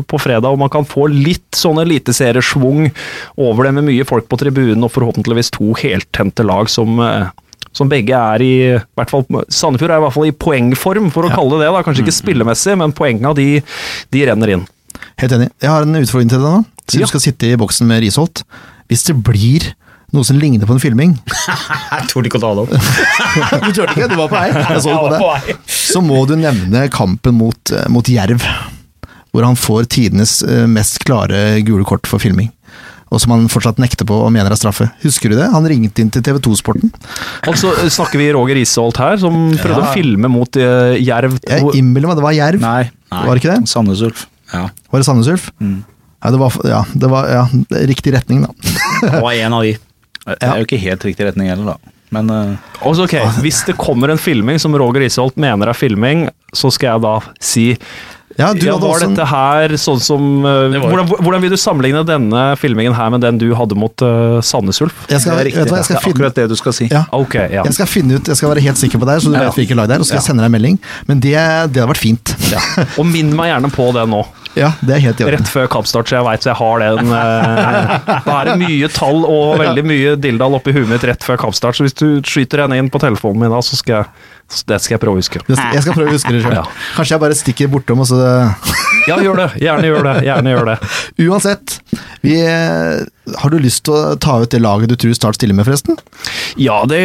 på 0.08 0.20
fredag, 0.20 0.50
og 0.52 0.60
man 0.60 0.72
kan 0.72 0.84
få 0.88 1.06
litt 1.12 1.56
sånn 1.56 1.80
eliteseriesvung 1.82 2.90
over 3.40 3.68
det 3.68 3.74
med 3.78 3.88
mye 3.88 4.04
folk 4.08 4.28
på 4.28 4.38
tribunen, 4.42 4.84
og 4.84 4.92
forhåpentligvis 4.94 5.52
to 5.56 5.72
heltente 5.80 6.44
lag 6.46 6.70
som 6.72 7.00
eh, 7.00 7.26
som 7.76 7.90
begge 7.92 8.16
er 8.16 8.40
i, 8.40 8.52
i 8.72 8.78
hvert 8.96 9.10
fall, 9.12 9.26
Sandefjord 9.52 9.90
er 9.92 9.98
i 10.00 10.04
hvert 10.06 10.14
fall 10.14 10.28
i 10.30 10.32
poengform, 10.32 11.10
for 11.12 11.26
å 11.28 11.32
kalle 11.34 11.58
det 11.60 11.66
det. 11.68 11.82
Kanskje 11.84 12.06
ikke 12.06 12.14
spillemessig, 12.22 12.72
men 12.80 12.94
poengene 12.96 13.34
de, 13.36 13.48
de 14.16 14.22
renner 14.30 14.52
inn. 14.54 14.62
Helt 15.20 15.32
enig. 15.32 15.48
Jeg 15.64 15.70
har 15.72 15.86
en 15.86 15.96
utfordring 16.02 16.28
til 16.32 16.42
deg 16.42 16.46
nå. 16.58 16.64
Så 16.86 16.98
Ja. 17.00 17.06
du 17.06 17.10
skal 17.10 17.20
sitte 17.24 17.48
i 17.50 17.56
boksen 17.58 17.86
med 17.88 18.02
Risholt. 18.04 18.42
Hvis 18.90 19.04
det 19.08 19.16
blir 19.24 19.72
noe 20.14 20.22
som 20.24 20.38
ligner 20.38 20.66
på 20.68 20.72
en 20.76 20.78
filming 20.80 21.16
Jeg 21.90 22.04
torde 22.12 22.28
ikke 22.30 22.38
å 22.38 22.44
ta 22.44 22.52
det 22.54 22.62
opp. 22.62 22.70
Du 23.66 23.72
turte 23.74 23.96
ikke, 23.96 24.08
du 24.12 24.16
var 24.20 24.28
på 24.30 24.36
vei. 24.38 24.50
Jeg 24.54 24.82
så 24.84 24.94
det 25.10 25.18
på. 25.20 25.56
Så 25.66 26.02
må 26.04 26.20
du 26.30 26.36
nevne 26.38 26.84
kampen 26.94 27.34
mot, 27.40 27.72
eh, 27.74 27.88
mot 27.92 28.06
Jerv, 28.06 28.44
hvor 29.34 29.44
han 29.44 29.56
får 29.58 29.88
tidenes 29.96 30.42
eh, 30.46 30.66
mest 30.70 31.00
klare 31.04 31.60
gule 31.66 31.84
kort 31.88 32.06
for 32.06 32.22
filming. 32.22 32.52
Og 33.10 33.20
som 33.22 33.30
han 33.34 33.48
fortsatt 33.50 33.78
nekter 33.82 34.06
på 34.06 34.14
og 34.26 34.30
mener 34.34 34.50
er 34.50 34.58
straffe. 34.58 34.88
Husker 35.02 35.30
du 35.30 35.36
det? 35.38 35.48
Han 35.52 35.66
ringte 35.70 36.02
inn 36.02 36.10
til 36.14 36.22
TV 36.26 36.38
2-sporten. 36.42 36.90
Altså 37.46 37.70
snakker 37.90 38.18
vi 38.18 38.30
Roger 38.34 38.58
Isholt 38.58 38.98
her, 38.98 39.16
som 39.22 39.34
prøvde 39.58 39.82
Ja. 39.82 39.90
å 39.90 39.94
filme 39.94 40.30
mot 40.30 40.58
uh, 40.58 40.94
Jerv. 40.98 41.36
Jeg 41.46 41.62
innbiller 41.78 42.10
meg 42.10 42.18
det 42.18 42.24
var 42.26 42.34
Jerv. 42.34 42.64
Nei, 42.64 42.88
Var 43.14 43.30
det 43.30 43.42
ikke 43.44 43.52
det? 43.60 43.70
Sandnes 43.70 44.02
Ulf. 44.02 44.24
Ja, 44.52 44.68
Var 44.90 45.02
det 45.02 45.06
Sandnes 45.08 45.28
Ulf? 45.32 45.50
Ja, 45.58 46.30
det 46.30 46.38
var, 46.40 46.54
ja, 46.64 46.84
det 46.94 47.10
var 47.12 47.28
ja, 47.30 47.42
riktig 47.86 48.14
retning, 48.14 48.46
da. 48.46 48.72
det 49.02 49.20
var 49.22 49.32
en 49.32 49.52
av 49.52 49.66
de. 49.66 49.76
Det 50.26 50.36
er 50.42 50.58
jo 50.58 50.66
ikke 50.66 50.80
helt 50.82 51.04
riktig 51.06 51.28
retning 51.28 51.50
heller, 51.52 51.76
da. 51.76 51.92
Men 52.14 52.30
uh... 52.30 52.70
Også, 52.86 53.06
ok, 53.06 53.16
Hvis 53.42 53.64
det 53.66 53.76
kommer 53.78 54.12
en 54.12 54.20
filming 54.20 54.60
som 54.62 54.74
Roger 54.78 55.06
Isholt 55.06 55.36
mener 55.42 55.70
er 55.70 55.76
filming, 55.76 56.28
så 56.54 56.70
skal 56.74 56.94
jeg 56.94 57.04
da 57.04 57.14
si 57.42 57.66
Ja, 58.36 58.50
du 58.52 58.66
ja, 58.66 58.74
hadde 58.74 58.82
Var 58.82 58.90
også 58.98 59.06
dette 59.14 59.26
her 59.30 59.74
sånn 59.80 60.00
som 60.02 60.24
uh, 60.44 60.66
Det 60.72 60.80
var- 60.82 60.90
hvordan, 60.92 61.06
hvordan 61.24 61.44
vil 61.46 61.52
du 61.54 61.56
sammenligne 61.56 62.02
denne 62.04 62.42
filmingen 62.60 62.92
her 62.98 63.08
med 63.14 63.22
den 63.24 63.38
du 63.38 63.46
hadde 63.56 63.78
mot 63.78 64.02
uh, 64.04 64.40
Sandnes 64.44 64.80
Ulf? 64.82 64.92
Jeg 65.08 65.22
skal, 65.22 65.38
det 65.38 65.40
er 65.40 65.48
riktig. 65.50 65.62
hva, 65.70 65.78
jeg 65.78 65.86
det 65.86 65.96
er 65.96 66.02
finne 66.04 66.12
akkurat 66.16 66.34
det 66.42 66.48
du 66.50 66.56
skal 66.58 66.74
si. 66.76 66.88
ja. 66.90 67.04
Okay, 67.16 67.46
ja. 67.54 67.62
Jeg 67.64 67.78
skal 67.78 67.86
finne 67.86 68.18
ut, 68.18 68.26
jeg 68.28 68.36
skal 68.36 68.50
være 68.52 68.64
helt 68.66 68.82
sikker 68.82 68.98
på 69.00 69.08
deg, 69.08 69.22
så 69.22 69.30
du 69.30 69.38
Ja. 69.38 69.46
vet 69.46 69.60
hvilket 69.62 69.78
lag 69.78 69.88
det 69.88 69.96
er. 69.96 70.02
Og 70.02 70.04
så 70.04 70.12
skal 70.12 70.20
jeg 70.20 70.28
sende 70.32 70.42
deg 70.44 70.50
en 70.50 70.56
melding. 70.58 70.78
Men 71.06 71.20
det, 71.22 71.32
det 71.72 71.80
hadde 71.80 71.88
vært 71.94 72.02
fint. 72.02 72.34
Ja, 72.52 72.60
Og 72.98 73.06
minn 73.06 73.30
meg 73.36 73.54
gjerne 73.54 73.70
på 73.72 73.88
det 73.96 74.04
nå. 74.10 74.24
Det 74.56 74.94
er 74.96 75.02
helt 75.04 75.20
i 75.20 75.26
orden. 75.26 75.36
Rett 75.36 75.50
før 75.52 75.68
kampstart, 75.76 76.08
så 76.08 76.16
jeg 76.18 76.26
veit 76.26 76.46
jeg 76.48 76.56
har 76.56 76.84
den. 76.84 77.10
Uh, 77.12 78.22
Da 78.26 78.36
er 78.40 78.50
det 78.50 78.56
mye 78.62 78.88
tall 78.92 79.22
og 79.28 79.58
veldig 79.60 79.84
mye 79.86 80.14
dilldall 80.20 80.56
oppi 80.58 80.72
huet 80.76 80.88
mitt 80.90 81.04
rett 81.08 81.26
før 81.26 81.38
kampstart, 81.46 81.76
så 81.78 81.84
hvis 81.86 81.96
du 81.98 82.06
skyter 82.26 82.64
henne 82.64 82.78
inn 82.80 82.88
på 82.92 83.00
telefonen 83.02 83.44
min 83.44 83.52
da, 83.52 83.60
så 83.64 83.76
skal 83.78 83.98
jeg, 84.00 84.26
det 84.70 84.80
skal 84.84 84.96
jeg 84.96 85.02
prøve 85.04 85.18
å 85.18 85.22
huske. 85.22 85.42
Jeg 85.50 85.84
skal 85.84 85.96
prøve 85.98 86.12
å 86.12 86.16
huske 86.16 86.32
det 86.32 86.42
sjøl. 86.46 86.56
Ja. 86.56 86.64
Kanskje 86.96 87.16
jeg 87.16 87.24
bare 87.26 87.38
stikker 87.38 87.72
bortom, 87.72 88.02
og 88.04 88.08
så 88.10 88.20
Ja, 89.06 89.18
gjør 89.22 89.38
det. 89.38 89.48
Gjerne 89.62 89.90
gjør 89.90 90.06
det. 90.06 90.14
Gjerne 90.26 90.54
gjør 90.54 90.70
det. 90.72 90.76
Uansett. 91.26 91.76
Vi, 92.24 92.34
eh, 92.42 93.36
har 93.40 93.52
du 93.52 93.58
lyst 93.62 93.84
til 93.86 93.94
å 93.94 94.16
ta 94.22 94.38
ut 94.42 94.50
det 94.50 94.62
laget 94.62 94.90
du 94.90 94.96
tror 94.98 95.14
Start 95.16 95.38
stiller 95.38 95.56
med, 95.56 95.66
forresten? 95.68 95.98
Ja, 96.60 96.80
det 96.88 97.02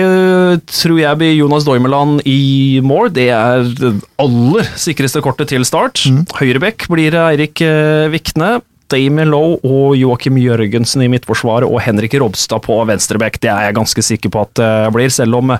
tror 0.71 0.97
jeg 1.01 1.19
blir 1.21 1.35
Jonas 1.35 1.67
Doimeland 1.67 2.23
i 2.29 2.79
mål. 2.85 3.11
Det 3.15 3.29
er 3.35 3.67
det 3.77 3.93
aller 4.21 4.73
sikreste 4.79 5.23
kortet 5.23 5.51
til 5.53 5.65
start. 5.67 6.03
Høyrebekk 6.39 6.89
blir 6.91 7.17
Eirik 7.27 7.63
eh, 7.65 8.09
Vikne. 8.13 8.59
Damien 8.91 9.31
Lowe 9.31 9.59
og 9.65 9.95
Joakim 9.99 10.37
Jørgensen 10.41 11.03
i 11.05 11.09
midtforsvaret 11.11 11.67
og 11.69 11.81
Henrik 11.83 12.15
Robstad 12.21 12.63
på 12.65 12.77
venstrebekk. 12.89 13.39
Det 13.41 13.51
er 13.51 13.69
jeg 13.69 13.77
ganske 13.77 14.05
sikker 14.05 14.33
på 14.33 14.43
at 14.45 14.53
det 14.59 14.69
blir, 14.95 15.11
selv 15.13 15.39
om 15.39 15.53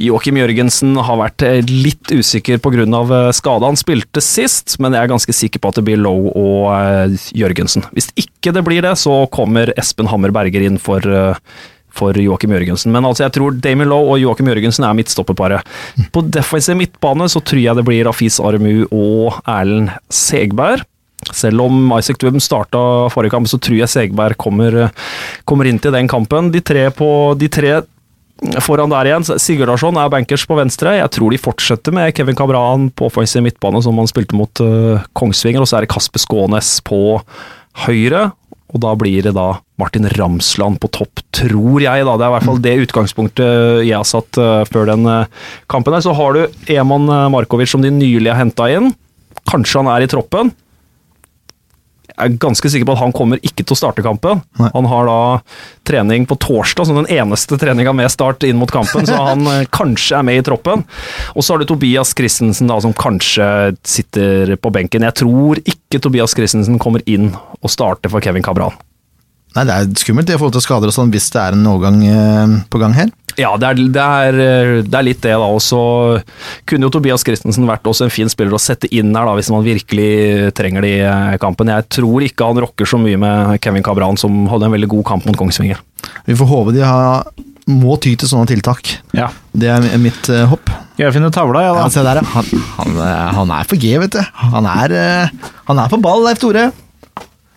Joakim 0.00 0.40
Jørgensen 0.40 0.96
har 0.96 1.18
vært 1.20 1.44
eh, 1.46 1.60
litt 1.68 2.12
usikker 2.12 2.60
pga. 2.62 2.86
skade. 3.36 3.66
Han 3.66 3.78
spilte 3.78 4.22
sist, 4.24 4.78
men 4.80 4.96
jeg 4.96 5.04
er 5.04 5.12
ganske 5.12 5.34
sikker 5.36 5.60
på 5.60 5.72
at 5.72 5.80
det 5.80 5.86
blir 5.88 6.00
Lowe 6.00 6.32
og 6.32 6.70
eh, 6.74 7.28
Jørgensen. 7.36 7.84
Hvis 7.96 8.10
ikke 8.18 8.54
det 8.56 8.64
blir 8.66 8.82
det, 8.86 8.96
så 8.98 9.26
kommer 9.32 9.74
Espen 9.80 10.10
Hammer 10.10 10.32
Berger 10.34 10.64
inn 10.66 10.80
for 10.80 11.04
eh, 11.04 11.36
for 11.90 12.14
Joakim 12.14 12.52
Jørgensen. 12.54 12.92
Men 12.94 13.06
altså, 13.08 13.24
jeg 13.26 13.34
tror 13.34 13.56
Damien 13.58 13.90
Lowe 13.90 14.14
og 14.14 14.20
Joakim 14.22 14.46
Jørgensen 14.50 14.86
er 14.86 14.94
midtstopperparet. 14.94 15.66
På 16.14 16.22
defensiv 16.22 16.78
midtbane 16.78 17.26
så 17.30 17.42
tror 17.42 17.62
jeg 17.62 17.76
det 17.76 17.86
blir 17.88 18.10
Afis 18.10 18.38
Armu 18.42 18.86
og 18.86 19.40
Erlend 19.42 19.90
Segberg. 20.06 20.86
Selv 21.36 21.64
om 21.66 21.92
Isaac 21.96 22.20
Dwem 22.22 22.40
starta 22.42 22.82
forrige 23.12 23.34
kamp, 23.36 23.48
så 23.50 23.60
tror 23.62 23.78
jeg 23.82 23.92
Segberg 23.92 24.38
kommer, 24.40 24.82
kommer 25.48 25.68
inn 25.70 25.80
til 25.82 25.94
den 25.94 26.10
kampen. 26.10 26.50
De 26.54 26.62
tre, 26.64 26.88
på, 26.94 27.10
de 27.38 27.48
tre 27.52 27.80
foran 28.64 28.92
der 28.92 29.10
igjen, 29.10 29.26
Sigurdarsson 29.26 29.98
er 30.00 30.10
bankers 30.12 30.46
på 30.48 30.56
venstre. 30.58 30.96
Jeg 30.98 31.12
tror 31.16 31.32
de 31.32 31.40
fortsetter 31.40 31.94
med 31.94 32.14
Kevin 32.16 32.38
Cabran 32.38 32.88
på 32.96 33.10
offensiv 33.10 33.44
midtbane, 33.44 33.82
som 33.84 33.98
han 34.00 34.08
spilte 34.10 34.36
mot 34.36 34.62
uh, 34.64 35.02
Kongsvinger. 35.16 35.62
Og 35.62 35.68
så 35.68 35.78
er 35.78 35.86
det 35.86 35.92
Kasper 35.92 36.22
Skånes 36.22 36.78
på 36.86 37.20
høyre. 37.86 38.30
Og 38.70 38.78
da 38.84 38.94
blir 38.94 39.24
det 39.26 39.34
da 39.34 39.58
Martin 39.82 40.06
Ramsland 40.14 40.78
på 40.80 40.90
topp, 40.94 41.22
tror 41.34 41.82
jeg. 41.82 42.06
da. 42.06 42.14
Det 42.14 42.24
er 42.24 42.30
i 42.30 42.34
hvert 42.36 42.48
fall 42.48 42.62
det 42.62 42.74
utgangspunktet 42.86 43.84
jeg 43.88 43.96
har 43.96 44.08
satt 44.08 44.40
uh, 44.40 44.62
før 44.70 44.92
den 44.92 45.06
uh, 45.08 45.52
kampen. 45.70 45.96
her. 45.96 46.06
Så 46.06 46.16
har 46.16 46.36
du 46.36 46.72
Eman 46.72 47.10
Markovic 47.34 47.72
som 47.72 47.84
de 47.84 47.92
nylig 47.92 48.30
har 48.32 48.40
henta 48.40 48.70
inn. 48.72 48.92
Kanskje 49.50 49.82
han 49.82 49.92
er 49.92 50.06
i 50.06 50.10
troppen. 50.10 50.54
Er 52.20 52.34
ganske 52.40 52.70
sikker 52.72 52.88
på 52.88 52.96
at 52.96 53.02
han 53.02 53.14
kommer 53.16 53.40
ikke 53.40 53.64
til 53.64 53.76
å 53.76 53.78
starte 53.78 54.04
kampen. 54.04 54.42
Nei. 54.60 54.70
Han 54.74 54.88
har 54.90 55.08
da 55.08 55.20
trening 55.88 56.26
på 56.28 56.36
torsdag, 56.40 56.88
som 56.88 57.00
den 57.00 57.08
eneste 57.10 57.58
treninga 57.60 57.94
med 57.96 58.12
start 58.12 58.44
inn 58.46 58.60
mot 58.60 58.70
kampen, 58.72 59.08
så 59.08 59.18
han 59.30 59.46
eh, 59.50 59.64
kanskje 59.72 60.20
er 60.20 60.26
med 60.26 60.40
i 60.40 60.44
troppen. 60.46 60.84
Og 61.34 61.44
så 61.44 61.54
har 61.54 61.62
du 61.62 61.68
Tobias 61.70 62.14
Christensen 62.16 62.70
da, 62.70 62.78
som 62.82 62.94
kanskje 62.96 63.48
sitter 63.86 64.56
på 64.60 64.72
benken. 64.74 65.06
Jeg 65.08 65.20
tror 65.22 65.62
ikke 65.64 66.02
Tobias 66.02 66.36
Christensen 66.36 66.78
kommer 66.82 67.04
inn 67.10 67.32
og 67.60 67.72
starter 67.72 68.12
for 68.12 68.24
Kevin 68.24 68.46
Cabran. 68.46 68.76
Nei, 69.56 69.64
det 69.66 69.74
er 69.74 69.88
skummelt 69.98 70.30
i 70.30 70.36
forhold 70.38 70.54
til 70.54 70.62
skader 70.62 70.90
og 70.92 70.94
sånn 70.94 71.10
hvis 71.10 71.26
det 71.34 71.40
er 71.42 71.56
en 71.56 71.66
overgang 71.66 71.98
eh, 72.06 72.52
på 72.70 72.78
gang 72.82 72.94
her. 72.94 73.08
Ja, 73.38 73.50
det 73.58 73.66
er, 73.66 73.80
det, 73.94 74.04
er, 74.04 74.38
eh, 74.44 74.72
det 74.86 74.96
er 74.98 75.06
litt 75.06 75.22
det, 75.24 75.32
da. 75.34 75.46
Og 75.50 75.58
så 75.64 75.80
kunne 76.68 76.86
jo 76.86 76.92
Tobias 76.94 77.24
Christensen 77.26 77.66
vært 77.68 77.86
også 77.88 78.06
en 78.06 78.12
fin 78.14 78.30
spiller 78.30 78.54
å 78.54 78.60
sette 78.62 78.90
inn 78.94 79.10
her, 79.14 79.26
da, 79.26 79.34
hvis 79.38 79.50
man 79.54 79.64
virkelig 79.66 80.50
trenger 80.58 80.86
det 80.86 80.92
i 81.02 81.38
kampen. 81.42 81.70
Jeg 81.72 81.88
tror 81.98 82.26
ikke 82.26 82.50
han 82.50 82.60
rocker 82.62 82.86
så 82.90 83.00
mye 83.02 83.18
med 83.20 83.56
Kevin 83.64 83.86
Cabran, 83.86 84.18
som 84.20 84.44
hadde 84.50 84.68
en 84.68 84.76
veldig 84.76 84.90
god 84.94 85.06
kamp 85.12 85.26
mot 85.26 85.38
Kongsvinger. 85.40 85.80
Vi 86.28 86.36
får 86.38 86.50
håpe 86.50 86.76
de 86.76 86.84
har, 86.86 87.26
må 87.70 87.96
ty 88.02 88.14
til 88.18 88.30
sånne 88.30 88.50
tiltak. 88.50 88.92
Ja. 89.16 89.30
Det 89.50 89.70
er 89.70 89.98
mitt 90.02 90.30
uh, 90.30 90.44
hopp. 90.50 90.70
Skal 90.94 91.08
jeg 91.08 91.16
finne 91.16 91.32
tavla, 91.34 91.64
ja 91.64 91.72
Ja, 91.74 91.86
da? 91.86 91.90
se 91.90 92.04
der, 92.06 92.20
ja. 92.20 92.26
Han, 92.36 92.62
han, 92.76 93.02
han 93.40 93.52
er 93.56 93.66
for 93.66 93.80
G, 93.80 93.96
vet 94.02 94.14
du. 94.14 94.22
Han 94.52 94.68
er, 94.68 94.94
han 95.70 95.82
er 95.82 95.90
på 95.90 95.98
ball, 96.02 96.22
Leif 96.26 96.42
Tore. 96.42 96.68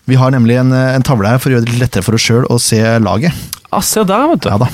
Vi 0.10 0.16
har 0.20 0.32
nemlig 0.36 0.58
en, 0.60 0.72
eh, 0.76 0.96
en 0.98 1.04
tavle 1.06 1.30
her 1.32 1.40
for 1.40 1.50
å 1.50 1.56
gjøre 1.56 1.66
det 1.66 1.74
litt 1.76 1.84
lettere 1.86 2.04
for 2.04 2.18
oss 2.18 2.26
sjøl 2.28 2.48
å 2.52 2.58
se 2.60 2.80
laget. 3.00 3.32
Ja, 3.72 3.80
se 3.80 4.04
der, 4.04 4.28
vet 4.34 4.42
du. 4.44 4.50
Ja 4.52 4.58
da. 4.62 4.68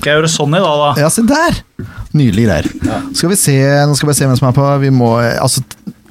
Skal 0.00 0.08
jeg 0.10 0.16
gjøre 0.22 0.30
sånn 0.32 0.56
i 0.56 0.60
dag, 0.64 0.80
da? 0.80 0.90
Ja, 1.02 1.08
se 1.12 1.22
der! 1.28 1.58
Nydelige 2.16 2.48
greier. 2.48 2.66
Skal 3.14 3.28
vi 3.30 3.36
se, 3.38 3.54
nå 3.86 3.94
skal 3.98 4.08
vi 4.10 4.14
se 4.16 4.26
hvem 4.26 4.38
som 4.40 4.48
er 4.48 4.56
på. 4.56 4.66
Vi 4.80 4.90
må, 4.90 5.10
eh, 5.22 5.36
altså, 5.40 5.62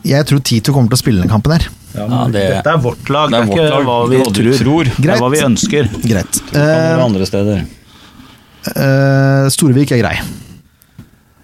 jeg 0.05 0.25
tror 0.29 0.43
Tito 0.45 0.71
kommer 0.75 0.93
til 0.93 0.99
å 0.99 1.01
spille 1.01 1.21
den 1.25 1.31
kampen 1.31 1.57
her. 1.57 1.67
Ja, 1.95 2.05
Ja, 2.05 2.27
det- 2.29 2.63
Dette 2.63 2.67
er 2.71 2.77
vårt 2.77 3.09
lag, 3.09 3.31
Det 3.31 3.39
er 3.39 3.45
det 3.45 3.49
er, 3.49 3.55
ikke 3.57 3.69
lag, 3.69 3.85
hva 3.85 4.09
vi 4.09 4.17
hva 4.17 4.31
tror. 4.31 4.53
tror. 4.61 4.83
Det 5.01 5.09
er 5.09 5.17
hva 5.19 5.31
vi 5.31 5.41
ønsker. 5.41 5.89
Greit. 6.05 6.41
Uh, 6.53 7.03
andre 7.03 7.25
steder. 7.25 7.65
Uh, 8.77 9.49
Storvik 9.49 9.91
er 9.91 10.01
grei. 10.03 10.19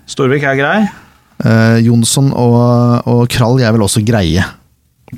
Storvik 0.07 0.43
er 0.43 0.55
grei. 0.55 0.89
Uh, 1.43 1.79
Jonsson 1.83 2.31
og, 2.31 3.07
og 3.09 3.27
Krall 3.29 3.59
er 3.59 3.71
vel 3.75 3.81
også 3.81 4.05
greie, 4.05 4.43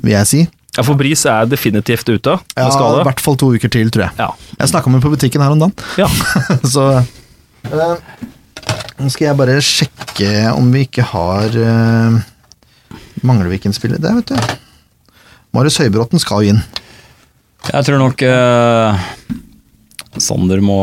vil 0.02 0.12
jeg 0.16 0.26
si. 0.26 0.48
Ja, 0.76 0.84
for 0.86 0.94
Bris 1.00 1.24
er 1.26 1.48
definitivt 1.50 2.08
ute 2.12 2.34
Ja, 2.56 2.66
I 2.68 3.04
hvert 3.06 3.22
fall 3.24 3.36
to 3.40 3.48
uker 3.56 3.70
til, 3.72 3.88
tror 3.90 4.04
jeg. 4.08 4.12
Ja. 4.20 4.28
Jeg 4.60 4.70
snakka 4.72 4.90
med 4.92 5.02
på 5.02 5.10
butikken 5.10 5.42
her 5.42 5.54
om 5.54 5.62
dagen. 5.64 5.74
ja. 5.98 6.08
Så 6.74 6.84
øh, 7.72 7.96
Nå 8.98 9.08
skal 9.14 9.28
jeg 9.30 9.38
bare 9.38 9.60
sjekke 9.62 10.30
om 10.54 10.68
vi 10.74 10.84
ikke 10.86 11.02
har 11.06 11.54
øh, 11.54 12.18
Mangler 13.26 13.48
vi 13.50 13.58
ikke 13.58 13.70
en 13.70 13.76
spiller? 13.76 13.98
Der, 14.02 14.14
vet 14.20 14.30
du. 14.30 14.36
Marius 15.54 15.78
Høybråten 15.80 16.20
skal 16.22 16.44
jo 16.44 16.52
inn. 16.54 16.60
Jeg 17.72 17.84
tror 17.88 17.98
nok 17.98 18.22
øh, 18.22 19.08
Sander 20.22 20.60
må 20.62 20.78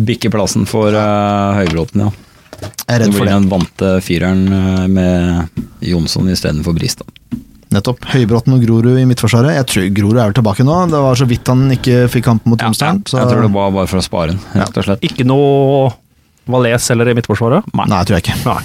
bikke 0.00 0.30
plassen 0.32 0.66
for 0.70 0.94
Høybråten, 0.94 2.06
ja. 2.08 2.10
Jeg 2.60 2.96
er 2.96 3.00
redd 3.04 3.14
for 3.14 3.20
blir 3.20 3.20
det. 3.20 3.22
blir 3.22 3.32
den 3.32 3.48
vante 3.50 3.90
fireren 4.04 4.42
eh, 4.52 4.86
med 4.90 5.64
Jonsson 5.86 6.28
istedenfor 6.32 6.74
Bristad. 6.76 7.06
Nettopp. 7.70 8.02
Høybråten 8.10 8.56
og 8.56 8.64
Grorud 8.64 8.98
i 8.98 9.04
midtforsvaret. 9.06 9.54
Jeg 9.54 9.66
tror 9.70 9.84
Grorud 9.94 10.18
er 10.18 10.30
vel 10.32 10.36
tilbake 10.40 10.64
nå. 10.66 10.76
Det 10.90 11.00
var 11.04 11.14
så 11.20 11.26
vidt 11.30 11.46
han 11.52 11.68
ikke 11.76 12.00
fikk 12.10 12.24
kamp 12.26 12.46
mot 12.50 12.58
Ja, 12.60 12.70
ja. 12.74 12.92
Jeg 12.98 13.30
tror 13.30 13.42
det 13.46 13.52
var 13.54 13.70
bare 13.76 13.86
for 13.90 14.00
å 14.00 14.04
spare 14.04 14.32
den, 14.34 14.40
rett 14.58 14.80
og 14.80 14.86
slett. 14.88 15.04
Ikke 15.06 15.26
noe 15.28 15.92
Valais 16.50 16.88
eller 16.90 17.12
i 17.12 17.14
midtforsvaret? 17.14 17.68
Nei, 17.78 17.86
jeg 17.92 18.08
tror 18.10 18.18
jeg 18.18 18.24
ikke. 18.26 18.38
Nei. 18.48 18.62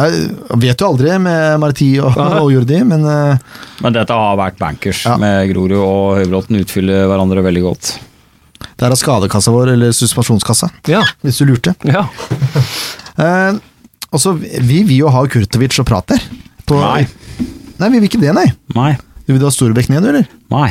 Jeg 0.00 0.60
vet 0.62 0.80
jo 0.80 0.86
aldri 0.86 1.16
med 1.20 1.56
Marti 1.60 1.88
og, 2.00 2.14
og 2.16 2.52
Jordi, 2.54 2.78
men 2.86 3.02
uh, 3.04 3.56
Men 3.82 3.96
dette 3.96 4.14
har 4.16 4.38
vært 4.38 4.56
bankers 4.60 5.02
Ja. 5.04 5.16
med 5.20 5.50
Grorud 5.50 5.74
og 5.82 6.20
Høybråten 6.20 6.60
utfyller 6.62 7.08
hverandre 7.10 7.42
veldig 7.44 7.64
godt. 7.66 7.90
det 8.78 8.86
er 8.86 8.94
av 8.94 9.00
skadekassa 9.00 9.50
vår, 9.52 9.74
eller 9.74 9.90
suspensjonskassa, 9.92 10.70
Ja. 10.88 11.02
hvis 11.26 11.42
du 11.42 11.50
lurte. 11.50 11.74
ja. 11.84 12.06
uh, 13.18 13.58
og 14.10 14.18
så, 14.22 14.32
Vi 14.38 14.82
vil 14.86 14.96
jo 15.02 15.10
ha 15.12 15.26
Kurtovic 15.26 15.76
og 15.82 15.86
Prater. 15.90 16.22
På- 16.66 16.78
Nei. 16.80 17.06
Nei, 17.80 17.88
vi 17.94 18.00
vil 18.02 18.10
ikke 18.10 18.20
det, 18.20 18.32
nei. 18.36 18.46
Nei. 18.76 18.92
Du 19.24 19.32
vil 19.32 19.40
du 19.40 19.46
ha 19.48 19.52
Storebekk 19.54 19.88
ned, 19.92 20.04
du, 20.04 20.10
eller? 20.12 20.26
Nei. 20.52 20.70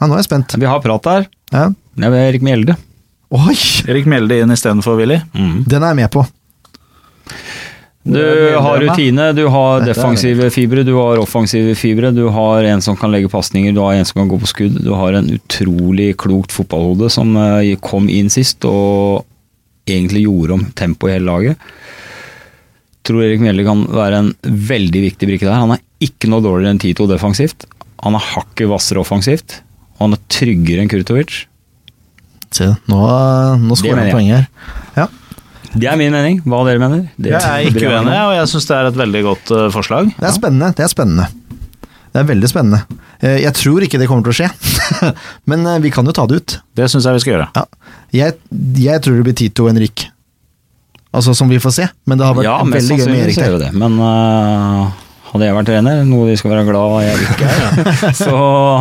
Ja, 0.00 0.08
nå 0.08 0.16
er 0.16 0.20
jeg 0.20 0.28
spent. 0.28 0.56
Vi 0.60 0.68
har 0.68 0.82
prat 0.84 1.08
her. 1.08 1.28
Ja. 1.54 1.68
Jeg 1.96 2.10
vil 2.12 2.20
ha 2.20 2.30
Erik 2.30 2.44
Mjelde. 2.44 2.76
Oi! 3.34 3.56
Erik 3.90 4.08
Mjelde 4.10 4.42
inn 4.42 4.52
istedenfor 4.54 4.98
Willy. 4.98 5.20
Den 5.34 5.80
er 5.80 5.92
jeg 5.94 6.00
med 6.02 6.10
på. 6.12 6.24
Du 8.04 8.20
har 8.60 8.82
rutine, 8.82 9.30
du 9.32 9.46
har 9.48 9.80
Dette 9.80 9.94
defensive 9.94 10.50
fibre, 10.52 10.82
du 10.84 10.92
har 10.98 11.22
offensive 11.22 11.72
fibre, 11.78 12.10
du 12.12 12.26
har 12.28 12.66
en 12.68 12.82
som 12.84 12.98
kan 13.00 13.08
legge 13.14 13.30
pasninger, 13.32 13.72
du 13.72 13.80
har 13.80 13.96
en 13.96 14.04
som 14.04 14.20
kan 14.20 14.28
gå 14.28 14.38
på 14.42 14.50
skudd. 14.50 14.76
Du 14.84 14.90
har 14.92 15.16
en 15.16 15.30
utrolig 15.32 16.10
klokt 16.20 16.52
fotballhode 16.52 17.08
som 17.14 17.32
eh, 17.40 17.72
kom 17.80 18.10
inn 18.12 18.28
sist 18.32 18.66
og 18.68 19.24
egentlig 19.88 20.26
gjorde 20.26 20.58
om 20.58 20.66
tempoet 20.76 21.14
i 21.14 21.16
hele 21.16 21.30
laget. 21.30 21.72
Tror 23.08 23.24
Erik 23.24 23.40
Mjelde 23.40 23.64
kan 23.64 23.86
være 23.88 24.20
en 24.20 24.30
veldig 24.44 25.04
viktig 25.08 25.30
brikke 25.30 25.48
der. 25.48 25.56
Han 25.64 25.72
er 25.78 25.82
ikke 26.06 26.30
noe 26.30 26.44
dårligere 26.44 26.74
enn 26.74 26.80
Tito 26.82 27.06
defensivt. 27.10 27.66
Han 28.04 28.16
er 28.18 28.24
hakket 28.34 28.68
hvassere 28.70 29.02
offensivt. 29.02 29.60
Og 29.96 30.06
han 30.08 30.16
er 30.16 30.22
tryggere 30.32 30.82
enn 30.84 30.90
Kurtovic. 30.92 31.44
Se, 32.54 32.68
nå, 32.90 32.98
nå 33.64 33.76
skårer 33.78 34.04
han 34.04 34.12
poeng 34.14 34.28
her. 34.30 34.48
Ja. 34.98 35.08
Det 35.74 35.88
er 35.90 35.96
min 35.98 36.14
mening. 36.14 36.36
Hva 36.46 36.60
dere 36.68 36.78
mener? 36.78 37.08
Det 37.18 37.32
Jeg 37.32 37.42
er 37.42 37.64
ikke 37.70 37.88
uenig, 37.90 38.14
og 38.14 38.34
jeg 38.36 38.50
syns 38.52 38.68
det 38.68 38.76
er 38.76 38.90
et 38.92 38.98
veldig 39.00 39.22
godt 39.26 39.50
eh, 39.56 39.64
forslag. 39.74 40.12
Det 40.20 40.28
er 40.28 40.36
spennende. 40.36 40.68
Det 40.78 40.84
er 40.86 40.92
spennende. 40.92 41.26
Det 42.14 42.20
er 42.22 42.28
veldig 42.28 42.50
spennende. 42.52 43.00
Eh, 43.18 43.40
Jeg 43.42 43.54
tror 43.58 43.82
ikke 43.82 43.98
det 43.98 44.06
kommer 44.06 44.28
til 44.28 44.34
å 44.34 44.38
skje, 44.38 44.50
men 45.50 45.66
eh, 45.66 45.80
vi 45.82 45.90
kan 45.94 46.06
jo 46.06 46.14
ta 46.14 46.28
det 46.30 46.38
ut. 46.38 46.56
Det 46.78 46.86
syns 46.92 47.08
jeg 47.10 47.18
vi 47.18 47.24
skal 47.24 47.34
gjøre. 47.34 47.48
Ja. 47.58 47.64
Jeg, 48.14 48.36
jeg 48.84 49.02
tror 49.02 49.18
det 49.18 49.24
blir 49.26 49.38
Tito 49.40 49.66
og 49.66 49.72
Henrik. 49.72 50.06
Altså 51.14 51.34
som 51.34 51.50
vi 51.50 51.58
får 51.62 51.74
se, 51.74 51.88
men 52.10 52.18
det 52.22 52.26
har 52.26 52.38
vært 52.38 52.46
Ja, 52.46 52.54
veldig 52.66 53.00
gøy 53.00 53.10
med 53.10 53.20
Erik 53.24 53.38
vi 53.42 53.58
det. 53.64 53.72
Men 53.78 53.98
øh, 54.02 54.94
hadde 55.34 55.48
jeg 55.48 55.56
vært 55.58 55.68
trener, 55.70 56.02
noe 56.08 56.28
de 56.30 56.36
skal 56.38 56.52
være 56.54 56.66
glad 56.68 56.98
jeg 57.04 57.22
ikke 57.28 57.48
er, 57.50 58.12
så 58.24 58.34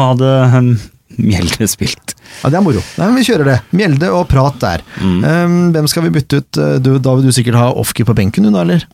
hadde 0.07 0.33
um, 0.59 0.73
Mjelde 1.13 1.67
spilt. 1.69 2.15
Ja, 2.41 2.49
Det 2.49 2.57
er 2.57 2.63
moro. 2.65 2.81
Nei, 2.97 3.05
men 3.05 3.19
vi 3.19 3.25
kjører 3.27 3.45
det. 3.51 3.57
Mjelde 3.77 4.07
og 4.17 4.23
prat 4.31 4.55
der. 4.63 4.81
Mm. 4.97 5.19
Um, 5.21 5.57
hvem 5.75 5.89
skal 5.91 6.07
vi 6.07 6.13
bytte 6.15 6.39
ut? 6.41 6.57
Eh, 6.57 6.79
Du, 6.81 6.95
da 6.97 7.13
vil 7.19 7.27
du 7.27 7.35
sikkert 7.35 7.59
ha 7.59 7.67
Ofki 7.77 8.05
på 8.07 8.15
benken, 8.17 8.47
du 8.47 8.49
da, 8.49 8.63
eller? 8.65 8.87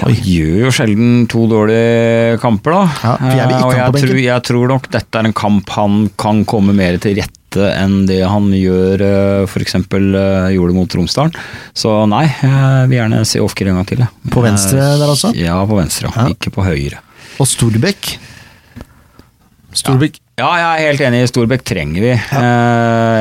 Jeg 0.00 0.20
gjør 0.22 0.54
jo 0.66 0.70
sjelden 0.74 1.26
to 1.30 1.42
dårlige 1.50 2.38
kamper, 2.42 2.76
da. 2.76 2.84
Ja, 3.02 3.34
jeg 3.40 3.50
Eh, 3.50 3.64
og 3.66 3.74
jeg 3.74 4.04
tror, 4.04 4.20
jeg 4.22 4.46
tror 4.46 4.70
nok 4.76 4.88
dette 4.94 5.18
er 5.18 5.26
en 5.28 5.36
kamp 5.36 5.74
han 5.74 6.04
kan 6.20 6.44
komme 6.48 6.74
mer 6.76 6.98
til 7.02 7.18
rette 7.18 7.39
enn 7.58 8.04
det 8.08 8.20
han 8.28 8.50
gjør 8.54 9.02
f.eks. 9.48 9.74
gjorde 9.90 10.74
mot 10.76 10.96
Romsdalen. 10.98 11.34
Så 11.74 11.92
nei, 12.10 12.26
jeg 12.28 12.88
vil 12.90 12.98
gjerne 13.00 13.22
se 13.26 13.40
Ofker 13.42 13.70
en 13.72 13.80
gang 13.80 13.88
til. 13.90 14.02
jeg. 14.04 14.32
På 14.34 14.42
venstre 14.44 14.78
Eh, 14.80 14.96
der 15.00 15.08
altså? 15.14 15.32
Ja, 15.36 15.58
på 15.66 15.78
venstre. 15.78 16.10
Ja. 16.14 16.26
Ja. 16.28 16.34
Ikke 16.36 16.52
på 16.54 16.64
høyre. 16.66 17.00
Og 17.40 17.48
Storbekk. 17.48 18.14
Storbekk. 19.76 20.18
Ja, 20.40 20.48
jeg 20.56 20.66
er 20.70 20.88
helt 20.90 21.02
enig. 21.06 21.22
Storbekk 21.30 21.62
trenger 21.68 22.02
vi. 22.02 22.12
Ja. 22.16 22.42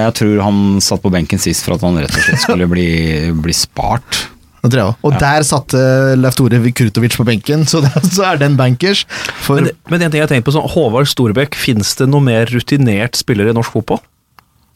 Jeg 0.08 0.14
tror 0.18 0.42
han 0.48 0.60
satt 0.84 1.02
på 1.04 1.12
benken 1.14 1.42
sist 1.42 1.66
for 1.66 1.76
at 1.78 1.84
han 1.86 1.98
rett 2.00 2.14
og 2.16 2.24
slett 2.26 2.42
skulle 2.46 2.68
bli, 2.72 2.88
bli 3.46 3.54
spart. 3.56 4.26
Det 4.60 4.72
tror 4.74 4.80
jeg 4.82 4.90
også. 4.92 5.00
Og 5.08 5.14
der 5.22 5.46
satte 5.48 5.82
Leif 6.20 6.36
Tore 6.36 6.58
Kurtovic 6.76 7.14
på 7.16 7.24
benken, 7.28 7.62
så, 7.70 7.80
det, 7.86 7.92
så 8.16 8.26
er 8.32 8.42
den 8.42 8.58
bankers. 8.60 9.06
For 9.46 9.62
Men, 9.62 9.70
men 9.92 10.02
en 10.08 10.12
ting 10.12 10.20
jeg 10.24 10.32
tenker 10.32 10.50
på, 10.50 10.56
sånn, 10.58 10.68
Håvard 10.74 11.08
Storbekk, 11.12 11.56
finnes 11.60 11.94
det 12.00 12.10
noe 12.12 12.24
mer 12.26 12.50
rutinert 12.52 13.16
spiller 13.20 13.52
i 13.52 13.56
norsk 13.56 13.78
fotball? 13.78 14.02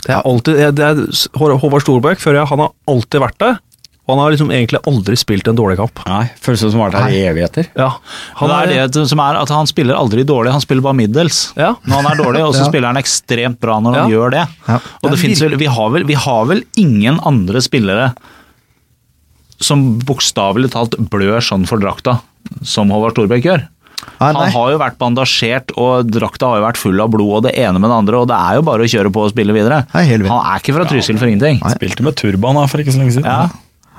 Det 0.03 0.13
er 0.15 0.25
alltid, 0.27 0.63
det 0.77 0.87
er, 0.89 1.03
Håvard 1.39 1.85
Storbæk 1.85 2.19
før 2.23 2.39
jeg, 2.41 2.49
han 2.49 2.59
har 2.65 2.73
alltid 2.91 3.21
vært 3.23 3.37
det. 3.43 3.51
og 4.03 4.11
han 4.17 4.19
har 4.19 4.33
liksom 4.33 4.49
egentlig 4.51 4.81
aldri 4.89 5.15
spilt 5.15 5.47
en 5.47 5.55
dårlig 5.55 5.77
kamp. 5.79 6.01
Nei, 6.09 6.25
Føles 6.43 6.59
som 6.65 6.73
han 6.81 6.89
har 6.89 6.91
vært 6.91 7.05
her 7.05 7.13
i 7.15 7.21
evigheter. 7.29 7.69
Ja, 7.79 7.87
Han 8.41 8.51
det 8.51 8.75
er 8.75 8.87
det 8.91 9.05
som 9.07 9.21
er 9.23 9.39
at 9.39 9.49
han 9.55 9.69
spiller 9.69 9.95
aldri 9.95 10.25
dårlig, 10.27 10.51
han 10.51 10.59
spiller 10.65 10.83
bare 10.83 10.97
middels. 10.99 11.53
Ja. 11.55 11.69
Når 11.87 12.01
han 12.01 12.09
er 12.11 12.19
dårlig, 12.19 12.41
og 12.43 12.51
så 12.57 12.61
Ja. 12.65 12.69
spiller 12.69 12.91
han 12.91 12.99
ekstremt 12.99 13.59
bra 13.63 13.79
når 13.79 13.95
han 14.01 14.11
gjør 14.11 14.35
det. 14.35 14.43
Ja. 14.67 14.79
Og 15.03 15.09
det 15.13 15.19
finnes 15.23 15.39
vi, 15.55 15.71
har 15.77 15.89
vel, 15.95 16.03
vi 16.09 16.19
har 16.19 16.45
vel 16.51 16.65
ingen 16.75 17.21
andre 17.23 17.61
spillere 17.63 18.11
som 19.63 19.85
bokstavelig 20.03 20.73
talt 20.73 20.97
blør 21.13 21.39
sånn 21.39 21.63
for 21.69 21.79
drakta 21.79 22.17
som 22.67 22.91
Håvard 22.91 23.15
Storbekk 23.15 23.45
gjør. 23.47 23.61
Nei, 24.19 24.29
nei. 24.31 24.45
Han 24.45 24.53
har 24.55 24.71
jo 24.73 24.79
vært 24.81 24.99
bandasjert, 25.01 25.73
og 25.79 26.07
drakta 26.11 26.51
har 26.51 26.61
jo 26.61 26.67
vært 26.67 26.81
full 26.81 27.03
av 27.03 27.11
blod, 27.13 27.33
og 27.39 27.43
det 27.47 27.55
ene 27.59 27.81
med 27.81 27.89
det 27.91 27.99
andre, 28.03 28.23
og 28.23 28.29
det 28.31 28.37
er 28.39 28.59
jo 28.59 28.67
bare 28.69 28.85
å 28.85 28.91
kjøre 28.93 29.11
på 29.13 29.25
og 29.25 29.33
spille 29.33 29.55
videre. 29.55 29.83
Nei. 29.95 30.05
Han 30.27 30.39
er 30.39 30.61
ikke 30.61 30.77
fra 30.77 30.87
Trysil 30.89 31.19
for 31.19 31.31
ingenting. 31.31 31.59
Spilte 31.75 32.05
med 32.05 32.17
turban 32.19 32.61
for 32.71 32.83
ikke 32.83 32.95
så 32.95 33.03
lenge 33.03 33.17
siden. 33.17 33.27
Ja. 33.27 33.49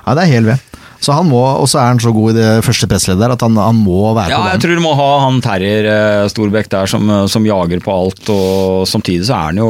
Ja, 0.05 0.13
det 0.13 0.25
er 0.27 0.33
helt 0.37 0.51
ved. 0.53 0.81
Så 1.05 1.13
han 1.13 1.27
må, 1.29 1.41
Og 1.59 1.67
så 1.69 1.79
er 1.81 1.91
han 1.91 1.99
så 2.01 2.11
god 2.15 2.33
i 2.33 2.37
det 2.39 2.49
første 2.65 2.87
pressleddet 2.89 3.21
der 3.21 3.33
at 3.35 3.43
han, 3.43 3.57
han 3.59 3.77
må 3.77 4.13
være 4.15 4.31
Ja, 4.31 4.39
på 4.41 4.51
jeg 4.53 4.61
tror 4.63 4.79
du 4.79 4.83
må 4.85 4.93
ha 4.97 5.09
han 5.25 5.41
Terrier 5.43 5.89
eh, 5.91 6.27
Storbekk 6.31 6.69
der 6.71 6.89
som, 6.89 7.05
eh, 7.11 7.25
som 7.29 7.45
jager 7.45 7.83
på 7.83 7.93
alt, 7.93 8.23
og 8.31 8.87
samtidig 8.89 9.27
så 9.27 9.35
er 9.37 9.51
han 9.51 9.61
jo, 9.61 9.69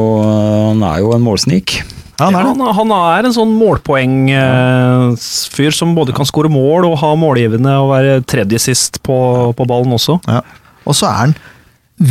han 0.70 0.84
er 0.86 1.02
jo 1.04 1.12
en 1.16 1.26
målsnik. 1.26 1.80
Ja, 2.16 2.30
han 2.30 2.36
er 2.40 2.46
han, 2.48 2.62
han 2.78 2.92
er 2.96 3.28
en 3.28 3.36
sånn 3.36 3.52
målpoengfyr 3.60 5.74
som 5.76 5.92
både 5.98 6.16
kan 6.16 6.28
skåre 6.28 6.50
mål 6.52 6.86
og 6.88 7.00
ha 7.02 7.10
målgivende 7.20 7.74
og 7.82 7.92
være 7.92 8.22
tredje 8.30 8.60
sist 8.70 8.94
på, 9.04 9.18
på 9.58 9.64
ballen 9.68 9.92
også. 9.98 10.14
Ja. 10.30 10.42
Og 10.86 10.94
så 10.96 11.04
er 11.10 11.18
han 11.26 11.34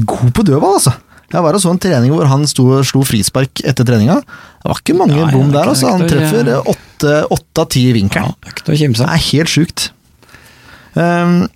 god 0.05 0.31
på 0.37 0.43
dødball, 0.45 0.75
altså. 0.81 0.95
Jeg 1.35 1.43
var 1.43 1.57
og 1.57 1.63
så 1.63 1.71
en 1.73 1.81
trening 1.83 2.13
hvor 2.15 2.29
han 2.31 2.45
sto 2.47 2.65
slo 2.87 3.01
frispark 3.07 3.63
etter 3.67 3.87
treninga. 3.89 4.21
Det 4.21 4.71
var 4.71 4.81
ikke 4.83 4.99
mange 4.99 5.17
Ja, 5.19 5.31
bom 5.33 5.49
er 5.49 5.55
der, 5.57 5.71
altså. 5.73 5.87
Han 5.91 6.05
er 6.05 6.13
treffer 6.13 6.45
åtte 7.35 7.61
av 7.65 7.69
ti 7.73 7.83
i 7.89 7.97
vinkelen. 7.97 8.35
Det 8.67 9.09
er 9.09 9.25
helt 9.33 9.51
sjukt. 9.51 9.89
Um, 10.95 11.49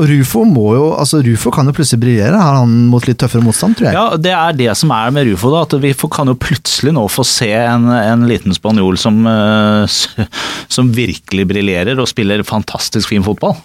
Og 0.00 0.08
Rufo 0.08 0.46
må 0.48 0.70
jo, 0.78 0.84
altså 0.96 1.18
Rufo 1.24 1.50
kan 1.52 1.68
jo 1.68 1.74
plutselig 1.76 2.00
briljere, 2.00 2.38
har 2.40 2.60
han 2.62 2.70
mot 2.88 3.04
litt 3.04 3.18
tøffere 3.20 3.44
motstand, 3.44 3.76
tror 3.76 3.90
jeg. 3.90 3.96
Ja, 3.98 4.16
Det 4.16 4.32
er 4.32 4.56
det 4.56 4.76
som 4.80 4.92
er 4.96 5.10
med 5.12 5.28
Rufo, 5.28 5.50
da, 5.52 5.66
at 5.66 5.74
vi 5.82 5.92
kan 6.14 6.30
jo 6.30 6.36
plutselig 6.40 6.94
nå 6.96 7.02
få 7.12 7.24
se 7.28 7.50
en, 7.52 7.84
en 7.92 8.24
liten 8.30 8.56
spanjol 8.56 8.96
som, 9.00 9.20
eh, 9.28 9.98
som 10.76 10.94
virkelig 10.96 11.44
briljerer 11.52 12.00
og 12.00 12.08
spiller 12.08 12.46
fantastisk 12.48 13.12
fin 13.12 13.26
fotball. 13.26 13.58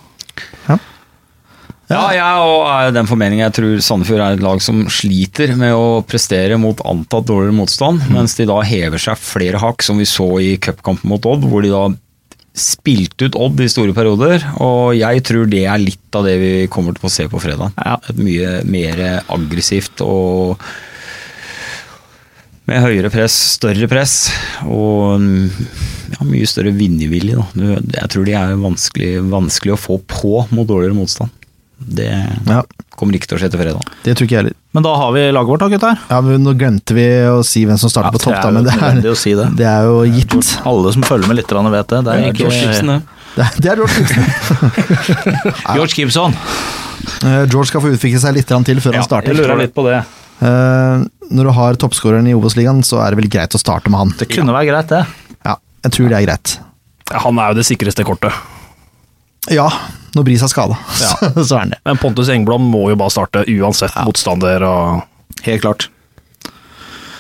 Ja, 1.86 2.08
jeg 2.16 2.38
og 2.42 2.64
er 2.66 2.94
den 2.96 3.06
formening 3.06 3.44
jeg 3.44 3.54
tror 3.54 3.82
Sandefjord 3.86 4.24
er 4.26 4.36
et 4.36 4.42
lag 4.42 4.62
som 4.64 4.80
sliter 4.90 5.52
med 5.60 5.76
å 5.78 6.02
prestere 6.10 6.58
mot 6.58 6.80
antatt 6.82 7.28
dårligere 7.30 7.54
motstand, 7.54 8.08
mens 8.10 8.34
de 8.40 8.48
da 8.50 8.58
hever 8.66 9.02
seg 9.02 9.22
flere 9.22 9.62
hakk, 9.62 9.86
som 9.86 10.02
vi 10.02 10.08
så 10.10 10.26
i 10.42 10.56
cupkampen 10.58 11.12
mot 11.14 11.28
Odd, 11.30 11.46
hvor 11.46 11.62
de 11.62 11.70
da 11.70 11.84
spilte 12.56 13.28
ut 13.28 13.38
Odd 13.38 13.62
i 13.62 13.70
store 13.72 13.94
perioder. 13.96 14.44
Og 14.64 14.96
jeg 14.98 15.24
tror 15.28 15.48
det 15.52 15.66
er 15.68 15.82
litt 15.82 16.18
av 16.18 16.26
det 16.28 16.36
vi 16.42 16.52
kommer 16.72 16.96
til 16.96 17.08
å 17.08 17.14
se 17.14 17.28
på 17.32 17.42
fredag. 17.44 17.76
Ja. 17.78 17.98
Et 18.10 18.22
mye 18.22 18.58
mer 18.70 19.02
aggressivt 19.36 20.04
og 20.06 20.62
med 22.66 22.82
høyere 22.82 23.12
press, 23.14 23.36
større 23.60 23.86
press 23.86 24.32
og 24.66 25.22
ja, 25.22 26.26
mye 26.26 26.48
større 26.50 26.74
vinnervilje. 26.74 27.44
Jeg 27.54 28.12
tror 28.14 28.26
de 28.26 28.38
er 28.40 28.56
vanskelig, 28.58 29.12
vanskelig 29.30 29.76
å 29.76 29.82
få 29.82 30.00
på 30.10 30.40
mot 30.50 30.66
dårligere 30.66 30.98
motstand. 30.98 31.45
Det 31.78 32.08
Ja, 32.48 32.62
kommer 32.96 33.18
ikke 33.18 33.28
til 33.30 33.38
å 33.38 33.42
skje 33.42 33.50
til 33.52 33.60
fredag. 33.60 33.90
Det 34.06 34.16
tror 34.16 34.28
ikke 34.28 34.36
jeg 34.36 34.42
heller. 34.44 34.56
Men 34.76 34.86
da 34.86 34.94
har 35.00 35.12
vi 35.16 35.26
laget 35.36 35.52
vårt, 35.52 35.64
da, 35.64 35.68
gutter. 35.74 36.00
Ja, 36.12 36.22
men 36.24 36.44
Nå 36.46 36.54
glemte 36.60 36.96
vi 36.96 37.06
å 37.30 37.42
si 37.48 37.66
hvem 37.68 37.80
som 37.80 37.92
starter 37.92 38.16
på 38.16 38.22
topp, 38.24 38.40
da, 38.44 38.52
men 38.56 38.68
det 38.68 38.76
er, 38.76 39.02
å 39.12 39.18
si 39.20 39.36
det. 39.38 39.50
det 39.60 39.68
er 39.70 39.90
jo 39.90 40.02
gitt. 40.08 40.56
Alle 40.68 40.94
som 40.96 41.06
følger 41.08 41.32
med 41.32 41.40
litt, 41.42 41.52
vet 41.52 41.92
det. 41.92 42.02
Det 42.08 42.16
er 42.16 42.28
ikke 42.32 42.46
George 42.46 42.64
Gibson, 42.64 42.94
det. 42.96 43.02
Det 43.36 43.72
er, 43.72 43.76
er 43.76 43.82
George 43.84 43.98
Gibson. 44.00 44.72
George 45.76 46.00
Gibson. 46.00 46.38
Eh, 47.26 47.42
George 47.52 47.68
skal 47.72 47.84
få 47.84 47.92
utvikle 47.96 48.22
seg 48.24 48.38
litt 48.38 48.48
til 48.48 48.82
før 48.84 49.00
han 49.00 49.08
starter. 49.08 49.34
jeg 49.34 49.42
lurer 49.44 49.60
litt 49.66 49.76
på 49.76 49.84
det. 49.88 50.00
Eh, 50.44 51.04
når 51.36 51.50
du 51.50 51.54
har 51.58 51.80
toppskåreren 51.80 52.28
i 52.32 52.36
Obos-ligaen, 52.38 52.82
så 52.86 53.02
er 53.04 53.14
det 53.14 53.22
vel 53.24 53.32
greit 53.32 53.56
å 53.56 53.62
starte 53.62 53.92
med 53.92 54.02
han. 54.02 54.16
Det 54.20 54.30
kunne 54.32 54.56
være 54.56 54.72
greit, 54.72 54.92
det. 54.92 55.04
Ja, 55.46 55.58
jeg 55.88 55.96
tror 55.98 56.12
det 56.12 56.20
er 56.20 56.28
greit. 56.30 56.58
Han 57.26 57.40
er 57.40 57.54
jo 57.54 57.60
det 57.60 57.68
sikreste 57.68 58.06
kortet. 58.08 58.34
Ja, 59.54 59.68
når 60.16 60.24
Bris 60.28 60.42
er 60.46 60.52
skada, 60.52 60.78
Ja. 61.02 61.12
så, 61.36 61.56
er 61.56 61.60
han 61.66 61.74
det. 61.76 61.80
Men 61.86 61.98
Pontus 62.02 62.30
Engblom 62.34 62.70
må 62.72 62.88
jo 62.92 62.96
bare 63.00 63.12
starte 63.14 63.44
uansett 63.52 63.96
motstander. 64.06 64.64
og 64.64 65.04
Helt 65.46 65.62
klart. 65.66 65.90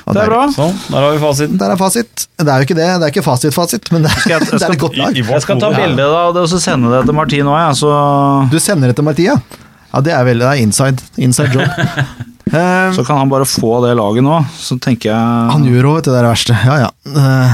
Og 0.05 0.13
Det 0.13 0.21
er 0.21 0.29
bra. 0.29 0.41
Sånn, 0.53 0.73
der 0.93 1.01
har 1.01 1.13
vi 1.15 1.19
fasiten. 1.23 1.57
Der 1.57 1.71
er 1.73 1.79
fasit. 1.81 2.27
Det 2.37 2.45
er 2.45 2.61
jo 2.61 2.67
ikke 2.67 2.75
det, 2.77 2.87
det 3.01 3.07
er 3.07 3.11
ikke 3.13 3.23
fasit-fasit, 3.25 3.87
men 3.91 4.03
det, 4.05 4.11
Skal 4.13 4.35
jeg- 4.35 4.41
jeg 4.45 4.59
det 4.59 4.67
er 4.67 4.73
et 4.75 4.79
godt 4.83 4.97
lag. 4.99 5.15
Jeg 5.17 5.41
skal 5.41 5.59
ta 5.63 5.71
bilde 5.73 6.05
av 6.05 6.33
det 6.35 6.43
og 6.45 6.49
så 6.51 6.59
sende 6.61 6.91
det 6.93 6.99
til 7.07 7.15
Martin 7.17 7.49
òg, 7.49 7.57
jeg. 7.63 7.79
Så 7.81 8.49
Du 8.51 8.59
sender 8.61 8.87
det 8.93 8.95
til 8.99 9.03
Martin, 9.07 9.41
Ja, 9.95 10.01
det 10.01 10.13
er 10.13 10.23
veldig 10.27 10.45
det 10.45 10.51
er 10.51 10.61
inside, 10.61 11.01
inside 11.17 11.53
job. 11.55 11.65
um, 12.53 12.93
Så 12.97 13.05
kan 13.07 13.17
han 13.17 13.29
bare 13.33 13.45
få 13.49 13.81
det 13.87 13.95
laget 13.97 14.21
nå, 14.23 14.37
så 14.59 14.77
tenker 14.79 15.09
jeg 15.09 15.51
han 15.55 15.63
gjør 15.65 15.89
òg, 15.89 15.95
vet 15.95 16.03
du, 16.05 16.11
det 16.11 16.19
er 16.19 16.27
det 16.27 16.33
verste. 16.35 16.57
Ja 16.69 16.75
ja. 16.85 16.89
Eh, 17.15 17.51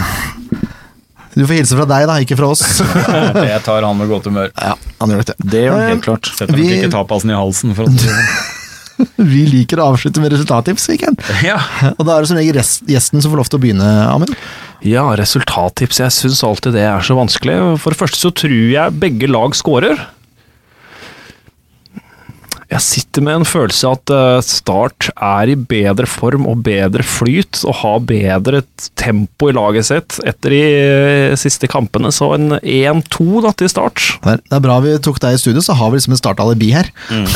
du 1.36 1.44
får 1.48 1.56
hilse 1.62 1.78
fra 1.80 1.86
deg, 1.90 2.08
da, 2.10 2.16
ikke 2.24 2.38
fra 2.40 2.50
oss. 2.52 2.64
Jeg 3.52 3.62
tar 3.66 3.86
han 3.88 3.98
med 4.00 4.10
godt 4.12 4.28
humør. 4.30 4.50
Ja, 4.58 4.74
han 5.00 5.14
gjør 5.14 5.28
det. 5.32 5.36
Det 5.42 5.62
gjør 5.66 5.78
han 5.78 5.94
helt 5.94 6.08
klart. 6.08 6.32
Setter 6.36 6.58
nok 6.58 6.74
ikke 6.78 6.92
tapasen 6.98 7.32
i 7.34 7.38
halsen. 7.40 7.76
For 7.78 7.88
at, 7.92 8.08
Vi 9.32 9.46
liker 9.50 9.80
å 9.82 9.88
avslutte 9.94 10.22
med 10.22 10.34
resultattips, 10.36 10.90
Viken. 10.92 11.16
ja. 11.42 11.58
Og 11.96 12.04
da 12.06 12.18
er 12.20 12.26
det 12.26 12.30
som 12.30 12.38
regel 12.38 12.60
gjesten 12.62 13.24
som 13.24 13.32
får 13.34 13.40
lov 13.40 13.50
til 13.50 13.58
å 13.58 13.64
begynne, 13.64 13.88
Amund. 14.12 14.36
Ja, 14.86 15.08
resultattips. 15.18 16.02
Jeg 16.04 16.14
syns 16.14 16.42
alltid 16.46 16.76
det 16.78 16.84
er 16.90 17.06
så 17.06 17.18
vanskelig. 17.18 17.56
For 17.82 17.94
det 17.94 18.02
første 18.02 18.22
så 18.22 18.32
tror 18.44 18.54
jeg 18.76 19.00
begge 19.02 19.30
lag 19.32 19.56
scorer. 19.58 20.04
Jeg 22.72 22.84
sitter 22.86 23.24
med 23.26 23.42
en 23.42 23.48
følelse 23.48 23.90
av 23.90 23.98
at 23.98 24.12
eh, 24.16 24.44
Start 24.48 25.10
er 25.12 25.52
i 25.52 25.58
bedre 25.60 26.08
form 26.08 26.46
og 26.48 26.62
bedre 26.64 27.04
flyt 27.04 27.66
og 27.68 27.76
har 27.82 28.00
bedre 28.08 28.62
tempo 29.00 29.50
i 29.52 29.56
laget 29.56 29.90
sitt 29.90 30.20
etter 30.28 30.56
de 30.56 30.62
eh, 30.62 31.36
siste 31.40 31.68
kampene. 31.72 32.14
Så 32.16 32.30
en 32.38 32.56
1-2 32.62 33.44
da 33.44 33.52
til 33.60 33.72
Start. 33.72 34.00
Det 34.24 34.38
er, 34.38 34.44
det 34.46 34.58
er 34.58 34.64
bra 34.64 34.80
vi 34.86 34.96
tok 35.04 35.20
deg 35.24 35.36
i 35.36 35.42
studio, 35.42 35.64
så 35.66 35.76
har 35.76 35.92
vi 35.92 36.00
liksom 36.00 36.16
en 36.16 36.24
startalibi 36.24 36.72
her. 36.76 36.92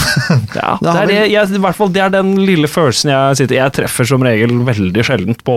Ja, 0.56 0.76
det 0.80 0.92
er, 0.92 1.08
det, 1.10 1.18
jeg, 1.32 1.50
i 1.58 1.60
hvert 1.62 1.78
fall, 1.78 1.90
det 1.94 2.02
er 2.02 2.12
den 2.14 2.32
lille 2.48 2.68
følelsen 2.72 3.12
jeg 3.12 3.38
sitter 3.40 3.58
Jeg 3.58 3.74
treffer 3.76 4.08
som 4.08 4.24
regel 4.24 4.54
veldig 4.68 5.04
sjeldent 5.06 5.42
på 5.46 5.56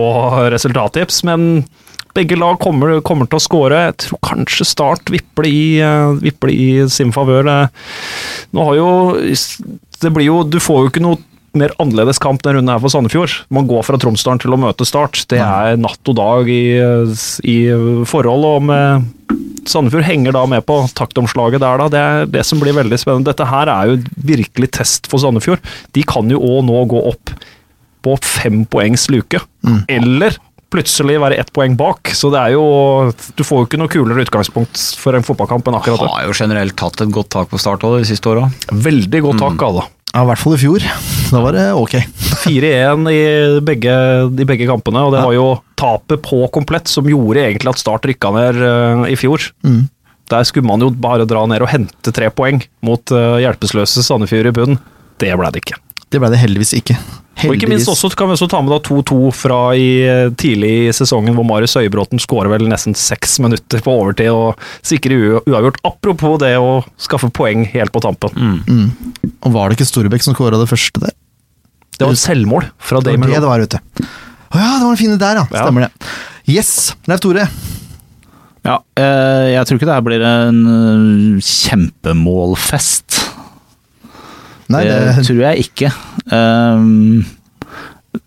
resultattips, 0.51 1.21
men 1.27 1.63
begge 2.17 2.37
lag 2.39 2.59
kommer, 2.61 2.99
kommer 3.05 3.29
til 3.29 3.39
å 3.39 3.43
skåre. 3.43 3.85
Jeg 3.89 3.97
tror 4.05 4.21
kanskje 4.25 4.67
Start 4.67 5.11
vipper 5.13 5.47
det 5.47 5.53
i, 5.53 5.79
eh, 5.83 6.11
vipper 6.23 6.51
det 6.51 6.57
i 6.57 6.69
sin 6.89 7.13
favør. 7.15 7.49
Nå 8.53 8.65
har 8.65 8.75
jo 8.75 8.89
Det 9.99 10.13
blir 10.15 10.25
jo 10.25 10.43
Du 10.43 10.59
får 10.59 10.83
jo 10.83 10.89
ikke 10.89 11.03
noe 11.03 11.17
mer 11.57 11.73
annerledes 11.81 12.19
kamp 12.21 12.43
denne 12.43 12.59
runden 12.59 12.71
her 12.71 12.79
for 12.79 12.93
Sandefjord. 12.93 13.33
Man 13.49 13.67
går 13.67 13.83
fra 13.83 13.97
Tromsdalen 13.97 14.39
til 14.39 14.53
å 14.53 14.59
møte 14.61 14.85
Start. 14.85 15.25
Det 15.27 15.39
er 15.41 15.79
natt 15.81 16.11
og 16.11 16.15
dag 16.15 16.49
i, 16.49 16.77
i 17.43 17.57
forhold. 18.05 18.45
og 18.45 18.63
med 18.69 19.07
Sandefjord 19.69 20.05
henger 20.07 20.35
da 20.35 20.45
med 20.49 20.65
på 20.65 20.77
taktomslaget 20.97 21.61
der, 21.61 21.81
da. 21.81 21.87
Det 21.89 21.99
er 21.99 22.29
det 22.37 22.45
som 22.47 22.61
blir 22.61 22.77
veldig 22.77 22.99
spennende. 23.01 23.29
Dette 23.31 23.49
her 23.49 23.71
er 23.71 23.91
jo 23.91 24.01
virkelig 24.29 24.71
test 24.77 25.09
for 25.09 25.21
Sandefjord. 25.21 25.61
De 25.97 26.05
kan 26.07 26.29
jo 26.31 26.41
òg 26.41 26.65
nå 26.69 26.83
gå 26.89 27.01
opp 27.11 27.33
på 28.05 28.15
fem 28.23 28.63
poengs 28.69 29.09
luke. 29.11 29.41
Eller 29.91 30.37
plutselig 30.69 31.17
være 31.21 31.37
ett 31.41 31.51
poeng 31.55 31.75
bak. 31.79 32.11
Så 32.15 32.29
det 32.33 32.39
er 32.41 32.55
jo 32.55 32.63
Du 33.37 33.43
får 33.45 33.63
jo 33.63 33.67
ikke 33.69 33.79
noe 33.81 33.91
kulere 33.91 34.25
utgangspunkt 34.25 34.77
for 35.01 35.17
en 35.17 35.25
fotballkamp 35.25 35.67
enn 35.69 35.77
akkurat 35.79 36.03
det. 36.03 36.09
Har 36.13 36.27
jo 36.29 36.35
generelt 36.37 36.75
tatt 36.79 37.01
et 37.05 37.13
godt 37.15 37.31
tak 37.33 37.49
på 37.51 37.59
start 37.61 37.85
de 37.85 38.03
siste 38.07 38.29
åra. 38.31 38.47
Veldig 38.71 39.21
godt 39.25 39.41
tak, 39.41 39.63
alle. 39.65 39.85
Ja, 40.13 40.23
I 40.23 40.29
hvert 40.31 40.41
fall 40.41 40.55
i 40.57 40.61
fjor. 40.63 40.85
Da 41.29 41.41
var 41.43 41.53
det 41.57 41.67
ok. 41.77 41.95
4-1 42.45 43.09
i, 43.13 43.19
begge- 43.65 44.41
i 44.41 44.47
begge 44.49 44.65
kampene, 44.69 45.03
og 45.05 45.13
det 45.13 45.21
var 45.25 45.35
jo 45.35 45.47
tapet 45.77 46.23
på 46.25 46.39
komplett 46.55 46.89
som 46.89 47.05
gjorde 47.09 47.43
egentlig 47.45 47.69
at 47.73 47.81
Start 47.81 48.07
rykka 48.09 48.31
ned 48.33 48.57
uh, 48.63 49.03
i 49.09 49.17
fjor. 49.19 49.43
Mm. 49.61 49.83
Der 50.29 50.45
skulle 50.45 50.65
man 50.69 50.81
jo 50.81 50.89
bare 50.93 51.25
dra 51.29 51.43
ned 51.49 51.61
og 51.65 51.69
hente 51.71 52.13
tre 52.13 52.29
poeng 52.33 52.61
mot 52.85 53.13
uh, 53.13 53.37
hjelpeløse 53.41 54.01
Sandefjord 54.05 54.49
i 54.49 54.55
bunnen. 54.55 54.81
Det 55.19 55.33
ble 55.37 55.49
det 55.53 55.61
ikke. 55.65 55.77
Det 56.09 56.19
ble 56.21 56.29
det 56.33 56.39
heldigvis 56.41 56.73
ikke. 56.79 56.95
Og 57.47 57.53
ikke 57.55 57.69
minst 57.71 57.87
også 57.87 58.09
kan 58.17 58.27
vi 58.27 58.35
også 58.35 58.49
ta 58.51 58.59
med 58.65 58.73
2-2 58.83 59.17
fra 59.35 59.59
i, 59.77 60.01
eh, 60.03 60.31
tidlig 60.35 60.71
i 60.89 60.95
sesongen, 60.95 61.35
hvor 61.37 61.45
Marius 61.47 61.77
Øybråten 61.79 62.19
skårer 62.19 62.51
vel 62.51 62.67
nesten 62.67 62.97
seks 62.97 63.37
minutter 63.39 63.83
på 63.85 63.93
overtid 63.93 64.31
og 64.33 64.59
sikrer 64.83 65.39
uavgjort. 65.45 65.79
Apropos 65.87 66.39
det 66.41 66.55
å 66.59 66.81
skaffe 66.99 67.29
poeng 67.31 67.63
helt 67.71 67.93
på 67.95 68.01
tampen. 68.03 68.35
Mm. 68.35 68.89
Og 69.45 69.55
var 69.55 69.69
det 69.69 69.79
ikke 69.79 69.87
Storbekk 69.87 70.25
som 70.25 70.35
skåra 70.35 70.59
det 70.59 70.67
første 70.71 71.05
der? 71.05 71.15
Det 71.99 72.07
var 72.07 72.15
et 72.15 72.23
selvmål 72.23 72.67
fra 72.79 72.99
Det 73.03 73.11
var 73.11 73.17
Damon 73.19 73.29
det 73.29 73.39
det 73.39 73.51
var, 73.51 73.63
vet 73.63 73.75
du. 73.75 74.05
Å 74.49 74.57
ja, 74.57 74.69
det 74.79 74.83
var 74.83 74.93
den 74.95 74.99
fine 74.99 75.19
der, 75.21 75.41
ja. 75.43 75.47
Ja. 75.53 75.63
Stemmer 75.63 75.87
det. 75.87 76.13
Yes, 76.49 76.71
Leif 77.07 77.21
Tore. 77.23 77.45
Ja, 78.65 78.79
eh, 78.99 79.53
jeg 79.53 79.67
tror 79.67 79.79
ikke 79.79 79.87
det 79.87 79.95
her 79.95 80.05
blir 80.05 80.23
en 80.25 80.61
eh, 80.73 81.43
kjempemålfest. 81.45 83.19
Nei, 84.69 84.85
det, 84.85 84.97
det, 85.07 85.25
tror 85.25 85.39
jeg 85.41 85.65
ikke. 85.65 85.91
Um, 86.29 87.25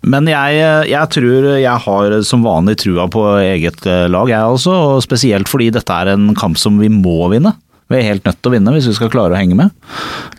men 0.06 0.30
jeg, 0.30 0.62
jeg 0.90 1.10
tror 1.14 1.46
jeg 1.58 1.84
har 1.84 2.16
som 2.26 2.46
vanlig 2.46 2.76
trua 2.82 3.08
på 3.10 3.22
eget 3.42 3.86
eh, 3.86 4.08
lag, 4.10 4.30
jeg 4.30 4.56
også. 4.56 4.74
Og 4.94 5.04
spesielt 5.04 5.50
fordi 5.50 5.70
dette 5.74 5.94
er 5.94 6.12
en 6.14 6.32
kamp 6.38 6.58
som 6.58 6.80
vi 6.82 6.90
må 6.92 7.30
vinne. 7.32 7.54
Vi 7.90 7.98
er 7.98 8.08
helt 8.08 8.26
nødt 8.26 8.40
til 8.40 8.50
å 8.50 8.54
vinne 8.54 8.74
hvis 8.74 8.88
vi 8.90 8.96
skal 8.96 9.10
klare 9.12 9.36
å 9.36 9.38
henge 9.38 9.58
med. 9.58 9.74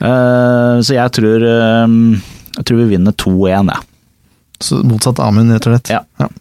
Uh, 0.01 0.80
så 0.84 0.97
jeg 0.97 1.16
tror, 1.20 1.47
um, 1.86 2.16
jeg 2.58 2.68
tror 2.68 2.82
vi 2.82 2.91
vinner 2.95 3.16
2-1, 3.24 3.74
jeg. 3.76 3.89
så 4.64 4.80
motsatt 4.88 5.22
Amund, 5.24 5.54
rett 5.54 5.70
og 5.70 5.78
slett. 5.78 5.93
Ja. 5.93 6.32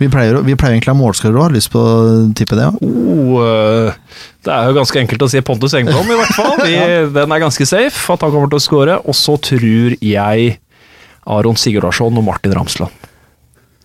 Vi, 0.00 0.08
pleier, 0.10 0.40
vi 0.42 0.56
pleier 0.58 0.74
egentlig 0.74 0.90
å 0.90 0.96
ha 0.96 0.98
målskårer 0.98 1.36
òg. 1.38 1.44
Har 1.46 1.54
lyst 1.54 1.70
på 1.70 1.78
å 1.78 1.94
tippe 2.34 2.56
det? 2.58 2.66
Ja? 2.66 2.72
Oh, 2.82 3.38
eh, 3.44 4.20
det 4.42 4.50
er 4.50 4.70
jo 4.70 4.76
ganske 4.80 5.00
enkelt 5.04 5.22
å 5.22 5.28
si 5.30 5.42
Pontus 5.46 5.76
Engblom, 5.78 6.08
i 6.10 6.18
hvert 6.18 6.34
fall. 6.34 6.54
Vi, 6.66 6.76
Den 7.14 7.34
er 7.36 7.42
ganske 7.44 7.66
safe, 7.68 8.02
at 8.10 8.26
han 8.26 8.34
kommer 8.34 8.50
til 8.50 8.58
å 8.58 8.64
skåre. 8.64 8.98
Og 9.06 9.14
så 9.18 9.36
tror 9.38 9.94
jeg 10.02 10.56
Aron 11.30 11.60
Sigurdarsson 11.60 12.18
og 12.18 12.26
Martin 12.26 12.56
Ramsland. 12.58 13.10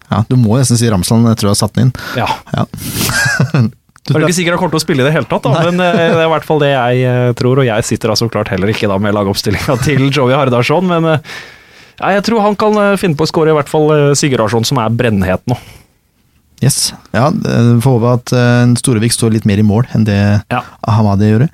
Ja, 0.10 0.24
du 0.26 0.34
må 0.41 0.57
nesten 0.57 0.80
si 0.80 0.89
Ramsland 0.89 1.30
etter 1.30 1.45
du 1.45 1.51
har 1.51 1.60
satt 1.60 1.76
den 1.78 1.89
inn. 1.89 1.93
Ja. 2.18 2.30
Ja. 2.55 2.66
Jeg 4.10 4.16
er 4.18 4.24
ikke 4.26 4.34
sikker 4.39 4.55
han 4.55 4.57
kommer 4.57 4.74
til 4.74 4.80
å 4.80 4.82
spille 4.82 5.03
i 5.03 5.05
det 5.05 5.12
hele 5.14 5.28
tatt, 5.30 5.43
da, 5.45 5.68
men 5.68 5.84
eh, 5.86 5.99
det 5.99 6.24
er 6.24 6.24
i 6.26 6.30
hvert 6.32 6.45
fall 6.47 6.57
det 6.64 6.72
jeg 6.72 7.01
eh, 7.05 7.34
tror. 7.38 7.60
Og 7.62 7.68
jeg 7.68 7.86
sitter 7.86 8.10
da 8.10 8.16
så 8.18 8.26
klart 8.32 8.49
heller 8.49 8.72
ikke 8.74 8.88
da 8.89 8.95
med 8.97 9.14
lagoppstillinga 9.14 9.76
til 9.86 10.07
Joey 10.07 10.34
Hardarson, 10.34 10.88
men 10.89 11.05
ja, 11.12 12.16
jeg 12.16 12.24
tror 12.26 12.41
han 12.41 12.57
kan 12.57 12.80
finne 12.97 13.20
på 13.20 13.28
å 13.28 13.30
skåre 13.30 13.53
i 13.53 13.57
hvert 13.60 13.70
fall 13.70 14.18
Sigurdarsson, 14.18 14.66
som 14.66 14.82
er 14.82 14.95
brennhet 14.97 15.45
nå. 15.51 15.60
Yes. 16.62 16.93
Ja, 17.16 17.28
eh, 17.32 17.80
Får 17.80 17.93
håpe 17.99 18.10
at 18.18 18.34
uh, 18.36 18.74
Storevik 18.80 19.14
står 19.16 19.32
litt 19.38 19.45
mer 19.47 19.62
i 19.62 19.64
mål 19.66 19.86
enn 19.95 20.03
det 20.07 20.20
Ja. 20.51 20.60
Hamadi 20.88 21.30
gjør. 21.32 21.45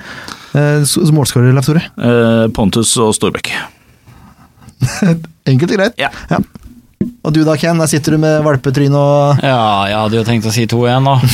Uh, 0.56 0.82
så- 0.88 1.06
så 1.06 1.14
Målskårer, 1.14 1.54
Leif 1.54 1.66
Tore? 1.70 1.84
Uh, 2.00 2.48
Pontus 2.56 2.96
og 2.98 3.14
Storbekk. 3.14 3.52
Enkelt 5.52 5.72
og 5.72 5.78
greit. 5.78 5.94
Ja. 6.02 6.10
Og 7.26 7.34
du 7.36 7.44
da, 7.46 7.54
Ken? 7.60 7.78
Der 7.78 7.90
sitter 7.92 8.16
du 8.16 8.18
med 8.24 8.42
valpetryne 8.46 8.98
og 8.98 9.44
Ja, 9.44 9.86
jeg 9.92 9.98
hadde 10.00 10.18
jo 10.18 10.24
tenkt 10.26 10.48
å 10.50 10.54
si 10.56 10.66
2-1, 10.66 11.06
da. 11.06 11.16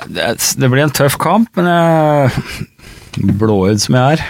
Eh, 0.00 0.06
det, 0.16 0.26
det 0.56 0.68
blir 0.72 0.80
en 0.86 0.94
tøff 0.96 1.18
kamp, 1.20 1.50
men 1.58 1.66
jeg 1.68 3.34
blåøyd 3.36 3.82
som 3.82 3.98
jeg 3.98 4.16
er 4.16 4.22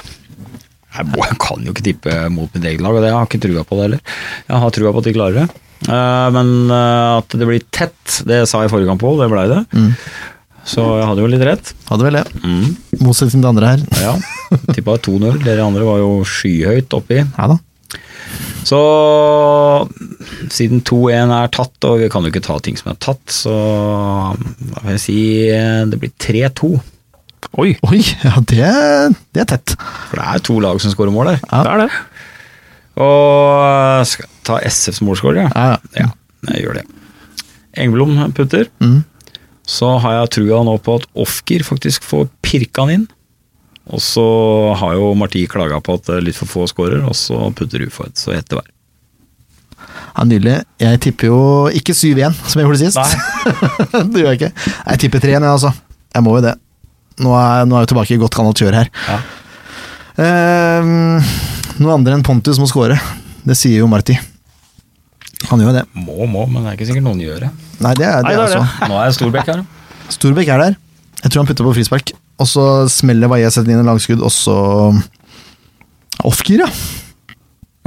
jeg, 0.96 1.38
kan 1.40 1.64
jo 1.64 1.74
ikke 1.74 1.86
tippe 1.86 2.14
mot 2.34 2.50
mitt 2.54 2.66
eget 2.66 2.82
lag, 2.84 2.96
og 2.96 3.04
det 3.04 3.12
jeg 3.12 3.18
har 3.18 3.28
ikke 3.28 3.42
trua 3.46 3.64
på 3.66 3.78
det 3.78 3.86
heller. 3.86 4.02
Jeg 4.48 4.62
har 4.64 4.74
trua 4.76 4.92
på 4.94 5.02
at 5.02 5.08
de 5.08 5.16
klarer 5.16 5.38
det. 5.40 5.62
Eh, 5.88 6.26
men 6.34 6.52
eh, 6.68 7.20
at 7.20 7.38
det 7.38 7.48
blir 7.48 7.64
tett, 7.72 8.20
det 8.28 8.42
sa 8.50 8.62
jeg 8.62 8.70
i 8.70 8.74
forrige 8.74 8.90
kamp 8.90 9.06
òg, 9.06 9.22
det 9.22 9.30
blei 9.32 9.46
det. 9.50 9.62
Så 10.70 10.84
jeg 11.00 11.06
hadde 11.08 11.22
jo 11.24 11.30
litt 11.32 11.46
rett. 11.46 11.72
Hadde 11.88 12.04
vel 12.04 12.18
det. 12.20 12.26
Mm. 12.44 12.66
Motsetning 13.00 13.40
til 13.40 13.46
det 13.46 13.52
andre 13.54 13.72
her. 13.72 13.84
Ja. 14.02 14.12
Tippa 14.76 14.98
2-0. 15.00 15.40
Dere 15.46 15.64
andre 15.64 15.86
var 15.88 16.02
jo 16.02 16.10
skyhøyt 16.28 16.92
oppi. 16.98 17.22
Ja 17.24 17.48
da. 17.54 17.56
Så 18.66 18.78
siden 20.52 20.82
2-1 20.86 21.32
er 21.34 21.50
tatt, 21.54 21.88
og 21.88 22.02
vi 22.02 22.10
kan 22.12 22.22
jo 22.22 22.30
ikke 22.30 22.44
ta 22.44 22.58
ting 22.62 22.76
som 22.78 22.92
er 22.92 22.98
tatt, 23.00 23.24
så 23.32 23.54
da 24.36 24.82
vil 24.84 24.94
jeg 24.94 25.02
si 25.02 25.20
det 25.90 26.00
blir 26.02 26.12
3-2. 26.20 26.74
Oi, 27.58 27.72
Oi, 27.88 27.98
ja, 28.22 28.38
det, 28.46 28.66
det 29.34 29.42
er 29.42 29.48
tett. 29.56 29.74
For 30.10 30.20
det 30.20 30.26
er 30.30 30.42
to 30.46 30.58
lag 30.62 30.78
som 30.82 30.92
skårer 30.92 31.14
mål 31.14 31.32
der. 31.32 31.40
Ja. 31.50 31.62
det 31.66 31.72
er 31.72 31.80
det. 31.82 31.90
Og 33.00 34.06
skal 34.06 34.28
ta 34.46 34.58
SFs 34.70 35.02
målskårer, 35.02 35.46
ja. 35.46 35.50
Ja, 35.50 35.78
ja. 35.98 36.06
ja. 36.06 36.10
Jeg 36.54 36.64
gjør 36.64 36.80
det. 36.80 36.84
Engblom 37.80 38.16
putter. 38.36 38.68
Mm. 38.82 39.00
Så 39.68 39.90
har 40.02 40.16
jeg 40.16 40.32
trua 40.36 40.62
nå 40.66 40.76
på 40.82 40.98
at 40.98 41.06
Ofker 41.20 41.64
faktisk 41.66 42.06
får 42.06 42.28
pirka 42.44 42.86
han 42.86 42.94
inn. 42.94 43.08
Og 43.90 44.02
så 44.02 44.24
har 44.78 44.94
jo 44.94 45.12
Marti 45.18 45.42
klaga 45.50 45.80
på 45.82 45.96
at 45.98 46.06
det 46.06 46.16
er 46.16 46.26
litt 46.28 46.38
for 46.38 46.50
få 46.50 46.66
skårer, 46.70 47.02
og 47.06 47.16
så 47.18 47.50
putter 47.56 47.82
Uford. 47.86 48.14
Så 48.18 48.34
ett 48.36 48.54
hver. 48.54 48.66
Ja, 50.14 50.24
Nydelig. 50.26 50.56
Jeg 50.82 51.00
tipper 51.02 51.30
jo 51.30 51.40
ikke 51.74 51.94
7-1, 51.96 52.36
som 52.46 52.60
jeg 52.60 52.68
gjorde 52.68 52.82
sist. 52.82 53.18
det 54.12 54.22
gjør 54.22 54.32
jeg 54.32 54.40
ikke. 54.40 54.52
Jeg 54.86 55.02
tipper 55.04 55.24
3-1, 55.26 55.30
jeg, 55.34 55.50
altså. 55.50 55.72
Jeg 56.14 56.26
må 56.26 56.36
jo 56.38 56.44
det. 56.46 56.56
Nå 57.20 57.34
er, 57.36 57.68
nå 57.68 57.76
er 57.76 57.84
jeg 57.84 57.92
tilbake 57.92 58.16
i 58.16 58.20
godt 58.20 58.36
gammelt 58.38 58.60
kjør 58.60 58.78
her. 58.80 58.90
Ja. 59.06 59.18
Eh, 60.20 60.90
noe 61.80 61.96
andre 61.96 62.16
enn 62.16 62.24
Pontus 62.26 62.60
må 62.60 62.68
score. 62.70 62.98
Det 63.44 63.56
sier 63.58 63.80
jo 63.82 63.88
Marti. 63.90 64.16
Han 65.50 65.62
gjør 65.62 65.78
det. 65.80 65.84
Må, 65.96 66.26
må, 66.28 66.44
men 66.50 66.64
det 66.64 66.72
er 66.72 66.78
ikke 66.78 66.90
sikkert 66.90 67.06
noen 67.06 67.20
gjør 67.22 67.46
det. 67.46 67.52
Nei, 67.80 67.94
det 67.96 68.06
er 68.08 68.20
det, 68.20 68.26
Nei, 68.28 68.32
det 68.34 68.40
er 68.40 68.46
altså. 68.46 68.88
Nå 68.90 68.98
er 69.00 69.14
Storbekk 69.16 69.52
her. 69.52 69.62
Storbekk 70.12 70.52
er 70.52 70.64
der. 70.66 70.76
Jeg 71.20 71.32
tror 71.32 71.42
han 71.42 71.48
putter 71.48 71.66
på 71.68 71.76
frispark. 71.76 72.12
Og 72.40 72.48
så 72.48 72.64
smeller 72.92 73.28
Vaje 73.32 73.48
setter 73.52 73.72
inn 73.72 73.82
en 73.82 73.88
langskudd, 73.88 74.22
og 74.24 74.32
så 74.32 74.56
Ofkir, 76.28 76.60
ja. 76.64 76.68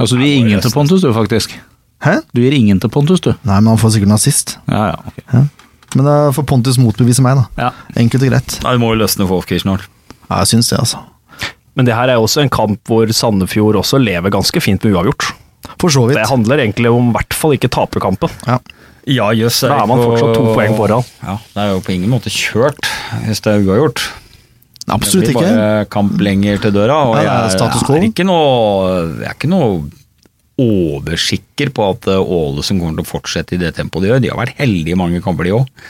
Altså, 0.00 0.16
du 0.18 0.24
gir 0.24 0.40
ingen 0.40 0.62
til 0.62 0.72
Pontus, 0.74 1.02
du, 1.04 1.10
faktisk. 1.14 1.54
Hæ? 2.02 2.16
Du 2.34 2.40
gir 2.42 2.54
ingen 2.56 2.80
til 2.82 2.90
Pontus, 2.90 3.22
du. 3.22 3.30
Nei, 3.46 3.60
men 3.60 3.70
han 3.72 3.78
får 3.78 3.94
sikkert 3.94 4.10
nazist. 4.10 4.56
Ja, 4.66 4.90
ja, 4.90 4.96
ok. 5.06 5.63
Men 5.94 6.08
det 6.08 6.14
får 6.36 6.46
Pontus 6.50 6.78
motbevise 6.82 7.22
meg, 7.24 7.40
da. 7.40 7.66
Ja. 7.68 7.70
Enkelt 8.00 8.26
og 8.26 8.32
greit. 8.32 8.58
Nei, 8.64 8.72
Det 8.76 8.82
må 8.82 8.92
jo 8.94 9.00
løsne 9.02 9.26
for 9.30 9.42
Ofkir 9.42 9.62
snart. 9.62 9.86
Ja, 10.28 10.40
jeg 10.42 10.54
syns 10.54 10.70
det, 10.72 10.78
altså. 10.80 11.02
Men 11.74 11.86
det 11.88 11.94
her 11.96 12.10
er 12.12 12.22
også 12.22 12.42
en 12.44 12.52
kamp 12.52 12.80
hvor 12.88 13.10
Sandefjord 13.10 13.78
også 13.80 13.98
lever 14.02 14.30
ganske 14.30 14.60
fint 14.62 14.84
med 14.84 14.94
uavgjort. 14.94 15.32
For 15.80 15.90
så 15.92 16.04
vidt. 16.06 16.18
Det 16.20 16.28
handler 16.30 16.62
egentlig 16.62 16.90
om 16.92 17.10
i 17.10 17.14
hvert 17.16 17.34
fall 17.36 17.56
ikke 17.56 17.70
tape 17.72 18.02
kampen. 18.02 18.30
Ja. 18.46 18.58
Ja, 19.10 19.30
jøss. 19.36 19.60
Da 19.66 19.82
er 19.82 19.88
man 19.88 20.00
fortsatt 20.00 20.36
to 20.36 20.44
poeng 20.54 20.76
foran. 20.78 21.04
Ja, 21.20 21.36
Det 21.54 21.62
er 21.62 21.72
jo 21.74 21.80
på 21.84 21.92
ingen 21.92 22.12
måte 22.12 22.32
kjørt 22.32 22.86
hvis 23.26 23.42
det 23.44 23.52
er 23.52 23.66
uavgjort. 23.66 24.04
Absolutt 24.94 25.28
ikke. 25.30 25.40
det 25.40 25.40
blir 25.40 25.50
ikke. 25.50 25.58
bare 25.58 25.90
kamp 25.92 26.20
lenger 26.20 26.62
til 26.62 26.72
døra. 26.72 26.96
Og 27.08 27.16
Ja, 27.16 27.20
det 27.20 27.26
er 27.26 27.58
jeg, 27.58 28.00
er 28.00 28.08
ikke 28.08 28.26
noe, 28.28 29.20
jeg 29.20 29.28
er 29.28 29.36
ikke 29.36 29.52
noe 29.52 29.68
oversikker 30.60 31.70
på 31.74 31.86
at 31.94 32.06
eh, 32.10 32.20
Ålesund 32.38 32.80
kommer 32.82 32.98
til 33.00 33.04
å 33.06 33.10
fortsette 33.16 33.56
i 33.56 33.60
det 33.60 33.74
tempoet 33.78 34.04
de 34.06 34.12
gjør. 34.12 34.22
De 34.24 34.32
har 34.32 34.40
vært 34.44 34.58
heldige 34.60 34.94
i 34.96 35.00
mange 35.00 35.22
kamper, 35.24 35.48
de 35.48 35.54
òg. 35.58 35.84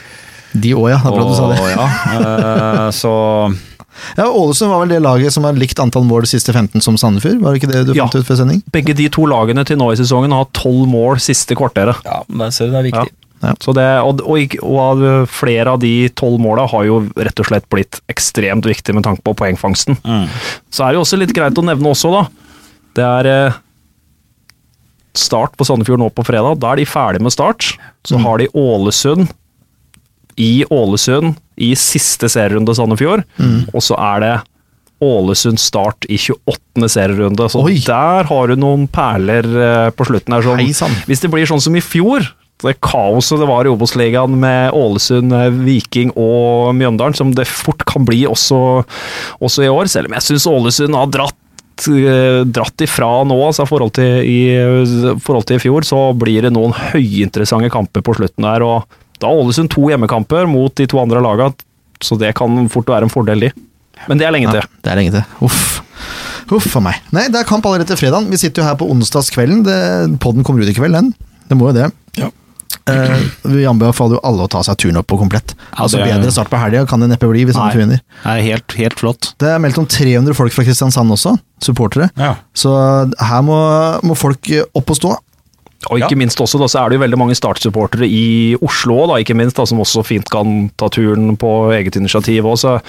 De 0.55 0.71
òg, 0.77 0.89
ja. 0.93 0.99
Det 1.03 1.11
er 1.11 1.17
bra 1.17 1.25
du 1.29 1.35
sa 1.37 1.47
det. 1.51 1.57
Ja, 1.75 1.87
eh, 2.17 2.91
så 2.95 3.13
Ja, 4.19 4.25
Ålesund 4.27 4.67
var 4.73 4.81
vel 4.83 4.89
det 4.91 4.97
laget 5.05 5.31
som 5.31 5.45
har 5.47 5.55
likt 5.55 5.79
antall 5.79 6.03
mål 6.03 6.25
de 6.25 6.33
siste 6.33 6.51
15 6.51 6.83
som 6.83 6.97
Sandefjord? 6.99 7.39
Var 7.43 7.53
det 7.55 7.61
ikke 7.61 7.71
det 7.71 7.83
du 7.87 7.93
Ja. 7.95 8.03
fant 8.09 8.17
ut 8.19 8.27
før 8.27 8.41
sending? 8.41 8.59
Begge 8.75 8.95
de 8.97 9.05
to 9.13 9.23
lagene 9.31 9.63
til 9.67 9.79
nå 9.79 9.87
i 9.93 9.99
sesongen 9.99 10.35
har 10.35 10.49
tolv 10.51 10.83
mål 10.91 11.21
siste 11.23 11.55
kvarteret. 11.55 12.01
ja, 12.03 12.17
men 12.27 12.51
ser 12.51 12.67
du 12.67 12.75
det 12.75 12.81
er 12.81 12.89
viktig. 12.89 13.13
Så 13.61 13.75
det, 13.77 13.85
og, 14.01 14.19
og, 14.25 14.55
og 14.65 15.01
flere 15.29 15.75
av 15.75 15.79
de 15.79 16.09
tolv 16.17 16.39
måla 16.41 16.65
har 16.71 16.85
jo 16.87 16.95
rett 17.13 17.39
og 17.43 17.45
slett 17.45 17.67
blitt 17.69 17.99
ekstremt 18.09 18.65
viktig 18.65 18.95
med 18.97 19.05
tanke 19.05 19.21
på 19.21 19.35
poengfangsten. 19.37 19.99
Mm. 20.03 20.25
Så 20.73 20.83
er 20.83 20.91
det 20.95 20.97
jo 20.97 21.03
også 21.05 21.19
litt 21.21 21.33
greit 21.35 21.59
å 21.61 21.63
nevne 21.67 21.91
også, 21.91 22.09
da. 22.15 22.23
Det 22.97 23.05
er 23.05 23.29
eh, 23.29 23.57
start 25.19 25.55
på 25.57 25.67
Sandefjord 25.67 26.01
nå 26.01 26.09
på 26.15 26.25
fredag. 26.27 26.59
Da 26.61 26.73
er 26.73 26.81
de 26.81 26.89
ferdig 26.89 27.23
med 27.25 27.33
start. 27.33 27.73
Så 28.07 28.19
har 28.21 28.41
de 28.41 28.49
Ålesund 28.53 29.29
i 30.35 30.65
Ålesund 30.69 31.37
i 31.55 31.71
siste 31.79 32.27
serierunde 32.31 32.75
Sandefjord. 32.75 33.23
Og 33.73 33.81
så 33.83 33.97
er 34.13 34.23
det 34.23 34.33
Ålesund 35.03 35.59
start 35.59 36.07
i 36.07 36.17
28. 36.17 36.89
serierunde. 36.91 37.49
Så 37.51 37.63
Oi. 37.65 37.77
der 37.85 38.27
har 38.29 38.47
du 38.47 38.55
noen 38.59 38.87
perler 38.91 39.43
eh, 39.43 39.91
på 39.95 40.07
slutten 40.07 40.35
her. 40.35 40.45
Som, 40.75 40.95
hvis 41.09 41.23
det 41.23 41.31
blir 41.33 41.47
sånn 41.49 41.63
som 41.63 41.75
i 41.75 41.83
fjor, 41.83 42.23
det 42.63 42.77
kaoset 42.79 43.41
det 43.41 43.47
var 43.49 43.67
i 43.67 43.71
Obos-ligaen 43.73 44.37
med 44.39 44.71
Ålesund, 44.75 45.35
eh, 45.35 45.49
Viking 45.65 46.13
og 46.15 46.71
Mjøndalen, 46.79 47.17
som 47.17 47.33
det 47.35 47.47
fort 47.51 47.83
kan 47.89 48.07
bli 48.07 48.23
også, 48.29 48.59
også 49.43 49.65
i 49.65 49.71
år, 49.71 49.91
selv 49.91 50.09
om 50.09 50.15
jeg 50.15 50.27
syns 50.29 50.47
Ålesund 50.49 50.95
har 50.95 51.11
dratt 51.11 51.39
eh, 51.89 52.43
dratt 52.47 52.81
ifra 52.85 53.09
nå, 53.27 53.35
altså 53.47 53.65
i 53.65 53.69
forhold 53.69 53.93
til 53.97 54.19
i 54.23 54.37
i 54.55 55.15
forhold 55.23 55.45
til 55.49 55.57
i 55.59 55.63
fjor, 55.63 55.85
så 55.87 55.99
blir 56.17 56.45
det 56.47 56.53
noen 56.55 56.73
høyinteressante 56.73 57.69
kamper 57.73 58.01
på 58.05 58.15
slutten 58.17 58.47
der. 58.47 58.63
og 58.63 58.85
Da 59.19 59.27
har 59.31 59.35
Ålesund 59.43 59.69
to 59.73 59.87
hjemmekamper 59.91 60.47
mot 60.47 60.73
de 60.75 60.87
to 60.87 60.99
andre 61.01 61.21
lagene, 61.23 61.53
så 62.03 62.17
det 62.19 62.33
kan 62.35 62.67
fort 62.69 62.87
være 62.91 63.07
en 63.07 63.13
fordel, 63.13 63.39
de. 63.47 63.51
Men 64.09 64.19
det 64.19 64.27
er 64.27 64.31
lenge 64.35 64.51
Ja, 64.51 64.59
til. 64.61 64.69
det 64.83 64.91
er 64.91 64.95
lenge 64.99 65.11
til. 65.15 65.23
Uff. 65.47 65.81
Uff 66.51 66.75
a 66.77 66.81
meg. 66.83 66.95
Nei, 67.15 67.27
det 67.31 67.39
er 67.39 67.47
kamp 67.47 67.65
allerede 67.65 67.87
til 67.89 67.97
fredag. 67.97 68.27
Vi 68.29 68.37
sitter 68.37 68.61
jo 68.61 68.67
her 68.67 68.75
på 68.77 68.85
onsdagskvelden. 68.91 69.63
Podden 70.21 70.43
kommer 70.45 70.61
ut 70.61 70.69
i 70.69 70.75
kveld, 70.77 70.93
den. 70.93 71.13
Det 71.49 71.57
må 71.57 71.71
jo 71.71 71.77
det. 71.79 71.87
Ja. 72.19 72.29
Eh, 72.87 73.23
vi 73.49 73.65
anbefaler 73.65 74.17
jo 74.17 74.21
alle 74.23 74.45
å 74.45 74.49
ta 74.51 74.61
seg 74.63 74.77
turen 74.77 74.97
opp 75.01 75.07
på 75.07 75.17
komplett. 75.19 75.55
Ja, 75.71 75.83
altså 75.85 75.99
er- 75.99 76.05
Bedre 76.13 76.31
start 76.31 76.49
på 76.49 76.59
helga 76.61 76.85
kan 76.87 76.99
det 76.99 77.09
neppe 77.09 77.29
bli 77.31 77.45
hvis 77.45 77.55
Nei. 77.57 77.71
Vinner. 77.75 78.01
Det 78.23 78.31
er 78.35 78.41
helt, 78.41 78.71
helt 78.77 78.99
flott. 78.99 79.33
Det 79.39 79.47
er 79.49 79.59
meldt 79.59 79.77
om 79.77 79.85
300 79.87 80.33
folk 80.35 80.53
fra 80.53 80.63
Kristiansand 80.63 81.11
også, 81.11 81.37
supportere. 81.61 82.09
Ja. 82.17 82.35
Så 82.53 82.69
her 83.19 83.41
må, 83.41 83.57
må 84.03 84.15
folk 84.17 84.49
opp 84.75 84.89
og 84.89 84.95
stå. 84.99 85.15
Og 85.91 85.99
ikke 85.99 86.15
Ja. 86.15 86.19
minst 86.23 86.39
også, 86.41 86.59
da, 86.61 86.67
så 86.71 86.81
er 86.83 86.89
det 86.89 86.97
jo 86.99 87.03
veldig 87.05 87.19
mange 87.19 87.35
startsupportere 87.37 88.07
i 88.07 88.55
Oslo 88.65 89.05
da, 89.11 89.19
ikke 89.21 89.35
minst, 89.37 89.55
da, 89.57 89.65
som 89.69 89.79
også 89.83 90.03
fint 90.05 90.29
kan 90.31 90.69
ta 90.77 90.89
turen 90.89 91.35
på 91.37 91.51
eget 91.75 91.95
initiativ. 91.99 92.45
Også. 92.45 92.79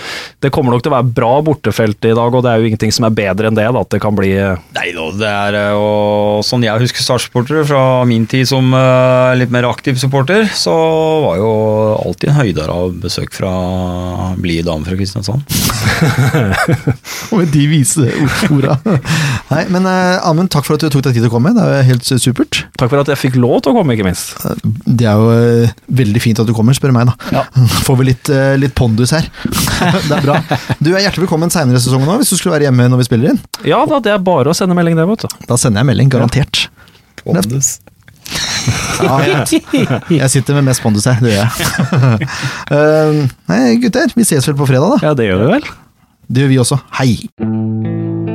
Det 0.43 0.51
kommer 0.55 0.73
nok 0.73 0.83
til 0.85 0.93
å 0.93 0.97
være 0.97 1.13
bra 1.17 1.33
bortefelt 1.45 2.05
i 2.09 2.15
dag, 2.17 2.35
og 2.35 2.43
det 2.45 2.51
er 2.53 2.61
jo 2.63 2.71
ingenting 2.71 2.93
som 2.95 3.09
er 3.09 3.17
bedre 3.17 3.51
enn 3.51 3.59
det. 3.59 3.67
Da, 3.67 3.81
at 3.83 3.91
det 3.93 4.01
kan 4.03 4.15
bli 4.17 4.33
Nei 4.77 4.89
da, 4.95 5.07
det 5.17 5.29
er 5.29 5.71
jo 5.75 6.41
sånn 6.47 6.65
jeg 6.67 6.83
husker 6.83 7.03
startsupportere 7.05 7.65
fra 7.69 7.83
min 8.09 8.27
tid 8.31 8.47
som 8.49 8.73
uh, 8.75 9.33
litt 9.39 9.51
mer 9.55 9.67
aktiv 9.69 9.99
supporter, 10.01 10.47
så 10.57 10.75
var 11.25 11.39
jo 11.41 11.51
alltid 12.05 12.31
en 12.33 12.39
høydere 12.41 12.73
av 12.77 12.95
besøk 13.03 13.33
fra 13.37 13.53
blide 14.41 14.67
damer 14.69 14.89
fra 14.89 14.99
Kristiansand. 14.99 15.45
Og 17.33 17.41
med 17.41 17.51
de 17.55 17.65
vise 17.71 18.07
orda. 18.51 18.77
Nei, 19.53 19.63
men 19.73 19.87
uh, 19.89 20.27
Amund, 20.29 20.51
takk 20.53 20.67
for 20.67 20.77
at 20.77 20.85
du 20.85 20.91
tok 20.93 21.05
deg 21.07 21.17
tid 21.17 21.25
til 21.25 21.31
å 21.31 21.35
komme. 21.37 21.53
Det 21.57 21.65
er 21.81 21.87
helt 21.89 22.07
supert. 22.07 22.65
Takk 22.81 22.86
for 22.91 23.03
at 23.03 23.11
jeg 23.13 23.21
fikk 23.21 23.39
lov 23.41 23.61
til 23.65 23.73
å 23.73 23.79
komme, 23.79 23.97
ikke 23.97 24.07
minst. 24.07 24.35
Det 24.87 25.09
er 25.09 25.21
jo 25.21 25.31
eh, 25.35 25.75
veldig 26.01 26.23
fint 26.23 26.43
at 26.43 26.49
du 26.49 26.55
kommer, 26.57 26.77
spør 26.77 26.95
meg, 26.97 27.11
da. 27.11 27.41
Ja. 27.41 27.45
Får 27.87 28.01
vi 28.01 28.09
litt, 28.11 28.31
eh, 28.33 28.55
litt 28.61 28.77
pondus 28.79 29.15
her. 29.17 29.29
det 30.09 30.19
er 30.19 30.25
bra. 30.25 30.39
Du 30.79 30.93
er 30.93 31.03
hjertelig 31.05 31.27
velkommen 31.27 31.53
seinere 31.53 31.81
i 31.81 31.85
sesongen 31.85 32.11
òg, 32.13 32.23
hvis 32.23 32.35
du 32.35 32.39
skulle 32.41 32.57
være 32.57 32.69
hjemme 32.69 32.89
når 32.93 33.03
vi 33.03 33.09
spiller 33.09 33.35
inn. 33.35 33.43
Ja 33.67 33.83
da, 33.89 34.01
det 34.03 34.15
er 34.15 34.23
bare 34.25 34.53
å 34.53 34.57
sende 34.57 34.77
melding, 34.79 34.99
det, 34.99 35.09
vet 35.11 35.27
du. 35.27 35.43
Da 35.51 35.61
sender 35.61 35.83
jeg 35.83 35.93
melding, 35.93 36.13
garantert. 36.13 36.69
Ja, 38.97 39.19
jeg, 39.23 39.61
jeg 40.11 40.31
sitter 40.33 40.57
med 40.59 40.67
mest 40.71 40.83
pondus 40.83 41.07
her, 41.07 41.21
det 41.23 41.37
gjør 41.37 41.45
jeg. 41.45 42.31
Eh, 42.77 43.21
nei, 43.47 43.61
gutter, 43.83 44.11
vi 44.19 44.27
ses 44.27 44.49
vel 44.49 44.57
på 44.59 44.67
fredag, 44.67 44.97
da. 44.97 45.11
Ja, 45.11 45.15
det 45.19 45.29
gjør 45.29 45.45
vi 45.45 45.53
vel. 45.55 45.69
Det 46.27 46.43
gjør 46.43 46.55
vi 46.57 46.63
også. 46.65 46.83
Hei! 46.99 48.35